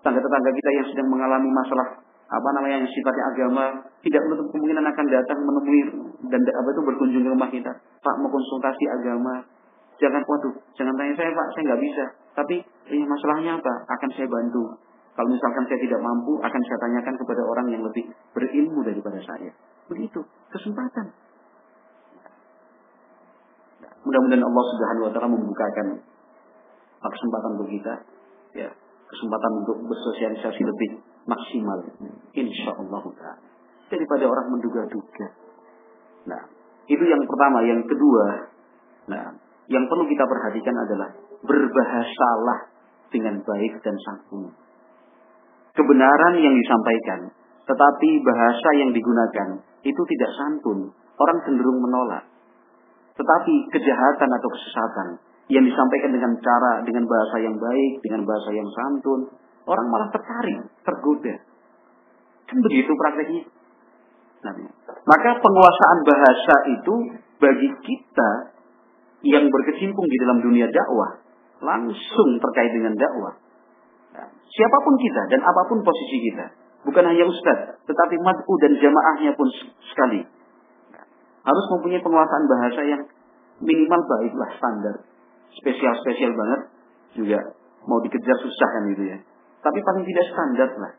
Tetangga-tetangga 0.00 0.50
kita 0.56 0.70
yang 0.80 0.86
sedang 0.90 1.08
mengalami 1.12 1.50
masalah 1.52 1.88
apa 2.30 2.48
namanya 2.54 2.78
yang 2.78 2.86
sifatnya 2.86 3.24
agama 3.34 3.64
tidak 4.06 4.22
menutup 4.22 4.46
kemungkinan 4.54 4.86
akan 4.86 5.06
datang 5.10 5.38
menemui 5.42 5.82
dan 6.30 6.40
apa 6.46 6.68
itu 6.70 6.82
berkunjung 6.86 7.22
ke 7.26 7.30
rumah 7.34 7.50
kita. 7.50 7.72
Pak 7.74 8.14
mau 8.22 8.30
konsultasi 8.30 8.84
agama, 8.86 9.42
jangan 9.98 10.22
waduh, 10.22 10.54
jangan 10.78 10.94
tanya 10.94 11.14
saya 11.18 11.34
Pak, 11.34 11.46
saya 11.58 11.62
nggak 11.74 11.82
bisa. 11.82 12.04
Tapi 12.38 12.56
eh, 12.62 13.02
masalahnya 13.02 13.58
apa? 13.58 13.74
Akan 13.90 14.10
saya 14.14 14.30
bantu. 14.30 14.78
Kalau 15.10 15.26
misalkan 15.26 15.66
saya 15.66 15.78
tidak 15.82 16.00
mampu, 16.00 16.38
akan 16.38 16.60
saya 16.70 16.78
tanyakan 16.86 17.14
kepada 17.18 17.42
orang 17.42 17.66
yang 17.74 17.82
lebih 17.82 18.14
berilmu 18.30 18.80
daripada 18.86 19.18
saya. 19.26 19.50
Begitu, 19.90 20.22
kesempatan. 20.54 21.10
Mudah-mudahan 24.06 24.44
Allah 24.46 24.64
Subhanahu 24.70 25.04
wa 25.10 25.12
taala 25.12 25.28
membukakan 25.34 25.86
kesempatan 27.00 27.50
untuk 27.58 27.68
kita 27.68 27.94
ya, 28.54 28.70
kesempatan 29.10 29.50
untuk 29.60 29.76
bersosialisasi 29.82 30.62
lebih 30.62 31.09
maksimal 31.28 31.78
insya 32.32 32.70
Allah 32.76 33.02
daripada 33.90 34.24
orang 34.24 34.46
menduga-duga. 34.54 35.28
Nah, 36.30 36.42
itu 36.86 37.04
yang 37.04 37.22
pertama, 37.26 37.66
yang 37.66 37.82
kedua, 37.84 38.24
nah, 39.10 39.34
yang 39.66 39.84
perlu 39.90 40.04
kita 40.06 40.24
perhatikan 40.26 40.76
adalah 40.86 41.10
berbahasalah 41.42 42.58
dengan 43.10 43.42
baik 43.42 43.82
dan 43.82 43.96
santun. 44.06 44.54
Kebenaran 45.74 46.34
yang 46.38 46.54
disampaikan, 46.54 47.30
tetapi 47.66 48.08
bahasa 48.26 48.68
yang 48.78 48.90
digunakan 48.90 49.48
itu 49.86 50.02
tidak 50.16 50.30
santun. 50.34 50.90
Orang 51.20 51.38
cenderung 51.44 51.78
menolak. 51.84 52.24
Tetapi 53.14 53.54
kejahatan 53.76 54.30
atau 54.32 54.48
kesesatan 54.48 55.08
yang 55.52 55.66
disampaikan 55.66 56.10
dengan 56.14 56.32
cara, 56.40 56.80
dengan 56.80 57.04
bahasa 57.04 57.36
yang 57.42 57.54
baik, 57.58 57.92
dengan 58.00 58.22
bahasa 58.24 58.50
yang 58.54 58.68
santun, 58.70 59.20
orang 59.66 59.86
malah 59.90 60.08
tertarik, 60.12 60.68
tergoda. 60.84 61.34
Kan 62.48 62.58
begitu 62.64 62.90
prakteknya. 62.94 63.44
Nah, 64.40 64.52
maka 65.04 65.30
penguasaan 65.36 65.98
bahasa 66.04 66.54
itu 66.80 66.94
bagi 67.36 67.68
kita 67.84 68.30
yang 69.28 69.44
berkecimpung 69.52 70.06
di 70.08 70.16
dalam 70.24 70.40
dunia 70.40 70.66
dakwah 70.72 71.20
langsung 71.60 72.40
terkait 72.40 72.72
dengan 72.72 72.96
dakwah. 72.96 73.36
Nah, 74.16 74.28
siapa 74.48 74.78
pun 74.80 74.94
kita 74.96 75.22
dan 75.28 75.40
apa 75.44 75.62
pun 75.68 75.84
posisi 75.84 76.16
kita, 76.32 76.46
bukan 76.88 77.04
hanya 77.04 77.28
ustadz, 77.28 77.84
tetapi 77.84 78.16
mad'u 78.24 78.52
dan 78.64 78.72
jamaahnya 78.80 79.36
pun 79.36 79.48
sekali 79.92 80.24
harus 81.40 81.64
mempunyai 81.76 82.02
penguasaan 82.04 82.44
bahasa 82.48 82.80
yang 82.84 83.02
minimal 83.60 84.00
baiklah 84.04 84.50
standar. 84.56 84.94
Spesial-spesial 85.50 86.32
banget 86.36 86.60
juga 87.16 87.38
mau 87.84 87.98
dikejar 88.04 88.36
susah 88.38 88.68
kan 88.76 88.82
gitu 88.92 89.04
ya. 89.08 89.18
Tapi 89.60 89.78
paling 89.84 90.04
tidak 90.08 90.26
standar 90.32 90.70
lah. 90.80 90.92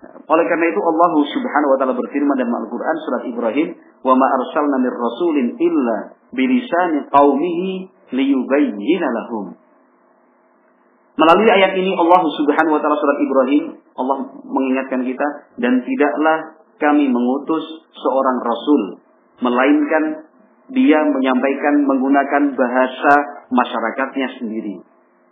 Oleh 0.00 0.44
karena 0.48 0.66
itu 0.72 0.80
Allah 0.80 1.12
Subhanahu 1.12 1.70
wa 1.76 1.78
taala 1.78 1.92
berfirman 1.92 2.36
dalam 2.40 2.56
Al-Qur'an 2.64 2.96
surat 3.04 3.22
Ibrahim, 3.28 3.76
"Wa 4.00 4.16
ma 4.16 4.26
arsalna 4.32 4.80
mir 4.80 4.96
rasulin 4.96 5.60
illa 5.60 6.16
bilisani 6.32 7.04
qaumihi 7.12 7.70
liyubayyana 8.16 9.08
lahum." 9.12 9.60
Melalui 11.20 11.48
ayat 11.52 11.76
ini 11.76 11.92
Allah 11.92 12.22
Subhanahu 12.32 12.74
wa 12.74 12.80
taala 12.80 12.96
surat 12.96 13.18
Ibrahim, 13.20 13.64
Allah 13.92 14.16
mengingatkan 14.48 15.04
kita 15.04 15.26
dan 15.60 15.84
tidaklah 15.84 16.56
kami 16.80 17.12
mengutus 17.12 17.84
seorang 17.92 18.40
rasul 18.40 18.82
melainkan 19.44 20.04
dia 20.72 21.00
menyampaikan 21.04 21.84
menggunakan 21.84 22.56
bahasa 22.56 23.12
masyarakatnya 23.52 24.28
sendiri. 24.40 24.80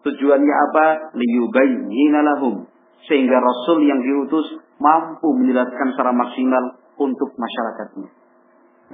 Tujuannya 0.06 0.54
apa? 0.70 0.86
Liyubayyina 1.18 2.20
lahum. 2.22 2.66
Sehingga 3.06 3.38
Rasul 3.40 3.82
yang 3.86 3.98
diutus 4.02 4.58
mampu 4.78 5.34
menjelaskan 5.34 5.94
secara 5.94 6.14
maksimal 6.14 6.78
untuk 6.98 7.34
masyarakatnya. 7.34 8.08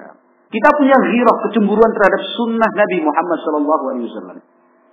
Nah, 0.00 0.12
kita 0.48 0.68
punya 0.78 0.96
ghirah 0.96 1.36
kecemburuan 1.48 1.92
terhadap 1.92 2.22
sunnah 2.38 2.70
Nabi 2.72 2.96
Muhammad 3.02 3.38
SAW. 3.42 4.38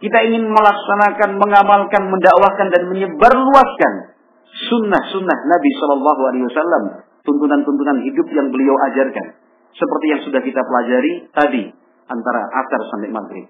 Kita 0.02 0.18
ingin 0.26 0.50
melaksanakan, 0.50 1.38
mengamalkan, 1.38 2.10
mendakwahkan 2.10 2.68
dan 2.74 2.90
menyebarluaskan 2.90 3.94
sunnah-sunnah 4.68 5.38
Nabi 5.46 5.70
SAW. 5.78 7.06
Tuntunan-tuntunan 7.22 8.02
hidup 8.02 8.28
yang 8.34 8.50
beliau 8.50 8.74
ajarkan. 8.90 9.38
Seperti 9.78 10.06
yang 10.10 10.22
sudah 10.26 10.42
kita 10.42 10.62
pelajari 10.66 11.30
tadi 11.30 11.64
antara 12.10 12.42
asar 12.66 12.82
sampai 12.92 13.14
maghrib. 13.14 13.46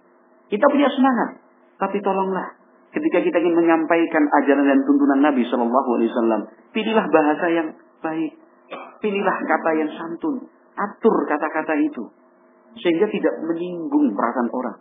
Kita 0.51 0.67
punya 0.67 0.91
semangat, 0.91 1.39
tapi 1.81 1.97
tolonglah 2.05 2.61
ketika 2.93 3.25
kita 3.25 3.37
ingin 3.41 3.57
menyampaikan 3.57 4.23
ajaran 4.43 4.69
dan 4.69 4.79
tuntunan 4.85 5.19
Nabi 5.25 5.41
Shallallahu 5.49 5.89
Alaihi 5.97 6.09
Wasallam, 6.13 6.41
pilihlah 6.75 7.05
bahasa 7.09 7.45
yang 7.49 7.67
baik. 8.05 8.37
Pilihlah 9.01 9.37
kata 9.41 9.71
yang 9.81 9.89
santun. 9.97 10.45
Atur 10.77 11.15
kata-kata 11.25 11.73
itu. 11.81 12.05
Sehingga 12.77 13.09
tidak 13.09 13.33
menyinggung 13.49 14.13
perasaan 14.13 14.49
orang. 14.53 14.77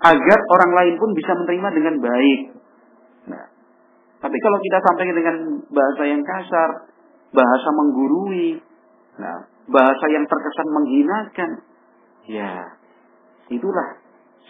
Agar 0.00 0.38
orang 0.48 0.72
lain 0.72 0.94
pun 0.96 1.10
bisa 1.12 1.32
menerima 1.36 1.68
dengan 1.76 1.94
baik. 2.00 2.40
Nah, 3.28 3.44
tapi 4.22 4.36
kalau 4.40 4.58
kita 4.64 4.78
sampaikan 4.80 5.16
dengan 5.18 5.36
bahasa 5.68 6.02
yang 6.08 6.22
kasar, 6.24 6.70
bahasa 7.36 7.68
menggurui, 7.76 8.56
nah, 9.20 9.44
bahasa 9.68 10.06
yang 10.08 10.24
terkesan 10.24 10.68
menghinakan, 10.72 11.50
ya 12.24 12.52
itulah 13.52 13.99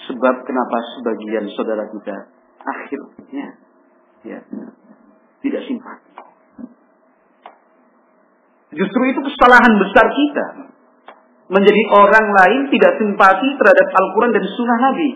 sebab 0.09 0.35
kenapa 0.47 0.77
sebagian 0.99 1.45
saudara 1.55 1.85
kita 1.93 2.17
akhirnya 2.61 3.47
ya 4.25 4.39
tidak 5.41 5.63
simpati. 5.65 6.13
Justru 8.71 9.03
itu 9.11 9.21
kesalahan 9.27 9.75
besar 9.83 10.07
kita. 10.15 10.47
Menjadi 11.51 11.83
orang 11.91 12.27
lain 12.31 12.61
tidak 12.71 13.03
simpati 13.03 13.49
terhadap 13.59 13.87
Al-Quran 13.91 14.31
dan 14.31 14.45
Sunnah 14.55 14.79
Nabi. 14.79 15.11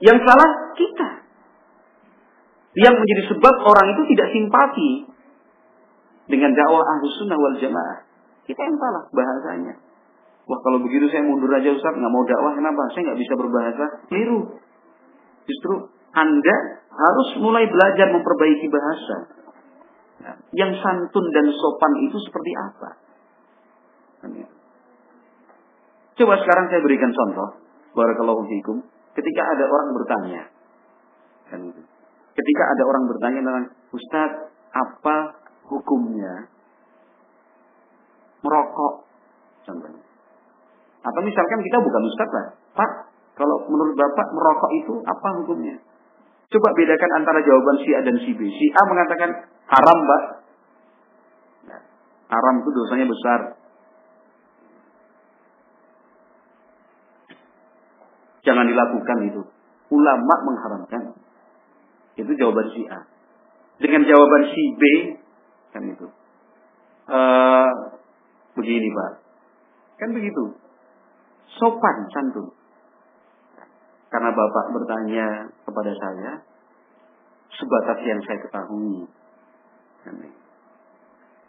Yang 0.00 0.18
salah 0.24 0.50
kita. 0.72 1.08
Yang 2.80 2.94
menjadi 2.96 3.22
sebab 3.28 3.54
orang 3.68 3.86
itu 3.92 4.02
tidak 4.16 4.28
simpati 4.32 4.90
dengan 6.26 6.56
dakwah 6.56 6.82
ahlu 6.82 7.06
sunnah 7.20 7.36
wal 7.36 7.56
jamaah. 7.60 8.08
Kita 8.48 8.60
yang 8.64 8.76
salah 8.80 9.04
bahasanya. 9.12 9.74
Wah 10.44 10.60
kalau 10.60 10.78
begitu 10.84 11.08
saya 11.08 11.24
mundur 11.24 11.48
aja 11.56 11.72
Ustaz, 11.72 11.96
nggak 11.96 12.12
mau 12.12 12.24
dakwah, 12.28 12.52
kenapa? 12.52 12.82
Saya 12.92 13.12
nggak 13.12 13.20
bisa 13.24 13.32
berbahasa. 13.32 13.84
Keliru. 14.12 14.60
Justru 15.48 15.88
Anda 16.12 16.56
harus 16.92 17.28
mulai 17.40 17.64
belajar 17.64 18.12
memperbaiki 18.12 18.68
bahasa. 18.68 19.16
Nah, 20.24 20.36
yang 20.52 20.72
santun 20.78 21.24
dan 21.32 21.46
sopan 21.52 21.92
itu 22.04 22.16
seperti 22.20 22.52
apa? 22.56 22.90
Coba 26.14 26.34
sekarang 26.38 26.70
saya 26.70 26.80
berikan 26.80 27.10
contoh. 27.10 27.60
Barakallahu 27.96 28.46
fikum. 28.46 28.84
Ketika 29.16 29.42
ada 29.42 29.64
orang 29.66 29.88
bertanya. 29.96 30.42
Ketika 32.34 32.64
ada 32.66 32.82
orang 32.86 33.04
bertanya 33.10 33.40
tentang 33.42 33.66
Ustadz, 33.94 34.42
apa 34.74 35.16
hukumnya 35.70 36.50
merokok? 38.42 39.06
Contohnya. 39.64 40.13
Atau 41.04 41.20
misalkan 41.20 41.60
kita 41.60 41.78
bukan 41.84 42.02
Ustadz 42.08 42.32
lah. 42.32 42.46
Pak, 42.72 42.90
kalau 43.36 43.68
menurut 43.68 43.92
Bapak 43.92 44.26
merokok 44.32 44.70
itu 44.72 44.94
apa 45.04 45.28
hukumnya? 45.44 45.76
Coba 46.48 46.68
bedakan 46.72 47.10
antara 47.20 47.44
jawaban 47.44 47.76
si 47.84 47.90
A 47.92 48.00
dan 48.00 48.16
si 48.24 48.30
B. 48.32 48.40
Si 48.48 48.66
A 48.72 48.80
mengatakan 48.88 49.30
haram, 49.68 49.98
Mbak. 50.00 50.22
Nah, 51.68 51.80
haram 52.32 52.54
itu 52.64 52.70
dosanya 52.72 53.06
besar. 53.10 53.40
Jangan 58.44 58.64
dilakukan 58.68 59.18
itu. 59.28 59.42
Ulama 59.92 60.34
mengharamkan. 60.46 61.02
Itu 62.16 62.32
jawaban 62.38 62.70
si 62.72 62.86
A. 62.88 63.04
Dengan 63.82 64.06
jawaban 64.06 64.42
si 64.54 64.62
B, 64.78 64.82
kan 65.74 65.82
itu. 65.90 66.06
Uh, 67.10 67.70
begini 68.56 68.88
Pak. 68.94 69.10
Kan 69.98 70.14
begitu. 70.14 70.63
Sopan, 71.54 71.96
santun. 72.10 72.50
Karena 74.10 74.30
Bapak 74.30 74.64
bertanya 74.70 75.26
kepada 75.66 75.92
saya, 75.94 76.30
sebatas 77.54 77.98
yang 78.06 78.20
saya 78.22 78.38
ketahui. 78.42 79.06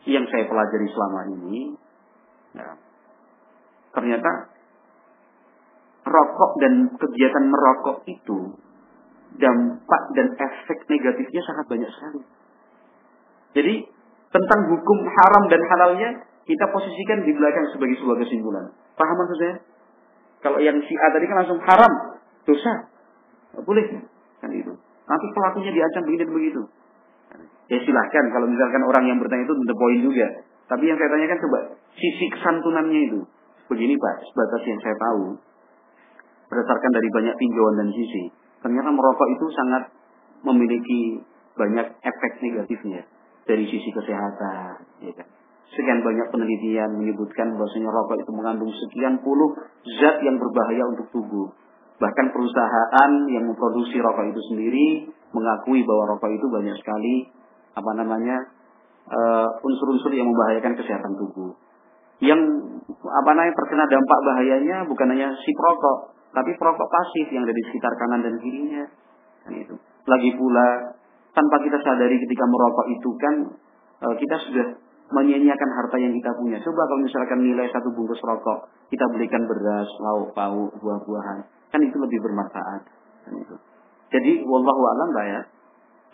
Yang 0.06 0.26
saya 0.30 0.44
pelajari 0.50 0.88
selama 0.90 1.22
ini, 1.34 1.58
ya, 2.54 2.78
ternyata 3.94 4.32
rokok 6.06 6.52
dan 6.62 6.74
kegiatan 6.94 7.46
merokok 7.50 8.06
itu 8.06 8.54
dampak 9.36 10.04
dan 10.16 10.28
efek 10.38 10.80
negatifnya 10.88 11.42
sangat 11.44 11.66
banyak 11.68 11.90
sekali. 11.92 12.22
Jadi 13.56 13.76
tentang 14.32 14.62
hukum 14.72 15.00
haram 15.10 15.44
dan 15.50 15.62
halalnya 15.74 16.10
kita 16.46 16.66
posisikan 16.70 17.26
di 17.26 17.32
belakang 17.34 17.66
sebagai 17.74 17.98
sebuah 18.00 18.18
kesimpulan. 18.22 18.66
Paham 18.96 19.16
maksud 19.18 19.38
saya? 19.42 19.56
Kalau 20.46 20.62
yang 20.62 20.78
si 20.86 20.94
A 20.94 21.10
tadi 21.10 21.26
kan 21.26 21.42
langsung 21.42 21.58
haram, 21.66 21.94
dosa. 22.46 22.74
boleh. 23.66 23.82
Kan 24.38 24.54
itu. 24.54 24.78
Nanti 25.10 25.26
pelakunya 25.34 25.74
diancam 25.74 26.06
begini 26.06 26.22
dan 26.22 26.32
begitu. 26.38 26.62
Ya 27.66 27.82
silahkan 27.82 28.26
kalau 28.30 28.46
misalkan 28.46 28.86
orang 28.86 29.10
yang 29.10 29.18
bertanya 29.18 29.42
itu 29.50 29.58
the 29.66 29.74
point 29.74 30.02
juga. 30.06 30.28
Tapi 30.70 30.86
yang 30.86 31.02
saya 31.02 31.10
tanyakan 31.10 31.40
coba 31.50 31.60
sisi 31.98 32.26
kesantunannya 32.30 33.02
itu. 33.10 33.20
Begini 33.66 33.98
Pak, 33.98 34.16
sebatas 34.30 34.62
yang 34.70 34.80
saya 34.86 34.94
tahu, 35.02 35.42
berdasarkan 36.54 36.92
dari 36.94 37.10
banyak 37.10 37.36
tinjauan 37.42 37.76
dan 37.82 37.90
sisi, 37.90 38.24
ternyata 38.62 38.94
merokok 38.94 39.28
itu 39.34 39.46
sangat 39.50 39.84
memiliki 40.46 41.26
banyak 41.58 41.88
efek 42.06 42.32
negatifnya 42.46 43.02
dari 43.50 43.66
sisi 43.66 43.90
kesehatan, 43.90 44.86
ya 45.02 45.14
kan. 45.18 45.28
Sekian 45.74 46.06
banyak 46.06 46.30
penelitian 46.30 46.94
menyebutkan 47.02 47.58
bahwasanya 47.58 47.90
rokok 47.90 48.22
itu 48.22 48.32
mengandung 48.38 48.70
sekian 48.70 49.18
puluh 49.26 49.58
zat 49.98 50.22
yang 50.22 50.38
berbahaya 50.38 50.84
untuk 50.94 51.10
tubuh. 51.10 51.50
Bahkan 51.98 52.26
perusahaan 52.30 53.12
yang 53.32 53.50
memproduksi 53.50 53.98
rokok 53.98 54.30
itu 54.30 54.42
sendiri 54.54 54.88
mengakui 55.34 55.82
bahwa 55.82 56.16
rokok 56.16 56.32
itu 56.32 56.46
banyak 56.48 56.76
sekali 56.78 57.16
apa 57.76 57.92
namanya 57.98 58.38
eh, 59.10 59.48
unsur-unsur 59.66 60.12
uh, 60.14 60.18
yang 60.18 60.28
membahayakan 60.30 60.74
kesehatan 60.80 61.12
tubuh. 61.18 61.58
Yang 62.24 62.40
apa 62.88 63.30
namanya 63.36 63.54
terkena 63.58 63.84
dampak 63.90 64.20
bahayanya 64.24 64.78
bukan 64.88 65.08
hanya 65.12 65.34
si 65.44 65.52
perokok, 65.52 66.16
tapi 66.32 66.52
perokok 66.56 66.88
pasif 66.88 67.28
yang 67.32 67.44
ada 67.44 67.56
di 67.56 67.64
sekitar 67.68 67.92
kanan 68.00 68.22
dan 68.24 68.36
kirinya. 68.40 68.84
Kan 69.44 69.54
itu. 69.60 69.76
Lagi 70.06 70.32
pula 70.40 70.68
tanpa 71.36 71.60
kita 71.64 71.78
sadari 71.84 72.16
ketika 72.16 72.46
merokok 72.48 72.88
itu 72.92 73.10
kan 73.20 73.36
e, 74.00 74.08
kita 74.20 74.36
sudah 74.48 74.68
menyia-nyiakan 75.14 75.70
harta 75.70 75.98
yang 76.02 76.14
kita 76.18 76.32
punya. 76.34 76.58
Coba 76.62 76.82
kalau 76.90 77.02
misalkan 77.06 77.40
nilai 77.46 77.68
satu 77.70 77.94
bungkus 77.94 78.22
rokok 78.26 78.70
kita 78.90 79.06
belikan 79.14 79.46
beras, 79.46 79.90
lauk 80.02 80.34
pauk, 80.34 80.72
buah-buahan, 80.82 81.40
kan 81.70 81.80
itu 81.82 81.98
lebih 81.98 82.20
bermanfaat. 82.26 82.82
Kan. 83.26 83.34
Jadi 84.14 84.46
wallahu 84.46 84.82
alam 84.86 85.10
lah 85.14 85.26
ya. 85.26 85.42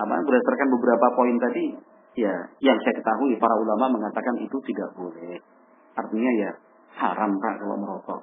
Apa 0.01 0.17
berdasarkan 0.25 0.67
beberapa 0.73 1.07
poin 1.13 1.35
tadi, 1.37 1.77
ya 2.17 2.33
yang 2.63 2.77
saya 2.81 2.93
ketahui 2.97 3.37
para 3.37 3.53
ulama 3.59 4.01
mengatakan 4.01 4.39
itu 4.41 4.57
tidak 4.65 4.89
boleh. 4.97 5.37
Artinya 5.93 6.31
ya 6.41 6.51
haram 6.97 7.31
pak 7.37 7.53
kalau 7.61 7.75
merokok. 7.77 8.21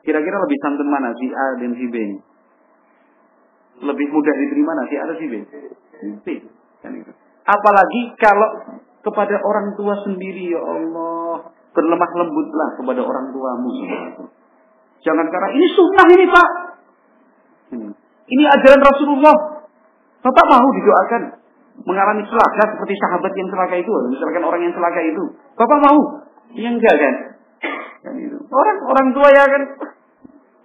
Kira-kira 0.00 0.36
lebih 0.36 0.58
santun 0.64 0.88
mana 0.88 1.12
si 1.16 1.28
A 1.28 1.46
dan 1.60 1.72
si 1.76 1.86
B? 1.88 1.96
Lebih 3.80 4.06
mudah 4.12 4.34
diterima 4.36 4.72
mana 4.76 4.82
si 4.88 4.94
A 4.96 5.02
atau 5.08 5.16
si 5.16 5.26
B? 5.28 5.34
B. 6.24 6.28
Kan 6.84 6.92
itu. 6.96 7.12
Apalagi 7.44 8.02
kalau 8.20 8.80
kepada 9.00 9.36
orang 9.40 9.72
tua 9.76 9.94
sendiri 10.04 10.52
ya 10.52 10.60
Allah 10.60 11.52
berlemah 11.70 12.10
lembutlah 12.18 12.68
kepada 12.76 13.00
orang 13.00 13.26
tuamu 13.32 13.70
Jangan 15.00 15.26
karena 15.32 15.48
ini 15.56 15.66
sunnah 15.72 16.06
ini 16.12 16.26
pak. 16.28 16.48
Ini 18.30 18.44
ajaran 18.44 18.82
Rasulullah. 18.84 19.36
Bapak 20.20 20.44
mau 20.52 20.68
didoakan 20.76 21.22
mengalami 21.88 22.22
celaka 22.28 22.76
seperti 22.76 22.94
sahabat 23.00 23.32
yang 23.32 23.48
celaka 23.48 23.80
itu, 23.80 23.88
misalkan 24.12 24.44
orang 24.44 24.60
yang 24.60 24.74
celaka 24.76 25.00
itu. 25.00 25.24
Bapak 25.56 25.78
mau? 25.80 25.98
Yang 26.52 26.74
enggak 26.76 26.94
kan? 27.00 27.14
Kan 28.04 28.14
itu. 28.20 28.36
Orang 28.52 28.76
orang 28.84 29.08
tua 29.16 29.28
ya 29.32 29.44
kan 29.48 29.62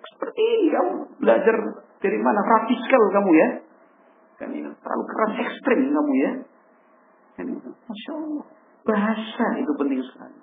seperti 0.03 0.41
ini 0.43 0.67
kamu 0.75 0.91
belajar 1.23 1.55
dari 2.03 2.19
mana 2.19 2.41
radikal 2.43 3.03
kamu 3.15 3.31
ya. 3.31 3.47
Kan 4.35 4.49
ini 4.51 4.67
terlalu 4.83 5.03
keras 5.07 5.31
ekstrim 5.39 5.79
kamu 5.95 6.11
ya. 6.19 6.31
Kan 7.39 7.45
itu. 7.55 7.64
Masya 7.85 8.11
Allah. 8.17 8.45
Bahasa 8.85 9.45
itu 9.57 9.71
penting 9.77 10.01
sekali. 10.01 10.39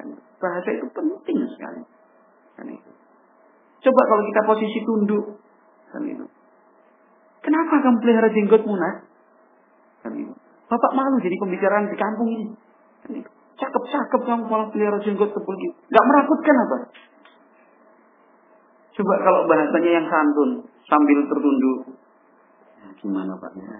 Kan 0.00 0.08
bahasa 0.40 0.68
itu 0.72 0.86
penting 0.92 1.38
sekali. 1.52 1.82
Kan. 2.56 2.68
Coba 3.80 4.02
kalau 4.08 4.22
kita 4.28 4.40
posisi 4.44 4.78
tunduk. 4.84 5.24
Kan 5.92 6.04
itu. 6.08 6.24
Kenapa 7.40 7.80
kamu 7.80 7.98
pelihara 8.04 8.28
jenggotmu 8.32 8.74
nak? 8.76 9.08
Kan 10.04 10.12
itu. 10.16 10.32
Bapak 10.70 10.92
malu 10.94 11.18
jadi 11.20 11.36
pembicaraan 11.40 11.88
di 11.88 11.96
kampung 11.96 12.28
ini. 12.28 12.46
Kan. 13.04 13.12
Cakep-cakep 13.60 14.20
kamu 14.24 14.42
malah 14.48 14.68
pelihara 14.72 14.96
jenggot 15.04 15.36
tebal 15.36 15.56
gitu. 15.60 15.76
Gak 15.92 16.04
menakutkan 16.08 16.56
apa? 16.56 16.76
Coba 18.96 19.14
kalau 19.20 19.40
bahasanya 19.44 19.90
yang 20.00 20.06
santun 20.08 20.64
sambil 20.88 21.18
tertunduk. 21.28 21.80
Ya, 22.80 22.88
gimana 22.96 23.32
Pak? 23.36 23.52
Ya. 23.60 23.76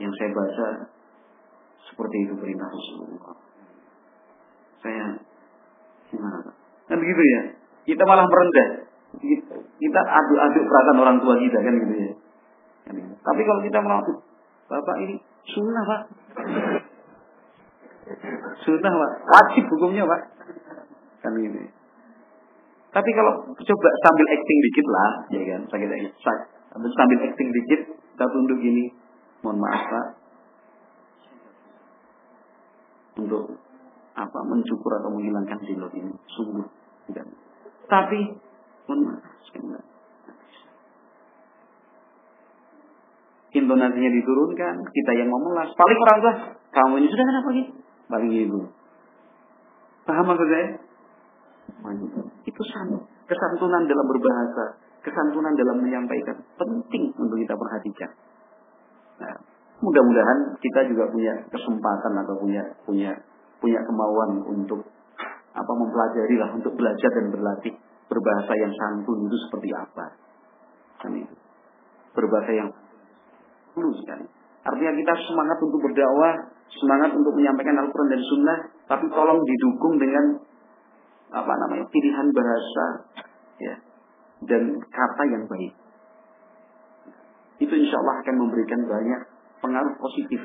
Yang 0.00 0.12
saya 0.16 0.30
baca 0.32 0.68
seperti 1.90 2.16
itu 2.24 2.34
perintah 2.38 2.68
Rasulullah. 2.68 3.36
Saya 4.80 5.06
gimana 6.12 6.36
Pak? 6.44 6.54
Kan 6.88 6.96
begitu 7.00 7.22
ya. 7.22 7.40
Kita 7.84 8.02
malah 8.04 8.24
merendah. 8.24 8.68
Kita 9.78 10.00
aduk-aduk 10.00 10.64
perasaan 10.66 10.98
orang 10.98 11.18
tua 11.22 11.34
kita 11.38 11.58
kan 11.60 11.74
gitu 11.76 11.94
ya. 11.94 12.12
Kan 12.88 12.94
gitu. 12.98 13.14
Tapi 13.20 13.40
kalau 13.44 13.60
kita 13.62 13.78
melakukan 13.80 14.16
Bapak 14.64 14.96
ini 15.04 15.14
sunnah 15.44 15.84
Pak. 15.84 16.02
Sunnah 18.64 18.92
pak, 18.92 19.12
wajib 19.24 19.64
hukumnya 19.72 20.04
pak. 20.04 20.20
Kan 21.24 21.40
ini. 21.40 21.72
Tapi 22.92 23.10
kalau 23.16 23.32
coba 23.48 23.88
sambil 24.04 24.26
acting 24.28 24.58
dikit 24.60 24.86
lah, 24.86 25.10
ya 25.32 25.42
kan. 25.56 25.60
Sambil 25.72 27.18
acting 27.24 27.48
dikit, 27.48 27.80
kita 27.96 28.24
tunduk 28.28 28.60
gini, 28.60 28.92
mohon 29.40 29.56
maaf 29.56 29.82
pak, 29.88 30.06
untuk 33.18 33.58
apa 34.14 34.38
mencukur 34.46 34.92
atau 35.02 35.10
menghilangkan 35.10 35.58
dilot 35.66 35.90
ini 35.94 36.12
sungguh 36.30 36.66
tidak. 37.10 37.26
Tapi 37.90 38.20
maaf, 38.88 39.34
intonasinya 43.54 44.10
diturunkan, 44.10 44.74
kita 44.90 45.12
yang 45.14 45.30
memelas. 45.30 45.70
Paling 45.78 45.98
orang 45.98 46.18
tua, 46.20 46.34
kamu 46.74 46.94
ini 47.00 47.06
sudah 47.06 47.24
kenapa 47.24 47.48
lagi? 47.54 47.64
Paling 48.10 48.30
ibu. 48.34 48.60
Paham 50.04 50.24
maksud 50.26 50.48
saya? 50.50 50.68
Itu 52.44 52.62
san, 52.68 52.90
kesantunan 53.24 53.82
dalam 53.88 54.06
berbahasa, 54.10 54.64
kesantunan 55.00 55.54
dalam 55.56 55.80
menyampaikan 55.80 56.36
penting 56.58 57.14
untuk 57.16 57.38
kita 57.40 57.54
perhatikan. 57.56 58.10
Nah, 59.22 59.38
mudah-mudahan 59.84 60.38
kita 60.64 60.80
juga 60.88 61.12
punya 61.12 61.34
kesempatan 61.52 62.12
atau 62.24 62.34
punya 62.40 62.64
punya 62.88 63.12
punya 63.60 63.80
kemauan 63.84 64.40
untuk 64.48 64.80
apa 65.54 65.72
mempelajari 65.76 66.34
lah 66.40 66.50
untuk 66.56 66.72
belajar 66.74 67.10
dan 67.14 67.30
berlatih 67.30 67.74
berbahasa 68.08 68.52
yang 68.58 68.72
santun 68.74 69.28
itu 69.28 69.36
seperti 69.48 69.68
apa. 69.76 70.06
Kan 71.00 71.12
Berbahasa 72.14 72.52
yang 72.52 72.70
perlu 73.74 73.92
sekali. 74.00 74.26
Artinya 74.64 74.92
kita 74.96 75.14
semangat 75.28 75.58
untuk 75.60 75.80
berdakwah, 75.82 76.34
semangat 76.72 77.10
untuk 77.12 77.36
menyampaikan 77.36 77.76
Al-Quran 77.84 78.08
dan 78.08 78.22
Sunnah, 78.24 78.58
tapi 78.88 79.04
tolong 79.12 79.40
didukung 79.44 80.00
dengan 80.00 80.24
apa 81.34 81.52
namanya 81.66 81.84
pilihan 81.90 82.26
bahasa, 82.30 82.86
ya, 83.60 83.74
dan 84.46 84.78
kata 84.78 85.22
yang 85.28 85.44
baik. 85.50 85.74
Itu 87.60 87.74
insya 87.76 87.96
Allah 88.00 88.16
akan 88.24 88.34
memberikan 88.40 88.80
banyak 88.88 89.20
pengaruh 89.64 89.96
positif 89.96 90.44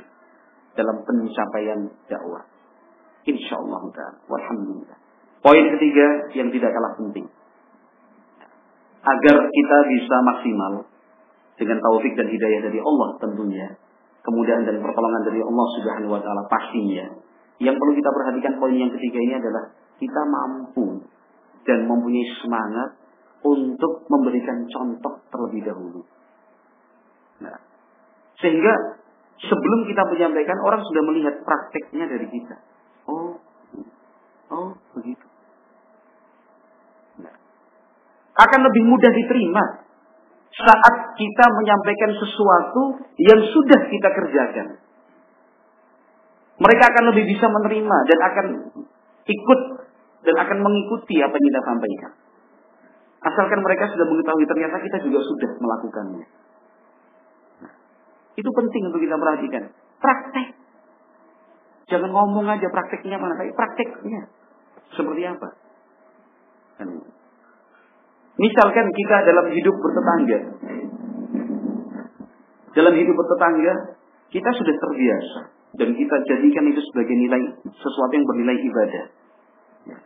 dalam 0.79 1.03
pencapaian 1.03 1.91
dakwah. 2.07 2.47
Insya 3.27 3.59
Allah. 3.59 3.91
Alhamdulillah. 4.31 4.97
Poin 5.43 5.65
ketiga 5.75 6.07
yang 6.35 6.47
tidak 6.55 6.71
kalah 6.71 6.93
penting. 6.95 7.27
Agar 8.99 9.35
kita 9.43 9.77
bisa 9.87 10.15
maksimal 10.23 10.73
dengan 11.59 11.77
taufik 11.83 12.15
dan 12.15 12.27
hidayah 12.31 12.59
dari 12.63 12.79
Allah 12.79 13.09
tentunya, 13.19 13.67
kemudahan 14.23 14.63
dan 14.67 14.79
pertolongan 14.79 15.23
dari 15.27 15.39
Allah 15.43 15.67
Subhanahu 15.79 16.11
wa 16.15 16.21
taala 16.23 16.43
pastinya. 16.47 17.07
Yang 17.59 17.75
perlu 17.75 17.93
kita 17.99 18.09
perhatikan 18.11 18.53
poin 18.59 18.75
yang 18.75 18.91
ketiga 18.95 19.19
ini 19.19 19.33
adalah 19.35 19.63
kita 19.99 20.21
mampu 20.27 21.03
dan 21.67 21.83
mempunyai 21.87 22.27
semangat 22.39 22.95
untuk 23.43 24.07
memberikan 24.07 24.67
contoh 24.67 25.23
terlebih 25.31 25.67
dahulu. 25.67 26.01
Nah, 27.39 27.55
sehingga 28.39 28.98
sebelum 29.39 29.79
kita 29.87 30.03
menyampaikan 30.11 30.57
orang 30.59 30.81
sudah 30.83 31.03
melihat 31.07 31.35
prakteknya 31.47 32.05
dari 32.11 32.27
kita. 32.27 32.55
Oh, 33.07 33.39
oh 34.51 34.69
begitu. 34.97 35.25
Nah, 37.23 37.35
akan 38.35 38.59
lebih 38.67 38.83
mudah 38.83 39.11
diterima 39.15 39.63
saat 40.59 40.95
kita 41.15 41.45
menyampaikan 41.55 42.11
sesuatu 42.19 42.99
yang 43.15 43.39
sudah 43.39 43.79
kita 43.87 44.09
kerjakan. 44.11 44.67
Mereka 46.59 46.83
akan 46.91 47.03
lebih 47.15 47.23
bisa 47.31 47.47
menerima 47.47 47.97
dan 48.11 48.19
akan 48.19 48.47
ikut 49.23 49.61
dan 50.27 50.35
akan 50.35 50.57
mengikuti 50.59 51.23
apa 51.23 51.31
yang 51.31 51.47
kita 51.47 51.61
sampaikan. 51.63 52.11
Asalkan 53.19 53.63
mereka 53.63 53.87
sudah 53.87 54.03
mengetahui 54.03 54.43
ternyata 54.47 54.83
kita 54.83 54.97
juga 55.07 55.23
sudah 55.23 55.49
melakukannya. 55.59 56.27
Itu 58.37 58.49
penting 58.53 58.81
untuk 58.91 59.01
kita 59.01 59.15
perhatikan. 59.17 59.63
Praktek. 59.99 60.47
Jangan 61.89 62.09
ngomong 62.13 62.45
aja 62.45 62.69
prakteknya 62.69 63.17
mana, 63.17 63.33
tapi 63.33 63.49
prakteknya 63.57 64.29
seperti 64.93 65.21
apa. 65.25 65.49
Misalkan 68.39 68.87
kita 68.93 69.17
dalam 69.27 69.45
hidup 69.51 69.75
bertetangga. 69.75 70.39
Dalam 72.71 72.93
hidup 72.95 73.15
bertetangga, 73.17 73.73
kita 74.29 74.49
sudah 74.53 74.75
terbiasa. 74.77 75.41
Dan 75.75 75.93
kita 75.93 76.15
jadikan 76.25 76.65
itu 76.69 76.81
sebagai 76.93 77.13
nilai, 77.13 77.41
sesuatu 77.67 78.13
yang 78.15 78.25
bernilai 78.25 78.57
ibadah. 78.57 79.05
Ya. 79.85 79.97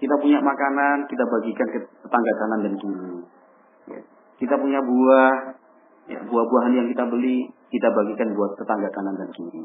Kita 0.00 0.14
punya 0.18 0.40
makanan, 0.40 1.06
kita 1.06 1.24
bagikan 1.26 1.68
ke 1.70 1.78
tetangga 1.84 2.32
kanan 2.40 2.60
dan 2.64 2.74
kiri. 2.80 3.14
Ya. 3.92 4.00
Kita 4.40 4.54
punya 4.58 4.80
buah, 4.82 5.61
ya, 6.10 6.20
buah-buahan 6.26 6.72
yang 6.74 6.88
kita 6.90 7.04
beli, 7.06 7.50
kita 7.70 7.88
bagikan 7.92 8.34
buat 8.34 8.58
tetangga 8.58 8.88
kanan 8.90 9.14
dan 9.18 9.30
kiri. 9.30 9.62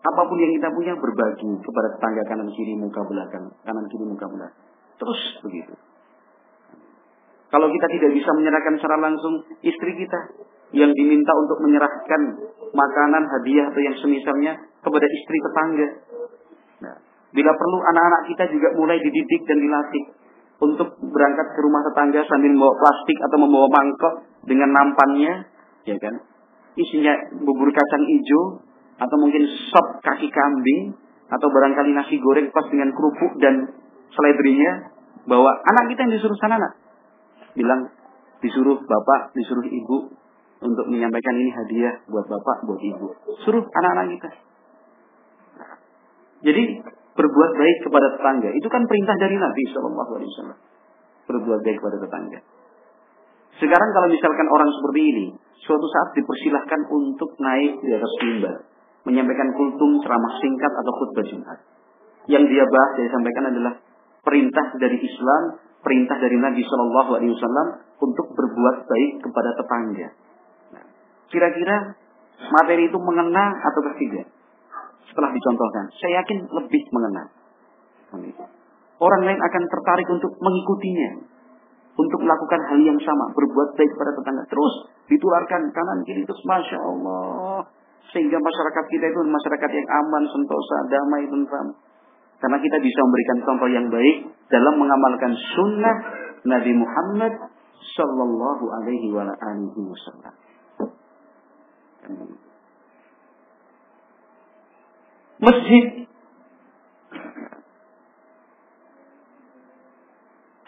Apa 0.00 0.22
pun 0.24 0.38
yang 0.40 0.52
kita 0.56 0.68
punya 0.72 0.96
berbagi 0.96 1.50
kepada 1.60 1.88
tetangga 1.94 2.22
kanan 2.26 2.48
kiri 2.56 2.74
muka 2.74 3.04
belakang, 3.04 3.52
kanan 3.62 3.84
kiri 3.92 4.04
muka 4.08 4.26
belakang. 4.26 4.64
Terus 4.96 5.20
begitu. 5.44 5.74
Kalau 7.50 7.66
kita 7.66 7.86
tidak 7.90 8.10
bisa 8.14 8.30
menyerahkan 8.30 8.78
secara 8.78 8.96
langsung 9.02 9.42
istri 9.60 9.92
kita 9.98 10.20
yang 10.70 10.94
diminta 10.94 11.34
untuk 11.34 11.58
menyerahkan 11.66 12.22
makanan, 12.70 13.26
hadiah 13.26 13.66
atau 13.74 13.80
yang 13.82 13.96
semisalnya 13.98 14.52
kepada 14.80 15.06
istri 15.10 15.36
tetangga. 15.42 15.88
Nah, 16.86 16.96
bila 17.34 17.50
perlu 17.58 17.78
anak-anak 17.82 18.22
kita 18.30 18.44
juga 18.54 18.68
mulai 18.78 19.02
dididik 19.02 19.42
dan 19.50 19.58
dilatih 19.58 20.04
untuk 20.60 20.88
berangkat 21.00 21.46
ke 21.56 21.60
rumah 21.64 21.80
tetangga 21.88 22.20
sambil 22.28 22.52
membawa 22.52 22.74
plastik 22.76 23.18
atau 23.24 23.36
membawa 23.40 23.66
mangkok 23.72 24.14
dengan 24.44 24.68
nampannya, 24.76 25.32
ya 25.88 25.96
kan? 25.96 26.14
Isinya 26.76 27.16
bubur 27.40 27.72
kacang 27.72 28.04
hijau 28.04 28.60
atau 29.00 29.16
mungkin 29.16 29.48
sop 29.72 30.04
kaki 30.04 30.28
kambing 30.28 30.92
atau 31.32 31.48
barangkali 31.48 31.96
nasi 31.96 32.20
goreng 32.20 32.52
pas 32.52 32.68
dengan 32.68 32.92
kerupuk 32.92 33.40
dan 33.40 33.72
seledrinya 34.12 34.92
bahwa 35.24 35.48
anak 35.64 35.84
kita 35.94 36.00
yang 36.04 36.12
disuruh 36.20 36.36
sana 36.36 36.60
nak 36.60 36.76
bilang 37.56 37.88
disuruh 38.44 38.78
bapak, 38.84 39.32
disuruh 39.36 39.64
ibu 39.64 40.12
untuk 40.60 40.86
menyampaikan 40.92 41.34
ini 41.40 41.50
hadiah 41.52 41.94
buat 42.08 42.28
bapak, 42.28 42.68
buat 42.68 42.80
ibu. 42.80 43.06
Suruh 43.44 43.64
anak-anak 43.64 44.06
kita. 44.16 44.30
jadi 46.40 46.62
berbuat 47.20 47.50
baik 47.52 47.78
kepada 47.84 48.16
tetangga 48.16 48.48
itu 48.56 48.68
kan 48.72 48.82
perintah 48.88 49.16
dari 49.20 49.36
Nabi 49.36 49.62
Shallallahu 49.68 50.12
Alaihi 50.16 50.30
Wasallam. 50.32 50.58
Berbuat 51.28 51.60
baik 51.60 51.76
kepada 51.76 51.96
tetangga. 52.00 52.38
Sekarang 53.60 53.90
kalau 53.92 54.08
misalkan 54.08 54.48
orang 54.48 54.70
seperti 54.72 55.00
ini, 55.04 55.26
suatu 55.60 55.84
saat 55.84 56.16
dipersilahkan 56.16 56.80
untuk 56.88 57.36
naik 57.36 57.76
di 57.84 57.92
atas 57.92 58.12
mimbar, 58.24 58.56
menyampaikan 59.04 59.52
kultum, 59.52 60.00
ceramah 60.00 60.32
singkat 60.40 60.72
atau 60.72 60.92
khutbah 60.96 61.24
Jumat. 61.28 61.58
Yang 62.24 62.44
dia 62.56 62.64
bahas, 62.64 62.90
dia 62.96 63.12
sampaikan 63.12 63.44
adalah 63.52 63.74
perintah 64.24 64.66
dari 64.80 64.96
Islam 64.96 65.60
perintah 65.80 66.16
dari 66.20 66.36
Nabi 66.36 66.60
Shallallahu 66.60 67.10
Alaihi 67.16 67.32
Wasallam 67.36 67.68
untuk 68.00 68.26
berbuat 68.36 68.76
baik 68.84 69.12
kepada 69.24 69.50
tetangga. 69.56 70.08
Nah, 70.76 70.84
kira-kira 71.32 71.76
materi 72.52 72.88
itu 72.88 72.98
mengena 73.00 73.56
atau 73.56 73.80
tidak? 73.96 74.28
Setelah 75.08 75.30
dicontohkan, 75.32 75.84
saya 75.96 76.20
yakin 76.22 76.38
lebih 76.50 76.82
mengena. 76.92 77.24
Orang 79.00 79.22
lain 79.24 79.40
akan 79.40 79.62
tertarik 79.64 80.08
untuk 80.12 80.32
mengikutinya, 80.36 81.10
untuk 81.96 82.20
melakukan 82.20 82.60
hal 82.68 82.78
yang 82.84 83.00
sama, 83.00 83.32
berbuat 83.32 83.78
baik 83.80 83.90
pada 83.96 84.12
tetangga. 84.12 84.44
Terus 84.50 84.74
ditularkan 85.08 85.72
kanan 85.72 85.98
kiri 86.04 86.22
terus, 86.28 86.42
masya 86.44 86.78
Allah, 86.78 87.64
sehingga 88.12 88.36
masyarakat 88.36 88.84
kita 88.90 89.04
itu 89.08 89.20
masyarakat 89.24 89.70
yang 89.70 89.88
aman, 89.88 90.22
sentosa, 90.28 90.76
damai, 90.90 91.24
tentram. 91.30 91.68
Karena 92.40 92.58
kita 92.60 92.76
bisa 92.80 93.00
memberikan 93.04 93.38
contoh 93.44 93.68
yang 93.68 93.86
baik 93.92 94.16
dalam 94.48 94.74
mengamalkan 94.80 95.32
sunnah 95.36 95.96
Nabi 96.44 96.72
Muhammad 96.72 97.36
Sallallahu 97.96 98.64
Alaihi 98.80 99.12
Wasallam. 99.12 100.34
Masjid 105.40 105.84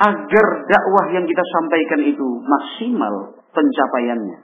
agar 0.02 0.46
dakwah 0.66 1.06
yang 1.14 1.24
kita 1.28 1.44
sampaikan 1.46 2.00
itu 2.02 2.26
maksimal 2.42 3.38
pencapaiannya. 3.54 4.38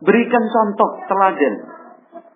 Berikan 0.00 0.44
contoh 0.48 0.90
teladan 1.06 1.54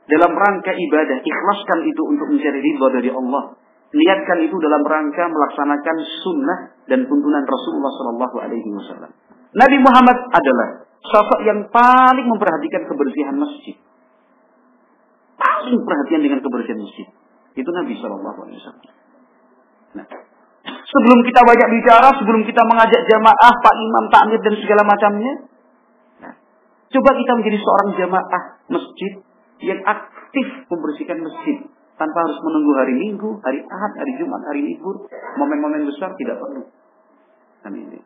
dalam 0.04 0.32
rangka 0.36 0.72
ibadah, 0.76 1.18
ikhlaskan 1.24 1.78
itu 1.88 2.02
untuk 2.04 2.28
mencari 2.28 2.60
ridho 2.60 2.86
dari 2.92 3.10
Allah. 3.10 3.56
Niatkan 3.94 4.38
itu 4.42 4.56
dalam 4.58 4.82
rangka 4.84 5.24
melaksanakan 5.30 5.96
sunnah 6.22 6.58
dan 6.90 7.06
tuntunan 7.06 7.46
Rasulullah 7.46 7.92
Shallallahu 7.94 8.36
Alaihi 8.42 8.68
Wasallam. 8.74 9.10
Nabi 9.54 9.78
Muhammad 9.80 10.18
adalah 10.34 10.68
sosok 10.98 11.40
yang 11.46 11.70
paling 11.70 12.26
memperhatikan 12.26 12.90
kebersihan 12.90 13.38
masjid. 13.38 13.78
Paling 15.64 15.82
perhatian 15.82 16.20
dengan 16.20 16.38
kebersihan 16.44 16.78
masjid. 16.78 17.06
Itu 17.54 17.70
Nabi 17.70 17.94
Shallallahu 17.96 18.38
Alaihi 18.44 18.58
Wasallam. 18.60 18.86
Nah, 19.94 20.06
sebelum 20.66 21.18
kita 21.22 21.40
banyak 21.46 21.68
bicara, 21.80 22.08
sebelum 22.18 22.42
kita 22.44 22.62
mengajak 22.66 23.02
jamaah, 23.08 23.52
Pak 23.62 23.74
Imam, 23.78 24.04
takmir 24.10 24.40
dan 24.42 24.54
segala 24.58 24.82
macamnya, 24.84 25.34
nah, 26.18 26.34
coba 26.90 27.10
kita 27.14 27.32
menjadi 27.38 27.58
seorang 27.62 27.88
jamaah 27.94 28.42
masjid 28.68 29.12
yang 29.62 29.80
aktif 29.86 30.46
membersihkan 30.66 31.22
masjid 31.22 31.56
tanpa 31.94 32.18
harus 32.26 32.38
menunggu 32.42 32.72
hari 32.74 32.94
Minggu, 32.98 33.38
hari 33.38 33.62
Ahad, 33.62 33.92
hari 33.94 34.12
Jumat, 34.18 34.42
hari 34.50 34.60
libur, 34.66 35.06
momen-momen 35.38 35.86
besar 35.86 36.10
tidak 36.18 36.42
perlu. 36.42 36.66
Ini. 37.64 37.96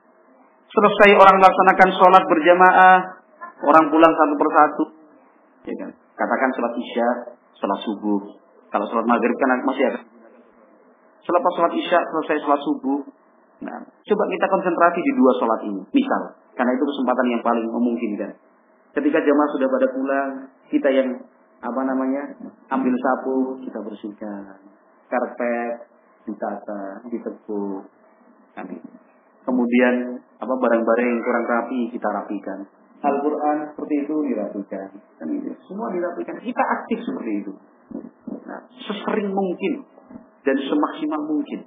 Selesai 0.68 1.10
orang 1.18 1.40
melaksanakan 1.40 1.88
sholat 1.96 2.24
berjamaah, 2.28 2.98
orang 3.64 3.84
pulang 3.90 4.12
satu 4.12 4.34
persatu, 4.36 4.84
ya 5.66 5.74
kan? 5.82 5.90
Katakan 6.14 6.50
sholat 6.54 6.72
isya, 6.78 7.08
sholat 7.58 7.80
subuh. 7.82 8.20
Kalau 8.68 8.86
sholat 8.88 9.06
maghrib 9.06 9.36
kan 9.38 9.60
masih 9.66 9.84
ada. 9.90 10.00
Selepas 11.22 11.52
sholat 11.58 11.72
isya, 11.76 11.98
selesai 12.00 12.36
sholat 12.46 12.60
subuh. 12.62 13.00
Nah, 13.58 13.78
coba 13.82 14.24
kita 14.30 14.46
konsentrasi 14.46 15.00
di 15.02 15.12
dua 15.18 15.32
sholat 15.36 15.60
ini. 15.66 15.82
Misal, 15.90 16.22
karena 16.54 16.70
itu 16.72 16.84
kesempatan 16.86 17.26
yang 17.26 17.42
paling 17.42 17.66
memungkinkan. 17.66 18.30
Ketika 18.94 19.18
jamaah 19.20 19.50
sudah 19.52 19.68
pada 19.68 19.86
pulang, 19.92 20.30
kita 20.70 20.88
yang 20.94 21.08
apa 21.58 21.80
namanya 21.82 22.22
ambil 22.70 22.94
sapu 22.94 23.58
kita 23.66 23.82
bersihkan 23.82 24.62
karpet 25.10 25.90
ditata 26.22 27.02
ditekuk 27.10 27.82
kemudian 29.42 30.22
apa 30.38 30.54
barang-barang 30.54 31.06
yang 31.10 31.20
kurang 31.26 31.46
rapi 31.50 31.90
kita 31.90 32.06
rapikan 32.14 32.62
Al-Quran 32.98 33.56
seperti 33.70 33.94
itu 34.02 34.14
dirapikan. 34.26 34.88
Kan 35.22 35.28
itu 35.30 35.54
semua 35.70 35.94
dirapikan. 35.94 36.34
Kita 36.42 36.62
aktif 36.82 36.98
seperti 37.06 37.32
itu. 37.46 37.52
Nah, 38.42 38.60
sesering 38.74 39.30
mungkin. 39.30 39.86
Dan 40.42 40.56
semaksimal 40.58 41.22
mungkin. 41.30 41.60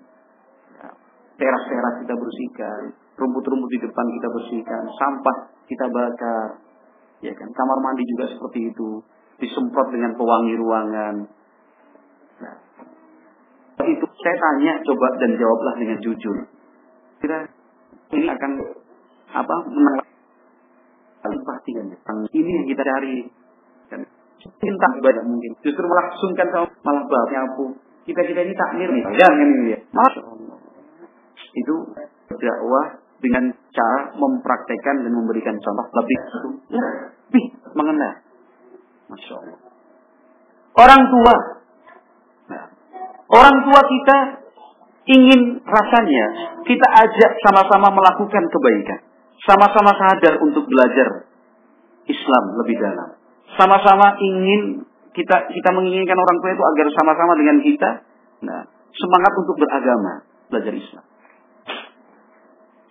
Nah, 0.75 0.93
teras-teras 1.39 1.95
kita 2.03 2.15
bersihkan. 2.19 2.81
Rumput-rumput 3.15 3.69
di 3.71 3.79
depan 3.79 4.05
kita 4.19 4.27
bersihkan. 4.27 4.83
Sampah 4.99 5.37
kita 5.71 5.85
bakar. 5.87 6.47
Ya 7.23 7.31
kan? 7.31 7.47
Kamar 7.55 7.77
mandi 7.79 8.03
juga 8.11 8.27
seperti 8.27 8.67
itu. 8.75 8.99
Disemprot 9.39 9.87
dengan 9.95 10.11
pewangi 10.19 10.53
ruangan. 10.59 11.15
Nah, 12.43 12.55
itu 13.87 14.05
saya 14.19 14.35
tanya 14.35 14.73
coba 14.83 15.07
dan 15.15 15.31
jawablah 15.39 15.75
dengan 15.79 15.97
jujur. 16.03 16.37
Kira 17.23 17.39
ini 18.11 18.27
akan 18.27 18.51
apa 19.31 19.55
menang 19.71 20.10
perhatian 21.21 21.85
ini 22.33 22.51
yang 22.61 22.65
kita 22.65 22.83
cari. 22.83 23.15
Kan 23.93 24.01
cinta 24.41 24.87
ibadah 24.97 25.23
mungkin. 25.25 25.51
Justru 25.61 25.85
melangsungkan 25.85 26.47
sama 26.49 26.67
malah 26.81 27.03
babnya 27.05 27.39
aku 27.45 27.77
kita 28.09 28.21
kita 28.25 28.41
ini 28.41 28.53
takmir 28.57 28.89
nih. 28.89 29.03
Jangan 29.15 29.37
ini 29.45 29.73
ya 29.77 29.79
malah 29.93 30.13
itu 31.51 31.75
dakwah 32.31 32.85
dengan 33.21 33.53
cara 33.69 34.17
mempraktekkan 34.17 35.05
dan 35.05 35.13
memberikan 35.13 35.55
contoh 35.61 35.85
lebih 36.01 36.19
lebih 36.73 37.45
mengenal. 37.77 38.13
Masya 39.11 39.33
Allah. 39.37 39.59
Orang 40.71 41.01
tua. 41.11 41.35
Nah, 42.49 42.65
orang 43.29 43.55
tua 43.67 43.81
kita 43.83 44.17
ingin 45.11 45.59
rasanya 45.67 46.25
kita 46.63 46.87
ajak 47.05 47.31
sama-sama 47.45 47.91
melakukan 47.91 48.43
kebaikan. 48.47 49.10
Sama-sama 49.41 49.91
sadar 49.97 50.37
untuk 50.41 50.69
belajar 50.69 51.25
Islam 52.05 52.43
lebih 52.61 52.77
dalam. 52.77 53.09
Sama-sama 53.57 54.15
ingin 54.21 54.85
kita 55.11 55.49
kita 55.49 55.69
menginginkan 55.75 56.15
orang 56.15 56.37
tua 56.39 56.51
itu 56.53 56.63
agar 56.63 56.87
sama-sama 56.93 57.33
dengan 57.35 57.57
kita 57.59 57.89
nah, 58.45 58.63
semangat 58.95 59.33
untuk 59.35 59.55
beragama, 59.59 60.13
belajar 60.47 60.73
Islam. 60.77 61.05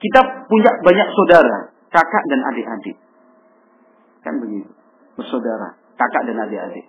Kita 0.00 0.20
punya 0.48 0.70
banyak 0.80 1.08
saudara, 1.12 1.58
kakak 1.92 2.24
dan 2.28 2.40
adik-adik. 2.50 2.96
Kan 4.24 4.34
begitu. 4.40 4.72
Bersaudara 5.16 5.80
kakak 6.00 6.22
dan 6.32 6.36
adik-adik. 6.48 6.86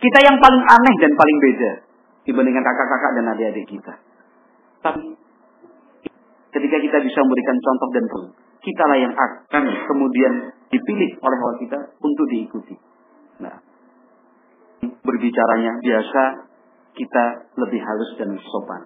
kita 0.00 0.18
yang 0.24 0.36
paling 0.40 0.64
aneh 0.64 0.94
dan 1.00 1.12
paling 1.16 1.38
beda 1.40 1.72
dibandingkan 2.28 2.64
kakak-kakak 2.64 3.12
dan 3.20 3.24
adik-adik 3.32 3.66
kita. 3.68 3.94
Tapi 4.80 5.16
ketika 6.50 6.76
kita 6.82 6.98
bisa 7.02 7.18
memberikan 7.22 7.56
contoh 7.62 7.88
dan 7.94 8.04
contoh, 8.10 8.34
lah 8.60 8.98
yang 8.98 9.14
akan 9.14 9.64
kemudian 9.88 10.32
dipilih 10.68 11.10
oleh 11.22 11.38
Allah 11.40 11.58
kita 11.58 11.78
untuk 11.98 12.26
diikuti. 12.28 12.74
Nah, 13.40 13.56
berbicaranya 15.00 15.80
biasa 15.80 16.22
kita 16.94 17.24
lebih 17.56 17.80
halus 17.80 18.10
dan 18.20 18.30
sopan. 18.36 18.82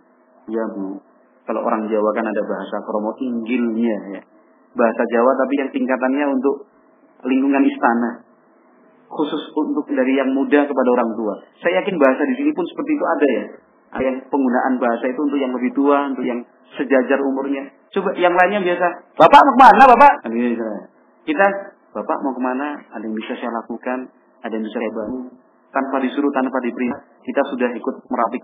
Ya 0.47 0.65
Bu, 0.71 1.01
kalau 1.49 1.61
orang 1.65 1.89
Jawa 1.89 2.11
kan 2.15 2.27
ada 2.29 2.43
bahasa 2.45 2.77
kromo 2.85 3.13
inggilnya 3.19 3.97
ya. 4.17 4.23
Bahasa 4.75 5.03
Jawa 5.11 5.31
tapi 5.39 5.55
yang 5.61 5.71
tingkatannya 5.71 6.27
untuk 6.35 6.67
lingkungan 7.25 7.65
istana 7.65 8.11
khusus 9.09 9.43
untuk 9.55 9.87
dari 9.95 10.19
yang 10.19 10.35
muda 10.35 10.67
kepada 10.67 10.89
orang 11.01 11.11
tua. 11.15 11.35
Saya 11.63 11.83
yakin 11.83 11.97
bahasa 11.97 12.23
di 12.27 12.35
sini 12.35 12.51
pun 12.51 12.65
seperti 12.67 12.91
itu 12.95 13.05
ada 13.07 13.27
ya. 13.31 13.45
Ada 13.95 14.03
yang 14.03 14.19
penggunaan 14.27 14.75
bahasa 14.83 15.07
itu 15.07 15.21
untuk 15.23 15.39
yang 15.39 15.53
lebih 15.55 15.71
tua, 15.71 16.11
untuk 16.11 16.27
yang 16.27 16.43
sejajar 16.75 17.19
umurnya. 17.23 17.71
Coba 17.95 18.11
yang 18.19 18.35
lainnya 18.35 18.61
biasa, 18.67 18.87
Bapak 19.15 19.41
mau 19.47 19.55
ke 19.55 19.61
mana 19.63 19.83
Bapak? 19.87 20.13
Kita, 21.23 21.47
Bapak 21.95 22.19
mau 22.27 22.35
ke 22.35 22.43
mana? 22.43 22.83
Ada 22.91 23.03
yang 23.07 23.15
bisa 23.15 23.39
saya 23.39 23.55
lakukan, 23.55 24.11
ada 24.43 24.51
yang 24.51 24.65
bisa 24.67 24.79
saya 24.83 24.91
bantu. 24.91 25.31
Tanpa 25.71 25.97
disuruh, 26.03 26.31
tanpa 26.35 26.59
diperintah, 26.63 27.03
kita 27.23 27.43
sudah 27.55 27.71
ikut 27.71 27.95
merapik. 28.11 28.43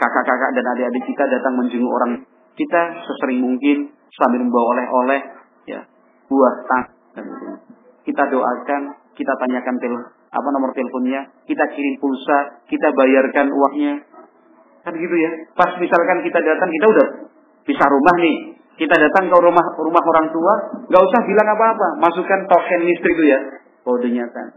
Kakak-kakak 0.00 0.50
dan 0.56 0.64
adik-adik 0.72 1.04
kita 1.04 1.24
datang 1.28 1.58
menjenguk 1.58 1.92
orang 1.92 2.12
kita 2.58 2.82
sesering 3.06 3.38
mungkin 3.38 3.94
sambil 4.18 4.42
membawa 4.42 4.74
oleh-oleh, 4.74 5.20
ya, 5.70 5.80
buah 6.26 6.54
tang. 6.66 6.86
Kita 8.02 8.22
doakan, 8.34 8.82
kita 9.14 9.32
tanyakan 9.38 9.76
tel 9.78 9.94
apa 10.28 10.48
nomor 10.52 10.74
teleponnya, 10.74 11.30
kita 11.46 11.64
kirim 11.70 11.94
pulsa, 12.02 12.66
kita 12.66 12.90
bayarkan 12.98 13.46
uangnya. 13.54 13.94
Kan 14.88 14.96
gitu 14.96 15.16
ya. 15.20 15.30
Pas 15.52 15.76
misalkan 15.76 16.24
kita 16.24 16.40
datang, 16.40 16.72
kita 16.72 16.86
udah 16.88 17.06
bisa 17.68 17.84
rumah 17.92 18.16
nih. 18.16 18.36
Kita 18.80 18.94
datang 18.96 19.28
ke 19.28 19.36
rumah 19.36 19.66
rumah 19.76 20.00
orang 20.00 20.32
tua, 20.32 20.54
nggak 20.88 21.02
usah 21.02 21.20
bilang 21.28 21.48
apa-apa. 21.52 22.00
Masukkan 22.00 22.48
token 22.48 22.88
listrik 22.88 23.12
itu 23.20 23.24
ya. 23.28 23.40
Kodenya 23.84 24.24
kan, 24.32 24.48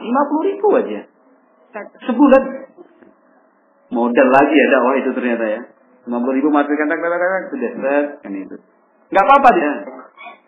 lima 0.00 0.22
puluh 0.32 0.42
ribu 0.48 0.66
aja. 0.72 1.04
Sebulan. 2.08 2.42
Modal 3.92 4.28
lagi 4.32 4.56
ya 4.56 4.66
dakwah 4.72 4.94
itu 4.96 5.10
ternyata 5.12 5.44
ya. 5.44 5.60
Lima 6.08 6.18
puluh 6.24 6.40
ribu 6.40 6.48
masukkan 6.48 6.88
tak 6.88 6.96
tak 6.96 7.18
tak 7.20 7.44
sudah 7.52 7.72
kan 8.24 8.32
itu. 8.32 8.56
Nggak 9.12 9.24
apa-apa 9.28 9.48
dia. 9.52 9.72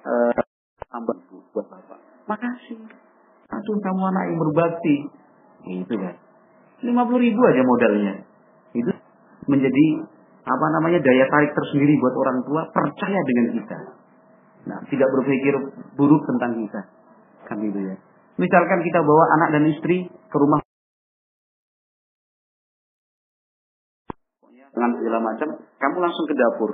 Uh, 0.06 0.32
tambah 0.88 1.16
buat 1.52 1.66
bapak. 1.68 1.98
Makasih. 2.24 2.78
Aduh 3.52 3.76
kamu 3.84 4.02
anak 4.16 4.22
yang 4.32 4.38
berbakti. 4.40 4.96
Itu 5.66 5.94
kan. 5.98 6.14
50 6.84 7.24
ribu 7.24 7.40
aja 7.46 7.62
modalnya. 7.64 8.14
Menjadi 9.47 9.86
apa 10.47 10.66
namanya 10.78 11.02
daya 11.02 11.27
tarik 11.27 11.55
tersendiri 11.55 11.98
buat 11.98 12.14
orang 12.14 12.39
tua 12.47 12.62
percaya 12.70 13.20
dengan 13.27 13.47
kita. 13.59 13.78
Nah, 14.66 14.78
tidak 14.90 15.09
berpikir 15.14 15.55
buruk 15.94 16.23
tentang 16.27 16.59
kita. 16.59 16.81
Kan 17.47 17.62
gitu 17.62 17.78
ya. 17.78 17.94
Misalkan 18.36 18.82
kita 18.82 19.01
bawa 19.01 19.24
anak 19.39 19.48
dan 19.55 19.64
istri 19.70 20.06
ke 20.06 20.36
rumah 20.36 20.60
dengan 24.77 24.93
segala 24.93 25.18
macam, 25.24 25.48
kamu 25.56 25.97
langsung 26.05 26.27
ke 26.28 26.35
dapur. 26.36 26.70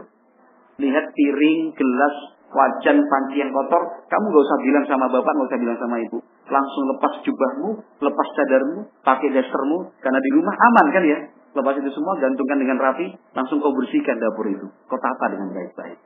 Lihat 0.82 1.14
piring, 1.14 1.70
gelas, 1.70 2.16
wajan, 2.50 2.98
panci 3.06 3.38
yang 3.38 3.54
kotor, 3.54 3.82
kamu 4.10 4.24
gak 4.26 4.42
usah 4.42 4.58
bilang 4.66 4.84
sama 4.90 5.06
bapak, 5.06 5.30
gak 5.30 5.48
usah 5.54 5.60
bilang 5.62 5.78
sama 5.78 5.96
ibu. 6.02 6.18
Langsung 6.50 6.84
lepas 6.90 7.12
jubahmu, 7.22 7.70
lepas 8.02 8.28
cadarmu, 8.34 8.80
pakai 9.06 9.28
dastermu, 9.30 9.78
karena 10.02 10.18
di 10.18 10.30
rumah 10.34 10.54
aman 10.58 10.86
kan 10.90 11.04
ya. 11.06 11.18
Lepas 11.52 11.74
itu 11.80 11.90
semua, 11.92 12.16
gantungkan 12.16 12.58
dengan 12.60 12.78
rapi, 12.80 13.12
langsung 13.36 13.60
kau 13.60 13.76
bersihkan 13.76 14.16
dapur 14.16 14.48
itu. 14.48 14.66
Kau 14.88 14.96
tata 14.96 15.32
dengan 15.32 15.52
baik-baik. 15.52 16.00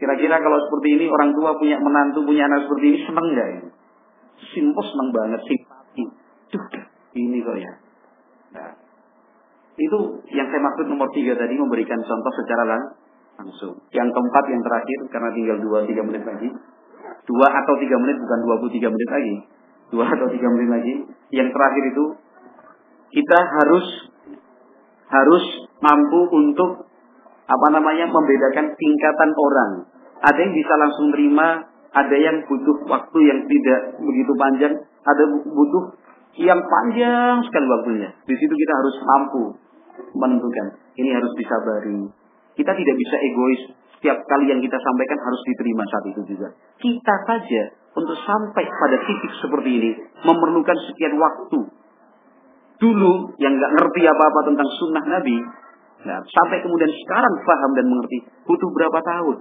Kira-kira 0.00 0.40
kalau 0.40 0.58
seperti 0.64 0.88
ini, 0.96 1.04
orang 1.12 1.36
tua 1.36 1.52
punya 1.60 1.76
menantu, 1.76 2.24
punya 2.24 2.48
anak 2.48 2.64
seperti 2.64 2.84
ini, 2.88 2.98
seneng 3.04 3.26
gak 3.36 3.48
ini? 3.60 3.68
Simpel 4.56 4.84
seneng 4.88 5.08
banget, 5.12 5.40
simpati. 5.44 6.04
Duh, 6.48 6.64
ini 7.12 7.38
kok 7.44 7.56
ya. 7.60 7.72
Nah, 8.56 8.72
itu 9.76 9.98
yang 10.32 10.48
saya 10.48 10.60
maksud 10.64 10.88
nomor 10.88 11.12
tiga 11.12 11.36
tadi, 11.36 11.54
memberikan 11.60 12.00
contoh 12.00 12.32
secara 12.40 12.64
langsung. 13.36 13.84
Yang 13.92 14.08
keempat 14.12 14.44
yang 14.48 14.62
terakhir 14.64 14.98
karena 15.12 15.28
tinggal 15.36 15.56
dua 15.60 15.78
tiga 15.84 16.02
menit 16.04 16.24
lagi. 16.24 16.48
Dua 17.28 17.46
atau 17.48 17.74
tiga 17.80 17.96
menit 18.00 18.16
bukan 18.20 18.38
dua 18.48 18.56
puluh 18.60 18.72
tiga 18.72 18.88
menit 18.88 19.08
lagi. 19.12 19.36
Dua 19.92 20.04
atau 20.08 20.26
tiga 20.28 20.48
menit 20.52 20.68
lagi. 20.72 20.94
Yang 21.32 21.48
terakhir 21.52 21.84
itu 21.88 22.04
kita 23.10 23.38
harus 23.38 23.86
harus 25.10 25.44
mampu 25.82 26.20
untuk 26.30 26.86
apa 27.50 27.66
namanya 27.74 28.06
membedakan 28.06 28.78
tingkatan 28.78 29.30
orang. 29.34 29.70
Ada 30.22 30.38
yang 30.38 30.54
bisa 30.54 30.74
langsung 30.78 31.10
terima, 31.10 31.66
ada 31.90 32.16
yang 32.16 32.46
butuh 32.46 32.86
waktu 32.86 33.18
yang 33.26 33.40
tidak 33.50 33.80
begitu 33.98 34.32
panjang, 34.38 34.74
ada 35.02 35.24
butuh 35.26 35.84
yang 36.38 36.60
panjang 36.62 37.42
sekali 37.42 37.66
waktunya. 37.66 38.08
Di 38.22 38.34
situ 38.38 38.54
kita 38.54 38.72
harus 38.78 38.96
mampu 39.02 39.42
menentukan. 40.14 40.78
Ini 40.94 41.10
harus 41.18 41.32
disabari. 41.34 42.06
Kita 42.54 42.72
tidak 42.76 42.96
bisa 42.96 43.16
egois. 43.18 43.62
Setiap 43.98 44.16
kali 44.24 44.48
yang 44.48 44.60
kita 44.64 44.80
sampaikan 44.80 45.18
harus 45.20 45.40
diterima 45.44 45.84
saat 45.92 46.04
itu 46.08 46.22
juga. 46.32 46.48
Kita 46.80 47.14
saja 47.28 47.62
untuk 47.92 48.16
sampai 48.16 48.64
pada 48.64 48.96
titik 49.04 49.32
seperti 49.44 49.70
ini 49.76 49.90
memerlukan 50.24 50.78
sekian 50.88 51.20
waktu. 51.20 51.58
Dulu 52.80 53.36
yang 53.36 53.52
nggak 53.60 53.72
ngerti 53.76 54.00
apa-apa 54.08 54.40
tentang 54.48 54.68
sunnah 54.80 55.04
Nabi, 55.04 55.36
nah, 56.08 56.18
sampai 56.24 56.64
kemudian 56.64 56.88
sekarang 57.04 57.34
paham 57.44 57.70
dan 57.76 57.86
mengerti, 57.92 58.24
butuh 58.48 58.70
berapa 58.72 58.98
tahun? 59.04 59.36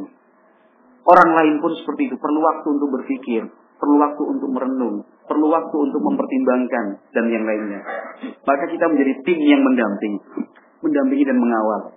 Orang 1.07 1.29
lain 1.39 1.55
pun 1.63 1.71
seperti 1.71 2.11
itu, 2.11 2.15
perlu 2.19 2.43
waktu 2.43 2.67
untuk 2.67 2.89
berpikir, 2.99 3.47
perlu 3.79 3.95
waktu 3.95 4.23
untuk 4.27 4.49
merenung, 4.51 5.07
perlu 5.23 5.47
waktu 5.47 5.75
untuk 5.87 6.01
mempertimbangkan 6.03 6.85
dan 7.15 7.25
yang 7.31 7.47
lainnya. 7.47 7.79
Maka 8.43 8.67
kita 8.67 8.85
menjadi 8.91 9.13
tim 9.23 9.39
yang 9.39 9.63
mendampingi, 9.63 10.19
mendampingi 10.83 11.23
dan 11.23 11.39
mengawal, 11.39 11.95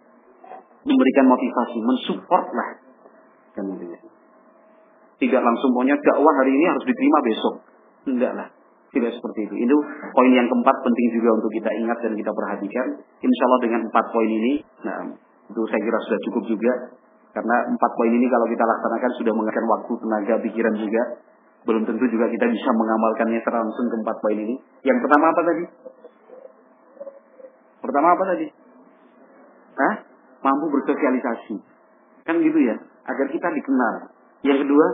memberikan 0.87 1.27
motivasi, 1.27 1.79
mensupport 1.83 2.47
lah. 2.55 2.71
Gitu 3.59 3.85
ya. 3.91 3.99
Tidak 5.19 5.43
langsung 5.43 5.75
punya 5.75 5.99
dakwah 5.99 6.35
hari 6.39 6.55
ini 6.55 6.65
harus 6.71 6.85
diterima 6.87 7.19
besok. 7.27 7.55
Enggak 8.07 8.33
lah. 8.39 8.49
Tidak 8.93 9.13
seperti 9.17 9.41
itu. 9.49 9.55
Itu 9.65 9.77
poin 10.13 10.33
yang 10.37 10.49
keempat 10.53 10.77
penting 10.85 11.07
juga 11.17 11.41
untuk 11.41 11.51
kita 11.57 11.71
ingat 11.81 11.99
dan 12.05 12.13
kita 12.13 12.29
perhatikan. 12.29 12.87
Insya 13.25 13.43
Allah 13.49 13.61
dengan 13.65 13.81
empat 13.89 14.05
poin 14.13 14.29
ini, 14.29 14.61
nah 14.85 15.01
itu 15.49 15.61
saya 15.73 15.81
kira 15.81 15.99
sudah 16.05 16.21
cukup 16.29 16.45
juga. 16.45 16.73
Karena 17.33 17.57
empat 17.73 17.91
poin 17.97 18.13
ini 18.13 18.29
kalau 18.29 18.45
kita 18.45 18.61
laksanakan 18.61 19.11
sudah 19.17 19.33
mengeluarkan 19.33 19.67
waktu, 19.73 19.93
tenaga, 19.97 20.35
pikiran 20.45 20.75
juga 20.77 21.03
belum 21.63 21.87
tentu 21.87 22.05
juga 22.11 22.27
kita 22.27 22.47
bisa 22.51 22.71
mengamalkannya 22.75 23.39
secara 23.39 23.63
langsung 23.63 23.87
ke 23.87 23.97
empat 24.03 24.17
poin 24.19 24.39
ini. 24.39 24.59
Yang 24.83 24.99
pertama 25.07 25.31
apa 25.31 25.41
tadi? 25.47 25.65
Pertama 27.83 28.09
apa 28.19 28.25
tadi? 28.35 28.47
Hah? 29.79 29.95
Mampu 30.43 30.67
bersosialisasi. 30.75 31.57
Kan 32.27 32.43
gitu 32.43 32.59
ya, 32.59 32.75
agar 33.07 33.27
kita 33.31 33.49
dikenal. 33.55 33.95
Yang 34.43 34.67
kedua, 34.67 34.87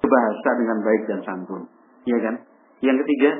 berbahasa 0.00 0.50
dengan 0.56 0.78
baik 0.80 1.02
dan 1.04 1.20
santun. 1.20 1.68
Iya 2.04 2.18
kan? 2.20 2.34
Yang 2.84 2.96
ketiga, 3.04 3.30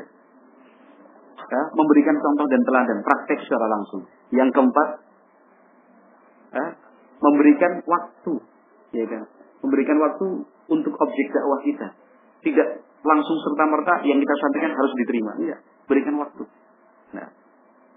ya, 1.36 1.62
memberikan 1.77 2.16
contoh 2.16 2.47
dan 2.49 2.62
teladan, 2.65 2.99
praktek 3.05 3.39
secara 3.45 3.66
langsung. 3.69 4.03
Yang 4.32 4.49
keempat, 4.57 4.89
ya, 6.57 6.66
memberikan 7.20 7.73
waktu. 7.85 8.35
Ya 8.97 9.05
kan? 9.09 9.23
Memberikan 9.61 9.97
waktu 10.01 10.27
untuk 10.73 10.93
objek 10.97 11.27
dakwah 11.32 11.61
kita. 11.61 11.89
Tidak 12.45 12.69
langsung 13.05 13.36
serta-merta 13.45 14.01
yang 14.09 14.16
kita 14.20 14.35
sampaikan 14.41 14.73
harus 14.73 14.93
diterima. 14.97 15.32
Iya, 15.41 15.57
berikan 15.89 16.16
waktu. 16.20 16.45
Nah, 17.12 17.28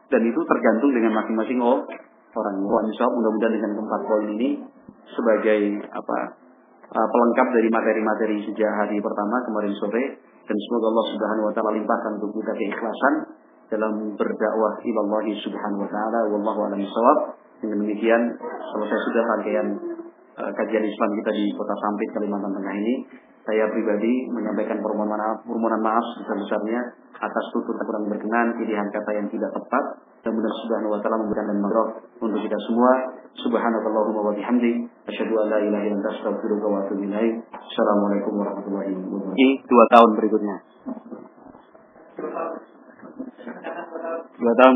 dan 0.07 0.21
itu 0.23 0.39
tergantung 0.43 0.91
dengan 0.91 1.15
masing-masing 1.15 1.59
oh, 1.63 1.83
orang. 2.35 2.55
Wah, 2.63 2.83
insya 2.87 3.07
mudah-mudahan 3.07 3.53
dengan 3.55 3.71
keempat 3.75 4.01
poin 4.07 4.27
ini 4.35 4.49
sebagai 5.15 5.59
apa 5.91 6.46
uh, 6.93 7.07
pelengkap 7.07 7.47
dari 7.55 7.69
materi-materi 7.71 8.37
sejak 8.47 8.71
hari 8.71 8.97
pertama 8.99 9.43
kemarin 9.47 9.73
sore. 9.79 10.05
Dan 10.47 10.55
semoga 10.55 10.85
Allah 10.95 11.07
Subhanahu 11.11 11.45
wa 11.51 11.53
taala 11.53 11.71
limpahkan 11.75 12.11
untuk 12.23 12.31
kita 12.39 12.53
keikhlasan 12.55 13.13
dalam 13.67 14.15
berdakwah 14.15 14.79
ilallah 14.79 15.27
subhanahu 15.43 15.83
wa 15.83 15.89
taala. 15.91 16.19
Wallahu 16.31 16.59
a'lam 16.71 16.79
Dengan 17.59 17.77
demikian 17.83 18.21
selesai 18.71 18.99
sudah 19.11 19.23
rangkaian 19.27 19.67
uh, 20.39 20.51
kajian 20.55 20.83
Islam 20.87 21.09
kita 21.19 21.31
di 21.35 21.45
Kota 21.51 21.75
Sampit 21.83 22.09
Kalimantan 22.15 22.51
Tengah 22.55 22.73
ini. 22.79 22.95
Saya 23.47 23.63
pribadi 23.71 24.27
menyampaikan 24.27 24.83
permohonan 24.83 25.15
maaf, 25.15 25.39
permohonan 25.47 25.79
maaf 25.79 26.03
sebesar-besarnya 26.19 26.83
atas 27.15 27.45
tutur 27.55 27.79
kurang 27.79 28.11
berkenan, 28.11 28.59
pilihan 28.59 28.83
kata 28.91 29.11
yang 29.15 29.31
tidak 29.31 29.55
tepat. 29.55 30.03
Dan 30.27 30.35
mudah 30.35 30.51
subhanahu 30.51 30.91
wa 30.91 30.99
ta'ala 30.99 31.23
memberikan 31.23 31.47
dan 31.47 31.57
maghfirah 31.63 31.87
untuk 32.19 32.43
kita 32.43 32.59
semua. 32.67 32.91
Subhanallahumma 33.39 34.19
wa 34.27 34.35
bihamdi. 34.35 34.91
Asyhadu 35.07 35.39
an 35.39 35.47
la 35.47 35.63
ilaha 35.63 35.87
illa 35.87 36.11
wa 36.67 36.83
atubu 36.83 37.07
ilaik. 37.07 37.33
Assalamualaikum 37.55 38.35
warahmatullahi 38.35 38.91
wabarakatuh. 38.91 39.39
Ini 39.39 39.49
dua 39.63 39.83
tahun 39.95 40.09
berikutnya. 40.19 40.55
Dua 44.35 44.53
tahun 44.59 44.73